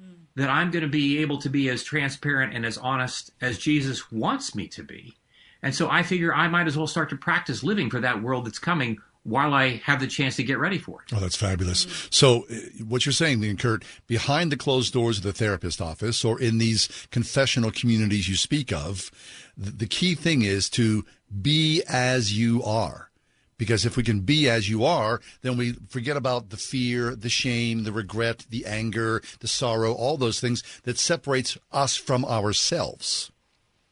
Hmm. 0.00 0.24
That 0.34 0.50
I'm 0.50 0.72
going 0.72 0.82
to 0.82 0.90
be 0.90 1.18
able 1.20 1.38
to 1.38 1.48
be 1.48 1.70
as 1.70 1.84
transparent 1.84 2.52
and 2.52 2.66
as 2.66 2.78
honest 2.78 3.30
as 3.40 3.58
Jesus 3.58 4.10
wants 4.10 4.56
me 4.56 4.66
to 4.68 4.82
be. 4.82 5.14
And 5.62 5.72
so 5.72 5.88
I 5.88 6.02
figure 6.02 6.34
I 6.34 6.48
might 6.48 6.66
as 6.66 6.76
well 6.76 6.88
start 6.88 7.10
to 7.10 7.16
practice 7.16 7.62
living 7.62 7.90
for 7.90 8.00
that 8.00 8.20
world 8.20 8.46
that's 8.46 8.58
coming 8.58 8.98
while 9.24 9.54
I 9.54 9.80
have 9.84 10.00
the 10.00 10.06
chance 10.06 10.36
to 10.36 10.42
get 10.42 10.58
ready 10.58 10.78
for 10.78 11.02
it. 11.02 11.14
Oh, 11.14 11.20
that's 11.20 11.36
fabulous. 11.36 11.86
So, 12.10 12.44
uh, 12.50 12.84
what 12.84 13.06
you're 13.06 13.12
saying, 13.12 13.40
then, 13.40 13.56
Curt, 13.56 13.84
behind 14.06 14.50
the 14.50 14.56
closed 14.56 14.92
doors 14.92 15.18
of 15.18 15.24
the 15.24 15.32
therapist 15.32 15.80
office 15.80 16.24
or 16.24 16.40
in 16.40 16.58
these 16.58 16.88
confessional 17.10 17.70
communities 17.70 18.28
you 18.28 18.36
speak 18.36 18.72
of, 18.72 19.10
the 19.56 19.86
key 19.86 20.14
thing 20.14 20.42
is 20.42 20.68
to 20.70 21.04
be 21.40 21.82
as 21.88 22.36
you 22.36 22.62
are. 22.64 23.10
Because 23.58 23.86
if 23.86 23.96
we 23.96 24.02
can 24.02 24.20
be 24.20 24.48
as 24.48 24.68
you 24.68 24.84
are, 24.84 25.20
then 25.42 25.56
we 25.56 25.74
forget 25.88 26.16
about 26.16 26.50
the 26.50 26.56
fear, 26.56 27.14
the 27.14 27.28
shame, 27.28 27.84
the 27.84 27.92
regret, 27.92 28.46
the 28.50 28.66
anger, 28.66 29.22
the 29.38 29.46
sorrow, 29.46 29.92
all 29.92 30.16
those 30.16 30.40
things 30.40 30.64
that 30.82 30.98
separates 30.98 31.56
us 31.70 31.94
from 31.94 32.24
ourselves. 32.24 33.30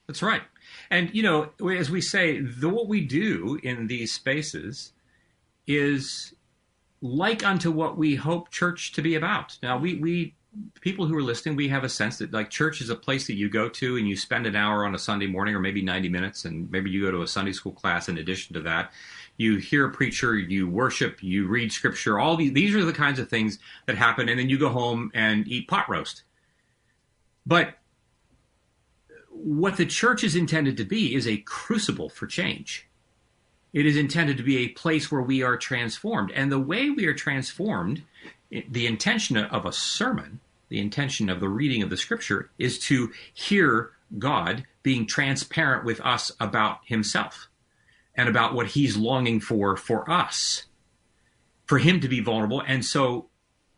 That's 0.09 0.23
right. 0.23 0.43
And, 0.91 1.15
you 1.15 1.23
know, 1.23 1.51
as 1.71 1.89
we 1.89 2.01
say, 2.01 2.41
the, 2.41 2.69
what 2.69 2.89
we 2.89 3.01
do 3.01 3.61
in 3.63 3.87
these 3.87 4.13
spaces 4.13 4.93
is 5.67 6.35
like 7.01 7.45
unto 7.45 7.71
what 7.71 7.97
we 7.97 8.15
hope 8.15 8.51
church 8.51 8.93
to 8.93 9.03
be 9.03 9.15
about. 9.15 9.59
Now, 9.63 9.79
we, 9.79 9.95
we 9.95 10.35
people 10.81 11.07
who 11.07 11.17
are 11.17 11.23
listening, 11.23 11.57
we 11.57 11.69
have 11.69 11.85
a 11.85 11.89
sense 11.89 12.19
that 12.19 12.33
like 12.33 12.51
church 12.51 12.81
is 12.81 12.91
a 12.91 12.97
place 12.97 13.27
that 13.27 13.35
you 13.35 13.49
go 13.49 13.69
to 13.69 13.97
and 13.97 14.09
you 14.09 14.17
spend 14.17 14.47
an 14.47 14.57
hour 14.57 14.85
on 14.85 14.95
a 14.95 14.99
Sunday 14.99 15.27
morning 15.27 15.55
or 15.55 15.61
maybe 15.61 15.83
90 15.83 16.09
minutes, 16.09 16.45
and 16.45 16.71
maybe 16.71 16.91
you 16.91 17.05
go 17.05 17.11
to 17.11 17.23
a 17.23 17.29
Sunday 17.29 17.53
school 17.53 17.73
class 17.73 18.09
in 18.09 18.19
addition 18.19 18.55
to 18.55 18.61
that. 18.61 18.93
You 19.37 19.57
hear 19.57 19.87
a 19.87 19.91
preacher, 19.91 20.37
you 20.37 20.69
worship, 20.69 21.23
you 21.23 21.47
read 21.47 21.73
scripture, 21.73 22.19
all 22.19 22.37
these, 22.37 22.53
these 22.53 22.75
are 22.75 22.85
the 22.85 22.93
kinds 22.93 23.19
of 23.19 23.29
things 23.29 23.59
that 23.87 23.97
happen, 23.97 24.29
and 24.29 24.39
then 24.39 24.49
you 24.49 24.59
go 24.59 24.69
home 24.69 25.11
and 25.15 25.47
eat 25.49 25.69
pot 25.69 25.89
roast. 25.89 26.25
But 27.47 27.75
what 29.31 29.77
the 29.77 29.87
church 29.87 30.23
is 30.25 30.37
intended 30.37 30.77
to 30.77 30.85
be 30.85 31.15
is 31.15 31.27
a 31.27 31.39
crucible 31.39 32.11
for 32.11 32.27
change. 32.27 32.90
It 33.73 33.87
is 33.87 33.97
intended 33.97 34.37
to 34.37 34.43
be 34.43 34.59
a 34.59 34.69
place 34.69 35.11
where 35.11 35.23
we 35.23 35.43
are 35.43 35.57
transformed. 35.57 36.33
And 36.33 36.51
the 36.51 36.59
way 36.59 36.91
we 36.91 37.07
are 37.07 37.15
transformed, 37.15 38.03
the 38.51 38.87
intention 38.87 39.37
of 39.37 39.65
a 39.65 39.73
sermon, 39.73 40.41
the 40.69 40.81
intention 40.81 41.29
of 41.29 41.41
the 41.41 41.49
reading 41.49 41.83
of 41.83 41.91
the 41.91 41.97
scripture, 41.97 42.51
is 42.59 42.79
to 42.81 43.13
hear 43.33 43.93
God 44.19 44.65
being 44.83 45.07
transparent 45.07 45.85
with 45.85 46.01
us 46.01 46.33
about 46.41 46.81
himself 46.85 47.49
and 48.15 48.29
about 48.29 48.55
what 48.55 48.69
he's 48.69 48.97
longing 48.97 49.41
for 49.41 49.77
for 49.77 50.11
us, 50.11 50.65
for 51.65 51.79
him 51.79 52.01
to 52.01 52.09
be 52.09 52.21
vulnerable. 52.21 52.63
And 52.67 52.85
so, 52.85 53.29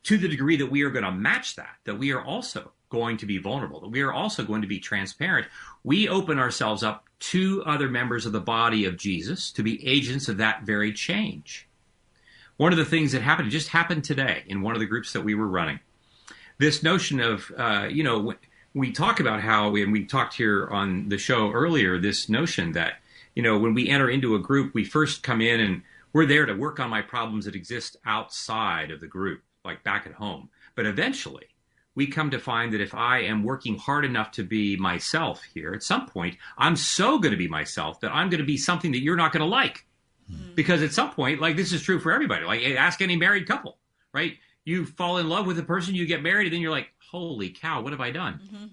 to 0.04 0.16
the 0.16 0.28
degree 0.28 0.56
that 0.56 0.70
we 0.70 0.82
are 0.82 0.90
going 0.90 1.04
to 1.04 1.12
match 1.12 1.54
that, 1.56 1.76
that 1.84 1.98
we 1.98 2.12
are 2.12 2.22
also 2.22 2.72
going 2.92 3.16
to 3.16 3.26
be 3.26 3.38
vulnerable, 3.38 3.80
that 3.80 3.88
we 3.88 4.02
are 4.02 4.12
also 4.12 4.44
going 4.44 4.62
to 4.62 4.68
be 4.68 4.78
transparent, 4.78 5.48
we 5.82 6.08
open 6.08 6.38
ourselves 6.38 6.82
up 6.84 7.08
to 7.18 7.64
other 7.64 7.88
members 7.88 8.26
of 8.26 8.32
the 8.32 8.40
body 8.40 8.84
of 8.84 8.98
Jesus 8.98 9.50
to 9.52 9.62
be 9.62 9.84
agents 9.86 10.28
of 10.28 10.36
that 10.36 10.62
very 10.62 10.92
change. 10.92 11.66
One 12.58 12.72
of 12.72 12.78
the 12.78 12.84
things 12.84 13.12
that 13.12 13.22
happened, 13.22 13.50
just 13.50 13.68
happened 13.68 14.04
today 14.04 14.44
in 14.46 14.60
one 14.60 14.74
of 14.74 14.80
the 14.80 14.86
groups 14.86 15.12
that 15.14 15.24
we 15.24 15.34
were 15.34 15.48
running. 15.48 15.80
This 16.58 16.82
notion 16.82 17.18
of, 17.18 17.50
uh, 17.56 17.88
you 17.90 18.04
know, 18.04 18.34
we 18.74 18.92
talk 18.92 19.20
about 19.20 19.40
how, 19.40 19.70
we, 19.70 19.82
and 19.82 19.92
we 19.92 20.04
talked 20.04 20.34
here 20.34 20.68
on 20.68 21.08
the 21.08 21.18
show 21.18 21.50
earlier, 21.50 21.98
this 21.98 22.28
notion 22.28 22.72
that, 22.72 22.94
you 23.34 23.42
know, 23.42 23.56
when 23.56 23.72
we 23.72 23.88
enter 23.88 24.10
into 24.10 24.34
a 24.34 24.38
group, 24.38 24.74
we 24.74 24.84
first 24.84 25.22
come 25.22 25.40
in 25.40 25.60
and 25.60 25.82
we're 26.12 26.26
there 26.26 26.46
to 26.46 26.54
work 26.54 26.78
on 26.78 26.90
my 26.90 27.00
problems 27.00 27.46
that 27.46 27.56
exist 27.56 27.96
outside 28.04 28.90
of 28.90 29.00
the 29.00 29.06
group, 29.06 29.40
like 29.64 29.82
back 29.82 30.06
at 30.06 30.12
home. 30.12 30.50
But 30.74 30.86
eventually, 30.86 31.46
we 31.94 32.06
come 32.06 32.30
to 32.30 32.38
find 32.38 32.72
that 32.72 32.80
if 32.80 32.94
I 32.94 33.20
am 33.20 33.42
working 33.42 33.76
hard 33.76 34.04
enough 34.04 34.30
to 34.32 34.44
be 34.44 34.76
myself 34.76 35.42
here, 35.54 35.74
at 35.74 35.82
some 35.82 36.06
point, 36.06 36.36
I'm 36.56 36.76
so 36.76 37.18
going 37.18 37.32
to 37.32 37.36
be 37.36 37.48
myself 37.48 38.00
that 38.00 38.12
I'm 38.12 38.30
going 38.30 38.40
to 38.40 38.46
be 38.46 38.56
something 38.56 38.92
that 38.92 39.02
you're 39.02 39.16
not 39.16 39.32
going 39.32 39.42
to 39.42 39.46
like. 39.46 39.84
Mm-hmm. 40.30 40.54
Because 40.54 40.82
at 40.82 40.92
some 40.92 41.10
point, 41.10 41.40
like 41.40 41.56
this 41.56 41.72
is 41.72 41.82
true 41.82 42.00
for 42.00 42.12
everybody. 42.12 42.44
Like 42.46 42.62
ask 42.64 43.02
any 43.02 43.16
married 43.16 43.46
couple, 43.46 43.78
right? 44.12 44.38
You 44.64 44.86
fall 44.86 45.18
in 45.18 45.28
love 45.28 45.46
with 45.46 45.58
a 45.58 45.62
person, 45.62 45.94
you 45.94 46.06
get 46.06 46.22
married, 46.22 46.46
and 46.46 46.54
then 46.54 46.60
you're 46.60 46.70
like, 46.70 46.88
holy 47.10 47.50
cow, 47.50 47.82
what 47.82 47.92
have 47.92 48.00
I 48.00 48.10
done? 48.10 48.40
Mm-hmm. 48.44 48.66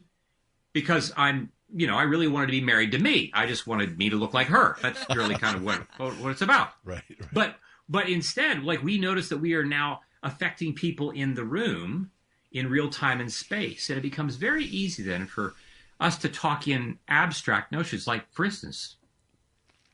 Because 0.71 1.11
I'm, 1.17 1.51
you 1.75 1.87
know, 1.87 1.97
I 1.97 2.03
really 2.03 2.27
wanted 2.27 2.47
to 2.47 2.51
be 2.51 2.61
married 2.61 2.91
to 2.91 2.99
me. 2.99 3.31
I 3.33 3.47
just 3.47 3.67
wanted 3.67 3.97
me 3.97 4.09
to 4.11 4.15
look 4.15 4.33
like 4.33 4.47
her. 4.47 4.77
That's 4.81 5.03
really 5.13 5.35
kind 5.35 5.55
of 5.55 5.63
what, 5.63 5.81
what 5.97 6.31
it's 6.31 6.41
about. 6.41 6.69
Right, 6.85 7.03
right. 7.09 7.29
But, 7.33 7.55
but 7.89 8.07
instead, 8.07 8.63
like 8.63 8.81
we 8.81 8.97
notice 8.97 9.29
that 9.29 9.39
we 9.39 9.55
are 9.55 9.65
now 9.65 10.01
affecting 10.23 10.73
people 10.73 11.11
in 11.11 11.33
the 11.33 11.43
room 11.43 12.11
in 12.51 12.69
real 12.69 12.89
time 12.89 13.19
and 13.19 13.31
space. 13.31 13.89
And 13.89 13.97
it 13.97 14.01
becomes 14.01 14.35
very 14.35 14.65
easy 14.65 15.03
then 15.03 15.27
for 15.27 15.53
us 15.99 16.17
to 16.19 16.29
talk 16.29 16.67
in 16.67 16.97
abstract 17.07 17.71
notions. 17.71 18.07
Like, 18.07 18.31
for 18.31 18.45
instance, 18.45 18.95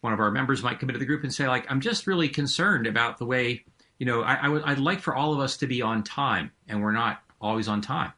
one 0.02 0.14
of 0.14 0.20
our 0.20 0.32
members 0.32 0.64
might 0.64 0.80
come 0.80 0.90
into 0.90 1.00
the 1.00 1.06
group 1.06 1.24
and 1.24 1.34
say, 1.34 1.48
like, 1.48 1.70
I'm 1.70 1.82
just 1.82 2.08
really 2.08 2.30
concerned 2.30 2.86
about 2.86 3.18
the 3.18 3.26
way, 3.26 3.66
you 3.98 4.06
know, 4.06 4.22
I, 4.22 4.36
I 4.36 4.50
would, 4.50 4.64
I'd 4.64 4.80
like 4.80 5.02
for 5.02 5.16
all 5.16 5.34
of 5.34 5.40
us 5.40 5.58
to 5.58 5.68
be 5.68 5.82
on 5.82 6.04
time, 6.04 6.52
and 6.68 6.82
we're 6.82 6.92
not 6.92 7.22
always 7.42 7.68
on 7.68 7.82
time. 7.82 8.14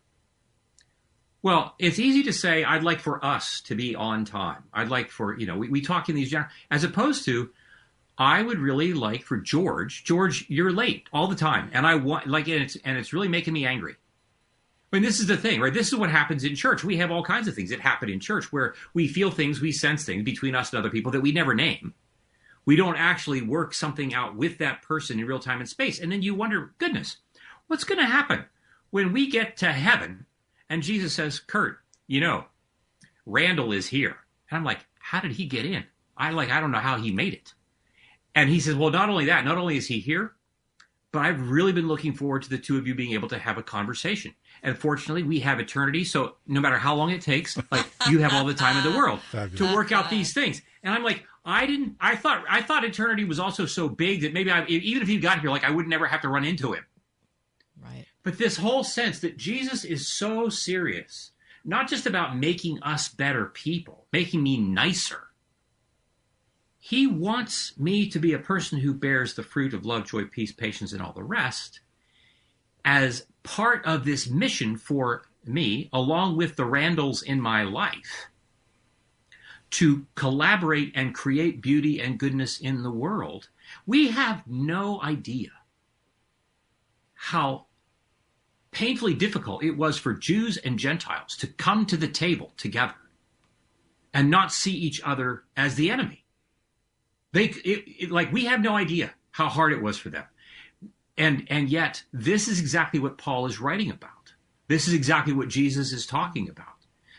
Well, 1.41 1.75
it's 1.79 1.97
easy 1.97 2.23
to 2.23 2.33
say, 2.33 2.63
I'd 2.63 2.83
like 2.83 2.99
for 2.99 3.23
us 3.23 3.61
to 3.61 3.75
be 3.75 3.95
on 3.95 4.25
time. 4.25 4.63
I'd 4.73 4.89
like 4.89 5.09
for, 5.09 5.39
you 5.39 5.47
know, 5.47 5.57
we, 5.57 5.69
we 5.69 5.81
talk 5.81 6.09
in 6.09 6.15
these, 6.15 6.35
as 6.69 6.83
opposed 6.83 7.23
to, 7.25 7.51
I 8.17 8.41
would 8.41 8.59
really 8.59 8.93
like 8.93 9.23
for 9.23 9.37
George, 9.37 10.03
George, 10.03 10.45
you're 10.49 10.73
late 10.73 11.07
all 11.13 11.27
the 11.27 11.35
time. 11.35 11.69
And 11.71 11.87
I 11.87 11.95
want, 11.95 12.27
like, 12.27 12.47
and 12.47 12.63
it's, 12.63 12.75
and 12.83 12.97
it's 12.97 13.13
really 13.13 13.27
making 13.27 13.53
me 13.53 13.65
angry. 13.65 13.95
I 14.91 14.95
mean, 14.95 15.03
this 15.03 15.19
is 15.19 15.27
the 15.27 15.35
thing, 15.35 15.59
right? 15.59 15.73
This 15.73 15.89
is 15.89 15.95
what 15.95 16.09
happens 16.09 16.45
in 16.45 16.55
church. 16.55 16.83
We 16.83 16.97
have 16.97 17.11
all 17.11 17.23
kinds 17.23 17.47
of 17.47 17.55
things 17.55 17.71
that 17.71 17.81
happen 17.81 18.09
in 18.09 18.21
church 18.21 18.53
where 18.53 18.73
we 18.93 19.07
feel 19.07 19.31
things, 19.31 19.59
we 19.59 19.73
sense 19.73 20.05
things 20.05 20.23
between 20.23 20.55
us 20.55 20.71
and 20.71 20.79
other 20.79 20.89
people 20.89 21.11
that 21.11 21.21
we 21.21 21.33
never 21.33 21.53
name. 21.53 21.93
We 22.65 22.77
don't 22.77 22.97
actually 22.97 23.41
work 23.41 23.73
something 23.73 24.13
out 24.13 24.35
with 24.35 24.57
that 24.59 24.81
person 24.81 25.19
in 25.19 25.25
real 25.25 25.39
time 25.39 25.59
and 25.59 25.67
space. 25.67 25.99
And 25.99 26.11
then 26.11 26.21
you 26.21 26.35
wonder, 26.35 26.73
goodness, 26.77 27.17
what's 27.67 27.83
going 27.83 27.99
to 27.99 28.05
happen 28.05 28.45
when 28.89 29.11
we 29.11 29.29
get 29.29 29.57
to 29.57 29.71
heaven 29.71 30.25
and 30.69 30.83
Jesus 30.83 31.13
says, 31.13 31.39
Curt, 31.39 31.79
you 32.07 32.19
know, 32.19 32.45
Randall 33.25 33.73
is 33.73 33.87
here. 33.87 34.15
And 34.49 34.57
I'm 34.57 34.63
like, 34.63 34.85
how 34.99 35.19
did 35.19 35.31
he 35.31 35.45
get 35.45 35.65
in? 35.65 35.83
I 36.17 36.31
like, 36.31 36.49
I 36.49 36.59
don't 36.59 36.71
know 36.71 36.79
how 36.79 36.97
he 36.97 37.11
made 37.11 37.33
it. 37.33 37.53
And 38.35 38.49
he 38.49 38.59
says, 38.59 38.75
well, 38.75 38.89
not 38.89 39.09
only 39.09 39.25
that, 39.25 39.45
not 39.45 39.57
only 39.57 39.77
is 39.77 39.87
he 39.87 39.99
here, 39.99 40.33
but 41.11 41.19
I've 41.19 41.49
really 41.49 41.71
been 41.71 41.87
looking 41.87 42.13
forward 42.13 42.43
to 42.43 42.49
the 42.49 42.57
two 42.57 42.77
of 42.77 42.87
you 42.87 42.95
being 42.95 43.13
able 43.13 43.29
to 43.29 43.39
have 43.39 43.57
a 43.57 43.63
conversation. 43.63 44.33
And 44.63 44.77
fortunately, 44.77 45.23
we 45.23 45.39
have 45.41 45.59
eternity. 45.59 46.03
So 46.03 46.35
no 46.47 46.59
matter 46.59 46.77
how 46.77 46.95
long 46.95 47.11
it 47.11 47.21
takes, 47.21 47.57
like 47.71 47.85
you 48.09 48.19
have 48.19 48.33
all 48.33 48.45
the 48.45 48.53
time 48.53 48.77
in 48.77 48.91
the 48.91 48.97
world 48.97 49.19
Fabulous. 49.31 49.59
to 49.59 49.75
work 49.75 49.91
out 49.91 50.09
these 50.09 50.33
things. 50.33 50.61
And 50.83 50.93
I'm 50.93 51.03
like, 51.03 51.23
I 51.45 51.65
didn't. 51.65 51.95
I 52.01 52.15
thought 52.15 52.43
I 52.49 52.61
thought 52.61 52.83
eternity 52.83 53.23
was 53.23 53.39
also 53.39 53.65
so 53.65 53.87
big 53.87 54.21
that 54.21 54.33
maybe 54.33 54.51
I, 54.51 54.65
even 54.65 55.01
if 55.01 55.07
he 55.07 55.17
got 55.17 55.39
here, 55.39 55.49
like 55.49 55.63
I 55.63 55.71
would 55.71 55.87
never 55.87 56.05
have 56.05 56.21
to 56.21 56.29
run 56.29 56.43
into 56.43 56.73
him. 56.73 56.85
Right. 57.81 58.05
But 58.23 58.37
this 58.37 58.57
whole 58.57 58.83
sense 58.83 59.19
that 59.19 59.37
Jesus 59.37 59.85
is 59.85 60.11
so 60.11 60.49
serious, 60.49 61.31
not 61.63 61.87
just 61.87 62.05
about 62.05 62.37
making 62.37 62.83
us 62.83 63.07
better 63.07 63.45
people, 63.45 64.07
making 64.11 64.43
me 64.43 64.57
nicer. 64.57 65.27
He 66.79 67.07
wants 67.07 67.77
me 67.77 68.09
to 68.09 68.19
be 68.19 68.33
a 68.33 68.39
person 68.39 68.79
who 68.79 68.93
bears 68.93 69.33
the 69.33 69.43
fruit 69.43 69.73
of 69.73 69.85
love, 69.85 70.07
joy, 70.07 70.25
peace, 70.25 70.51
patience, 70.51 70.93
and 70.93 71.01
all 71.01 71.13
the 71.13 71.23
rest 71.23 71.81
as 72.83 73.25
part 73.47 73.85
of 73.85 74.03
this 74.03 74.29
mission 74.29 74.75
for 74.75 75.23
me, 75.45 75.89
along 75.93 76.35
with 76.35 76.57
the 76.57 76.65
Randalls 76.65 77.21
in 77.23 77.39
my 77.39 77.63
life, 77.63 78.27
to 79.71 80.05
collaborate 80.15 80.91
and 80.95 81.15
create 81.15 81.61
beauty 81.61 82.01
and 82.01 82.19
goodness 82.19 82.59
in 82.59 82.83
the 82.83 82.91
world, 82.91 83.47
we 83.85 84.09
have 84.09 84.43
no 84.45 85.01
idea 85.01 85.49
how 87.13 87.65
painfully 88.71 89.13
difficult 89.13 89.63
it 89.63 89.77
was 89.77 89.97
for 89.97 90.13
Jews 90.13 90.57
and 90.57 90.77
Gentiles 90.77 91.37
to 91.37 91.47
come 91.47 91.85
to 91.85 91.95
the 91.95 92.07
table 92.07 92.51
together 92.57 92.95
and 94.13 94.29
not 94.29 94.51
see 94.51 94.73
each 94.73 95.01
other 95.03 95.43
as 95.55 95.75
the 95.75 95.89
enemy. 95.89 96.25
They, 97.31 97.45
it, 97.45 98.03
it, 98.03 98.11
like, 98.11 98.33
we 98.33 98.45
have 98.45 98.59
no 98.59 98.75
idea 98.75 99.13
how 99.31 99.47
hard 99.47 99.71
it 99.71 99.81
was 99.81 99.97
for 99.97 100.09
them. 100.09 100.25
And, 101.17 101.45
and 101.49 101.69
yet, 101.69 102.03
this 102.13 102.47
is 102.47 102.59
exactly 102.59 102.99
what 102.99 103.17
Paul 103.17 103.45
is 103.45 103.59
writing 103.59 103.89
about. 103.89 104.11
This 104.67 104.87
is 104.87 104.93
exactly 104.93 105.33
what 105.33 105.47
Jesus 105.47 105.91
is 105.91 106.05
talking 106.05 106.49
about. 106.49 106.75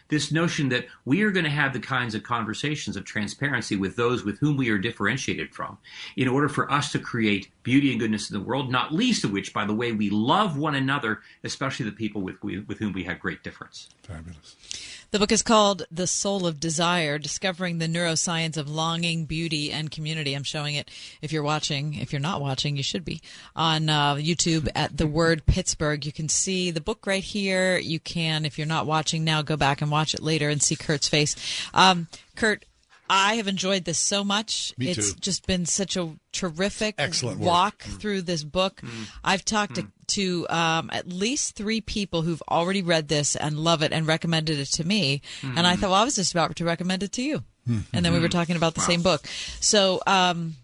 this 0.08 0.32
notion 0.32 0.70
that 0.70 0.86
we 1.04 1.22
are 1.22 1.30
going 1.30 1.44
to 1.44 1.50
have 1.50 1.72
the 1.72 1.80
kinds 1.80 2.14
of 2.14 2.22
conversations 2.22 2.96
of 2.96 3.04
transparency 3.04 3.76
with 3.76 3.96
those 3.96 4.24
with 4.24 4.38
whom 4.38 4.56
we 4.56 4.70
are 4.70 4.78
differentiated 4.78 5.54
from 5.54 5.78
in 6.16 6.28
order 6.28 6.48
for 6.48 6.70
us 6.72 6.90
to 6.92 6.98
create 6.98 7.50
beauty 7.62 7.90
and 7.90 8.00
goodness 8.00 8.30
in 8.30 8.38
the 8.38 8.44
world, 8.44 8.70
not 8.70 8.92
least 8.92 9.24
of 9.24 9.32
which, 9.32 9.52
by 9.52 9.64
the 9.64 9.74
way, 9.74 9.92
we 9.92 10.10
love 10.10 10.56
one 10.56 10.74
another, 10.74 11.20
especially 11.44 11.84
the 11.84 11.92
people 11.92 12.22
with, 12.22 12.42
with 12.42 12.78
whom 12.78 12.92
we 12.92 13.04
have 13.04 13.20
great 13.20 13.42
difference. 13.42 13.88
Fabulous. 14.02 14.56
The 15.10 15.18
book 15.18 15.32
is 15.32 15.42
called 15.42 15.84
The 15.90 16.06
Soul 16.06 16.46
of 16.46 16.60
Desire 16.60 17.18
Discovering 17.18 17.78
the 17.78 17.86
Neuroscience 17.86 18.58
of 18.58 18.68
Longing, 18.68 19.24
Beauty, 19.24 19.72
and 19.72 19.90
Community. 19.90 20.34
I'm 20.34 20.42
showing 20.42 20.74
it 20.74 20.90
if 21.22 21.32
you're 21.32 21.42
watching. 21.42 21.94
If 21.94 22.12
you're 22.12 22.20
not 22.20 22.42
watching, 22.42 22.76
you 22.76 22.82
should 22.82 23.06
be 23.06 23.22
on 23.56 23.88
uh, 23.88 24.16
YouTube 24.16 24.68
at 24.74 24.98
The 24.98 25.06
Word 25.06 25.46
Pittsburgh. 25.46 26.04
You 26.04 26.12
can 26.12 26.28
see 26.28 26.70
the 26.70 26.82
book 26.82 27.06
right 27.06 27.24
here. 27.24 27.78
You 27.78 27.98
can, 27.98 28.44
if 28.44 28.58
you're 28.58 28.66
not 28.66 28.84
watching 28.84 29.24
now, 29.24 29.40
go 29.40 29.56
back 29.56 29.80
and 29.80 29.90
watch 29.90 30.12
it 30.12 30.22
later 30.22 30.50
and 30.50 30.62
see 30.62 30.76
Curt's 30.76 31.08
face. 31.08 31.34
Um, 31.72 32.08
Curt, 32.36 32.66
I 33.08 33.36
have 33.36 33.48
enjoyed 33.48 33.86
this 33.86 33.98
so 33.98 34.22
much. 34.22 34.74
Me 34.76 34.90
it's 34.90 35.14
too. 35.14 35.20
just 35.20 35.46
been 35.46 35.64
such 35.64 35.96
a 35.96 36.16
terrific 36.32 36.96
Excellent 36.98 37.40
work. 37.40 37.46
walk 37.48 37.82
through 37.82 38.20
this 38.22 38.44
book. 38.44 38.82
I've 39.24 39.46
talked 39.46 39.76
to, 39.76 39.86
to 40.08 40.46
um, 40.48 40.90
at 40.92 41.08
least 41.08 41.54
three 41.54 41.80
people 41.80 42.22
who've 42.22 42.42
already 42.50 42.82
read 42.82 43.08
this 43.08 43.36
and 43.36 43.58
love 43.58 43.82
it 43.82 43.92
and 43.92 44.06
recommended 44.06 44.58
it 44.58 44.66
to 44.72 44.84
me. 44.84 45.22
And 45.42 45.66
I 45.66 45.76
thought, 45.76 45.90
well, 45.90 46.00
I 46.00 46.04
was 46.04 46.16
just 46.16 46.32
about 46.32 46.54
to 46.56 46.64
recommend 46.64 47.02
it 47.02 47.12
to 47.12 47.22
you. 47.22 47.44
And 47.92 48.04
then 48.04 48.12
we 48.14 48.18
were 48.20 48.28
talking 48.30 48.56
about 48.56 48.74
the 48.74 48.80
Wow. 48.80 48.86
same 48.86 49.02
book. 49.02 49.26
So, 49.60 50.00
um, 50.06 50.56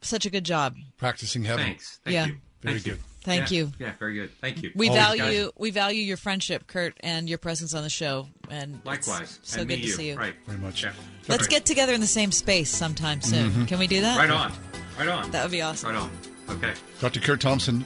such 0.00 0.26
a 0.26 0.30
good 0.30 0.44
job. 0.44 0.76
Practicing 0.96 1.44
heaven. 1.44 1.64
Thanks. 1.64 1.98
Thank 2.04 2.14
Yeah. 2.14 2.26
you. 2.26 2.36
Very 2.62 2.74
Thank 2.74 2.86
you. 2.86 2.92
good. 2.92 3.02
Thank 3.24 3.50
Yeah. 3.50 3.56
you. 3.58 3.72
Yeah, 3.78 3.92
very 4.00 4.14
good. 4.14 4.30
Thank 4.40 4.62
you. 4.62 4.72
We 4.74 4.88
Always, 4.88 5.02
value 5.02 5.42
guys. 5.44 5.50
we 5.56 5.70
value 5.70 6.02
your 6.02 6.16
friendship, 6.16 6.66
Curt, 6.66 6.96
and 7.00 7.28
your 7.28 7.38
presence 7.38 7.72
on 7.74 7.82
the 7.84 7.90
show. 7.90 8.28
And 8.50 8.76
it's 8.76 8.84
Likewise. 9.08 9.38
so 9.42 9.60
and 9.60 9.68
good 9.68 9.78
me 9.80 9.86
to 9.86 9.92
see 9.92 10.08
you. 10.08 10.16
Right. 10.16 10.34
Very 10.46 10.58
much. 10.58 10.82
Yeah. 10.82 10.92
Let's 11.28 11.42
Right. 11.42 11.50
get 11.50 11.64
together 11.64 11.92
in 11.94 12.00
the 12.00 12.06
same 12.08 12.32
space 12.32 12.68
sometime 12.70 13.20
soon. 13.22 13.50
Mhm. 13.52 13.68
Can 13.68 13.78
we 13.78 13.86
do 13.86 14.00
that? 14.00 14.16
Right 14.18 14.30
on. 14.30 14.52
Right 14.98 15.08
on. 15.08 15.30
That 15.30 15.42
would 15.44 15.52
be 15.52 15.62
awesome. 15.62 15.90
Right 15.90 15.98
on. 15.98 16.10
Okay. 16.48 16.74
Dr. 17.00 17.20
Curt 17.20 17.40
Thompson, 17.40 17.84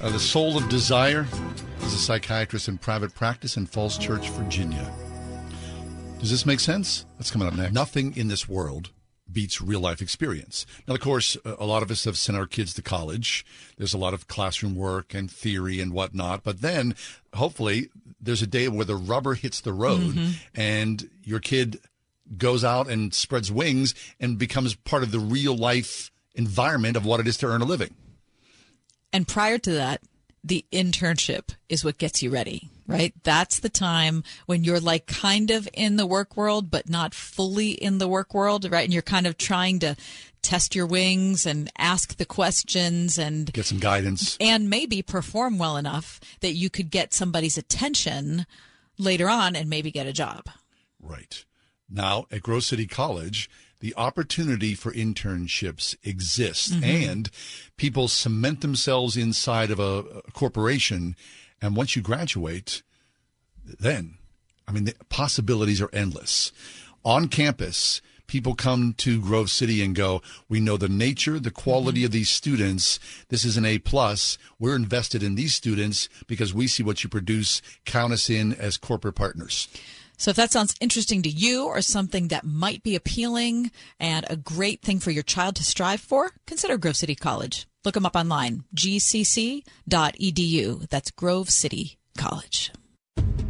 uh, 0.00 0.10
The 0.10 0.18
Soul 0.18 0.56
of 0.56 0.68
Desire, 0.68 1.26
is 1.82 1.92
a 1.94 1.98
psychiatrist 1.98 2.68
in 2.68 2.78
private 2.78 3.14
practice 3.14 3.56
in 3.56 3.66
Falls 3.66 3.98
Church, 3.98 4.28
Virginia. 4.30 4.90
Does 6.18 6.30
this 6.30 6.46
make 6.46 6.60
sense? 6.60 7.06
That's 7.18 7.30
coming 7.30 7.46
up 7.48 7.54
next. 7.54 7.72
Nothing 7.72 8.16
in 8.16 8.28
this 8.28 8.48
world 8.48 8.90
beats 9.30 9.60
real 9.60 9.80
life 9.80 10.00
experience. 10.00 10.64
Now, 10.88 10.94
of 10.94 11.00
course, 11.00 11.36
a 11.44 11.56
a 11.60 11.66
lot 11.66 11.82
of 11.82 11.90
us 11.90 12.04
have 12.04 12.16
sent 12.16 12.38
our 12.38 12.46
kids 12.46 12.72
to 12.74 12.82
college. 12.82 13.44
There's 13.76 13.92
a 13.94 13.98
lot 13.98 14.14
of 14.14 14.28
classroom 14.28 14.74
work 14.74 15.14
and 15.14 15.30
theory 15.30 15.80
and 15.80 15.92
whatnot. 15.92 16.42
But 16.42 16.60
then, 16.62 16.94
hopefully, 17.34 17.90
there's 18.20 18.42
a 18.42 18.46
day 18.46 18.68
where 18.68 18.84
the 18.84 18.96
rubber 18.96 19.34
hits 19.34 19.60
the 19.60 19.72
road 19.72 20.14
Mhm. 20.14 20.34
and 20.54 21.10
your 21.22 21.40
kid 21.40 21.80
goes 22.38 22.64
out 22.64 22.88
and 22.88 23.12
spreads 23.12 23.52
wings 23.52 23.94
and 24.18 24.38
becomes 24.38 24.74
part 24.74 25.02
of 25.02 25.10
the 25.12 25.20
real 25.20 25.56
life 25.56 26.10
environment 26.34 26.96
of 26.96 27.04
what 27.04 27.20
it 27.20 27.26
is 27.28 27.36
to 27.38 27.46
earn 27.46 27.62
a 27.62 27.64
living. 27.66 27.94
And 29.12 29.26
prior 29.26 29.58
to 29.58 29.72
that, 29.72 30.02
the 30.44 30.64
internship 30.72 31.54
is 31.68 31.84
what 31.84 31.98
gets 31.98 32.22
you 32.22 32.30
ready, 32.30 32.70
right? 32.86 33.12
That's 33.24 33.58
the 33.58 33.68
time 33.68 34.22
when 34.46 34.62
you're 34.62 34.78
like 34.78 35.06
kind 35.06 35.50
of 35.50 35.68
in 35.72 35.96
the 35.96 36.06
work 36.06 36.36
world, 36.36 36.70
but 36.70 36.88
not 36.88 37.14
fully 37.14 37.70
in 37.70 37.98
the 37.98 38.06
work 38.06 38.32
world, 38.32 38.70
right? 38.70 38.84
And 38.84 38.92
you're 38.92 39.02
kind 39.02 39.26
of 39.26 39.36
trying 39.38 39.80
to 39.80 39.96
test 40.42 40.76
your 40.76 40.86
wings 40.86 41.46
and 41.46 41.68
ask 41.78 42.16
the 42.16 42.24
questions 42.24 43.18
and 43.18 43.52
Get 43.52 43.66
some 43.66 43.80
guidance. 43.80 44.36
and 44.40 44.70
maybe 44.70 45.02
perform 45.02 45.58
well 45.58 45.76
enough 45.76 46.20
that 46.40 46.52
you 46.52 46.70
could 46.70 46.90
get 46.90 47.12
somebody's 47.12 47.58
attention 47.58 48.46
later 48.98 49.28
on 49.28 49.56
and 49.56 49.68
maybe 49.68 49.90
get 49.90 50.06
a 50.06 50.12
job. 50.12 50.44
Right. 51.02 51.44
Now, 51.90 52.26
at 52.30 52.42
Grove 52.42 52.62
City 52.64 52.86
College, 52.86 53.50
the 53.86 53.94
opportunity 53.96 54.74
for 54.74 54.92
internships 54.92 55.94
exists 56.02 56.70
Mhm. 56.72 56.82
and 56.82 57.30
people 57.76 58.08
cement 58.08 58.60
themselves 58.60 59.16
inside 59.16 59.70
of 59.70 59.78
a, 59.78 59.98
a 60.26 60.32
corporation. 60.32 61.14
And 61.62 61.76
once 61.76 61.94
you 61.94 62.02
graduate, 62.02 62.82
then, 63.64 64.18
I 64.66 64.72
mean, 64.72 64.86
the 64.86 64.94
possibilities 65.08 65.80
are 65.80 65.90
endless. 65.92 66.50
On 67.04 67.28
campus, 67.28 68.00
people 68.26 68.56
come 68.56 68.92
to 68.94 69.20
Grove 69.20 69.50
City 69.52 69.80
and 69.84 69.94
go, 69.94 70.20
we 70.48 70.58
know 70.58 70.76
the 70.76 70.88
nature, 70.88 71.38
the 71.38 71.52
quality 71.52 72.02
of 72.02 72.10
these 72.10 72.28
students. 72.28 72.98
This 73.28 73.44
is 73.44 73.56
an 73.56 73.64
A 73.64 73.78
plus. 73.78 74.36
We're 74.58 74.74
invested 74.74 75.22
in 75.22 75.36
these 75.36 75.54
students 75.54 76.08
because 76.26 76.52
we 76.52 76.66
see 76.66 76.82
what 76.82 77.04
you 77.04 77.08
produce. 77.08 77.62
Count 77.84 78.12
us 78.12 78.28
in 78.28 78.52
as 78.52 78.76
corporate 78.78 79.14
partners. 79.14 79.68
So 80.16 80.30
if 80.30 80.36
that 80.36 80.52
sounds 80.52 80.74
interesting 80.80 81.22
to 81.22 81.28
you 81.28 81.66
or 81.66 81.82
something 81.82 82.28
that 82.28 82.44
might 82.44 82.82
be 82.82 82.94
appealing 82.94 83.70
and 84.00 84.24
a 84.28 84.36
great 84.36 84.82
thing 84.82 84.98
for 84.98 85.10
your 85.10 85.22
child 85.22 85.56
to 85.56 85.64
strive 85.64 86.00
for, 86.00 86.32
consider 86.46 86.78
Grove 86.78 86.96
City 86.96 87.14
College. 87.14 87.66
Look 87.84 87.94
them 87.94 88.06
up 88.06 88.16
online, 88.16 88.64
gcc.edu. 88.74 89.64
That's 90.88 91.10
Grove 91.10 91.50
City 91.50 91.98
College. 92.16 92.72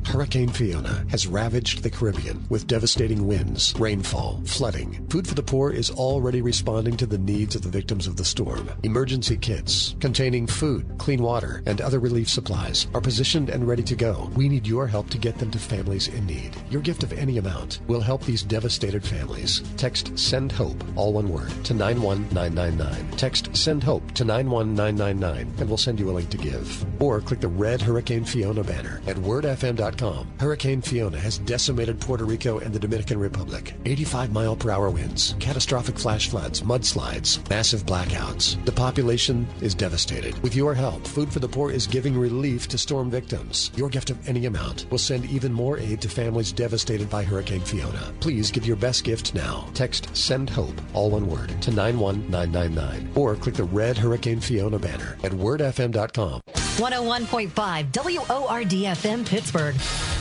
Hurricane 0.06 0.48
Fiona 0.48 1.04
has 1.10 1.26
ravaged 1.26 1.82
the 1.82 1.90
Caribbean 1.90 2.46
with 2.48 2.68
devastating 2.68 3.26
winds, 3.26 3.74
rainfall, 3.76 4.40
flooding. 4.44 5.04
Food 5.08 5.26
for 5.26 5.34
the 5.34 5.42
Poor 5.42 5.70
is 5.70 5.90
already 5.90 6.42
responding 6.42 6.96
to 6.96 7.06
the 7.06 7.18
needs 7.18 7.56
of 7.56 7.62
the 7.62 7.68
victims 7.68 8.06
of 8.06 8.16
the 8.16 8.24
storm. 8.24 8.70
Emergency 8.84 9.36
kits 9.36 9.96
containing 9.98 10.46
food, 10.46 10.86
clean 10.96 11.22
water, 11.22 11.60
and 11.66 11.80
other 11.80 11.98
relief 11.98 12.28
supplies 12.28 12.86
are 12.94 13.00
positioned 13.00 13.50
and 13.50 13.66
ready 13.66 13.82
to 13.82 13.96
go. 13.96 14.30
We 14.36 14.48
need 14.48 14.66
your 14.66 14.86
help 14.86 15.10
to 15.10 15.18
get 15.18 15.38
them 15.38 15.50
to 15.50 15.58
families 15.58 16.06
in 16.06 16.24
need. 16.24 16.56
Your 16.70 16.82
gift 16.82 17.02
of 17.02 17.12
any 17.12 17.38
amount 17.38 17.80
will 17.88 18.00
help 18.00 18.24
these 18.24 18.44
devastated 18.44 19.04
families. 19.04 19.60
Text 19.76 20.16
SEND 20.16 20.52
HOPE, 20.52 20.84
all 20.94 21.12
one 21.12 21.28
word, 21.28 21.50
to 21.64 21.74
91999. 21.74 23.10
Text 23.16 23.54
SEND 23.56 23.82
HOPE 23.82 24.12
to 24.12 24.24
91999 24.24 25.52
and 25.58 25.68
we'll 25.68 25.76
send 25.76 25.98
you 25.98 26.10
a 26.10 26.12
link 26.12 26.30
to 26.30 26.38
give. 26.38 26.86
Or 27.02 27.20
click 27.20 27.40
the 27.40 27.48
red 27.48 27.82
Hurricane 27.82 28.24
Fiona 28.24 28.62
banner 28.62 29.02
at 29.08 29.16
wordfm.com. 29.16 29.95
Hurricane 30.38 30.82
Fiona 30.82 31.18
has 31.18 31.38
decimated 31.38 32.00
Puerto 32.00 32.24
Rico 32.24 32.58
and 32.58 32.72
the 32.72 32.78
Dominican 32.78 33.18
Republic. 33.18 33.74
85 33.84 34.32
mile 34.32 34.56
per 34.56 34.70
hour 34.70 34.90
winds, 34.90 35.34
catastrophic 35.40 35.98
flash 35.98 36.28
floods, 36.28 36.62
mudslides, 36.62 37.48
massive 37.48 37.86
blackouts. 37.86 38.62
The 38.64 38.72
population 38.72 39.46
is 39.60 39.74
devastated. 39.74 40.38
With 40.42 40.54
your 40.54 40.74
help, 40.74 41.06
Food 41.06 41.32
for 41.32 41.40
the 41.40 41.48
Poor 41.48 41.70
is 41.70 41.86
giving 41.86 42.18
relief 42.18 42.68
to 42.68 42.78
storm 42.78 43.10
victims. 43.10 43.70
Your 43.76 43.88
gift 43.88 44.10
of 44.10 44.28
any 44.28 44.46
amount 44.46 44.86
will 44.90 44.98
send 44.98 45.24
even 45.26 45.52
more 45.52 45.78
aid 45.78 46.00
to 46.02 46.08
families 46.08 46.52
devastated 46.52 47.08
by 47.08 47.22
Hurricane 47.22 47.60
Fiona. 47.62 48.12
Please 48.20 48.50
give 48.50 48.66
your 48.66 48.76
best 48.76 49.04
gift 49.04 49.34
now. 49.34 49.68
Text 49.74 50.14
SEND 50.16 50.50
HOPE, 50.50 50.80
all 50.92 51.10
one 51.10 51.26
word, 51.26 51.48
to 51.62 51.70
91999. 51.70 53.12
Or 53.14 53.36
click 53.36 53.54
the 53.54 53.64
red 53.64 53.96
Hurricane 53.96 54.40
Fiona 54.40 54.78
banner 54.78 55.16
at 55.24 55.32
wordfm.com. 55.32 56.42
101.5 56.76 58.28
WORD 58.28 58.68
FM 58.68 59.26
Pittsburgh. 59.26 59.74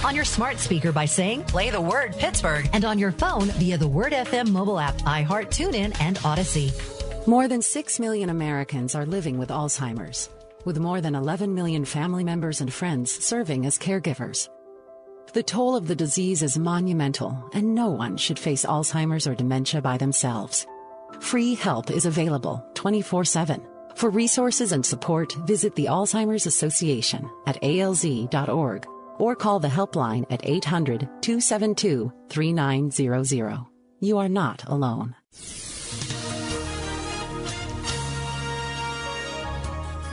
On 0.05 0.15
your 0.15 0.23
smart 0.23 0.59
speaker 0.59 0.91
by 0.91 1.05
saying, 1.05 1.45
play 1.45 1.71
the 1.71 1.81
word 1.81 2.15
Pittsburgh. 2.15 2.69
And 2.73 2.85
on 2.85 2.99
your 2.99 3.11
phone 3.11 3.47
via 3.57 3.75
the 3.77 3.87
Word 3.87 4.13
FM 4.13 4.49
mobile 4.51 4.79
app, 4.79 4.95
iHeart, 4.99 5.47
TuneIn, 5.47 5.99
and 5.99 6.17
Audacy. 6.17 6.71
More 7.27 7.47
than 7.47 7.63
6 7.63 7.99
million 7.99 8.29
Americans 8.29 8.93
are 8.93 9.07
living 9.07 9.39
with 9.39 9.49
Alzheimer's, 9.49 10.29
with 10.63 10.77
more 10.77 11.01
than 11.01 11.15
11 11.15 11.55
million 11.55 11.85
family 11.85 12.23
members 12.23 12.61
and 12.61 12.71
friends 12.71 13.11
serving 13.25 13.65
as 13.65 13.79
caregivers. 13.79 14.47
The 15.33 15.41
toll 15.41 15.75
of 15.75 15.87
the 15.87 15.95
disease 15.95 16.43
is 16.43 16.59
monumental, 16.59 17.49
and 17.53 17.73
no 17.73 17.89
one 17.89 18.15
should 18.15 18.37
face 18.37 18.63
Alzheimer's 18.63 19.25
or 19.25 19.33
dementia 19.33 19.81
by 19.81 19.97
themselves. 19.97 20.67
Free 21.19 21.55
help 21.55 21.89
is 21.89 22.05
available 22.05 22.63
24 22.75 23.25
7. 23.25 23.59
For 23.95 24.11
resources 24.11 24.71
and 24.71 24.85
support, 24.85 25.33
visit 25.47 25.73
the 25.73 25.85
Alzheimer's 25.85 26.45
Association 26.45 27.27
at 27.47 27.59
alz.org 27.63 28.85
or 29.19 29.35
call 29.35 29.59
the 29.59 29.67
helpline 29.67 30.25
at 30.29 30.41
800 30.43 31.01
272 31.21 32.11
3900. 32.29 33.65
You 33.99 34.17
are 34.17 34.29
not 34.29 34.63
alone. 34.65 35.15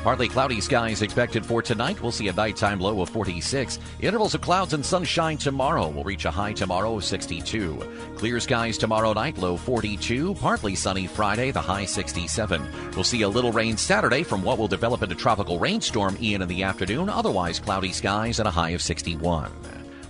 Partly 0.02 0.28
cloudy 0.28 0.60
skies 0.60 1.00
expected 1.00 1.46
for 1.46 1.62
tonight. 1.62 2.02
We'll 2.02 2.10
see 2.10 2.26
a 2.26 2.32
nighttime 2.32 2.80
low 2.80 3.02
of 3.02 3.08
46. 3.10 3.78
Intervals 4.00 4.34
of 4.34 4.40
clouds 4.40 4.72
and 4.72 4.84
sunshine 4.84 5.38
tomorrow. 5.38 5.88
We'll 5.88 6.02
reach 6.02 6.24
a 6.24 6.30
high 6.30 6.52
tomorrow 6.52 6.96
of 6.96 7.04
62. 7.04 8.12
Clear 8.16 8.40
skies 8.40 8.76
tomorrow 8.78 9.12
night, 9.12 9.38
low 9.38 9.56
42. 9.56 10.34
Partly 10.34 10.74
sunny 10.74 11.06
Friday, 11.06 11.52
the 11.52 11.60
high 11.60 11.84
67. 11.84 12.90
We'll 12.96 13.04
see 13.04 13.22
a 13.22 13.28
little 13.28 13.52
rain 13.52 13.76
Saturday 13.76 14.24
from 14.24 14.42
what 14.42 14.58
will 14.58 14.66
develop 14.66 15.04
into 15.04 15.14
tropical 15.14 15.60
rainstorm 15.60 16.16
Ian 16.20 16.42
in 16.42 16.48
the 16.48 16.64
afternoon. 16.64 17.08
Otherwise, 17.08 17.60
cloudy 17.60 17.92
skies 17.92 18.40
and 18.40 18.48
a 18.48 18.52
high 18.52 18.70
of 18.70 18.82
61. 18.82 19.52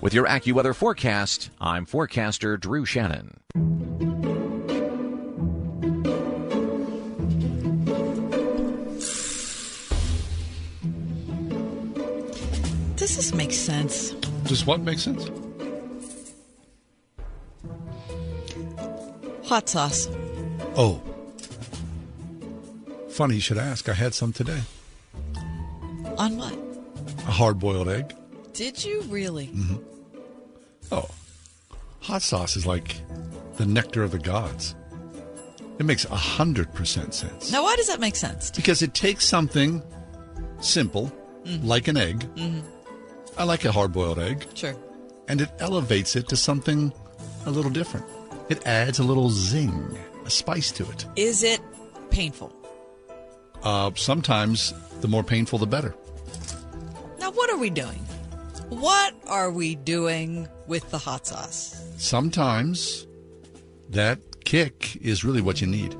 With 0.01 0.15
your 0.15 0.27
AccuWeather 0.27 0.75
forecast, 0.75 1.51
I'm 1.61 1.85
forecaster 1.85 2.57
Drew 2.57 2.87
Shannon. 2.87 3.41
Does 13.03 13.17
this 13.17 13.35
make 13.35 13.53
sense? 13.53 14.13
Does 14.45 14.65
what 14.65 14.81
make 14.81 15.01
sense? 15.01 15.29
Hot 19.43 19.69
sauce. 19.69 20.07
Oh. 20.77 21.03
Funny 23.11 23.35
you 23.35 23.41
should 23.41 23.59
ask. 23.59 23.89
I 23.89 23.95
had 23.95 24.15
some 24.15 24.33
today. 24.33 24.61
On 26.17 26.37
what? 26.37 26.57
A 27.27 27.33
hard 27.33 27.59
boiled 27.59 27.89
egg. 27.89 28.15
Did 28.53 28.85
you 28.85 29.03
really? 29.09 29.49
Mm-hmm. 29.49 29.83
Oh. 30.93 31.11
Hot 32.03 32.23
sauce 32.23 32.57
is 32.57 32.67
like 32.67 33.01
the 33.57 33.67
nectar 33.67 34.05
of 34.05 34.13
the 34.13 34.21
gods. 34.21 34.77
It 35.81 35.87
makes 35.87 36.05
100% 36.05 37.13
sense. 37.13 37.51
Now, 37.51 37.65
why 37.65 37.75
does 37.75 37.89
that 37.89 37.99
make 37.99 38.15
sense? 38.15 38.53
Because 38.53 38.81
it 38.81 38.95
takes 38.95 39.27
something 39.27 39.83
simple, 40.61 41.11
mm-hmm. 41.45 41.67
like 41.67 41.89
an 41.89 41.97
egg, 41.97 42.21
mm-hmm. 42.37 42.61
I 43.37 43.45
like 43.45 43.65
a 43.65 43.73
hard 43.73 43.93
boiled 43.93 44.19
egg. 44.19 44.47
Sure. 44.55 44.75
And 45.29 45.41
it 45.41 45.51
elevates 45.59 46.17
it 46.17 46.29
to 46.29 46.37
something 46.37 46.93
a 47.47 47.51
little 47.51 47.71
different. 47.71 48.07
It 48.49 48.67
adds 48.67 48.99
a 48.99 49.03
little 49.03 49.31
zing, 49.31 49.99
a 50.25 50.31
spice 50.31 50.71
to 50.73 50.89
it. 50.91 51.07
Is 51.17 51.43
it 51.43 51.61
painful? 52.11 52.53
Uh, 53.63 53.93
sometimes 53.95 54.75
the 55.01 55.09
more 55.09 55.23
painful, 55.23 55.59
the 55.59 55.67
better. 55.67 55.95
Now, 57.19 57.31
what 57.31 57.51
are 57.51 57.57
we 57.57 57.71
doing? 57.71 58.01
What 58.69 59.15
are 59.27 59.51
we 59.51 59.75
doing 59.77 60.49
with 60.67 60.91
the 60.91 60.99
hot 60.99 61.27
sauce? 61.27 61.83
Sometimes 61.97 63.07
that 63.91 64.19
kick 64.45 64.97
is 64.97 65.25
really 65.25 65.41
what 65.41 65.61
you 65.61 65.67
need. 65.67 65.97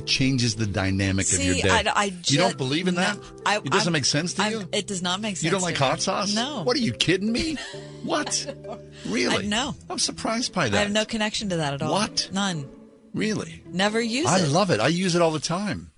It 0.00 0.06
changes 0.06 0.54
the 0.54 0.66
dynamic 0.66 1.30
of 1.30 1.38
your 1.44 1.54
day. 1.56 1.68
I, 1.68 1.84
I 1.94 2.04
you 2.26 2.38
don't 2.38 2.56
believe 2.56 2.88
in 2.88 2.94
that? 2.94 3.18
No, 3.18 3.22
I, 3.44 3.56
it 3.58 3.64
doesn't 3.64 3.88
I'm- 3.88 3.92
make 3.92 4.06
sense 4.06 4.32
to 4.34 4.42
I'm- 4.42 4.52
you? 4.52 4.68
It 4.72 4.86
does 4.86 5.02
not 5.02 5.20
make 5.20 5.36
sense. 5.36 5.44
You 5.44 5.50
don't 5.50 5.60
like 5.60 5.74
me. 5.74 5.86
hot 5.86 6.00
sauce? 6.00 6.34
No. 6.34 6.62
What 6.62 6.74
are 6.76 6.80
you 6.80 6.92
kidding 6.92 7.30
me? 7.30 7.56
What? 8.02 8.54
Really? 9.06 9.44
I, 9.46 9.48
no. 9.48 9.74
I'm 9.88 9.98
surprised 9.98 10.52
by 10.52 10.68
that. 10.68 10.76
I 10.76 10.80
have 10.82 10.92
no 10.92 11.04
connection 11.04 11.48
to 11.50 11.56
that 11.56 11.74
at 11.74 11.82
all. 11.82 11.92
What? 11.92 12.28
None. 12.32 12.68
Really? 13.14 13.62
Never 13.66 14.00
use 14.00 14.26
I 14.26 14.38
it. 14.38 14.42
I 14.42 14.46
love 14.46 14.70
it. 14.70 14.78
I 14.80 14.88
use 14.88 15.14
it 15.14 15.22
all 15.22 15.30
the 15.30 15.38
time. 15.40 15.90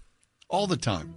All 0.49 0.67
the 0.67 0.77
time. 0.77 1.13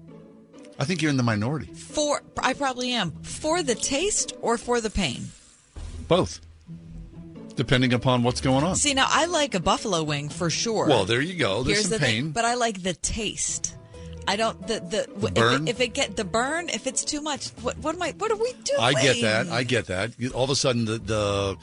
I 0.79 0.83
think 0.85 1.01
you're 1.01 1.11
in 1.11 1.17
the 1.17 1.23
minority. 1.23 1.67
For 1.73 2.21
I 2.41 2.53
probably 2.53 2.91
am 2.91 3.11
for 3.23 3.63
the 3.63 3.75
taste 3.75 4.33
or 4.41 4.57
for 4.57 4.81
the 4.81 4.89
pain. 4.89 5.25
Both. 6.07 6.41
Depending 7.55 7.93
upon 7.93 8.23
what's 8.23 8.41
going 8.41 8.63
on. 8.63 8.75
See, 8.75 8.93
now 8.93 9.07
I 9.09 9.25
like 9.27 9.55
a 9.55 9.59
buffalo 9.59 10.03
wing 10.03 10.29
for 10.29 10.49
sure. 10.49 10.87
Well, 10.87 11.05
there 11.05 11.21
you 11.21 11.35
go. 11.35 11.63
There's 11.63 11.77
Here's 11.77 11.89
some 11.89 11.99
the 11.99 12.05
pain. 12.05 12.23
thing, 12.25 12.31
but 12.31 12.43
I 12.45 12.55
like 12.55 12.83
the 12.83 12.93
taste. 12.93 13.75
I 14.27 14.35
don't 14.35 14.59
the 14.67 14.79
the, 14.79 15.27
if, 15.27 15.33
burn? 15.35 15.67
it, 15.67 15.71
if 15.71 15.79
it 15.81 15.93
get 15.93 16.15
the 16.17 16.25
burn 16.25 16.69
if 16.69 16.87
it's 16.87 17.05
too 17.05 17.21
much. 17.21 17.49
What 17.61 17.77
what 17.77 17.95
am 17.95 18.01
I? 18.01 18.13
What 18.17 18.31
are 18.31 18.35
we 18.37 18.51
doing? 18.63 18.79
I 18.79 18.93
get 18.93 19.21
that. 19.21 19.47
I 19.47 19.63
get 19.63 19.85
that. 19.85 20.11
All 20.33 20.43
of 20.43 20.49
a 20.49 20.55
sudden, 20.55 20.85
the, 20.85 20.97
the 20.97 21.57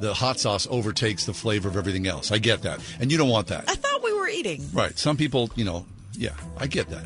the 0.00 0.14
hot 0.14 0.38
sauce 0.38 0.66
overtakes 0.70 1.26
the 1.26 1.34
flavor 1.34 1.68
of 1.68 1.76
everything 1.76 2.06
else. 2.06 2.30
I 2.30 2.38
get 2.38 2.62
that, 2.62 2.80
and 3.00 3.10
you 3.10 3.18
don't 3.18 3.28
want 3.28 3.46
that. 3.48 3.64
I 3.68 3.74
thought 3.74 4.02
we 4.02 4.12
were 4.12 4.28
eating. 4.28 4.68
Right. 4.72 4.98
Some 4.98 5.16
people, 5.16 5.50
you 5.54 5.64
know, 5.64 5.86
yeah, 6.12 6.34
I 6.56 6.66
get 6.66 6.88
that. 6.90 7.04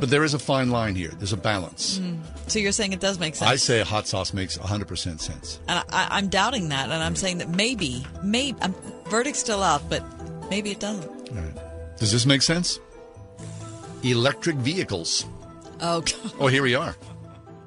But 0.00 0.08
there 0.10 0.24
is 0.24 0.32
a 0.34 0.38
fine 0.38 0.70
line 0.70 0.94
here. 0.94 1.10
There's 1.10 1.32
a 1.34 1.36
balance. 1.36 1.98
Mm. 1.98 2.18
So 2.46 2.58
you're 2.58 2.72
saying 2.72 2.92
it 2.94 3.00
does 3.00 3.18
make 3.20 3.34
sense? 3.34 3.50
I 3.50 3.56
say 3.56 3.82
hot 3.82 4.06
sauce 4.08 4.32
makes 4.32 4.56
100% 4.58 5.20
sense. 5.20 5.60
and 5.68 5.84
I, 5.90 6.08
I'm 6.10 6.28
doubting 6.28 6.70
that, 6.70 6.84
and 6.90 6.94
I'm 7.02 7.14
saying 7.16 7.38
that 7.38 7.48
maybe, 7.50 8.04
maybe, 8.22 8.58
I'm, 8.62 8.74
verdict's 9.08 9.40
still 9.40 9.62
out, 9.62 9.88
but 9.90 10.02
maybe 10.48 10.70
it 10.70 10.80
doesn't. 10.80 11.06
All 11.30 11.36
right. 11.36 11.96
Does 11.98 12.10
this 12.10 12.24
make 12.26 12.42
sense? 12.42 12.80
Electric 14.02 14.56
vehicles. 14.56 15.26
Oh, 15.80 16.00
God. 16.00 16.14
Oh, 16.38 16.46
here 16.46 16.62
we 16.62 16.74
are. 16.74 16.96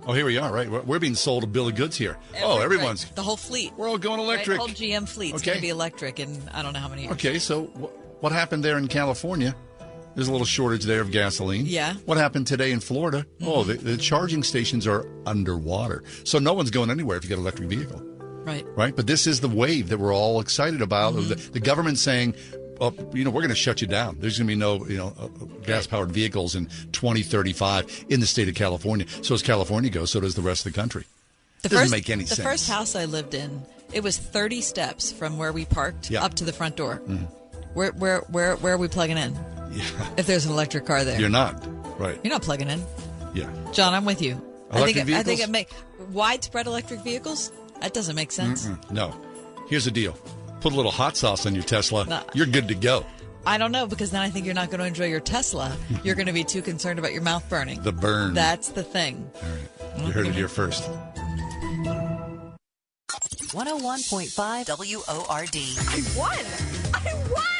Oh, 0.05 0.11
here 0.13 0.25
we 0.25 0.37
are, 0.37 0.51
right? 0.51 0.69
We're, 0.69 0.81
we're 0.81 0.99
being 0.99 1.15
sold 1.15 1.43
a 1.43 1.47
bill 1.47 1.67
of 1.67 1.75
goods 1.75 1.95
here. 1.95 2.17
oh, 2.41 2.59
everyone's. 2.59 3.05
right, 3.05 3.15
the 3.15 3.23
whole 3.23 3.37
fleet. 3.37 3.71
We're 3.77 3.87
all 3.87 3.97
going 3.97 4.19
electric. 4.19 4.57
Right, 4.57 4.67
whole 4.67 4.75
GM 4.75 5.07
fleet's 5.07 5.35
Okay. 5.35 5.45
going 5.45 5.57
to 5.57 5.61
be 5.61 5.69
electric 5.69 6.19
in 6.19 6.41
I 6.53 6.61
don't 6.61 6.73
know 6.73 6.79
how 6.79 6.89
many 6.89 7.03
years. 7.03 7.13
Okay, 7.13 7.39
so 7.39 7.65
wh- 7.65 8.21
what 8.23 8.31
happened 8.33 8.63
there 8.65 8.77
in 8.77 8.87
California? 8.89 9.55
There's 10.15 10.27
a 10.27 10.31
little 10.31 10.45
shortage 10.45 10.83
there 10.83 11.01
of 11.01 11.11
gasoline. 11.11 11.65
Yeah. 11.65 11.93
What 12.05 12.17
happened 12.17 12.45
today 12.47 12.71
in 12.71 12.79
Florida? 12.79 13.25
Oh, 13.41 13.63
the, 13.63 13.73
the 13.73 13.97
charging 13.97 14.43
stations 14.43 14.85
are 14.85 15.07
underwater. 15.25 16.03
So 16.23 16.37
no 16.39 16.53
one's 16.53 16.69
going 16.71 16.91
anywhere 16.91 17.17
if 17.17 17.23
you 17.23 17.29
get 17.29 17.35
an 17.37 17.41
electric 17.41 17.69
vehicle, 17.69 17.99
Right. 18.45 18.65
right? 18.75 18.95
But 18.95 19.07
this 19.07 19.25
is 19.25 19.39
the 19.39 19.49
wave 19.49 19.89
that 19.89 19.97
we're 19.97 20.13
all 20.13 20.39
excited 20.39 20.81
about. 20.81 21.11
The, 21.15 21.35
the 21.35 21.59
government 21.59 21.97
saying, 21.97 22.35
oh, 22.79 22.93
you 23.13 23.23
know, 23.23 23.31
we're 23.31 23.41
going 23.41 23.49
to 23.49 23.55
shut 23.55 23.81
you 23.81 23.87
down. 23.87 24.17
There's 24.19 24.37
going 24.37 24.47
to 24.47 24.51
be 24.53 24.59
no, 24.59 24.85
you 24.85 24.97
know, 24.97 25.13
uh, 25.19 25.27
gas 25.65 25.87
powered 25.87 26.11
vehicles 26.11 26.53
in 26.55 26.67
2035 26.91 28.05
in 28.09 28.19
the 28.19 28.27
state 28.27 28.47
of 28.47 28.55
California. 28.55 29.05
So 29.23 29.33
as 29.33 29.41
California 29.41 29.89
goes, 29.89 30.11
so 30.11 30.19
does 30.19 30.35
the 30.35 30.41
rest 30.41 30.65
of 30.65 30.73
the 30.73 30.79
country. 30.79 31.05
The 31.61 31.69
Doesn't 31.69 31.85
first, 31.85 31.91
make 31.91 32.09
any 32.09 32.25
sense. 32.25 32.37
the 32.37 32.43
first 32.43 32.69
house 32.69 32.95
I 32.95 33.05
lived 33.05 33.33
in, 33.33 33.61
it 33.93 34.03
was 34.03 34.17
30 34.17 34.61
steps 34.61 35.11
from 35.11 35.37
where 35.37 35.53
we 35.53 35.65
parked 35.65 36.11
Yeah. 36.11 36.23
up 36.23 36.33
to 36.35 36.43
the 36.43 36.51
front 36.53 36.75
door. 36.75 37.01
Mhm. 37.07 37.27
Where, 37.73 37.91
where, 37.91 38.19
where, 38.29 38.55
where 38.57 38.73
are 38.73 38.77
we 38.77 38.87
plugging 38.87 39.17
in? 39.17 39.33
Yeah. 39.71 39.83
If 40.17 40.27
there's 40.27 40.45
an 40.45 40.51
electric 40.51 40.85
car 40.85 41.03
there, 41.03 41.19
You're 41.19 41.29
not, 41.29 41.65
right? 41.99 42.19
You're 42.23 42.33
not 42.33 42.43
plugging 42.43 42.69
in. 42.69 42.83
Yeah. 43.33 43.49
John, 43.71 43.93
I'm 43.93 44.05
with 44.05 44.21
you. 44.21 44.33
I 44.69 44.83
think 44.83 44.97
Electric 44.97 45.07
it, 45.09 45.19
I 45.19 45.23
think 45.23 45.39
it 45.41 45.49
make 45.49 45.69
widespread 46.11 46.67
electric 46.67 47.01
vehicles. 47.01 47.51
That 47.81 47.93
doesn't 47.93 48.15
make 48.15 48.31
sense. 48.31 48.67
Mm-mm. 48.67 48.91
No. 48.91 49.15
Here's 49.67 49.85
the 49.85 49.91
deal. 49.91 50.17
Put 50.61 50.73
a 50.73 50.75
little 50.75 50.91
hot 50.91 51.17
sauce 51.17 51.45
on 51.45 51.53
your 51.53 51.63
Tesla. 51.63 52.05
No. 52.05 52.23
You're 52.33 52.45
good 52.45 52.67
to 52.69 52.75
go. 52.75 53.05
I 53.45 53.57
don't 53.57 53.71
know 53.71 53.85
because 53.87 54.11
then 54.11 54.21
I 54.21 54.29
think 54.29 54.45
you're 54.45 54.55
not 54.55 54.69
going 54.69 54.79
to 54.79 54.85
enjoy 54.85 55.07
your 55.07 55.19
Tesla. 55.19 55.75
You're 56.03 56.15
going 56.15 56.27
to 56.27 56.33
be 56.33 56.45
too 56.45 56.61
concerned 56.61 56.97
about 56.97 57.11
your 57.11 57.21
mouth 57.21 57.47
burning. 57.49 57.81
The 57.81 57.91
burn. 57.91 58.33
That's 58.33 58.69
the 58.69 58.83
thing. 58.83 59.29
You 59.97 60.13
heard 60.13 60.27
it 60.27 60.33
here 60.33 60.47
first. 60.47 60.89
101.5 63.53 64.69
WORD. 64.69 65.57
I 65.89 66.03
won! 66.17 66.45
I 66.93 67.13
won! 67.29 67.52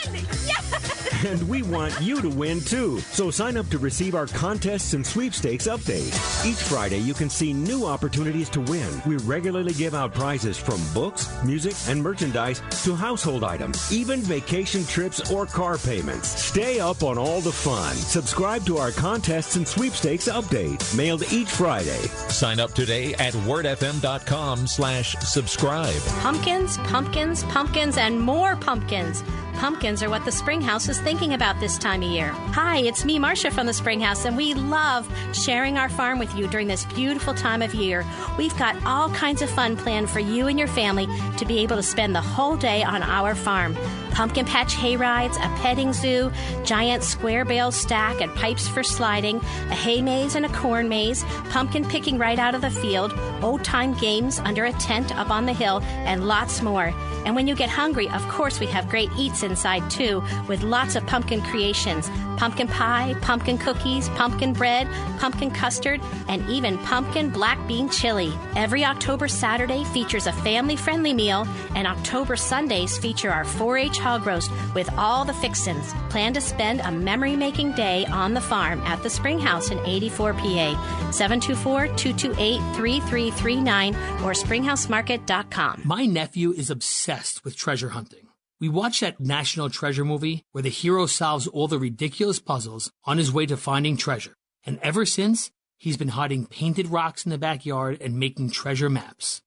Yes! 1.24 1.40
And 1.40 1.50
we 1.50 1.64
want 1.64 2.00
you 2.02 2.22
to 2.22 2.30
win 2.30 2.62
too. 2.62 3.00
So 3.00 3.32
sign 3.32 3.58
up 3.58 3.68
to 3.70 3.78
receive 3.78 4.16
our 4.16 4.28
contests 4.28 4.94
and 4.94 5.06
sweepstakes 5.06 5.68
update. 5.68 6.14
Each 6.46 6.58
Friday, 6.58 7.00
you 7.00 7.14
can 7.14 7.30
see 7.30 7.54
new 7.54 7.86
opportunities 7.86 8.50
to 8.50 8.62
win. 8.62 9.02
We 9.06 9.18
regularly 9.18 9.74
give 9.74 9.94
out 9.94 10.14
prizes 10.14 10.58
from 10.58 10.82
books, 10.94 11.30
music, 11.44 11.76
and 11.88 12.02
merchandise 12.02 12.62
to 12.84 12.96
household 12.96 13.44
items, 13.44 13.92
even 13.92 14.20
vacation 14.22 14.86
trips 14.86 15.32
or 15.32 15.46
car 15.46 15.78
payments. 15.78 16.28
Stay 16.28 16.80
up 16.80 17.04
on 17.04 17.18
all 17.18 17.42
the 17.42 17.52
fun. 17.52 17.96
Subscribe 17.96 18.66
to 18.66 18.78
our 18.78 18.92
contests 18.92 19.56
and 19.56 19.68
sweepstakes 19.68 20.28
update, 20.28 20.96
mailed 20.96 21.24
each 21.32 21.50
Friday. 21.50 22.02
Sign 22.30 22.60
up 22.60 22.74
today 22.74 23.14
at 23.16 23.34
wordfm.com 23.34 24.68
slash 24.68 25.14
subscribe. 25.20 26.02
Pumpkins, 26.20 26.78
pumpkins, 26.80 27.44
pumpkins, 27.46 27.98
and 27.98 28.20
more 28.20 28.56
pumpkins. 28.56 29.24
Pumpkins 29.56 30.02
are 30.02 30.10
what 30.10 30.26
the 30.26 30.32
Springhouse 30.32 30.90
is 30.90 31.00
thinking 31.00 31.13
about 31.14 31.60
this 31.60 31.78
time 31.78 32.02
of 32.02 32.10
year. 32.10 32.30
Hi, 32.54 32.78
it's 32.78 33.06
me, 33.06 33.20
Marcia 33.20 33.52
from 33.52 33.68
the 33.68 33.74
Springhouse, 33.74 34.26
and 34.26 34.36
we 34.36 34.56
love 34.56 35.08
sharing 35.32 35.78
our 35.78 35.88
farm 35.88 36.18
with 36.18 36.34
you 36.36 36.48
during 36.48 36.68
this 36.68 36.86
beautiful 36.86 37.36
time 37.36 37.62
of 37.62 37.76
year. 37.76 38.04
We've 38.36 38.58
got 38.58 38.76
all 38.84 39.10
kinds 39.12 39.44
of 39.44 39.50
fun 39.50 39.78
planned 39.78 40.10
for 40.10 40.20
you 40.20 40.48
and 40.48 40.58
your 40.58 40.68
family 40.68 41.08
to 41.38 41.46
be 41.46 41.60
able 41.60 41.76
to 41.76 41.84
spend 41.84 42.16
the 42.16 42.22
whole 42.22 42.58
day 42.58 42.82
on 42.84 43.04
our 43.04 43.36
farm. 43.36 43.78
Pumpkin 44.14 44.46
patch 44.46 44.76
hay 44.76 44.96
rides, 44.96 45.38
a 45.38 45.50
petting 45.62 45.92
zoo, 45.92 46.32
giant 46.64 47.04
square 47.04 47.46
bale 47.46 47.72
stack 47.72 48.22
and 48.22 48.34
pipes 48.36 48.68
for 48.68 48.84
sliding, 48.84 49.38
a 49.38 49.76
hay 49.76 50.02
maze 50.02 50.36
and 50.36 50.46
a 50.46 50.50
corn 50.50 50.88
maze, 50.88 51.24
pumpkin 51.50 51.84
picking 51.84 52.20
right 52.20 52.38
out 52.38 52.54
of 52.54 52.62
the 52.62 52.70
field, 52.70 53.12
old 53.42 53.64
time 53.64 53.94
games 53.96 54.40
under 54.40 54.66
a 54.66 54.74
tent 54.74 55.16
up 55.18 55.32
on 55.32 55.48
the 55.48 55.54
hill, 55.54 55.82
and 56.06 56.28
lots 56.28 56.62
more. 56.62 56.94
And 57.26 57.36
when 57.36 57.48
you 57.48 57.56
get 57.56 57.70
hungry, 57.70 58.08
of 58.10 58.22
course, 58.28 58.60
we 58.60 58.68
have 58.68 58.88
great 58.88 59.10
eats 59.18 59.44
inside 59.44 59.90
too, 59.90 60.24
with 60.48 60.62
lots 60.62 60.96
of 60.96 61.06
pumpkin 61.08 61.42
creations 61.42 62.10
pumpkin 62.38 62.68
pie, 62.68 63.16
pumpkin 63.22 63.58
cookies, 63.58 64.10
pumpkin 64.10 64.54
bread, 64.54 64.88
pumpkin 65.20 65.52
custard, 65.52 66.02
and 66.28 66.48
even 66.50 66.78
pumpkin 66.80 67.30
black 67.30 67.58
bean 67.68 67.88
chili. 67.88 68.34
Every 68.56 68.84
October 68.84 69.28
Saturday 69.28 69.84
features 69.86 70.28
a 70.28 70.34
family 70.34 70.76
friendly 70.76 71.14
meal, 71.14 71.48
and 71.76 71.88
October 71.88 72.36
Sundays 72.36 72.98
feature 72.98 73.32
our 73.32 73.46
4 73.46 73.78
H 73.78 74.00
hog 74.04 74.28
roast 74.28 74.52
with 74.76 74.90
all 74.98 75.24
the 75.24 75.34
fixins. 75.34 75.94
Plan 76.10 76.34
to 76.34 76.42
spend 76.42 76.82
a 76.82 76.92
memory 76.92 77.36
making 77.36 77.72
day 77.72 78.06
on 78.08 78.34
the 78.34 78.42
farm 78.42 78.82
at 78.82 79.02
the 79.02 79.10
Springhouse 79.10 79.72
in 79.72 79.80
84 79.80 80.34
PA. 80.34 81.12
724 81.12 81.88
228 81.96 82.60
3339 82.76 83.96
or 84.24 84.34
springhousemarket.com. 84.34 85.82
My 85.86 86.06
nephew 86.06 86.52
is 86.52 86.70
obsessed 86.70 87.44
with 87.44 87.56
treasure 87.56 87.90
hunting. 87.90 88.28
We 88.60 88.70
watched 88.70 89.02
that 89.02 89.20
National 89.20 89.70
Treasure 89.70 90.06
movie 90.06 90.44
where 90.54 90.62
the 90.62 90.70
hero 90.70 91.06
solves 91.06 91.48
all 91.48 91.68
the 91.68 91.80
ridiculous 91.80 92.40
puzzles 92.40 92.92
on 93.04 93.18
his 93.18 93.32
way 93.32 93.46
to 93.48 93.58
finding 93.58 93.98
treasure. 93.98 94.36
And 94.66 94.80
ever 94.82 95.06
since, 95.06 95.52
he's 95.78 95.98
been 95.98 96.10
hiding 96.10 96.46
painted 96.46 96.88
rocks 96.88 97.26
in 97.26 97.32
the 97.32 97.38
backyard 97.38 97.98
and 98.02 98.18
making 98.18 98.52
treasure 98.52 98.90
maps. 98.90 99.42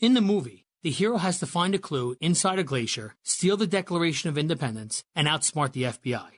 In 0.00 0.12
the 0.12 0.20
movie, 0.20 0.66
the 0.82 0.90
hero 0.90 1.16
has 1.16 1.38
to 1.40 1.46
find 1.46 1.74
a 1.74 1.78
clue 1.78 2.16
inside 2.20 2.58
a 2.58 2.64
glacier, 2.64 3.14
steal 3.22 3.56
the 3.56 3.66
Declaration 3.66 4.28
of 4.28 4.38
Independence, 4.38 5.02
and 5.14 5.26
outsmart 5.26 5.72
the 5.72 5.84
FBI. 5.84 6.28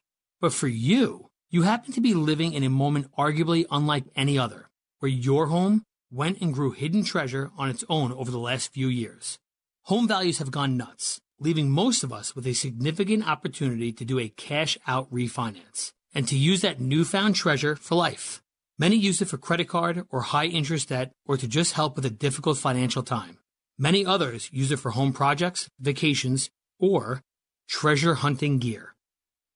But 0.41 0.53
for 0.53 0.69
you, 0.69 1.31
you 1.51 1.62
happen 1.62 1.93
to 1.93 2.01
be 2.01 2.15
living 2.15 2.53
in 2.53 2.62
a 2.62 2.71
moment 2.71 3.11
arguably 3.19 3.67
unlike 3.71 4.05
any 4.17 4.39
other, 4.39 4.71
where 5.01 5.11
your 5.11 5.47
home 5.47 5.85
went 6.11 6.41
and 6.41 6.55
grew 6.55 6.71
hidden 6.71 7.05
treasure 7.05 7.51
on 7.59 7.69
its 7.69 7.85
own 7.89 8.12
over 8.12 8.31
the 8.31 8.39
last 8.39 8.73
few 8.73 8.89
years. 8.89 9.39
Home 9.85 10.09
values 10.09 10.39
have 10.39 10.51
gone 10.51 10.77
nuts. 10.77 11.21
leaving 11.41 11.71
most 11.71 12.05
of 12.05 12.12
us 12.12 12.37
with 12.37 12.47
a 12.47 12.53
significant 12.53 13.27
opportunity 13.27 13.93
to 13.93 14.05
do 14.05 14.19
a 14.19 14.29
cash 14.29 14.77
out 14.87 15.11
refinance 15.11 15.93
and 16.15 16.29
to 16.29 16.37
use 16.37 16.61
that 16.61 16.81
newfound 16.81 17.35
treasure 17.35 17.75
for 17.75 17.95
life. 17.95 18.43
Many 18.79 18.97
use 18.97 19.21
it 19.23 19.29
for 19.29 19.39
credit 19.39 19.69
card 19.69 20.05
or 20.11 20.21
high 20.21 20.47
interest 20.47 20.91
debt 20.91 21.12
or 21.27 21.37
to 21.39 21.49
just 21.49 21.73
help 21.73 21.97
with 21.97 22.05
a 22.05 22.11
difficult 22.11 22.59
financial 22.59 23.03
time. 23.03 23.39
Many 23.82 24.05
others 24.05 24.51
use 24.52 24.70
it 24.70 24.77
for 24.78 24.90
home 24.90 25.15
projects, 25.15 25.70
vacations, 25.81 26.51
or 26.78 27.23
treasure 27.66 28.16
hunting 28.16 28.59
gear. 28.59 28.94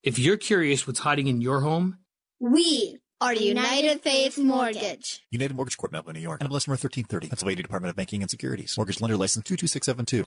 If 0.01 0.17
you're 0.17 0.35
curious 0.35 0.87
what's 0.87 1.01
hiding 1.01 1.27
in 1.27 1.41
your 1.41 1.61
home, 1.61 1.99
We 2.39 2.97
are 3.21 3.35
United 3.35 4.01
Faith 4.01 4.39
Mortgage. 4.39 5.23
United 5.29 5.55
Mortgage 5.55 5.77
Corp, 5.77 5.91
Melville, 5.91 6.13
New 6.13 6.21
York. 6.21 6.41
NMLS 6.41 6.67
number 6.67 6.79
1330. 6.81 7.27
Pennsylvania 7.29 7.61
Department 7.61 7.91
of 7.91 7.95
Banking 7.95 8.23
and 8.23 8.31
Securities. 8.31 8.73
Mortgage 8.77 8.99
lender 8.99 9.15
license 9.15 9.43
22672. 9.45 10.25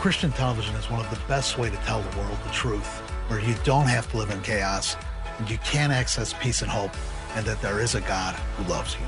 Christian 0.00 0.30
television 0.30 0.76
is 0.76 0.88
one 0.88 1.04
of 1.04 1.10
the 1.10 1.18
best 1.26 1.58
way 1.58 1.68
to 1.68 1.76
tell 1.78 2.00
the 2.00 2.16
world 2.16 2.38
the 2.44 2.50
truth, 2.52 3.00
where 3.26 3.40
you 3.40 3.56
don't 3.64 3.88
have 3.88 4.08
to 4.12 4.18
live 4.18 4.30
in 4.30 4.40
chaos, 4.42 4.94
and 5.38 5.50
you 5.50 5.58
can 5.58 5.90
access 5.90 6.32
peace 6.34 6.62
and 6.62 6.70
hope, 6.70 6.92
and 7.34 7.44
that 7.44 7.60
there 7.60 7.80
is 7.80 7.96
a 7.96 8.00
God 8.02 8.36
who 8.56 8.70
loves 8.70 8.94
you. 8.94 9.06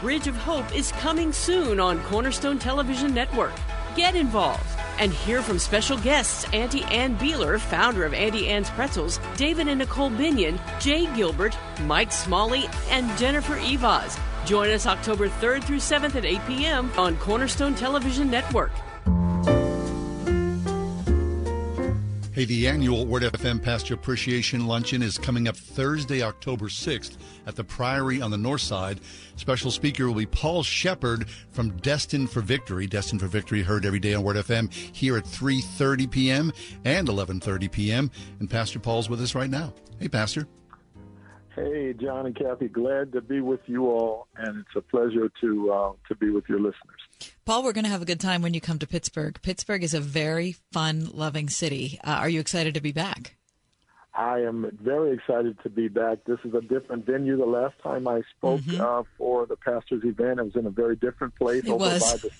Bridge 0.00 0.28
of 0.28 0.36
Hope 0.36 0.76
is 0.76 0.92
coming 0.92 1.32
soon 1.32 1.80
on 1.80 2.00
Cornerstone 2.04 2.60
Television 2.60 3.12
Network. 3.12 3.52
Get 3.96 4.14
involved 4.14 4.62
and 5.00 5.12
hear 5.12 5.42
from 5.42 5.58
special 5.58 5.98
guests 5.98 6.46
Auntie 6.52 6.84
Anne 6.84 7.18
Beiler, 7.18 7.58
founder 7.58 8.04
of 8.04 8.14
Auntie 8.14 8.46
Anne's 8.46 8.70
Pretzels, 8.70 9.18
David 9.36 9.66
and 9.66 9.80
Nicole 9.80 10.10
Binion, 10.10 10.60
Jay 10.80 11.12
Gilbert, 11.16 11.58
Mike 11.82 12.12
Smalley, 12.12 12.66
and 12.90 13.18
Jennifer 13.18 13.56
Eivaz. 13.56 14.16
Join 14.46 14.70
us 14.70 14.86
October 14.86 15.28
3rd 15.28 15.64
through 15.64 15.78
7th 15.78 16.14
at 16.14 16.24
8 16.24 16.46
p.m. 16.46 16.92
on 16.96 17.16
Cornerstone 17.16 17.74
Television 17.74 18.30
Network. 18.30 18.70
Hey, 22.38 22.44
the 22.44 22.68
annual 22.68 23.04
Word 23.04 23.24
FM 23.24 23.60
Pastor 23.60 23.94
Appreciation 23.94 24.68
Luncheon 24.68 25.02
is 25.02 25.18
coming 25.18 25.48
up 25.48 25.56
Thursday, 25.56 26.22
October 26.22 26.66
6th 26.66 27.16
at 27.48 27.56
the 27.56 27.64
Priory 27.64 28.22
on 28.22 28.30
the 28.30 28.38
North 28.38 28.60
Side. 28.60 29.00
Special 29.34 29.72
speaker 29.72 30.06
will 30.06 30.14
be 30.14 30.24
Paul 30.24 30.62
Shepherd 30.62 31.28
from 31.50 31.76
Destined 31.78 32.30
for 32.30 32.40
Victory. 32.40 32.86
Destined 32.86 33.22
for 33.22 33.26
Victory 33.26 33.62
heard 33.62 33.84
every 33.84 33.98
day 33.98 34.14
on 34.14 34.22
Word 34.22 34.36
FM 34.36 34.72
here 34.72 35.16
at 35.16 35.24
3.30 35.24 36.08
p.m. 36.08 36.52
and 36.84 37.08
11.30 37.08 37.72
p.m. 37.72 38.08
And 38.38 38.48
Pastor 38.48 38.78
Paul's 38.78 39.10
with 39.10 39.20
us 39.20 39.34
right 39.34 39.50
now. 39.50 39.74
Hey, 39.98 40.06
Pastor. 40.06 40.46
Hey, 41.56 41.92
John 41.92 42.26
and 42.26 42.36
Kathy, 42.36 42.68
glad 42.68 43.10
to 43.14 43.20
be 43.20 43.40
with 43.40 43.62
you 43.66 43.90
all, 43.90 44.28
and 44.36 44.60
it's 44.60 44.76
a 44.76 44.80
pleasure 44.80 45.28
to 45.40 45.72
uh, 45.72 45.92
to 46.06 46.14
be 46.14 46.30
with 46.30 46.48
your 46.48 46.60
listeners. 46.60 46.97
Paul, 47.44 47.62
we're 47.64 47.72
going 47.72 47.84
to 47.84 47.90
have 47.90 48.02
a 48.02 48.06
good 48.06 48.20
time 48.20 48.42
when 48.42 48.54
you 48.54 48.60
come 48.60 48.78
to 48.78 48.86
Pittsburgh. 48.86 49.38
Pittsburgh 49.42 49.82
is 49.82 49.94
a 49.94 50.00
very 50.00 50.56
fun 50.72 51.08
loving 51.12 51.48
city. 51.48 51.98
Uh, 52.04 52.10
are 52.20 52.28
you 52.28 52.40
excited 52.40 52.74
to 52.74 52.80
be 52.80 52.92
back? 52.92 53.34
I 54.14 54.40
am 54.40 54.76
very 54.82 55.12
excited 55.14 55.58
to 55.62 55.70
be 55.70 55.86
back. 55.88 56.18
This 56.26 56.38
is 56.44 56.52
a 56.54 56.60
different 56.60 57.06
venue. 57.06 57.36
The 57.36 57.44
last 57.46 57.74
time 57.82 58.08
I 58.08 58.22
spoke 58.36 58.60
Mm-hmm. 58.62 58.80
uh, 58.80 59.02
for 59.16 59.46
the 59.46 59.56
pastors' 59.56 60.02
event, 60.04 60.40
I 60.40 60.42
was 60.42 60.56
in 60.56 60.66
a 60.66 60.70
very 60.70 60.96
different 60.96 61.34
place 61.36 61.64
It 61.64 61.70
over 61.70 61.84
was. 61.84 62.00
by 62.02 62.16
the 62.28 62.30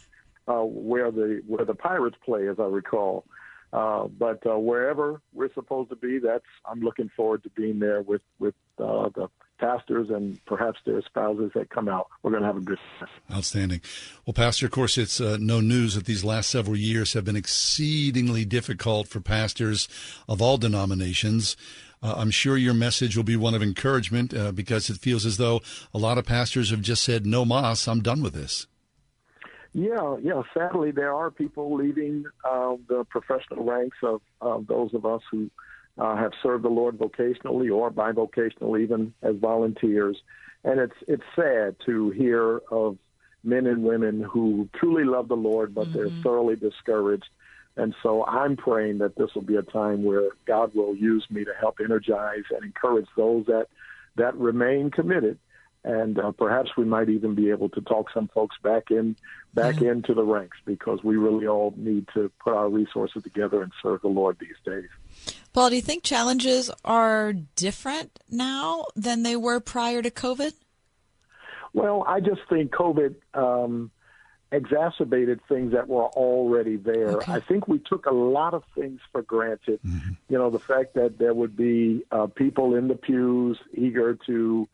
uh, 0.53 0.65
where 0.65 1.11
the 1.11 1.43
where 1.47 1.65
the 1.65 1.75
Pirates 1.75 2.17
play, 2.25 2.49
as 2.49 2.57
I 2.59 2.65
recall. 2.65 3.25
Uh, 3.73 4.09
but 4.09 4.45
uh, 4.47 4.59
wherever 4.59 5.21
we're 5.35 5.53
supposed 5.53 5.91
to 5.91 5.97
be, 5.97 6.19
that's 6.19 6.45
I'm 6.65 6.81
looking 6.81 7.11
forward 7.15 7.43
to 7.45 7.51
being 7.51 7.79
there 7.79 8.01
with 8.03 8.23
with 8.39 8.55
uh, 8.79 9.11
the 9.15 9.29
pastors 9.59 10.09
and 10.11 10.45
perhaps 10.47 10.79
their 10.87 11.03
spouses 11.03 11.51
that 11.55 11.71
come 11.71 11.89
out. 11.89 12.09
We're 12.23 12.31
going 12.31 12.43
to 12.43 12.47
have 12.47 12.57
a 12.57 12.61
good 12.61 12.79
time. 12.99 13.09
Outstanding. 13.33 13.81
Well, 14.25 14.35
Pastor, 14.35 14.67
of 14.67 14.73
course, 14.73 14.97
it's 14.97 15.21
uh, 15.21 15.37
no 15.41 15.61
news 15.61 15.95
that 15.95 16.07
these 16.07 16.25
last 16.25 16.51
several 16.51 16.77
years 16.77 17.13
have 17.13 17.25
been 17.25 17.37
exceedingly 17.37 18.45
difficult 18.45 19.09
for 19.09 19.21
pastors 19.21 19.89
of 20.29 20.41
all 20.41 20.59
denominations. 20.59 21.57
Uh, 22.03 22.15
I'm 22.17 22.31
sure 22.31 22.57
your 22.57 22.75
message 22.75 23.17
will 23.17 23.25
be 23.25 23.37
one 23.37 23.55
of 23.55 23.63
encouragement 23.63 24.33
uh, 24.33 24.53
because 24.53 24.89
it 24.89 24.99
feels 24.99 25.27
as 25.27 25.37
though 25.37 25.61
a 25.93 25.99
lot 25.99 26.19
of 26.19 26.25
pastors 26.25 26.71
have 26.71 26.81
just 26.81 27.03
said, 27.03 27.27
no 27.27 27.45
mas, 27.45 27.89
I'm 27.89 28.01
done 28.01 28.23
with 28.23 28.35
this. 28.35 28.67
Yeah, 29.73 30.17
yeah. 30.23 30.43
Sadly, 30.55 30.93
there 30.93 31.15
are 31.15 31.31
people 31.31 31.75
leaving 31.77 32.25
uh, 32.45 32.77
the 32.89 33.05
professional 33.11 33.65
ranks 33.65 33.99
of, 34.03 34.21
of 34.41 34.67
those 34.67 34.95
of 34.95 35.05
us 35.05 35.21
who 35.31 35.51
uh, 35.99 36.17
have 36.17 36.33
served 36.43 36.65
the 36.65 36.69
Lord 36.69 36.99
vocationally 36.99 37.75
or 37.75 37.91
bivocational, 37.91 38.81
even 38.81 39.15
as 39.23 39.37
volunteers. 39.37 40.17
And 40.65 40.81
it's 40.81 40.95
it's 41.07 41.25
sad 41.37 41.77
to 41.87 42.11
hear 42.11 42.61
of 42.71 42.99
men 43.45 43.67
and 43.67 43.83
women 43.83 44.21
who 44.21 44.69
truly 44.75 45.05
love 45.05 45.29
the 45.29 45.37
Lord, 45.37 45.75
but 45.75 45.93
they're 45.93 46.11
thoroughly 46.23 46.57
discouraged. 46.57 47.29
And 47.77 47.95
so 48.03 48.25
I'm 48.25 48.57
praying 48.57 48.99
that 48.99 49.15
this 49.15 49.35
will 49.35 49.43
be 49.43 49.55
a 49.55 49.63
time 49.63 50.03
where 50.03 50.31
God 50.47 50.75
will 50.75 50.97
use 50.97 51.25
me 51.31 51.45
to 51.45 51.53
help 51.59 51.79
energize 51.81 52.45
and 52.51 52.65
encourage 52.65 53.07
those 53.17 53.47
that 53.47 53.69
that 54.17 54.35
remain 54.37 54.91
committed 54.91 55.39
and 55.85 56.19
uh, 56.19 56.33
perhaps 56.33 56.71
we 56.77 56.85
might 56.85 57.09
even 57.09 57.35
be 57.35 57.51
able 57.51 57.69
to 57.71 57.81
talk 57.81 58.11
some 58.13 58.29
folks 58.29 58.57
back 58.63 58.91
in 58.91 59.17
back 59.55 59.81
into 59.81 60.13
the 60.13 60.23
ranks 60.23 60.57
because 60.65 61.03
we 61.03 61.17
really 61.17 61.47
all 61.47 61.73
need 61.77 62.07
to 62.15 62.31
put 62.43 62.53
our 62.53 62.69
resources 62.69 63.23
together 63.23 63.63
and 63.63 63.73
serve 63.83 64.03
the 64.03 64.09
Lord 64.09 64.37
these 64.39 64.57
days. 64.65 64.89
Paul, 65.53 65.71
do 65.71 65.77
you 65.77 65.83
think 65.83 66.03
challenges 66.03 66.71
are 66.85 67.33
different 67.33 68.19
now 68.31 68.85
than 68.95 69.23
they 69.23 69.37
were 69.37 69.61
prior 69.61 70.03
to 70.03 70.11
COVID? 70.11 70.53
Well, 71.73 72.05
I 72.07 72.21
just 72.21 72.41
think 72.49 72.71
COVID 72.73 73.15
um, 73.35 73.91
exacerbated 74.51 75.41
things 75.49 75.73
that 75.73 75.89
were 75.89 76.07
already 76.07 76.77
there. 76.77 77.29
I 77.29 77.41
think 77.41 77.69
we 77.69 77.79
took 77.79 78.07
a 78.07 78.15
lot 78.15 78.55
of 78.55 78.65
things 78.75 79.01
for 79.13 79.23
granted. 79.23 79.81
You 80.29 80.39
know, 80.39 80.51
the 80.51 80.59
fact 80.59 80.95
that 80.95 81.19
there 81.19 81.35
would 81.35 81.57
be 81.57 82.05
uh, 82.11 82.27
people 82.27 82.75
in 82.75 82.89
the 82.89 82.95
pews 82.95 83.59
eager 83.75 84.15
to 84.27 84.69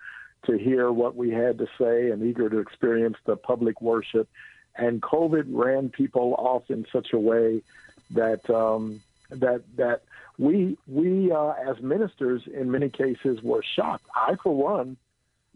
to 0.46 0.58
hear 0.58 0.92
what 0.92 1.16
we 1.16 1.30
had 1.30 1.56
to 1.56 1.66
say 1.78 2.10
and 2.10 2.22
eager 2.22 2.50
to 2.50 2.58
experience 2.58 3.16
the 3.24 3.34
public 3.34 3.80
worship. 3.80 4.28
And 4.76 5.00
COVID 5.00 5.44
ran 5.48 5.88
people 5.88 6.34
off 6.34 6.70
in 6.70 6.86
such 6.92 7.14
a 7.14 7.18
way 7.18 7.62
that 8.10 8.48
um, 8.50 9.00
that 9.40 9.62
that 9.76 10.02
we 10.38 10.76
we 10.86 11.30
uh, 11.32 11.52
as 11.68 11.80
ministers 11.82 12.42
in 12.52 12.70
many 12.70 12.88
cases 12.88 13.40
were 13.42 13.64
shocked. 13.76 14.06
I, 14.14 14.34
for 14.42 14.54
one, 14.54 14.96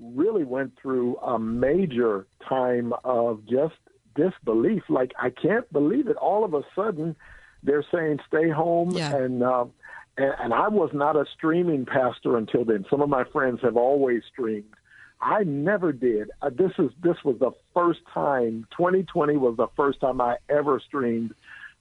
really 0.01 0.45
went 0.45 0.73
through 0.81 1.17
a 1.19 1.39
major 1.39 2.27
time 2.49 2.93
of 3.05 3.45
just 3.47 3.75
disbelief. 4.15 4.83
Like 4.89 5.13
I 5.19 5.31
can't 5.31 5.71
believe 5.73 6.09
it. 6.09 6.17
All 6.17 6.45
of 6.45 6.55
a 6.55 6.63
sudden, 6.75 7.17
they're 7.63 7.85
saying 7.93 8.21
stay 8.27 8.51
home, 8.51 8.97
and 9.15 9.43
uh, 9.43 9.65
and, 10.17 10.35
and 10.39 10.55
I 10.55 10.69
was 10.69 10.91
not 10.93 11.17
a 11.17 11.25
streaming 11.37 11.87
pastor 11.87 12.37
until 12.37 12.65
then. 12.65 12.85
Some 12.91 13.01
of 13.01 13.09
my 13.09 13.25
friends 13.25 13.61
have 13.63 13.77
always 13.77 14.23
streamed. 14.31 14.75
I 15.21 15.43
never 15.43 15.93
did. 15.93 16.31
Uh, 16.43 16.51
this 16.51 16.73
is 16.79 16.91
this 17.03 17.17
was 17.25 17.39
the 17.41 17.51
first 17.75 18.01
time. 18.15 18.67
2020 18.77 19.37
was 19.37 19.57
the 19.57 19.67
first 19.77 20.01
time 20.01 20.21
I 20.21 20.37
ever 20.49 20.81
streamed 20.81 21.35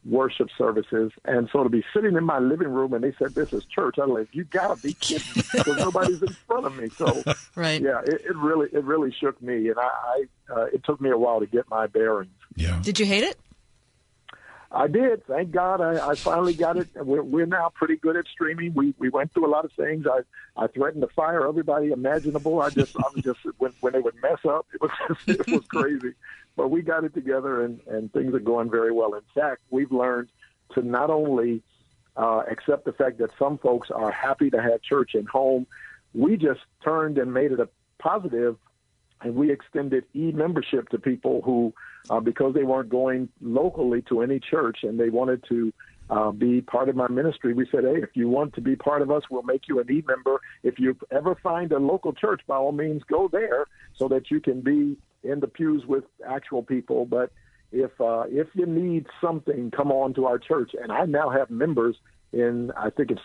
worship 0.06 0.48
services, 0.58 1.12
and 1.26 1.50
so 1.52 1.64
to 1.64 1.70
be 1.70 1.84
sitting 1.94 2.16
in 2.16 2.24
my 2.24 2.40
living 2.40 2.70
room 2.70 2.94
and 2.94 3.04
they 3.04 3.14
said 3.20 3.36
this 3.36 3.54
is 3.54 3.66
church, 3.66 3.96
I'm 4.02 4.12
like, 4.12 4.30
you 4.32 4.46
gotta 4.46 4.82
be 4.82 4.94
kidding, 4.94 5.28
me, 5.36 5.44
because 5.52 5.78
nobody's 5.78 6.22
in 6.22 6.36
front 6.48 6.66
of 6.66 6.76
me. 6.78 6.90
So, 6.90 7.24
right, 7.56 7.82
yeah, 7.82 8.02
it, 8.06 8.22
it 8.26 8.36
really 8.38 8.70
it 8.72 8.84
really 8.84 9.12
shook 9.12 9.42
me, 9.42 9.70
and 9.70 9.78
I, 9.78 9.82
I 9.84 10.26
uh, 10.54 10.66
it 10.66 10.84
took 10.86 11.02
me 11.02 11.10
a 11.10 11.18
while 11.18 11.40
to 11.40 11.46
get 11.46 11.70
my 11.70 11.88
bearings. 11.88 12.32
Yeah. 12.56 12.80
Did 12.82 13.00
you 13.00 13.06
hate 13.06 13.24
it? 13.24 13.38
I 14.72 14.88
did. 14.88 15.26
Thank 15.26 15.52
God, 15.52 15.80
I, 15.80 16.10
I 16.10 16.16
finally 16.16 16.54
got 16.54 16.78
it. 16.78 16.90
We're, 16.96 17.24
we're 17.24 17.46
now 17.46 17.72
pretty 17.74 17.96
good 17.96 18.18
at 18.18 18.26
streaming. 18.28 18.74
We 18.74 18.94
we 19.00 19.10
went 19.10 19.34
through 19.34 19.48
a 19.48 19.52
lot 19.52 19.64
of 19.66 19.72
things. 19.74 20.06
I 20.06 20.22
I 20.62 20.68
threatened 20.68 21.02
to 21.02 21.08
fire 21.16 21.48
everybody 21.48 21.92
imaginable. 21.92 22.62
I 22.62 22.70
just 22.70 22.96
I 22.98 23.04
was 23.16 23.24
just 23.24 23.40
when 23.58 23.72
when 23.80 23.94
they 23.94 24.00
would 24.00 24.16
mess 24.22 24.40
up, 24.48 24.68
it 24.74 24.82
was 24.82 24.92
just, 25.08 25.30
it 25.48 25.48
was 25.48 25.66
crazy. 25.68 26.14
But 26.58 26.70
we 26.70 26.82
got 26.82 27.06
it 27.06 27.14
together, 27.14 27.64
and 27.64 27.80
and 27.88 28.12
things 28.12 28.34
are 28.34 28.40
going 28.40 28.70
very 28.70 28.92
well. 28.92 29.14
In 29.14 29.22
fact, 29.34 29.62
we've 29.70 29.92
learned 29.92 30.30
to 30.74 30.82
not 30.82 31.10
only 31.10 31.64
uh, 32.18 32.44
accept 32.52 32.84
the 32.84 32.92
fact 32.92 33.20
that 33.20 33.30
some 33.40 33.58
folks 33.60 33.90
are 33.90 34.12
happy 34.12 34.50
to 34.50 34.62
have 34.62 34.82
church 34.82 35.16
at 35.16 35.26
home. 35.28 35.66
We 36.14 36.36
just 36.36 36.62
turned 36.84 37.18
and 37.18 37.34
made 37.34 37.54
it 37.54 37.60
a 37.62 37.70
positive 38.00 38.58
and 39.22 39.36
we 39.36 39.52
extended 39.52 40.06
e-membership 40.14 40.90
to 40.90 41.00
people 41.00 41.42
who, 41.44 41.74
uh, 42.10 42.20
because 42.20 42.54
they 42.54 42.64
weren't 42.64 42.90
going 42.90 43.30
locally 43.42 44.02
to 44.04 44.22
any 44.22 44.40
church 44.40 44.80
and 44.84 45.00
they 45.00 45.10
wanted 45.10 45.44
to 45.50 45.74
uh, 46.10 46.32
be 46.32 46.62
part 46.62 46.88
of 46.88 46.96
my 46.96 47.08
ministry, 47.10 47.54
we 47.54 47.68
said, 47.70 47.84
hey, 47.84 48.02
if 48.02 48.12
you 48.14 48.30
want 48.30 48.54
to 48.54 48.62
be 48.62 48.76
part 48.76 49.02
of 49.02 49.12
us, 49.12 49.24
we'll 49.30 49.44
make 49.44 49.68
you 49.68 49.80
an 49.80 49.92
e-member. 49.92 50.40
If 50.64 50.80
you 50.80 50.96
ever 51.12 51.36
find 51.36 51.72
a 51.72 51.80
local 51.80 52.14
church, 52.14 52.42
by 52.48 52.56
all 52.56 52.72
means, 52.72 53.04
go 53.10 53.28
there 53.28 53.66
so 53.94 54.08
that 54.08 54.32
you 54.32 54.40
can 54.40 54.62
be 54.62 54.96
in 55.24 55.40
the 55.40 55.48
pews 55.48 55.86
with 55.86 56.04
actual 56.28 56.64
people. 56.64 57.06
But 57.06 57.32
if 57.72 57.92
uh, 58.00 58.24
if 58.30 58.48
you 58.54 58.66
need 58.66 59.08
something, 59.22 59.72
come 59.72 59.92
on 59.92 60.14
to 60.16 60.26
our 60.26 60.40
church. 60.40 60.72
And 60.82 60.92
I 60.92 61.06
now 61.06 61.30
have 61.30 61.50
members 61.50 61.96
in, 62.34 62.72
I 62.78 62.90
think 62.90 63.12
it's 63.12 63.22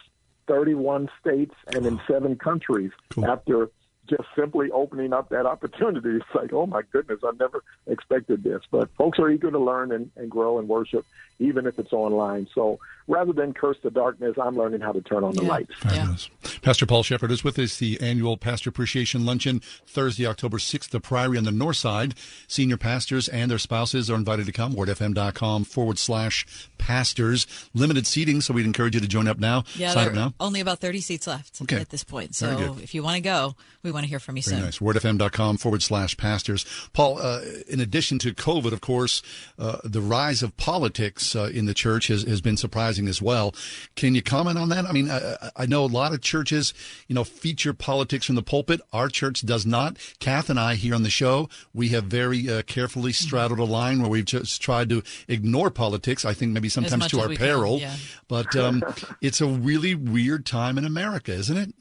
31 0.49 1.09
states 1.21 1.55
and 1.75 1.87
in 1.87 2.01
seven 2.09 2.37
countries 2.37 2.91
after 3.27 3.71
just 4.09 4.25
simply 4.37 4.71
opening 4.73 5.13
up 5.13 5.29
that 5.31 5.47
opportunity. 5.47 6.17
It's 6.23 6.35
like, 6.35 6.53
oh 6.53 6.67
my 6.67 6.83
goodness, 6.93 7.21
I 7.25 7.31
never 7.39 7.63
expected 7.87 8.43
this. 8.43 8.61
But 8.71 8.91
folks 8.97 9.19
are 9.19 9.29
eager 9.31 9.51
to 9.51 9.59
learn 9.59 9.93
and, 9.93 10.11
and 10.17 10.31
grow 10.31 10.59
and 10.59 10.69
worship, 10.69 11.07
even 11.39 11.67
if 11.67 11.79
it's 11.79 11.93
online. 11.93 12.49
So 12.55 12.79
rather 13.09 13.33
than 13.33 13.53
curse 13.55 13.77
the 13.83 13.91
darkness, 13.91 14.37
I'm 14.41 14.57
learning 14.57 14.81
how 14.81 14.93
to 14.93 15.01
turn 15.01 15.25
on 15.25 15.35
the 15.35 15.43
Yeah. 15.43 15.49
lights. 15.49 15.73
Fabulous. 15.79 16.29
Pastor 16.63 16.87
Paul 16.87 17.03
Shepherd 17.03 17.31
is 17.31 17.43
with 17.45 17.59
us. 17.59 17.79
The 17.79 18.01
annual 18.01 18.37
Pastor 18.37 18.71
Appreciation 18.71 19.25
Luncheon, 19.25 19.61
Thursday, 19.87 20.27
October 20.27 20.59
6th, 20.59 20.91
the 20.91 21.01
Priory 21.01 21.39
on 21.39 21.45
the 21.45 21.51
North 21.53 21.77
Side. 21.77 22.15
Senior 22.49 22.77
pastors 22.77 23.29
and 23.29 23.51
their 23.51 23.59
spouses 23.59 24.11
are 24.11 24.15
invited 24.17 24.47
to 24.47 24.53
come. 24.53 24.75
WordFM.com 24.75 25.65
forward 25.65 25.99
slash 25.99 26.47
pastors. 26.79 27.47
Limited 27.75 28.07
seating, 28.07 28.41
so 28.41 28.53
we'd 28.55 28.67
encourage 28.67 28.95
you 28.95 29.01
to 29.01 29.09
join 29.09 29.29
up 29.29 29.39
now. 29.39 29.65
Yeah, 29.77 29.91
Sign 29.93 30.05
there 30.05 30.11
up 30.11 30.15
now. 30.17 30.35
only 30.41 30.61
about 30.61 30.81
30 30.81 31.01
seats 31.01 31.27
left 31.27 31.61
Okay. 31.63 31.77
at 31.77 31.91
this 31.91 32.05
point. 32.05 32.35
So 32.35 32.77
if 32.83 32.95
you 32.95 33.03
want 33.03 33.17
to 33.17 33.21
go, 33.23 33.55
we 33.83 33.91
want 33.93 34.05
to 34.05 34.11
hear 34.11 34.19
from 34.19 34.37
you 34.37 34.43
Very 34.43 34.57
soon. 34.57 34.65
nice. 34.65 34.79
WordFM.com 34.79 35.57
forward 35.59 35.83
slash 35.83 36.17
pastors. 36.17 36.65
Paul, 36.93 37.19
uh, 37.21 37.41
in 37.69 37.81
addition 37.81 38.19
to 38.21 38.33
COVID, 38.35 38.73
of 38.73 38.81
course, 38.81 39.23
uh, 39.59 39.79
the 39.85 40.01
rise 40.01 40.43
of 40.43 40.57
politics 40.57 41.35
uh, 41.37 41.51
in 41.53 41.67
the 41.67 41.75
church 41.75 42.09
has, 42.09 42.23
has 42.23 42.41
been 42.41 42.57
surprising 42.57 43.09
as 43.09 43.21
well. 43.21 43.55
Can 43.97 44.15
you 44.15 44.23
comment 44.23 44.59
on 44.59 44.69
that? 44.71 44.85
I 44.87 44.93
mean, 44.93 45.11
I, 45.11 45.51
I 45.57 45.67
know 45.67 45.85
a 45.85 45.87
lot 45.87 46.13
of 46.13 46.21
churches, 46.21 46.75
you 47.09 47.15
know, 47.15 47.25
feature 47.25 47.73
politics 47.73 48.27
from 48.27 48.35
the 48.35 48.43
pulpit. 48.43 48.81
Our 48.93 49.09
church 49.09 49.43
does 49.43 49.67
not. 49.67 49.97
Kath 50.19 50.51
and 50.51 50.59
I 50.59 50.75
here 50.75 50.95
on 50.95 51.03
the 51.03 51.11
show, 51.11 51.49
we 51.75 51.89
have 51.89 52.05
very 52.05 52.49
uh, 52.49 52.63
carefully 52.63 53.13
straddled 53.13 53.59
a 53.59 53.65
line 53.65 54.01
where 54.01 54.11
we've 54.11 54.25
just 54.25 54.61
tried 54.63 54.89
to 54.91 55.03
ignore 55.29 55.71
politics. 55.71 56.25
I 56.25 56.35
think 56.35 56.53
maybe 56.53 56.69
sometimes 56.69 57.09
to 57.09 57.21
our 57.21 57.29
we 57.29 57.37
can, 57.37 57.47
peril. 57.47 57.79
yeah. 57.79 57.97
But 58.29 58.55
um, 58.57 58.83
it's 59.21 59.41
a 59.41 59.47
really 59.47 59.95
weird 59.95 60.47
time 60.47 60.79
in 60.79 60.85
America, 60.85 61.33
isn't 61.33 61.57
it? 61.57 61.75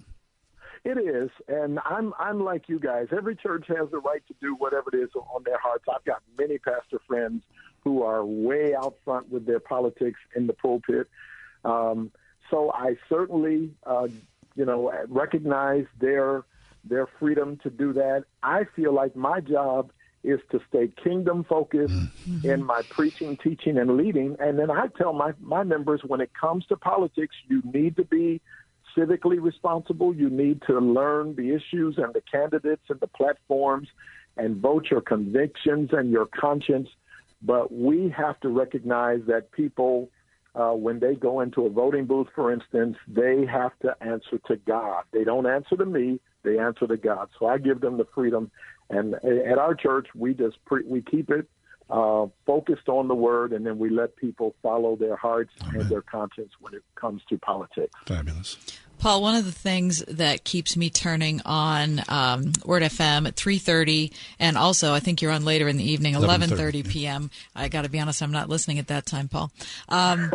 It 0.84 0.98
is, 0.98 1.30
and 1.48 1.80
I'm 1.86 2.14
I'm 2.18 2.44
like 2.44 2.68
you 2.68 2.80
guys. 2.80 3.08
Every 3.16 3.36
church 3.36 3.66
has 3.68 3.90
the 3.92 4.00
right 4.00 4.24
to 4.28 4.34
do 4.42 4.56
whatever 4.56 4.90
it 4.94 4.98
is 4.98 5.10
on 5.16 5.44
their 5.44 5.60
hearts. 5.60 5.86
I've 5.94 6.04
got 6.06 6.24
many 6.40 6.58
pastor 6.58 7.00
friends 7.08 7.44
who 7.84 8.02
are 8.02 8.26
way 8.26 8.74
out 8.74 8.96
front 9.06 9.30
with 9.32 9.46
their 9.46 9.60
politics 9.60 10.20
in 10.36 10.48
the 10.48 10.54
pulpit. 10.54 11.08
Um, 11.64 12.12
so 12.50 12.72
I 12.72 12.96
certainly, 13.10 13.72
uh, 13.86 14.08
you 14.56 14.66
know, 14.66 14.92
recognize 15.08 15.86
their 16.00 16.46
their 16.84 17.08
freedom 17.20 17.60
to 17.62 17.70
do 17.70 17.94
that. 17.94 18.24
I 18.42 18.64
feel 18.76 18.94
like 18.94 19.16
my 19.16 19.40
job 19.40 19.92
is 20.24 20.40
to 20.52 20.60
stay 20.68 20.92
kingdom 21.04 21.44
focused 21.44 21.94
in 22.44 22.64
my 22.64 22.82
preaching, 22.90 23.38
teaching, 23.44 23.78
and 23.78 23.98
leading. 23.98 24.36
And 24.40 24.58
then 24.58 24.72
I 24.72 24.88
tell 24.98 25.14
my 25.14 25.34
my 25.40 25.64
members 25.64 26.02
when 26.06 26.22
it 26.22 26.32
comes 26.40 26.66
to 26.68 26.76
politics, 26.76 27.36
you 27.48 27.62
need 27.64 27.96
to 27.98 28.04
be 28.04 28.42
civically 28.98 29.42
responsible. 29.42 30.14
You 30.14 30.30
need 30.30 30.62
to 30.68 30.80
learn 30.80 31.36
the 31.36 31.54
issues 31.54 31.98
and 31.98 32.14
the 32.14 32.22
candidates 32.22 32.84
and 32.90 33.00
the 33.00 33.08
platforms 33.08 33.88
and 34.38 34.58
vote 34.58 34.88
your 34.90 35.02
convictions 35.02 35.90
and 35.92 36.10
your 36.10 36.26
conscience. 36.26 36.90
But 37.42 37.74
we 37.74 38.14
have 38.16 38.40
to 38.42 38.50
recognize 38.50 39.22
that 39.28 39.52
people, 39.52 40.10
uh, 40.56 40.72
when 40.72 41.00
they 41.00 41.16
go 41.16 41.42
into 41.42 41.66
a 41.66 41.70
voting 41.70 42.06
booth, 42.06 42.28
for 42.36 42.52
instance, 42.52 42.98
they 43.08 43.46
have 43.46 43.72
to 43.82 43.96
answer 44.02 44.40
to 44.48 44.58
God. 44.58 45.04
They 45.12 45.24
don't 45.24 45.48
answer 45.48 45.76
to 45.76 45.86
me, 45.86 46.20
they 46.44 46.60
answer 46.60 46.88
to 46.88 46.98
God. 46.98 47.30
So 47.40 47.48
I 47.48 47.58
give 47.58 47.82
them 47.82 47.98
the 47.98 48.08
freedom. 48.14 48.52
And 48.90 49.16
at 49.16 49.58
our 49.58 49.74
church, 49.74 50.08
we 50.14 50.34
just 50.34 50.64
pre- 50.66 50.84
we 50.86 51.02
keep 51.02 51.32
it 51.32 51.48
uh, 51.92 52.28
focused 52.46 52.88
on 52.88 53.08
the 53.08 53.16
word, 53.16 53.52
and 53.54 53.66
then 53.66 53.78
we 53.78 53.90
let 53.90 54.16
people 54.16 54.56
follow 54.64 54.96
their 54.96 55.16
hearts 55.16 55.52
and 55.74 55.90
their 55.90 56.02
conscience 56.02 56.52
when 56.60 56.74
it 56.74 56.84
comes 56.96 57.22
to 57.30 57.38
politics. 57.38 57.94
Fabulous. 58.06 58.58
Paul, 59.02 59.24
one 59.24 59.34
of 59.34 59.46
the 59.46 59.52
things 59.52 60.04
that 60.10 60.44
keeps 60.44 60.78
me 60.78 60.92
turning 60.92 61.42
on 61.44 62.04
um, 62.08 62.54
Word 62.64 62.84
FM 62.84 63.28
at 63.28 63.36
3.30, 63.36 64.14
and 64.40 64.56
also 64.56 64.94
I 64.94 65.00
think 65.00 65.24
you're 65.24 65.32
on 65.32 65.44
later 65.44 65.68
in 65.68 65.78
the 65.78 65.92
evening, 65.92 66.14
11.30 66.14 66.88
p.m. 66.88 67.32
I 67.56 67.68
got 67.68 67.82
to 67.82 67.90
be 67.90 68.00
honest, 68.00 68.22
I'm 68.22 68.32
not 68.32 68.48
listening 68.48 68.78
at 68.78 68.88
that 68.88 69.08
time, 69.08 69.28
Paul. 69.28 69.52
Um, 69.90 70.32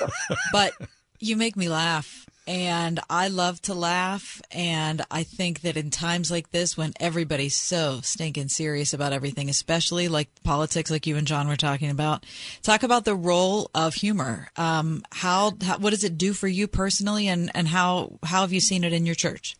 but 0.52 0.72
you 1.20 1.36
make 1.36 1.58
me 1.58 1.68
laugh. 1.68 2.25
And 2.46 3.00
I 3.10 3.28
love 3.28 3.60
to 3.62 3.74
laugh. 3.74 4.40
And 4.52 5.02
I 5.10 5.24
think 5.24 5.62
that 5.62 5.76
in 5.76 5.90
times 5.90 6.30
like 6.30 6.50
this, 6.50 6.76
when 6.76 6.92
everybody's 7.00 7.56
so 7.56 8.00
stinking 8.02 8.48
serious 8.48 8.94
about 8.94 9.12
everything, 9.12 9.48
especially 9.48 10.08
like 10.08 10.28
politics, 10.44 10.90
like 10.90 11.06
you 11.06 11.16
and 11.16 11.26
John 11.26 11.48
were 11.48 11.56
talking 11.56 11.90
about, 11.90 12.24
talk 12.62 12.82
about 12.82 13.04
the 13.04 13.16
role 13.16 13.70
of 13.74 13.94
humor. 13.94 14.48
Um, 14.56 15.02
how, 15.12 15.54
how, 15.62 15.78
what 15.78 15.90
does 15.90 16.04
it 16.04 16.16
do 16.16 16.32
for 16.32 16.48
you 16.48 16.68
personally? 16.68 17.26
And, 17.26 17.50
and 17.54 17.68
how, 17.68 18.18
how 18.22 18.42
have 18.42 18.52
you 18.52 18.60
seen 18.60 18.84
it 18.84 18.92
in 18.92 19.06
your 19.06 19.16
church? 19.16 19.56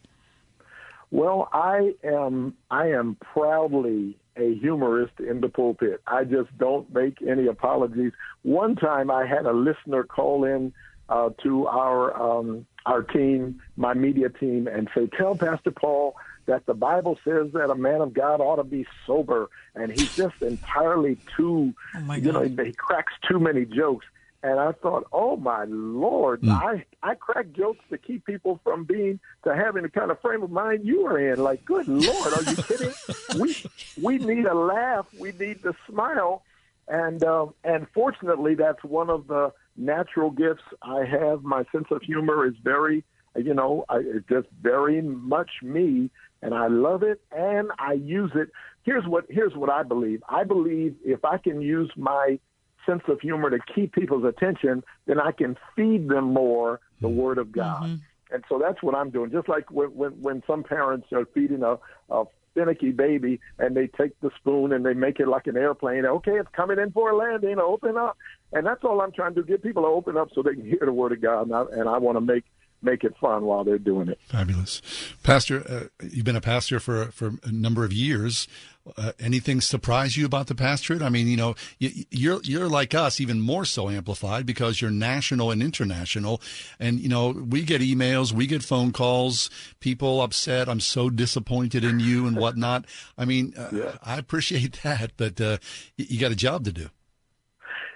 Well, 1.11 1.49
I 1.53 1.95
am 2.03 2.55
I 2.71 2.89
am 2.89 3.17
proudly 3.17 4.17
a 4.37 4.55
humorist 4.57 5.19
in 5.21 5.41
the 5.41 5.49
pulpit. 5.49 6.01
I 6.07 6.25
just 6.25 6.57
don't 6.59 6.93
make 6.93 7.23
any 7.23 7.47
apologies. 7.47 8.13
One 8.43 8.77
time 8.77 9.11
I 9.11 9.25
had 9.25 9.47
a 9.47 9.53
listener 9.53 10.03
call 10.03 10.45
in 10.45 10.73
uh, 11.09 11.31
to 11.43 11.67
our 11.69 12.39
um, 12.39 12.67
our 12.87 13.03
team, 13.03 13.61
my 13.77 13.93
media 13.95 14.31
team, 14.31 14.69
and 14.69 14.89
say, 14.95 15.09
"Tell 15.09 15.35
Pastor 15.37 15.73
Paul 15.73 16.17
that 16.47 16.65
the 16.67 16.75
Bible 16.75 17.19
says 17.25 17.53
that 17.53 17.71
a 17.71 17.75
man 17.75 18.01
of 18.01 18.15
God 18.15 18.41
ought 18.41 18.57
to 18.57 18.65
be 18.65 18.87
sober, 19.07 19.51
and 19.75 19.91
he's 19.91 20.15
just 20.17 20.41
entirely 20.41 21.19
too, 21.37 21.75
you 22.23 22.33
know, 22.33 22.43
he 22.65 22.73
cracks 22.73 23.13
too 23.29 23.41
many 23.41 23.65
jokes." 23.65 24.07
And 24.43 24.61
I 24.61 24.71
thought, 24.73 25.09
"Oh 25.13 25.37
my 25.37 25.65
Lord, 25.67 26.43
I 26.55 26.85
I 27.03 27.15
crack 27.17 27.47
jokes 27.53 27.85
to 27.91 27.99
keep 27.99 28.25
people 28.25 28.61
from 28.63 28.85
being 28.85 29.19
to 29.43 29.57
having 29.57 29.83
the 29.83 29.89
kind 29.89 30.13
of 30.13 30.21
frame 30.21 30.45
of 30.45 30.53
mind 30.53 30.87
you 30.87 31.05
are 31.07 31.19
in. 31.19 31.43
Like, 31.43 31.65
good 31.65 31.89
Lord, 31.89 32.33
are 32.33 32.43
you 32.51 32.57
kidding? 32.57 32.93
we 33.41 33.57
we 34.01 34.19
need 34.19 34.47
a 34.47 34.55
laugh, 34.55 35.07
we 35.19 35.33
need 35.33 35.63
to 35.65 35.75
smile." 35.91 36.43
And 36.87 37.25
uh, 37.25 37.47
and 37.65 37.89
fortunately, 37.93 38.55
that's 38.55 38.85
one 38.85 39.11
of 39.11 39.27
the 39.27 39.53
natural 39.77 40.31
gifts 40.31 40.63
I 40.83 41.05
have. 41.05 41.43
My 41.43 41.65
sense 41.73 41.87
of 41.91 42.03
humor 42.03 42.47
is 42.47 42.55
very, 42.63 43.05
you 43.37 43.55
know, 43.55 43.85
I, 43.89 43.99
it's 43.99 44.29
just 44.29 44.49
very 44.63 45.03
much 45.03 45.51
me, 45.63 46.11
and 46.43 46.55
I 46.55 46.69
love 46.69 47.03
it, 47.03 47.21
and 47.33 47.71
I 47.79 47.95
use 47.95 48.33
it. 48.35 48.51
Here's 48.83 49.05
what 49.07 49.25
here's 49.29 49.55
what 49.55 49.71
I 49.71 49.83
believe. 49.83 50.23
I 50.29 50.45
believe 50.45 50.95
if 51.05 51.25
I 51.25 51.39
can 51.39 51.61
use 51.61 51.91
my 51.97 52.39
sense 52.87 53.03
of 53.09 53.21
humor 53.21 53.51
to 53.51 53.59
keep 53.75 53.93
people's 53.93 54.25
attention, 54.25 54.85
then 55.07 55.21
I 55.21 55.33
can 55.33 55.57
feed 55.75 56.09
them 56.09 56.33
more 56.33 56.81
the 57.01 57.09
mm-hmm. 57.09 57.17
Word 57.17 57.39
of 57.39 57.51
God. 57.53 57.83
Mm-hmm. 57.83 58.35
And 58.35 58.45
so 58.49 58.59
that's 58.59 58.83
what 58.83 58.95
I'm 58.95 59.11
doing. 59.11 59.31
Just 59.31 59.49
like 59.49 59.71
when 59.71 59.89
when, 59.89 60.13
when 60.23 60.43
some 60.47 60.63
parents 60.63 61.09
are 61.13 61.27
feeding 61.35 61.63
a, 61.63 61.79
a 62.11 62.25
finicky 62.57 62.91
baby 62.91 63.39
and 63.59 63.77
they 63.77 63.87
take 63.87 64.19
the 64.21 64.31
spoon 64.39 64.73
and 64.73 64.85
they 64.85 64.95
make 64.95 65.21
it 65.21 65.29
like 65.29 65.47
an 65.47 65.57
airplane. 65.57 66.07
Okay, 66.07 66.39
it's 66.39 66.49
coming 66.53 66.79
in 66.79 66.91
for 66.91 67.11
a 67.11 67.17
landing. 67.17 67.59
Open 67.59 67.97
up, 67.97 68.17
and 68.53 68.67
that's 68.67 68.83
all 68.83 69.01
I'm 69.01 69.13
trying 69.13 69.35
to 69.35 69.43
do. 69.43 69.47
Get 69.47 69.63
people 69.63 69.83
to 69.83 69.89
open 69.89 70.17
up 70.17 70.29
so 70.35 70.43
they 70.43 70.55
can 70.55 70.65
hear 70.65 70.81
the 70.85 70.93
word 70.93 71.13
of 71.13 71.21
God, 71.21 71.43
and 71.43 71.55
I, 71.55 71.65
and 71.73 71.89
I 71.89 71.99
want 71.99 72.17
to 72.17 72.21
make 72.21 72.45
make 72.83 73.05
it 73.05 73.15
fun 73.21 73.45
while 73.45 73.65
they're 73.65 73.79
doing 73.79 74.09
it. 74.09 74.19
Fabulous, 74.27 74.81
Pastor. 75.23 75.63
Uh, 75.69 76.07
you've 76.11 76.25
been 76.25 76.37
a 76.37 76.41
pastor 76.41 76.81
for 76.81 77.07
for 77.07 77.33
a 77.45 77.53
number 77.53 77.85
of 77.85 77.93
years. 77.93 78.49
Uh, 78.97 79.13
anything 79.19 79.61
surprise 79.61 80.17
you 80.17 80.27
about 80.27 80.47
the 80.47 80.55
pastorate? 80.55 81.03
I 81.03 81.09
mean, 81.09 81.27
you 81.27 81.37
know, 81.37 81.55
you, 81.79 82.05
you're 82.11 82.41
you're 82.43 82.69
like 82.69 82.95
us, 82.95 83.21
even 83.21 83.41
more 83.41 83.65
so 83.65 83.89
amplified 83.89 84.47
because 84.47 84.81
you're 84.81 84.91
national 84.91 85.51
and 85.51 85.63
international. 85.63 86.41
And 86.79 87.01
you 87.01 87.09
know, 87.09 87.31
we 87.31 87.63
get 87.63 87.81
emails, 87.81 88.33
we 88.33 88.47
get 88.47 88.63
phone 88.63 88.93
calls, 88.93 89.51
people 89.81 90.23
upset. 90.23 90.69
I'm 90.69 90.81
so 90.81 91.11
disappointed 91.11 91.85
in 91.85 92.01
you 92.01 92.27
and 92.27 92.37
whatnot. 92.37 92.87
I 93.19 93.25
mean, 93.25 93.55
uh, 93.57 93.97
I 94.03 94.19
appreciate 94.19 94.81
that, 94.85 95.13
but 95.17 95.41
uh, 95.41 95.59
you, 95.97 96.07
you 96.11 96.21
got 96.21 96.33
a 96.33 96.37
job 96.37 96.65
to 96.65 96.73
do. 96.73 96.91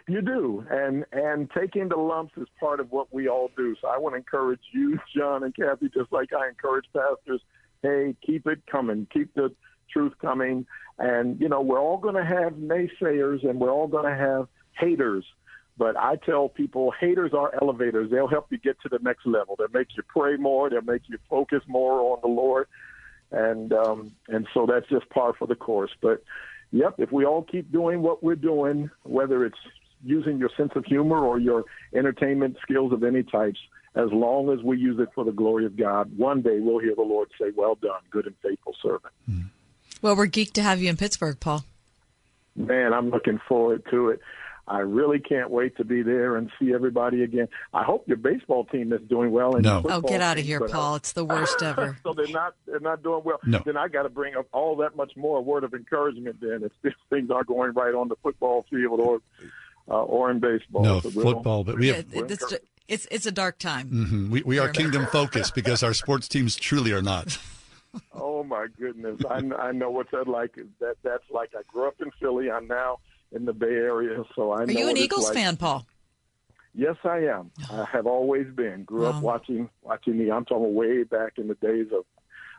You 0.09 0.23
do, 0.23 0.67
and 0.69 1.05
and 1.12 1.49
taking 1.57 1.89
the 1.89 1.97
lumps 1.97 2.33
is 2.37 2.49
part 2.59 2.81
of 2.81 2.91
what 2.91 3.12
we 3.15 3.29
all 3.29 3.49
do. 3.57 3.77
So 3.81 3.87
I 3.87 3.99
want 3.99 4.15
to 4.15 4.17
encourage 4.17 4.61
you, 4.73 4.99
John 5.17 5.45
and 5.45 5.55
Kathy, 5.55 5.89
just 5.89 6.11
like 6.12 6.33
I 6.33 6.49
encourage 6.49 6.87
pastors. 6.93 7.41
Hey, 7.83 8.17
keep 8.27 8.47
it 8.47 8.61
coming, 8.71 9.07
keep 9.12 9.33
the 9.35 9.55
truth 9.93 10.12
coming, 10.21 10.67
and 10.99 11.41
you 11.41 11.49
know 11.49 11.61
we're 11.61 11.81
all 11.81 11.99
going 11.99 12.15
to 12.15 12.25
have 12.25 12.55
naysayers 12.55 13.49
and 13.49 13.61
we're 13.61 13.71
all 13.71 13.89
going 13.89 14.05
to 14.05 14.17
have 14.17 14.49
haters. 14.79 15.25
But 15.79 15.97
I 15.97 16.17
tell 16.17 16.49
people, 16.49 16.93
haters 17.01 17.33
are 17.33 17.55
elevators. 17.61 18.11
They'll 18.11 18.29
help 18.29 18.49
you 18.51 18.59
get 18.59 18.79
to 18.83 18.89
the 18.91 18.99
next 19.01 19.27
level. 19.27 19.57
They'll 19.57 19.69
make 19.73 19.89
you 19.97 20.03
pray 20.03 20.37
more. 20.37 20.69
They'll 20.69 20.83
make 20.83 21.03
you 21.09 21.17
focus 21.29 21.62
more 21.67 22.01
on 22.12 22.19
the 22.23 22.29
Lord, 22.29 22.67
and 23.31 23.73
um, 23.73 24.12
and 24.29 24.47
so 24.53 24.67
that's 24.67 24.89
just 24.89 25.09
par 25.11 25.33
for 25.39 25.47
the 25.47 25.55
course. 25.55 25.93
But 26.03 26.23
yep, 26.71 26.95
if 26.99 27.11
we 27.12 27.25
all 27.25 27.43
keep 27.43 27.73
doing 27.73 28.03
what 28.03 28.23
we're 28.23 28.37
doing, 28.37 28.91
whether 29.05 29.45
it's 29.45 29.59
using 30.05 30.39
your 30.39 30.51
sense 30.57 30.73
of 30.77 30.85
humor 30.85 31.25
or 31.25 31.39
your 31.39 31.65
entertainment 31.95 32.57
skills 32.62 32.93
of 32.93 33.03
any 33.03 33.23
types, 33.23 33.59
as 33.95 34.09
long 34.12 34.51
as 34.53 34.62
we 34.65 34.79
use 34.79 34.99
it 35.01 35.09
for 35.15 35.25
the 35.25 35.33
glory 35.33 35.67
of 35.67 35.77
God, 35.77 36.17
one 36.17 36.43
day 36.43 36.61
we'll 36.61 36.79
hear 36.79 36.95
the 36.95 37.03
Lord 37.03 37.29
say, 37.41 37.51
Well 37.55 37.77
done, 37.81 38.01
good 38.11 38.27
and 38.27 38.37
faithful 38.43 38.75
servant. 38.83 39.12
Well, 40.02 40.16
we're 40.16 40.27
geeked 40.27 40.52
to 40.55 40.62
have 40.62 40.81
you 40.81 40.89
in 40.89 40.97
Pittsburgh, 40.97 41.39
Paul. 41.39 41.64
Man, 42.56 42.93
I'm 42.93 43.10
looking 43.10 43.40
forward 43.48 43.82
to 43.90 44.10
it. 44.10 44.20
I 44.68 44.78
really 44.81 45.18
can't 45.18 45.51
wait 45.51 45.77
to 45.78 45.85
be 45.85 46.02
there 46.02 46.36
and 46.36 46.48
see 46.60 46.72
everybody 46.72 47.24
again. 47.24 47.48
I 47.74 47.82
hope 47.82 48.06
your 48.06 48.16
baseball 48.18 48.66
team 48.66 48.93
is 48.93 49.01
doing 49.09 49.32
well. 49.32 49.56
And 49.56 49.64
No. 49.64 49.82
Oh, 49.85 50.01
get 50.01 50.20
out 50.20 50.39
of 50.39 50.44
here, 50.44 50.60
but, 50.60 50.70
uh, 50.70 50.74
Paul. 50.74 50.94
It's 50.97 51.12
the 51.12 51.24
worst 51.24 51.60
ever. 51.62 51.98
so 52.05 52.12
they're 52.12 52.28
not 52.28 52.55
they're 52.66 52.78
not 52.78 53.02
doing 53.02 53.22
well. 53.24 53.40
No. 53.44 53.60
Then 53.64 53.77
I 53.77 53.89
got 53.89 54.05
to 54.05 54.09
bring 54.09 54.36
up 54.36 54.47
all 54.52 54.77
that 54.77 54.94
much 54.94 55.16
more 55.16 55.43
word 55.43 55.64
of 55.64 55.74
encouragement. 55.74 56.36
Then 56.40 56.62
if 56.62 56.70
these 56.82 56.93
things 57.09 57.31
aren't 57.32 57.48
going 57.48 57.72
right 57.72 57.94
on 57.94 58.09
the 58.09 58.16
football 58.22 58.64
field 58.70 59.01
or 59.01 59.20
uh, 59.89 60.02
or 60.05 60.31
in 60.31 60.39
baseball. 60.39 60.82
No, 60.85 61.01
So 61.01 61.10
we'll- 61.16 61.32
football, 61.35 61.64
but 61.64 61.77
we 61.77 61.89
have. 61.89 62.06
It- 62.12 62.31
it's, 62.31 62.55
it's, 62.86 63.06
it's 63.10 63.27
a 63.27 63.32
dark 63.32 63.59
time. 63.59 63.89
Mhm. 63.90 64.31
We, 64.31 64.43
we 64.43 64.59
are 64.60 64.68
kingdom 64.68 65.06
focused 65.12 65.55
because 65.55 65.82
our 65.82 65.94
sports 65.94 66.28
teams 66.28 66.55
truly 66.55 66.93
are 66.93 67.02
not. 67.02 67.39
Oh 68.15 68.45
my 68.45 68.67
goodness, 68.79 69.21
I, 69.29 69.37
I 69.59 69.73
know 69.73 69.91
what 69.91 70.11
that 70.12 70.29
like. 70.29 70.55
That 70.81 70.97
that's 71.03 71.25
like. 71.31 71.51
I 71.59 71.62
grew 71.67 71.89
up 71.89 71.95
in 72.01 72.11
Philly. 72.21 72.51
I'm 72.51 72.67
now 72.67 72.99
in 73.33 73.45
the 73.45 73.53
Bay 73.53 73.67
Area, 73.67 74.23
so 74.35 74.53
I 74.53 74.62
Are 74.62 74.67
know. 74.67 74.73
you 74.73 74.89
an 74.89 74.97
Eagles 74.97 75.27
like. 75.27 75.35
fan, 75.35 75.57
Paul? 75.57 75.87
Yes, 76.75 76.97
I 77.05 77.19
am. 77.25 77.51
I 77.71 77.85
have 77.93 78.07
always 78.07 78.47
been. 78.55 78.85
Grew 78.85 79.07
up 79.07 79.23
watching 79.23 79.69
watching 79.83 80.19
the. 80.19 80.31
I'm 80.31 80.45
talking 80.45 80.75
way 80.75 81.03
back 81.03 81.33
in 81.37 81.49
the 81.49 81.55
days 81.57 81.87
of 81.93 82.05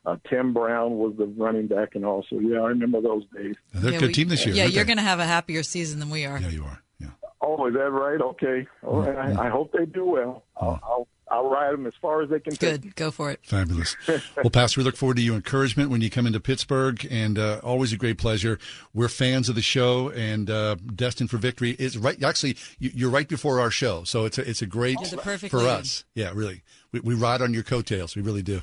uh, 0.05 0.17
Tim 0.29 0.53
Brown 0.53 0.97
was 0.97 1.13
the 1.17 1.27
running 1.27 1.67
back, 1.67 1.95
and 1.95 2.05
also 2.05 2.39
yeah, 2.39 2.59
I 2.59 2.67
remember 2.67 2.99
those 3.01 3.23
days. 3.33 3.55
They're 3.73 3.93
a 3.93 3.99
good 3.99 4.07
we- 4.07 4.13
team 4.13 4.27
this 4.27 4.45
year. 4.45 4.53
Yeah, 4.55 4.65
you're 4.65 4.85
going 4.85 4.97
to 4.97 5.03
have 5.03 5.19
a 5.19 5.25
happier 5.25 5.63
season 5.63 5.99
than 5.99 6.09
we 6.09 6.25
are. 6.25 6.39
Yeah, 6.39 6.49
you 6.49 6.63
are. 6.65 6.81
Yeah. 6.99 7.07
Oh, 7.41 7.65
is 7.67 7.73
that 7.73 7.89
right? 7.89 8.19
Okay, 8.21 8.67
all 8.83 9.01
right. 9.01 9.37
I, 9.37 9.47
I 9.47 9.49
hope 9.49 9.71
they 9.71 9.85
do 9.85 10.05
well. 10.05 10.43
I'll, 10.57 10.79
I'll 10.83 11.07
I'll 11.31 11.49
ride 11.49 11.71
them 11.73 11.87
as 11.87 11.93
far 12.01 12.21
as 12.21 12.29
they 12.29 12.39
can. 12.39 12.53
take. 12.55 12.81
Good. 12.81 12.95
Go 12.95 13.09
for 13.09 13.31
it. 13.31 13.39
Fabulous. 13.43 13.95
Well, 14.37 14.49
Pastor, 14.51 14.81
we 14.81 14.83
look 14.83 14.97
forward 14.97 15.17
to 15.17 15.23
your 15.23 15.35
encouragement 15.35 15.89
when 15.89 16.01
you 16.01 16.09
come 16.09 16.27
into 16.27 16.39
Pittsburgh, 16.39 17.05
and 17.09 17.37
uh, 17.39 17.61
always 17.63 17.93
a 17.93 17.97
great 17.97 18.17
pleasure. 18.17 18.59
We're 18.93 19.07
fans 19.07 19.49
of 19.49 19.55
the 19.55 19.61
show, 19.61 20.09
and 20.09 20.49
uh, 20.49 20.75
destined 20.95 21.29
for 21.29 21.37
victory 21.37 21.71
is 21.79 21.97
right. 21.97 22.21
Actually, 22.23 22.57
you- 22.79 22.91
you're 22.93 23.09
right 23.09 23.27
before 23.27 23.59
our 23.59 23.71
show, 23.71 24.03
so 24.03 24.25
it's 24.25 24.37
a, 24.37 24.49
it's 24.49 24.61
a 24.61 24.65
great 24.65 24.97
You're 24.99 25.09
the 25.11 25.17
perfect 25.17 25.51
for 25.51 25.59
us. 25.59 26.03
Yeah, 26.15 26.31
really, 26.33 26.63
we, 26.91 26.99
we 27.01 27.13
ride 27.15 27.41
on 27.41 27.53
your 27.53 27.63
coattails. 27.63 28.15
We 28.15 28.21
really 28.21 28.43
do. 28.43 28.61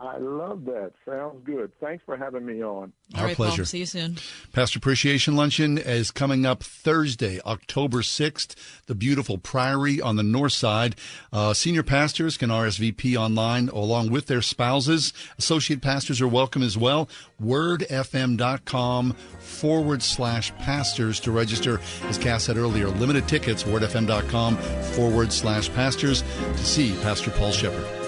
I 0.00 0.16
love 0.16 0.64
that. 0.64 0.92
Sounds 1.06 1.44
good. 1.44 1.70
Thanks 1.78 2.02
for 2.06 2.16
having 2.16 2.46
me 2.46 2.62
on. 2.62 2.90
All 3.14 3.20
Our 3.20 3.26
right, 3.26 3.36
pleasure. 3.36 3.62
Paul. 3.62 3.66
See 3.66 3.78
you 3.80 3.86
soon. 3.86 4.16
Pastor 4.52 4.78
Appreciation 4.78 5.36
Luncheon 5.36 5.76
is 5.76 6.10
coming 6.10 6.46
up 6.46 6.62
Thursday, 6.62 7.38
October 7.44 7.98
6th, 7.98 8.54
the 8.86 8.94
beautiful 8.94 9.36
Priory 9.36 10.00
on 10.00 10.16
the 10.16 10.22
north 10.22 10.52
side. 10.52 10.96
Uh, 11.32 11.52
senior 11.52 11.82
pastors 11.82 12.38
can 12.38 12.48
RSVP 12.48 13.14
online 13.14 13.68
along 13.68 14.10
with 14.10 14.26
their 14.26 14.40
spouses. 14.40 15.12
Associate 15.38 15.82
pastors 15.82 16.22
are 16.22 16.28
welcome 16.28 16.62
as 16.62 16.78
well. 16.78 17.06
WordFM.com 17.42 19.12
forward 19.38 20.02
slash 20.02 20.54
pastors 20.56 21.20
to 21.20 21.30
register. 21.30 21.78
As 22.04 22.16
Kath 22.16 22.42
said 22.42 22.56
earlier, 22.56 22.88
limited 22.88 23.28
tickets, 23.28 23.64
WordFM.com 23.64 24.56
forward 24.56 25.30
slash 25.30 25.70
pastors 25.74 26.22
to 26.22 26.64
see 26.64 26.94
Pastor 27.02 27.30
Paul 27.32 27.52
Shepherd. 27.52 27.99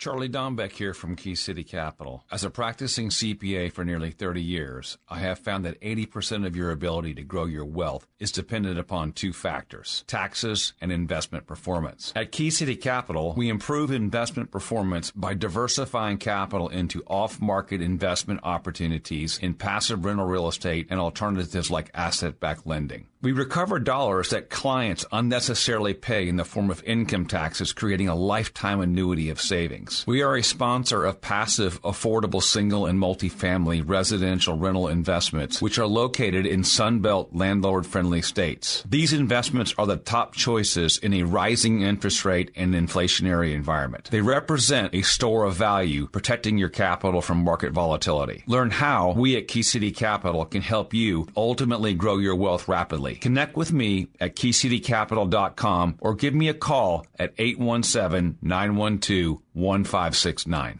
Charlie 0.00 0.30
Dombeck 0.30 0.72
here 0.72 0.94
from 0.94 1.14
Key 1.14 1.34
City 1.34 1.62
Capital. 1.62 2.24
As 2.32 2.42
a 2.42 2.48
practicing 2.48 3.10
CPA 3.10 3.70
for 3.70 3.84
nearly 3.84 4.10
30 4.10 4.42
years, 4.42 4.96
I 5.10 5.18
have 5.18 5.38
found 5.38 5.66
that 5.66 5.78
80% 5.82 6.46
of 6.46 6.56
your 6.56 6.70
ability 6.70 7.12
to 7.16 7.22
grow 7.22 7.44
your 7.44 7.66
wealth 7.66 8.06
is 8.18 8.32
dependent 8.32 8.78
upon 8.78 9.12
two 9.12 9.34
factors 9.34 10.02
taxes 10.06 10.72
and 10.80 10.90
investment 10.90 11.46
performance. 11.46 12.14
At 12.16 12.32
Key 12.32 12.48
City 12.48 12.76
Capital, 12.76 13.34
we 13.36 13.50
improve 13.50 13.90
investment 13.90 14.50
performance 14.50 15.10
by 15.10 15.34
diversifying 15.34 16.16
capital 16.16 16.70
into 16.70 17.02
off 17.06 17.38
market 17.38 17.82
investment 17.82 18.40
opportunities 18.42 19.36
in 19.36 19.52
passive 19.52 20.06
rental 20.06 20.24
real 20.24 20.48
estate 20.48 20.86
and 20.88 20.98
alternatives 20.98 21.70
like 21.70 21.90
asset 21.92 22.40
backed 22.40 22.66
lending. 22.66 23.06
We 23.22 23.32
recover 23.32 23.78
dollars 23.78 24.30
that 24.30 24.48
clients 24.48 25.04
unnecessarily 25.12 25.92
pay 25.92 26.26
in 26.26 26.36
the 26.36 26.44
form 26.46 26.70
of 26.70 26.82
income 26.84 27.26
taxes, 27.26 27.74
creating 27.74 28.08
a 28.08 28.14
lifetime 28.14 28.80
annuity 28.80 29.28
of 29.28 29.38
savings. 29.38 30.06
We 30.06 30.22
are 30.22 30.36
a 30.36 30.42
sponsor 30.42 31.04
of 31.04 31.20
passive, 31.20 31.82
affordable 31.82 32.42
single 32.42 32.86
and 32.86 32.98
multifamily 32.98 33.86
residential 33.86 34.56
rental 34.56 34.88
investments, 34.88 35.60
which 35.60 35.78
are 35.78 35.86
located 35.86 36.46
in 36.46 36.62
Sunbelt 36.62 37.28
landlord 37.32 37.84
friendly 37.84 38.22
states. 38.22 38.82
These 38.88 39.12
investments 39.12 39.74
are 39.76 39.86
the 39.86 39.98
top 39.98 40.32
choices 40.34 40.96
in 40.96 41.12
a 41.12 41.24
rising 41.24 41.82
interest 41.82 42.24
rate 42.24 42.50
and 42.56 42.72
inflationary 42.72 43.52
environment. 43.52 44.08
They 44.10 44.22
represent 44.22 44.94
a 44.94 45.02
store 45.02 45.44
of 45.44 45.56
value, 45.56 46.06
protecting 46.06 46.56
your 46.56 46.70
capital 46.70 47.20
from 47.20 47.44
market 47.44 47.72
volatility. 47.72 48.44
Learn 48.46 48.70
how 48.70 49.12
we 49.12 49.36
at 49.36 49.46
Key 49.46 49.62
City 49.62 49.90
Capital 49.90 50.46
can 50.46 50.62
help 50.62 50.94
you 50.94 51.26
ultimately 51.36 51.92
grow 51.92 52.16
your 52.16 52.34
wealth 52.34 52.66
rapidly. 52.66 53.09
Connect 53.16 53.56
with 53.56 53.72
me 53.72 54.08
at 54.20 54.36
keycitycapital.com 54.36 55.96
or 56.00 56.14
give 56.14 56.34
me 56.34 56.48
a 56.48 56.54
call 56.54 57.06
at 57.18 57.32
817 57.38 58.38
912 58.42 59.38
1569. 59.52 60.78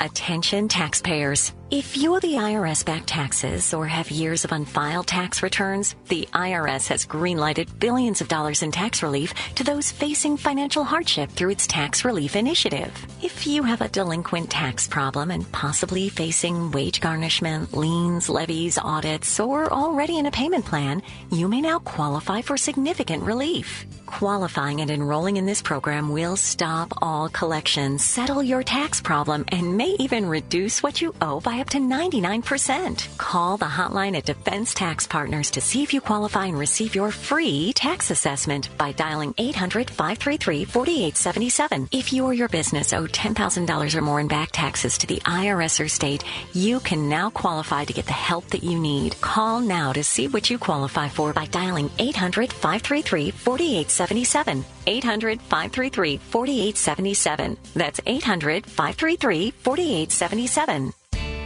Attention 0.00 0.68
taxpayers. 0.68 1.52
If 1.72 1.96
you 1.96 2.14
owe 2.14 2.20
the 2.20 2.34
IRS 2.34 2.84
back 2.84 3.04
taxes 3.06 3.72
or 3.72 3.86
have 3.86 4.10
years 4.10 4.44
of 4.44 4.52
unfiled 4.52 5.06
tax 5.06 5.42
returns, 5.42 5.96
the 6.08 6.28
IRS 6.34 6.86
has 6.88 7.06
greenlighted 7.06 7.78
billions 7.78 8.20
of 8.20 8.28
dollars 8.28 8.62
in 8.62 8.70
tax 8.70 9.02
relief 9.02 9.32
to 9.54 9.64
those 9.64 9.90
facing 9.90 10.36
financial 10.36 10.84
hardship 10.84 11.30
through 11.30 11.48
its 11.48 11.66
tax 11.66 12.04
relief 12.04 12.36
initiative. 12.36 12.92
If 13.22 13.46
you 13.46 13.62
have 13.62 13.80
a 13.80 13.88
delinquent 13.88 14.50
tax 14.50 14.86
problem 14.86 15.30
and 15.30 15.50
possibly 15.50 16.10
facing 16.10 16.72
wage 16.72 17.00
garnishment, 17.00 17.72
liens, 17.72 18.28
levies, 18.28 18.76
audits, 18.76 19.40
or 19.40 19.72
already 19.72 20.18
in 20.18 20.26
a 20.26 20.30
payment 20.30 20.66
plan, 20.66 21.02
you 21.30 21.48
may 21.48 21.62
now 21.62 21.78
qualify 21.78 22.42
for 22.42 22.58
significant 22.58 23.22
relief. 23.22 23.86
Qualifying 24.04 24.82
and 24.82 24.90
enrolling 24.90 25.38
in 25.38 25.46
this 25.46 25.62
program 25.62 26.10
will 26.10 26.36
stop 26.36 26.92
all 27.00 27.30
collections, 27.30 28.04
settle 28.04 28.42
your 28.42 28.62
tax 28.62 29.00
problem, 29.00 29.46
and 29.48 29.78
may 29.78 29.96
even 29.98 30.26
reduce 30.26 30.82
what 30.82 31.00
you 31.00 31.14
owe 31.22 31.40
by 31.40 31.61
up 31.62 31.70
to 31.70 31.78
99%. 31.78 33.16
Call 33.18 33.56
the 33.56 33.64
hotline 33.64 34.16
at 34.16 34.24
Defense 34.24 34.74
Tax 34.74 35.06
Partners 35.06 35.48
to 35.52 35.60
see 35.60 35.84
if 35.84 35.94
you 35.94 36.00
qualify 36.00 36.46
and 36.46 36.58
receive 36.58 36.92
your 36.92 37.12
free 37.12 37.72
tax 37.72 38.10
assessment 38.10 38.68
by 38.76 38.90
dialing 38.90 39.32
800 39.38 39.88
533 39.88 40.64
4877. 40.64 41.88
If 41.92 42.12
you 42.12 42.26
or 42.26 42.34
your 42.34 42.48
business 42.48 42.92
owe 42.92 43.06
$10,000 43.06 43.94
or 43.94 44.00
more 44.00 44.18
in 44.18 44.26
back 44.26 44.50
taxes 44.50 44.98
to 44.98 45.06
the 45.06 45.20
IRS 45.20 45.78
or 45.82 45.88
state, 45.88 46.24
you 46.52 46.80
can 46.80 47.08
now 47.08 47.30
qualify 47.30 47.84
to 47.84 47.92
get 47.92 48.06
the 48.06 48.12
help 48.12 48.48
that 48.48 48.64
you 48.64 48.76
need. 48.76 49.18
Call 49.20 49.60
now 49.60 49.92
to 49.92 50.02
see 50.02 50.26
what 50.26 50.50
you 50.50 50.58
qualify 50.58 51.08
for 51.08 51.32
by 51.32 51.46
dialing 51.46 51.90
800 52.00 52.52
533 52.52 53.30
4877. 53.30 54.64
800 54.88 55.40
533 55.40 56.16
4877. 56.16 57.56
That's 57.74 58.00
800 58.04 58.66
533 58.66 59.52
4877. 59.52 60.92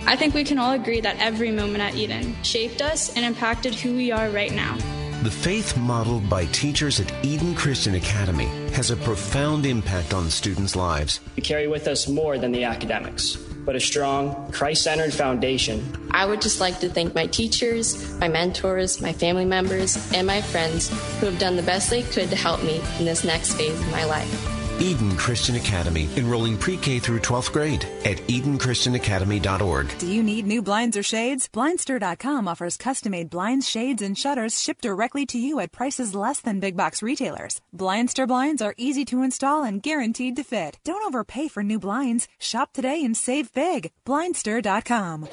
I 0.09 0.15
think 0.15 0.35
we 0.35 0.45
can 0.45 0.59
all 0.59 0.73
agree 0.73 1.01
that 1.01 1.17
every 1.19 1.51
moment 1.51 1.83
at 1.83 1.97
Eden 1.97 2.37
shaped 2.45 2.81
us 2.81 3.15
and 3.17 3.25
impacted 3.25 3.75
who 3.75 3.97
we 3.97 4.13
are 4.13 4.31
right 4.31 4.53
now. 4.53 4.77
The 5.25 5.31
faith 5.33 5.77
modeled 5.77 6.31
by 6.31 6.45
teachers 6.47 7.01
at 7.01 7.13
Eden 7.25 7.57
Christian 7.57 7.97
Academy 7.97 8.47
has 8.75 8.93
a 8.93 8.97
profound 8.97 9.67
impact 9.67 10.15
on 10.15 10.31
students' 10.31 10.77
lives. 10.77 11.19
We 11.35 11.43
carry 11.43 11.67
with 11.67 11.89
us 11.89 12.07
more 12.07 12.39
than 12.39 12.53
the 12.53 12.63
academics, 12.63 13.35
but 13.35 13.75
a 13.75 13.81
strong, 13.81 14.53
Christ 14.53 14.85
centered 14.85 15.13
foundation. 15.13 16.09
I 16.13 16.25
would 16.25 16.41
just 16.41 16.61
like 16.61 16.79
to 16.81 16.89
thank 16.89 17.17
my 17.17 17.27
teachers, 17.27 18.17
my 18.21 18.29
mentors, 18.29 19.01
my 19.01 19.13
family 19.13 19.45
members, 19.45 19.97
and 20.13 20.25
my 20.25 20.41
friends 20.41 20.89
who 21.19 21.27
have 21.27 21.41
done 21.41 21.57
the 21.57 21.63
best 21.65 21.91
they 21.91 22.03
could 22.03 22.31
to 22.31 22.37
help 22.37 22.63
me 22.63 22.81
in 23.01 23.07
this 23.07 23.25
next 23.25 23.55
phase 23.55 23.81
of 23.81 23.91
my 23.91 24.05
life. 24.05 24.56
Eden 24.81 25.17
Christian 25.17 25.57
Academy, 25.57 26.09
enrolling 26.17 26.59
pre 26.59 26.77
K 26.77 26.99
through 26.99 27.21
12th 27.21 27.53
grade 27.53 27.87
at 28.05 28.19
EdenChristianAcademy.org. 28.29 29.99
Do 29.99 30.07
you 30.07 30.23
need 30.23 30.47
new 30.47 30.63
blinds 30.63 30.97
or 30.97 31.03
shades? 31.03 31.49
Blindster.com 31.49 32.47
offers 32.47 32.77
custom 32.77 33.13
made 33.13 33.31
blinds, 33.31 33.69
shades, 33.69 34.03
and 34.03 34.19
shutters 34.19 34.61
shipped 34.61 34.83
directly 34.83 35.25
to 35.27 35.39
you 35.39 35.61
at 35.61 35.73
prices 35.73 36.15
less 36.15 36.41
than 36.41 36.61
big 36.61 36.77
box 36.77 37.03
retailers. 37.03 37.61
Blindster 37.75 38.27
blinds 38.29 38.61
are 38.61 38.75
easy 38.77 39.05
to 39.07 39.23
install 39.23 39.65
and 39.65 39.83
guaranteed 39.83 40.37
to 40.37 40.45
fit. 40.45 40.79
Don't 40.85 41.05
overpay 41.07 41.49
for 41.49 41.63
new 41.63 41.79
blinds. 41.79 42.29
Shop 42.39 42.73
today 42.73 43.03
and 43.05 43.17
save 43.17 43.53
big. 43.55 43.93
Blindster.com. 44.05 45.29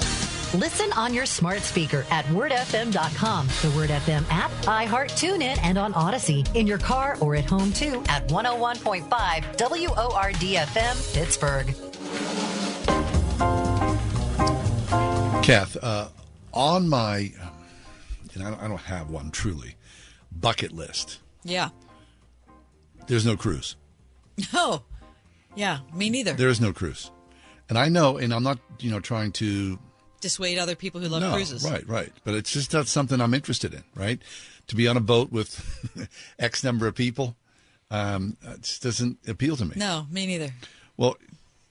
Listen 0.54 0.92
on 0.94 1.14
your 1.16 1.26
smart 1.26 1.62
speaker 1.62 2.06
at 2.12 2.26
wordfm.com, 2.26 3.48
the 3.64 3.76
Word 3.76 3.90
FM 3.90 4.24
app, 4.30 4.52
iHeart 4.64 5.10
TuneIn, 5.12 5.58
and 5.64 5.80
on 5.80 5.94
Audacy. 5.94 6.48
In 6.56 6.68
your 6.68 6.78
car 6.78 7.18
or 7.22 7.36
at 7.36 7.46
home 7.46 7.74
too 7.74 8.04
at 8.08 8.28
101.5 8.28 9.04
WORDFM 9.58 11.14
Pittsburgh. 11.16 11.68
Kath, 15.44 15.76
uh, 15.82 16.08
on 16.54 16.88
my, 16.88 17.32
and 18.36 18.44
I 18.44 18.50
don't, 18.52 18.62
I 18.62 18.68
don't 18.68 18.78
have 18.82 19.10
one 19.10 19.32
truly, 19.32 19.76
bucket 20.32 20.72
list, 20.72 21.20
Yeah. 21.44 21.70
there's 23.08 23.26
no 23.26 23.36
cruise. 23.36 23.76
Oh, 24.54 24.84
yeah. 25.56 25.80
Me 25.94 26.10
neither. 26.10 26.34
There 26.34 26.50
is 26.50 26.62
no 26.62 26.74
cruise. 26.74 27.12
And 27.70 27.78
I 27.78 27.90
know, 27.90 28.18
and 28.18 28.34
I'm 28.34 28.44
not, 28.44 28.60
you 28.80 28.92
know, 28.92 29.00
trying 29.00 29.32
to 29.34 29.78
dissuade 30.24 30.58
other 30.58 30.76
people 30.76 31.00
who 31.00 31.08
love 31.08 31.22
no, 31.22 31.34
cruises. 31.34 31.70
right, 31.70 31.88
right. 31.88 32.12
But 32.24 32.34
it's 32.34 32.52
just 32.52 32.74
not 32.74 32.88
something 32.88 33.22
I'm 33.22 33.36
interested 33.36 33.74
in, 33.74 33.84
right? 33.96 34.20
To 34.68 34.76
be 34.76 34.88
on 34.88 34.98
a 34.98 35.02
boat 35.02 35.32
with 35.32 36.10
X 36.40 36.64
number 36.64 36.88
of 36.88 36.96
people, 36.96 37.36
um, 37.92 38.38
it 38.42 38.62
just 38.62 38.82
doesn't 38.82 39.20
appeal 39.28 39.56
to 39.58 39.66
me. 39.66 39.74
No, 39.76 40.08
me 40.10 40.26
neither. 40.26 40.52
Well, 40.98 41.18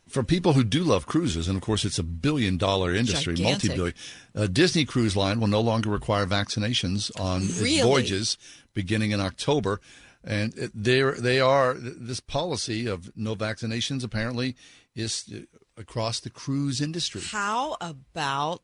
for 0.09 0.23
people 0.23 0.53
who 0.53 0.63
do 0.63 0.85
love 0.85 1.07
cruises, 1.07 1.49
and 1.49 1.57
of 1.57 1.63
course 1.63 1.85
it's 1.85 1.99
a 1.99 2.03
billion 2.03 2.59
dollar 2.59 2.95
industry, 2.95 3.35
multi 3.41 3.69
billion, 3.69 3.95
uh, 4.37 4.47
Disney 4.47 4.85
Cruise 4.85 5.17
Line 5.17 5.41
will 5.41 5.49
no 5.49 5.61
longer 5.61 5.91
require 5.91 6.27
vaccinations 6.27 7.11
on 7.19 7.41
Really? 7.41 7.75
its 7.77 7.83
voyages 7.83 8.39
beginning 8.75 9.11
in 9.11 9.21
October. 9.21 9.81
And 10.25 10.53
they 10.53 11.41
are, 11.41 11.75
this 11.75 12.21
policy 12.21 12.87
of 12.87 13.11
no 13.17 13.35
vaccinations 13.35 14.05
apparently 14.05 14.55
is 14.95 15.25
uh, 15.35 15.39
across 15.83 16.21
the 16.21 16.31
cruise 16.31 16.81
industry. 16.81 17.21
How 17.23 17.77
about 17.81 18.63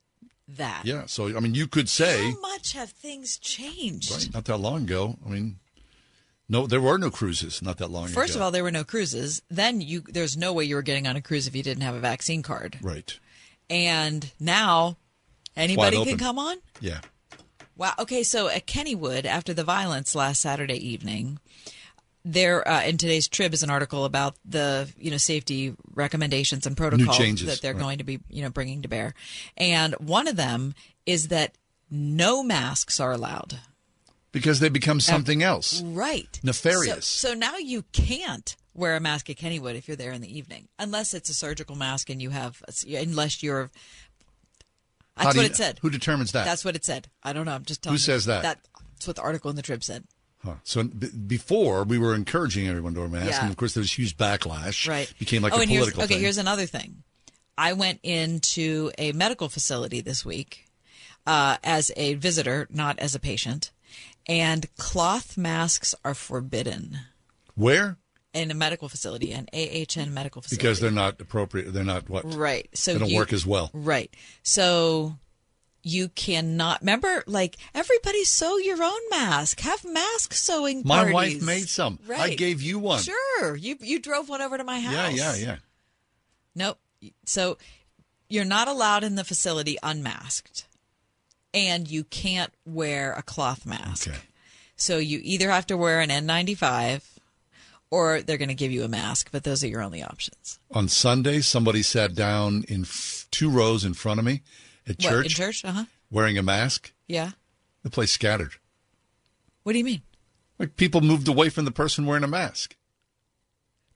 that? 0.49 0.83
Yeah. 0.85 1.05
So, 1.07 1.37
I 1.37 1.41
mean, 1.41 1.55
you 1.55 1.67
could 1.67 1.89
say, 1.89 2.31
How 2.31 2.41
much 2.41 2.73
have 2.73 2.91
things 2.91 3.37
changed? 3.37 4.11
right, 4.11 4.33
not 4.33 4.47
that 4.47 4.57
long 4.57 4.85
ago, 4.85 5.19
I 5.27 5.29
mean, 5.29 5.59
no, 6.49 6.67
there 6.67 6.81
were 6.81 6.97
no 6.97 7.11
cruises 7.11 7.61
not 7.61 7.77
that 7.79 7.91
long 7.91 8.07
ago. 8.07 8.15
First 8.15 8.35
of 8.35 8.41
all, 8.41 8.51
there 8.51 8.63
were 8.63 8.71
no 8.71 8.85
cruises. 8.85 9.43
Then 9.51 9.83
you 9.83 10.01
there's 10.01 10.37
no 10.37 10.55
way 10.55 10.65
you 10.65 10.77
were 10.77 10.83
getting 10.83 11.07
on 11.07 11.17
a 11.17 11.21
cruise 11.21 11.47
if 11.47 11.55
you 11.55 11.63
didn't 11.63 11.83
have 11.83 11.95
a 11.95 12.01
vaccine 12.01 12.43
card. 12.43 12.79
Right. 12.81 13.19
And 13.69 14.31
now 14.41 14.97
anybody 15.55 16.03
can 16.05 16.17
come 16.17 16.39
on? 16.39 16.57
Yeah. 16.81 17.01
Wow. 17.77 17.93
Okay, 17.99 18.23
so 18.23 18.49
at 18.49 18.67
Kennywood, 18.67 19.27
after 19.27 19.53
the 19.53 19.63
violence 19.63 20.15
last 20.15 20.41
Saturday 20.41 20.77
evening, 20.77 21.39
there 22.25 22.67
uh, 22.67 22.83
in 22.83 22.97
today's 22.99 23.29
Trib 23.29 23.55
is 23.55 23.63
an 23.63 23.71
article 23.71 24.05
about 24.05 24.37
the 24.45 24.91
you 24.99 25.11
know 25.11 25.17
safety 25.17 25.75
recommendations 25.95 26.67
and 26.67 26.77
protocols 26.77 27.17
changes, 27.17 27.47
that 27.47 27.63
they're 27.63 27.75
right. 27.75 27.81
going 27.81 27.99
to 27.99 28.05
be 28.05 28.21
you 28.29 28.43
know 28.43 28.51
bringing 28.51 28.83
to 28.83 28.89
bear, 28.89 29.15
and 29.57 29.95
one 29.95 30.29
of 30.29 30.37
them 30.37 30.75
is 31.07 31.29
that 31.29 31.55
no 31.91 32.43
masks 32.43 33.01
are 33.01 33.13
allowed. 33.13 33.59
Because 34.31 34.61
they 34.61 34.69
become 34.69 35.01
something 35.01 35.43
else. 35.43 35.81
Right. 35.83 36.39
Nefarious. 36.43 37.07
So, 37.07 37.29
so 37.29 37.35
now 37.35 37.57
you 37.57 37.83
can't 37.93 38.57
wear 38.75 38.95
a 38.95 39.01
mask 39.01 39.31
at 39.31 39.37
Kennywood 39.37 39.75
if 39.75 39.89
you're 39.89 39.97
there 39.97 40.13
in 40.13 40.21
the 40.21 40.37
evening, 40.39 40.69
unless 40.79 41.15
it's 41.15 41.31
a 41.31 41.35
surgical 41.35 41.77
mask 41.77 42.11
and 42.11 42.21
you 42.21 42.31
have, 42.31 42.63
unless 42.87 43.43
you're. 43.43 43.71
That's 45.17 45.33
do 45.33 45.39
what 45.39 45.45
you- 45.45 45.51
it 45.51 45.57
said. 45.57 45.79
who 45.81 45.91
determines 45.91 46.33
that? 46.33 46.45
That's 46.45 46.65
what 46.65 46.77
it 46.77 46.85
said. 46.85 47.09
I 47.23 47.33
don't 47.33 47.47
know. 47.47 47.53
I'm 47.53 47.65
just 47.65 47.83
telling. 47.83 47.95
you. 47.95 47.99
says 47.99 48.27
that? 48.27 48.43
That's 48.43 49.07
what 49.07 49.17
the 49.17 49.23
article 49.23 49.49
in 49.51 49.57
the 49.57 49.63
Trib 49.63 49.83
said. 49.83 50.05
Huh. 50.45 50.55
So 50.63 50.85
b- 50.85 51.09
before 51.27 51.85
we 51.85 51.99
were 51.99 52.15
encouraging 52.15 52.69
everyone 52.69 52.95
to 52.95 53.01
wear 53.01 53.09
masks, 53.09 53.31
Yeah. 53.31 53.43
and 53.43 53.51
of 53.51 53.57
course 53.57 53.75
there 53.75 53.81
was 53.81 53.97
huge 53.97 54.17
backlash. 54.17 54.89
Right. 54.89 55.13
Became 55.19 55.43
like 55.43 55.53
oh, 55.53 55.59
a 55.59 55.63
and 55.63 55.71
here's, 55.71 55.89
okay. 55.89 56.07
thing. 56.07 56.21
Here's 56.21 56.39
another 56.39 56.67
thing. 56.67 57.03
I 57.57 57.73
went 57.73 57.99
into 58.05 58.93
a 58.99 59.13
medical 59.13 59.49
facility 59.49 60.01
this 60.01 60.25
week 60.25 60.67
uh, 61.27 61.57
as 61.65 61.91
a 61.97 62.15
visitor, 62.15 62.69
not 62.71 62.99
as 63.01 63.15
a 63.17 63.19
patient, 63.19 63.73
and 64.29 64.73
cloth 64.77 65.37
masks 65.37 65.95
are 66.05 66.15
forbidden 66.15 66.99
Where? 67.57 67.97
in 68.33 68.53
a 68.53 68.55
medical 68.55 68.89
facility, 68.89 69.33
an 69.33 69.49
AHN 69.53 70.15
medical 70.15 70.41
facility. 70.41 70.63
Because 70.63 70.79
they're 70.81 70.91
not 70.93 71.21
appropriate. 71.21 71.73
They're 71.73 71.83
not 71.83 72.09
what? 72.09 72.33
Right. 72.33 72.69
So 72.75 72.93
they 72.93 73.01
don't 73.01 73.09
you- 73.09 73.17
work 73.17 73.33
as 73.33 73.45
well. 73.45 73.71
Right. 73.73 74.15
So 74.45 75.19
you 75.83 76.09
cannot 76.09 76.81
remember 76.81 77.23
like 77.27 77.57
everybody 77.75 78.25
sew 78.25 78.57
your 78.59 78.83
own 78.83 79.01
mask. 79.11 79.61
Have 79.61 79.85
mask 79.85 80.33
sewing 80.33 80.83
My 80.85 81.11
parties. 81.11 81.15
wife 81.15 81.43
made 81.43 81.69
some. 81.69 81.99
I 82.15 82.35
gave 82.35 82.61
you 82.63 82.79
one. 82.79 83.01
Sure. 83.01 83.57
You 83.57 83.77
you 83.81 83.99
drove 84.01 84.29
one 84.29 84.43
over 84.43 84.59
to 84.59 84.65
my 84.65 84.81
house. 84.81 84.93
Yeah, 84.93 85.35
yeah, 85.35 85.37
yeah. 85.37 85.57
Nope. 86.55 86.79
So 87.25 87.59
you're 88.29 88.45
not 88.45 88.69
allowed 88.69 89.05
in 89.05 89.15
the 89.15 89.25
facility 89.25 89.79
unmasked. 89.83 90.67
And 91.55 91.89
you 91.91 92.05
can't 92.05 92.53
wear 92.67 93.13
a 93.15 93.23
cloth 93.23 93.65
mask. 93.65 94.11
So 94.77 94.99
you 94.99 95.19
either 95.23 95.51
have 95.51 95.67
to 95.69 95.77
wear 95.79 96.01
an 96.01 96.11
N95 96.11 97.03
or 97.91 98.21
they're 98.21 98.37
going 98.37 98.51
to 98.51 98.55
give 98.55 98.71
you 98.71 98.85
a 98.85 98.89
mask, 98.89 99.31
but 99.33 99.45
those 99.45 99.65
are 99.65 99.67
your 99.67 99.81
only 99.83 100.03
options. 100.03 100.59
On 100.73 100.89
Sunday, 100.89 101.41
somebody 101.41 101.83
sat 101.83 102.15
down 102.15 102.65
in 102.69 102.83
f- 102.83 103.27
two 103.31 103.49
rows 103.49 103.83
in 103.85 103.95
front 103.95 104.19
of 104.21 104.27
me 104.27 104.43
at 104.91 104.97
What, 105.03 105.11
church, 105.11 105.25
in 105.27 105.31
church? 105.31 105.65
Uh-huh. 105.65 105.85
wearing 106.11 106.39
a 106.39 106.43
mask. 106.43 106.93
Yeah. 107.07 107.31
The 107.83 107.91
place 107.91 108.11
scattered. 108.13 108.53
What 109.63 109.73
do 109.73 109.79
you 109.79 109.85
mean? 109.85 110.03
Like 110.59 110.77
people 110.77 111.01
moved 111.01 111.29
away 111.29 111.49
from 111.51 111.65
the 111.65 111.71
person 111.71 112.07
wearing 112.07 112.25
a 112.25 112.29
mask. 112.29 112.75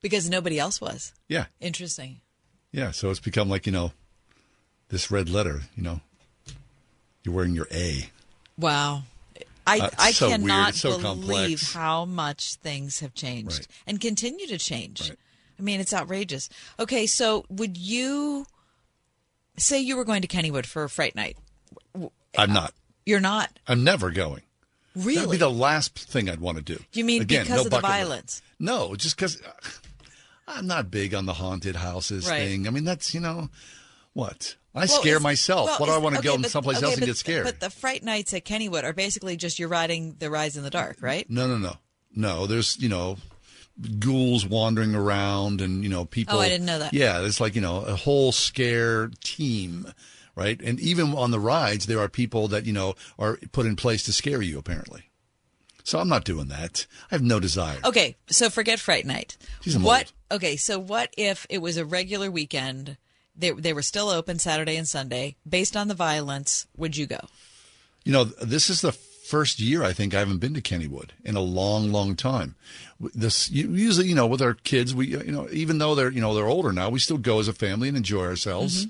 Because 0.00 0.28
nobody 0.28 0.58
else 0.58 0.80
was. 0.80 1.12
Yeah, 1.28 1.46
Interesting. 1.60 2.20
yeah. 2.72 2.90
So 2.90 3.10
it's 3.10 3.20
become 3.20 3.48
like 3.48 3.66
you 3.66 3.72
know, 3.72 3.92
this 4.88 5.10
red 5.10 5.28
letter. 5.28 5.62
You 5.76 5.82
know, 5.84 6.00
you're 7.24 7.34
wearing 7.34 7.54
your 7.54 7.68
A. 7.72 8.08
Wow. 8.58 9.04
I, 9.66 9.78
Uh, 9.78 9.90
I 9.98 10.10
so 10.12 10.28
cannot 10.28 10.74
so 10.74 10.98
believe 10.98 11.60
complex. 11.60 11.72
how 11.72 12.04
much 12.04 12.54
things 12.56 12.98
have 12.98 13.14
changed 13.14 13.68
and 13.86 14.00
continue 14.00 14.48
to 14.48 14.58
change. 14.58 15.12
I 15.58 15.62
mean, 15.62 15.80
it's 15.80 15.94
outrageous. 15.94 16.48
Okay, 16.80 17.06
so 17.06 17.44
would 17.48 17.76
you 17.76 18.46
say 19.56 19.80
you 19.80 19.96
were 19.96 20.04
going 20.04 20.22
to 20.22 20.28
Kennywood 20.28 20.66
for 20.66 20.84
a 20.84 20.88
fright 20.90 21.14
night? 21.14 21.36
I'm 22.38 22.52
not. 22.52 22.72
You're 23.04 23.20
not. 23.20 23.58
I'm 23.66 23.84
never 23.84 24.10
going. 24.10 24.42
Really? 24.94 25.16
That'd 25.16 25.30
be 25.30 25.36
the 25.38 25.50
last 25.50 25.98
thing 25.98 26.28
I'd 26.28 26.40
want 26.40 26.58
to 26.58 26.62
do. 26.62 26.78
You 26.92 27.04
mean 27.04 27.22
Again, 27.22 27.44
because 27.44 27.56
no 27.56 27.60
of 27.60 27.64
the 27.64 27.70
bucket 27.70 27.82
list. 27.88 27.98
violence? 27.98 28.42
No, 28.58 28.94
just 28.94 29.16
because 29.16 29.40
uh, 29.42 29.50
I'm 30.46 30.66
not 30.66 30.90
big 30.90 31.14
on 31.14 31.26
the 31.26 31.32
haunted 31.34 31.76
houses 31.76 32.28
Right. 32.28 32.40
thing. 32.48 32.66
I 32.66 32.70
mean, 32.70 32.84
that's 32.84 33.14
you 33.14 33.20
know 33.20 33.48
what 34.12 34.56
I 34.74 34.80
Well, 34.80 34.88
scare 35.00 35.18
myself. 35.20 35.66
well, 35.66 35.78
what 35.80 35.86
do 35.86 35.92
I 35.92 35.98
want 35.98 36.14
to 36.14 36.18
okay, 36.20 36.28
go 36.28 36.38
but- 36.42 36.50
someplace 36.50 36.76
okay, 36.78 36.86
else 36.86 36.94
and 36.94 37.00
but- 37.00 37.06
get 37.06 37.16
scared? 37.16 37.44
But 37.44 37.60
the 37.60 37.70
fright 37.70 38.02
nights 38.02 38.34
at 38.34 38.44
Kennywood 38.44 38.84
are 38.84 38.92
basically 38.92 39.36
just 39.36 39.58
you're 39.58 39.68
riding 39.68 40.16
the 40.18 40.30
rides 40.30 40.56
in 40.56 40.62
the 40.62 40.70
dark, 40.70 40.98
right? 41.00 41.28
no, 41.30 41.46
no, 41.48 41.56
no, 41.58 41.76
no. 42.14 42.46
There's 42.46 42.78
you 42.78 42.88
know 42.90 43.16
ghouls 43.98 44.46
wandering 44.46 44.94
around 44.94 45.60
and 45.60 45.82
you 45.82 45.88
know 45.88 46.04
people. 46.04 46.36
Oh, 46.36 46.40
I 46.40 46.48
didn't 46.48 46.66
know 46.66 46.78
that. 46.78 46.92
Yeah, 46.92 47.24
it's 47.24 47.40
like 47.40 47.54
you 47.54 47.60
know 47.60 47.82
a 47.82 47.96
whole 47.96 48.32
scare 48.32 49.08
team. 49.22 49.92
Right, 50.34 50.58
and 50.62 50.80
even 50.80 51.12
on 51.12 51.30
the 51.30 51.38
rides, 51.38 51.84
there 51.84 52.00
are 52.00 52.08
people 52.08 52.48
that 52.48 52.64
you 52.64 52.72
know 52.72 52.94
are 53.18 53.38
put 53.52 53.66
in 53.66 53.76
place 53.76 54.02
to 54.04 54.14
scare 54.14 54.40
you. 54.40 54.58
Apparently, 54.58 55.10
so 55.84 55.98
I'm 55.98 56.08
not 56.08 56.24
doing 56.24 56.48
that. 56.48 56.86
I 57.10 57.14
have 57.14 57.22
no 57.22 57.38
desire. 57.38 57.78
Okay, 57.84 58.16
so 58.28 58.48
forget 58.48 58.80
Fright 58.80 59.04
Night. 59.04 59.36
Jeez, 59.62 59.82
what? 59.82 60.10
Okay, 60.30 60.56
so 60.56 60.78
what 60.78 61.12
if 61.18 61.46
it 61.50 61.58
was 61.58 61.76
a 61.76 61.84
regular 61.84 62.30
weekend? 62.30 62.96
They 63.36 63.50
they 63.50 63.74
were 63.74 63.82
still 63.82 64.08
open 64.08 64.38
Saturday 64.38 64.76
and 64.76 64.88
Sunday. 64.88 65.36
Based 65.46 65.76
on 65.76 65.88
the 65.88 65.94
violence, 65.94 66.66
would 66.78 66.96
you 66.96 67.06
go? 67.06 67.20
You 68.04 68.12
know, 68.12 68.24
this 68.24 68.70
is 68.70 68.80
the 68.80 68.96
first 69.32 69.58
year 69.60 69.82
I 69.82 69.94
think 69.94 70.12
I 70.14 70.18
haven't 70.18 70.40
been 70.40 70.52
to 70.52 70.60
Kennywood 70.60 71.12
in 71.24 71.36
a 71.36 71.40
long, 71.40 71.90
long 71.90 72.16
time. 72.16 72.54
This 73.00 73.50
usually, 73.50 74.06
you 74.06 74.14
know, 74.14 74.26
with 74.26 74.42
our 74.42 74.52
kids, 74.52 74.94
we, 74.94 75.06
you 75.06 75.32
know, 75.32 75.48
even 75.50 75.78
though 75.78 75.94
they're, 75.94 76.10
you 76.10 76.20
know, 76.20 76.34
they're 76.34 76.46
older 76.46 76.70
now, 76.70 76.90
we 76.90 76.98
still 76.98 77.16
go 77.16 77.40
as 77.40 77.48
a 77.48 77.54
family 77.54 77.88
and 77.88 77.96
enjoy 77.96 78.26
ourselves. 78.26 78.86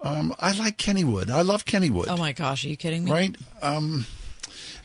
Um, 0.00 0.34
I 0.40 0.50
like 0.58 0.78
Kennywood. 0.78 1.30
I 1.30 1.42
love 1.42 1.64
Kennywood. 1.64 2.06
Oh 2.08 2.16
my 2.16 2.32
gosh, 2.32 2.64
are 2.64 2.68
you 2.68 2.76
kidding 2.76 3.04
me? 3.04 3.12
Right? 3.12 3.36
Um, 3.62 4.06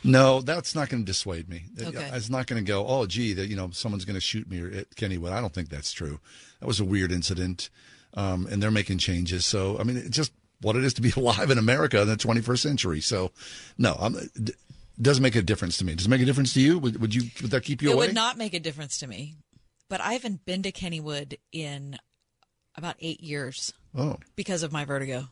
no, 0.04 0.40
that's 0.40 0.76
not 0.76 0.88
going 0.88 1.02
to 1.02 1.06
dissuade 1.06 1.48
me. 1.48 1.64
Okay. 1.80 2.10
It's 2.12 2.30
not 2.30 2.46
going 2.46 2.64
to 2.64 2.66
go. 2.66 2.86
Oh, 2.86 3.04
gee, 3.06 3.32
that 3.32 3.48
you 3.48 3.56
know, 3.56 3.70
someone's 3.72 4.04
going 4.04 4.14
to 4.14 4.20
shoot 4.20 4.48
me 4.48 4.60
at 4.78 4.90
Kennywood. 4.94 5.32
I 5.32 5.40
don't 5.40 5.52
think 5.52 5.70
that's 5.70 5.92
true. 5.92 6.20
That 6.60 6.68
was 6.68 6.78
a 6.78 6.84
weird 6.84 7.10
incident, 7.10 7.68
um, 8.14 8.46
and 8.46 8.62
they're 8.62 8.70
making 8.70 8.98
changes. 8.98 9.44
So, 9.44 9.76
I 9.80 9.82
mean, 9.82 9.96
it 9.96 10.10
just 10.10 10.30
what 10.62 10.76
it 10.76 10.84
is 10.84 10.94
to 10.94 11.02
be 11.02 11.12
alive 11.16 11.50
in 11.50 11.58
America 11.58 12.00
in 12.00 12.08
the 12.08 12.16
21st 12.16 12.58
century. 12.58 13.00
So, 13.00 13.30
no, 13.78 13.96
I'm, 14.00 14.16
it 14.16 14.54
doesn't 15.00 15.22
make 15.22 15.36
a 15.36 15.42
difference 15.42 15.78
to 15.78 15.84
me. 15.84 15.94
Does 15.94 16.06
it 16.06 16.10
make 16.10 16.20
a 16.22 16.24
difference 16.24 16.54
to 16.54 16.60
you? 16.60 16.78
Would, 16.78 17.00
would 17.00 17.14
you? 17.14 17.22
Would 17.42 17.50
that 17.50 17.62
keep 17.64 17.82
you 17.82 17.90
it 17.90 17.94
away? 17.94 18.04
It 18.06 18.08
would 18.08 18.14
not 18.14 18.36
make 18.38 18.54
a 18.54 18.60
difference 18.60 18.98
to 18.98 19.06
me. 19.06 19.34
But 19.88 20.00
I 20.00 20.14
haven't 20.14 20.44
been 20.46 20.62
to 20.62 20.72
Kennywood 20.72 21.36
in 21.52 21.98
about 22.76 22.96
eight 23.00 23.20
years 23.22 23.72
Oh, 23.96 24.16
because 24.36 24.62
of 24.62 24.72
my 24.72 24.84
vertigo. 24.86 25.28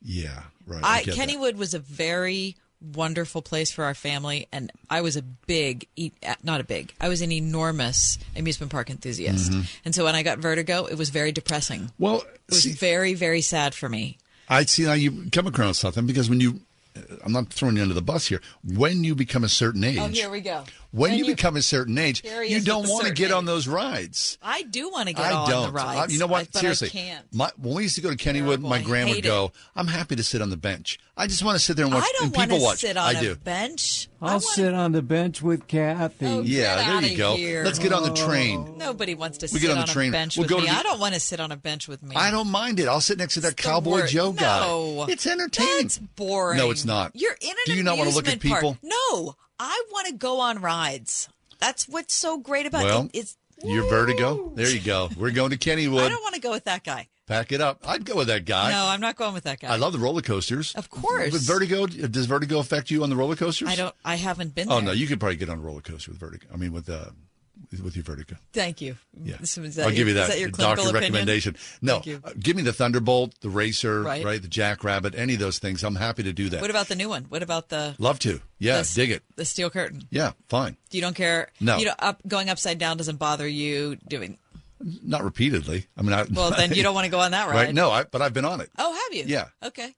yeah, 0.00 0.44
right. 0.66 0.80
I, 0.82 1.02
that. 1.04 1.14
Kennywood 1.14 1.56
was 1.56 1.74
a 1.74 1.78
very 1.78 2.56
wonderful 2.80 3.42
place 3.42 3.70
for 3.70 3.84
our 3.84 3.94
family, 3.94 4.48
and 4.50 4.72
I 4.90 5.02
was 5.02 5.16
a 5.16 5.22
big, 5.22 5.86
e- 5.94 6.10
not 6.42 6.60
a 6.60 6.64
big, 6.64 6.92
I 7.00 7.08
was 7.08 7.20
an 7.22 7.30
enormous 7.30 8.18
amusement 8.34 8.72
park 8.72 8.88
enthusiast, 8.90 9.52
Mhm. 9.52 9.68
and 9.84 9.94
so 9.94 10.04
when 10.04 10.14
I 10.16 10.22
got 10.22 10.38
vertigo, 10.38 10.86
it 10.86 10.96
was 10.96 11.10
very 11.10 11.30
depressing. 11.30 11.92
Well, 11.98 12.22
It 12.22 12.40
was 12.54 12.64
very, 12.64 13.14
very 13.14 13.40
sad 13.42 13.74
for 13.74 13.88
me. 13.88 14.18
I 14.52 14.64
see 14.64 14.84
how 14.84 14.92
you 14.94 15.28
come 15.30 15.46
across 15.46 15.78
something 15.78 16.06
because 16.06 16.28
when 16.28 16.40
you, 16.40 16.60
uh, 16.96 17.00
I'm 17.24 17.32
not 17.32 17.48
throwing 17.52 17.76
you 17.76 17.82
under 17.82 17.94
the 17.94 18.02
bus 18.02 18.26
here. 18.26 18.40
When 18.64 19.02
you 19.04 19.14
become 19.14 19.44
a 19.44 19.48
certain 19.48 19.82
oh, 19.84 19.88
age, 19.88 19.98
Oh, 19.98 20.08
here 20.08 20.30
we 20.30 20.40
go. 20.40 20.64
when 20.90 21.10
When 21.12 21.18
you, 21.18 21.24
you- 21.24 21.34
become 21.34 21.56
a 21.56 21.62
certain 21.62 21.96
age, 21.96 22.22
you 22.24 22.60
don't 22.60 22.86
want 22.88 23.06
to 23.06 23.12
get 23.14 23.32
on 23.32 23.44
those 23.46 23.66
rides. 23.66 24.36
I 24.42 24.62
do 24.64 24.90
want 24.90 25.08
to 25.08 25.14
get 25.14 25.24
I 25.24 25.32
on 25.32 25.48
don't. 25.50 25.66
the 25.68 25.72
rides. 25.72 26.10
I- 26.12 26.12
you 26.12 26.18
know 26.18 26.26
what? 26.26 26.54
Seriously, 26.54 26.88
I 26.88 26.90
can't. 26.90 27.26
My, 27.32 27.50
when 27.56 27.74
we 27.76 27.82
used 27.84 27.94
to 27.96 28.02
go 28.02 28.10
to 28.10 28.16
Kennywood, 28.16 28.60
my 28.60 28.76
I 28.78 28.82
grandma 28.82 29.12
would 29.12 29.24
go. 29.24 29.52
I'm 29.74 29.86
happy 29.88 30.16
to 30.16 30.22
sit 30.22 30.42
on 30.42 30.50
the 30.50 30.56
bench. 30.58 30.98
I 31.14 31.26
just 31.26 31.44
want 31.44 31.58
to 31.58 31.62
sit 31.62 31.76
there 31.76 31.84
and 31.84 31.92
watch 31.94 32.04
I 32.04 32.12
don't 32.18 32.28
and 32.28 32.36
want 32.36 32.48
people 32.50 32.58
to 32.58 32.64
watch. 32.64 32.78
sit 32.78 32.96
on 32.96 33.04
I 33.16 33.18
a 33.18 33.20
do. 33.20 33.34
bench. 33.36 34.08
I'll 34.22 34.40
sit 34.40 34.72
on 34.72 34.92
the 34.92 35.02
bench 35.02 35.42
with 35.42 35.66
Kathy. 35.66 36.24
Oh, 36.26 36.40
Yeah, 36.40 36.76
get 36.76 37.00
there 37.02 37.10
you 37.10 37.16
go. 37.18 37.36
here. 37.36 37.64
Let's 37.64 37.78
get 37.78 37.92
on 37.92 38.02
the 38.04 38.14
train. 38.14 38.64
Oh. 38.66 38.74
Nobody 38.76 39.14
wants 39.14 39.36
to 39.38 39.44
We 39.52 39.58
sit 39.58 39.60
get 39.60 39.70
on 39.72 39.78
on, 39.78 39.86
the 39.86 39.92
train. 39.92 40.08
a 40.08 40.12
bench 40.12 40.36
We'll 40.38 40.44
with 40.44 40.50
go 40.50 40.58
me. 40.60 40.66
the- 40.66 40.72
I 40.72 40.82
don't 40.82 40.98
want 40.98 41.12
to 41.12 41.20
sit 41.20 41.38
on 41.38 41.52
a 41.52 41.56
bench 41.56 41.86
with 41.86 42.02
me. 42.02 42.16
I 42.16 42.30
don't 42.30 42.48
mind 42.50 42.80
it. 42.80 42.88
I'll 42.88 43.02
sit 43.02 43.18
next 43.18 43.34
to 43.34 43.40
that 43.40 43.56
the 43.58 43.62
Cowboy 43.62 43.90
wor- 43.90 44.06
Joe 44.06 44.32
guy. 44.32 44.60
No. 44.60 45.04
It's 45.06 45.26
entertaining. 45.26 45.82
That's 45.82 45.98
boring. 45.98 46.56
No, 46.58 46.70
it's 46.70 46.86
not. 46.86 47.12
You're 47.14 47.36
in 47.42 47.50
an 47.50 47.56
Do 47.66 47.74
you 47.74 47.82
not 47.82 47.98
want 47.98 48.08
to 48.08 48.16
look 48.16 48.26
at 48.26 48.34
amusement 48.42 48.62
park. 48.62 48.76
people? 48.80 48.88
No, 49.12 49.36
I 49.58 49.82
want 49.92 50.06
to 50.06 50.14
go 50.14 50.40
on 50.40 50.62
rides. 50.62 51.28
That's 51.60 51.86
what's 51.88 52.14
so 52.14 52.38
great 52.38 52.64
about 52.64 52.84
Well, 52.84 53.02
it. 53.12 53.18
It's 53.18 53.36
your 53.62 53.86
vertigo. 53.88 54.50
There 54.54 54.68
you 54.70 54.80
go. 54.80 55.10
We're 55.16 55.30
going 55.30 55.50
to 55.50 55.58
Kennywood. 55.58 56.02
I 56.04 56.08
don't 56.08 56.22
want 56.22 56.34
to 56.36 56.40
go 56.40 56.50
with 56.52 56.64
that 56.64 56.84
guy. 56.84 57.08
Pack 57.26 57.52
it 57.52 57.60
up. 57.60 57.80
I'd 57.86 58.04
go 58.04 58.16
with 58.16 58.26
that 58.28 58.44
guy. 58.44 58.72
no, 58.72 58.86
I'm 58.86 59.00
not 59.00 59.16
going 59.16 59.32
with 59.32 59.44
that 59.44 59.60
guy. 59.60 59.68
I 59.72 59.76
love 59.76 59.92
the 59.92 59.98
roller 59.98 60.22
coasters. 60.22 60.74
Of 60.74 60.90
course. 60.90 61.32
With 61.32 61.42
vertigo, 61.46 61.86
does 61.86 62.26
vertigo 62.26 62.58
affect 62.58 62.90
you 62.90 63.02
on 63.04 63.10
the 63.10 63.16
roller 63.16 63.36
coasters? 63.36 63.68
I 63.68 63.76
don't. 63.76 63.94
I 64.04 64.16
haven't 64.16 64.54
been 64.54 64.70
Oh 64.70 64.76
there. 64.76 64.82
no, 64.86 64.92
you 64.92 65.06
could 65.06 65.20
probably 65.20 65.36
get 65.36 65.48
on 65.48 65.58
a 65.58 65.62
roller 65.62 65.80
coaster 65.82 66.10
with 66.10 66.18
vertigo. 66.20 66.46
I 66.52 66.56
mean, 66.56 66.72
with 66.72 66.90
uh, 66.90 67.06
with 67.82 67.94
your 67.96 68.02
vertigo. 68.02 68.36
Thank 68.52 68.80
you. 68.82 68.96
Yeah, 69.22 69.36
So 69.44 69.62
is 69.62 69.76
that 69.76 69.84
I'll 69.84 69.90
your- 69.90 69.96
give 69.98 70.08
you 70.08 70.14
that, 70.14 70.28
that 70.30 70.40
your 70.40 70.50
doctor 70.50 70.82
opinion? 70.82 70.94
recommendation. 70.94 71.56
No, 71.80 71.98
uh, 72.24 72.30
give 72.38 72.56
me 72.56 72.62
the 72.62 72.72
Thunderbolt, 72.72 73.40
the 73.40 73.48
Racer, 73.48 74.02
Right. 74.02 74.22
right. 74.24 74.42
The 74.42 74.48
Jackrabbit, 74.48 75.14
any 75.14 75.34
of 75.34 75.38
those 75.40 75.58
things. 75.58 75.82
I'm 75.84 75.94
happy 75.94 76.24
to 76.24 76.32
do 76.34 76.48
that. 76.50 76.60
What 76.60 76.68
about 76.70 76.88
the 76.88 76.96
new 76.96 77.08
one? 77.08 77.24
What 77.28 77.42
about 77.42 77.68
the 77.70 77.94
Love 77.98 78.18
to. 78.20 78.40
Yeah, 78.58 78.82
the, 78.82 78.90
dig 78.94 79.10
it. 79.12 79.22
The 79.36 79.44
steel 79.46 79.70
curtain. 79.70 80.02
Yeah, 80.10 80.32
fine. 80.48 80.76
You 80.90 81.00
don't 81.00 81.14
care. 81.16 81.48
No. 81.60 81.78
You 81.78 81.86
know, 81.86 81.94
up 82.00 82.20
going 82.26 82.50
upside 82.50 82.78
down 82.78 82.96
doesn't 82.98 83.16
bother 83.16 83.46
you 83.48 83.96
doing. 84.08 84.38
Not 85.02 85.22
repeatedly. 85.24 85.86
I 85.96 86.02
mean, 86.02 86.12
I, 86.12 86.26
Well, 86.32 86.50
then 86.50 86.72
you 86.72 86.82
don't 86.82 86.94
want 86.94 87.04
to 87.04 87.10
go 87.10 87.20
on 87.20 87.30
that 87.32 87.46
ride. 87.48 87.54
right? 87.54 87.74
No, 87.74 87.90
I, 87.90 88.04
but 88.04 88.22
I've 88.22 88.34
been 88.34 88.44
on 88.44 88.60
it. 88.60 88.70
Oh, 88.78 88.92
have 88.92 89.16
you? 89.16 89.24
Yeah. 89.26 89.46
Okay. 89.62 89.94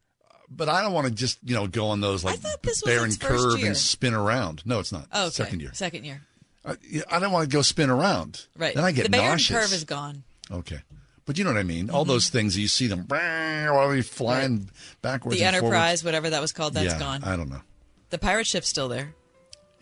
But 0.51 0.69
I 0.69 0.82
don't 0.82 0.93
want 0.93 1.06
to 1.06 1.12
just 1.12 1.39
you 1.43 1.55
know 1.55 1.66
go 1.66 1.86
on 1.89 2.01
those 2.01 2.23
like 2.23 2.40
this 2.40 2.82
was 2.82 2.82
Bayern 2.82 3.06
its 3.06 3.16
first 3.16 3.44
curve 3.44 3.59
year. 3.59 3.69
and 3.69 3.77
spin 3.77 4.15
around. 4.15 4.65
No, 4.66 4.78
it's 4.78 4.93
not. 4.93 5.06
Oh, 5.12 5.27
okay. 5.27 5.31
Second 5.31 5.61
year. 5.61 5.70
Second 5.73 6.05
year. 6.05 6.20
I, 6.65 6.77
I 7.11 7.19
don't 7.19 7.32
want 7.32 7.48
to 7.51 7.55
go 7.55 7.62
spin 7.62 7.90
around. 7.90 8.47
Right. 8.56 8.74
Then 8.74 8.85
I 8.85 8.93
get 8.93 9.11
nauseous. 9.11 9.11
the 9.11 9.16
Bayern 9.16 9.31
nauseous. 9.31 9.70
curve 9.70 9.73
is 9.73 9.85
gone. 9.85 10.23
Okay. 10.51 10.81
But 11.27 11.39
you 11.39 11.44
know 11.44 11.51
what 11.51 11.59
I 11.59 11.62
mean? 11.62 11.90
All 11.90 12.02
mm-hmm. 12.02 12.12
those 12.12 12.28
things 12.28 12.59
you 12.59 12.69
see 12.69 12.86
them 12.86 13.05
while 13.09 13.89
we 13.89 14.02
flying 14.02 14.70
backwards. 15.01 15.39
the 15.39 15.44
and 15.44 15.56
Enterprise, 15.56 16.05
whatever 16.05 16.31
that 16.31 16.40
was 16.40 16.52
called, 16.52 16.74
forwards. 16.74 16.93
that's 16.93 17.02
yeah, 17.02 17.19
gone. 17.19 17.24
I 17.24 17.36
don't 17.36 17.48
know. 17.48 17.62
The 18.11 18.19
pirate 18.19 18.47
ship's 18.47 18.69
still 18.69 18.89
there. 18.89 19.15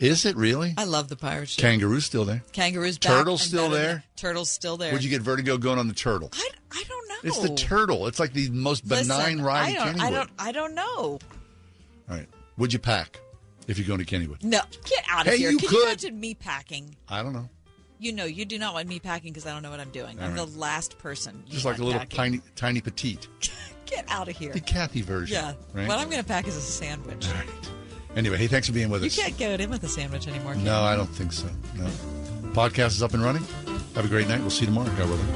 Is 0.02 0.24
it 0.26 0.36
really? 0.36 0.74
I 0.76 0.84
love 0.84 1.08
the 1.08 1.16
pirate 1.16 1.48
ship. 1.48 1.62
Kangaroo's 1.62 2.04
still 2.04 2.24
there. 2.24 2.42
Kangaroo's 2.52 2.98
back 2.98 3.12
Turtle's 3.12 3.42
and 3.42 3.48
still 3.48 3.68
better 3.70 3.74
than- 3.76 3.86
there. 3.86 4.04
Turtle's 4.16 4.50
still 4.50 4.76
there. 4.76 4.92
Would 4.92 5.04
you 5.04 5.10
get 5.10 5.22
vertigo 5.22 5.56
going 5.58 5.78
on 5.78 5.86
the 5.88 5.94
turtle? 5.94 6.28
I, 6.32 6.48
I 6.72 6.82
don't 6.88 7.08
know. 7.08 7.14
It's 7.22 7.38
the 7.38 7.54
turtle. 7.54 8.08
It's 8.08 8.18
like 8.18 8.32
the 8.32 8.50
most 8.50 8.86
benign 8.88 9.06
Listen, 9.06 9.42
ride 9.42 9.62
I 9.64 9.68
in 9.68 9.74
don't, 9.76 9.86
Kennywood. 9.96 10.00
I 10.02 10.10
don't. 10.10 10.30
I 10.40 10.52
don't 10.52 10.74
know. 10.74 10.84
All 10.84 11.20
right. 12.16 12.28
Would 12.58 12.72
you 12.72 12.80
pack 12.80 13.20
if 13.68 13.78
you're 13.78 13.86
going 13.86 14.04
to 14.04 14.04
Kennywood? 14.04 14.42
No, 14.42 14.60
get 14.84 15.04
out 15.08 15.26
of 15.28 15.32
Hey, 15.32 15.38
here. 15.38 15.50
you 15.52 15.58
Can 15.58 15.64
you 15.64 15.76
could. 15.76 15.84
imagine 15.86 16.18
me 16.18 16.34
packing? 16.34 16.96
I 17.08 17.22
don't 17.22 17.32
know. 17.32 17.48
You 18.00 18.12
know, 18.12 18.24
you 18.24 18.44
do 18.44 18.58
not 18.58 18.74
want 18.74 18.88
me 18.88 18.98
packing 18.98 19.32
because 19.32 19.46
I 19.46 19.52
don't 19.52 19.62
know 19.62 19.70
what 19.70 19.78
I'm 19.78 19.90
doing. 19.90 20.18
All 20.18 20.24
I'm 20.24 20.34
right. 20.34 20.48
the 20.50 20.58
last 20.58 20.98
person. 20.98 21.44
you 21.46 21.52
Just 21.52 21.64
like 21.64 21.74
want 21.74 21.80
a 21.80 21.84
little 21.84 22.00
packing. 22.00 22.16
tiny, 22.16 22.40
tiny 22.56 22.80
petite. 22.80 23.28
Get 23.86 24.04
out 24.08 24.28
of 24.28 24.36
here. 24.36 24.52
The 24.52 24.58
Kathy 24.60 25.02
version. 25.02 25.36
Yeah. 25.36 25.52
Right? 25.72 25.86
What 25.86 25.98
I'm 26.00 26.10
going 26.10 26.20
to 26.20 26.26
pack 26.26 26.48
is 26.48 26.56
a 26.56 26.60
sandwich. 26.60 27.28
Anyway, 28.16 28.36
hey, 28.36 28.46
thanks 28.46 28.66
for 28.66 28.72
being 28.74 28.90
with 28.90 29.02
us. 29.04 29.16
You 29.16 29.22
can't 29.22 29.38
go 29.38 29.46
in 29.62 29.70
with 29.70 29.82
a 29.84 29.88
sandwich 29.88 30.28
anymore. 30.28 30.52
Can 30.52 30.64
No, 30.64 30.80
you? 30.80 30.86
I 30.86 30.96
don't 30.96 31.06
think 31.08 31.32
so. 31.32 31.46
No. 31.76 31.86
Podcast 32.52 32.88
is 32.88 33.02
up 33.02 33.14
and 33.14 33.22
running. 33.22 33.42
Have 33.94 34.04
a 34.04 34.08
great 34.08 34.28
night. 34.28 34.40
We'll 34.40 34.50
see 34.50 34.60
you 34.60 34.66
tomorrow. 34.66 34.90
God 34.96 35.08
willing. 35.08 35.26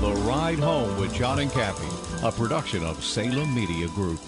The 0.00 0.12
Ride 0.28 0.58
Home 0.58 0.98
with 1.00 1.14
John 1.14 1.38
and 1.38 1.50
Kathy, 1.50 1.88
a 2.26 2.30
production 2.30 2.84
of 2.84 3.02
Salem 3.02 3.54
Media 3.54 3.88
Group. 3.88 4.20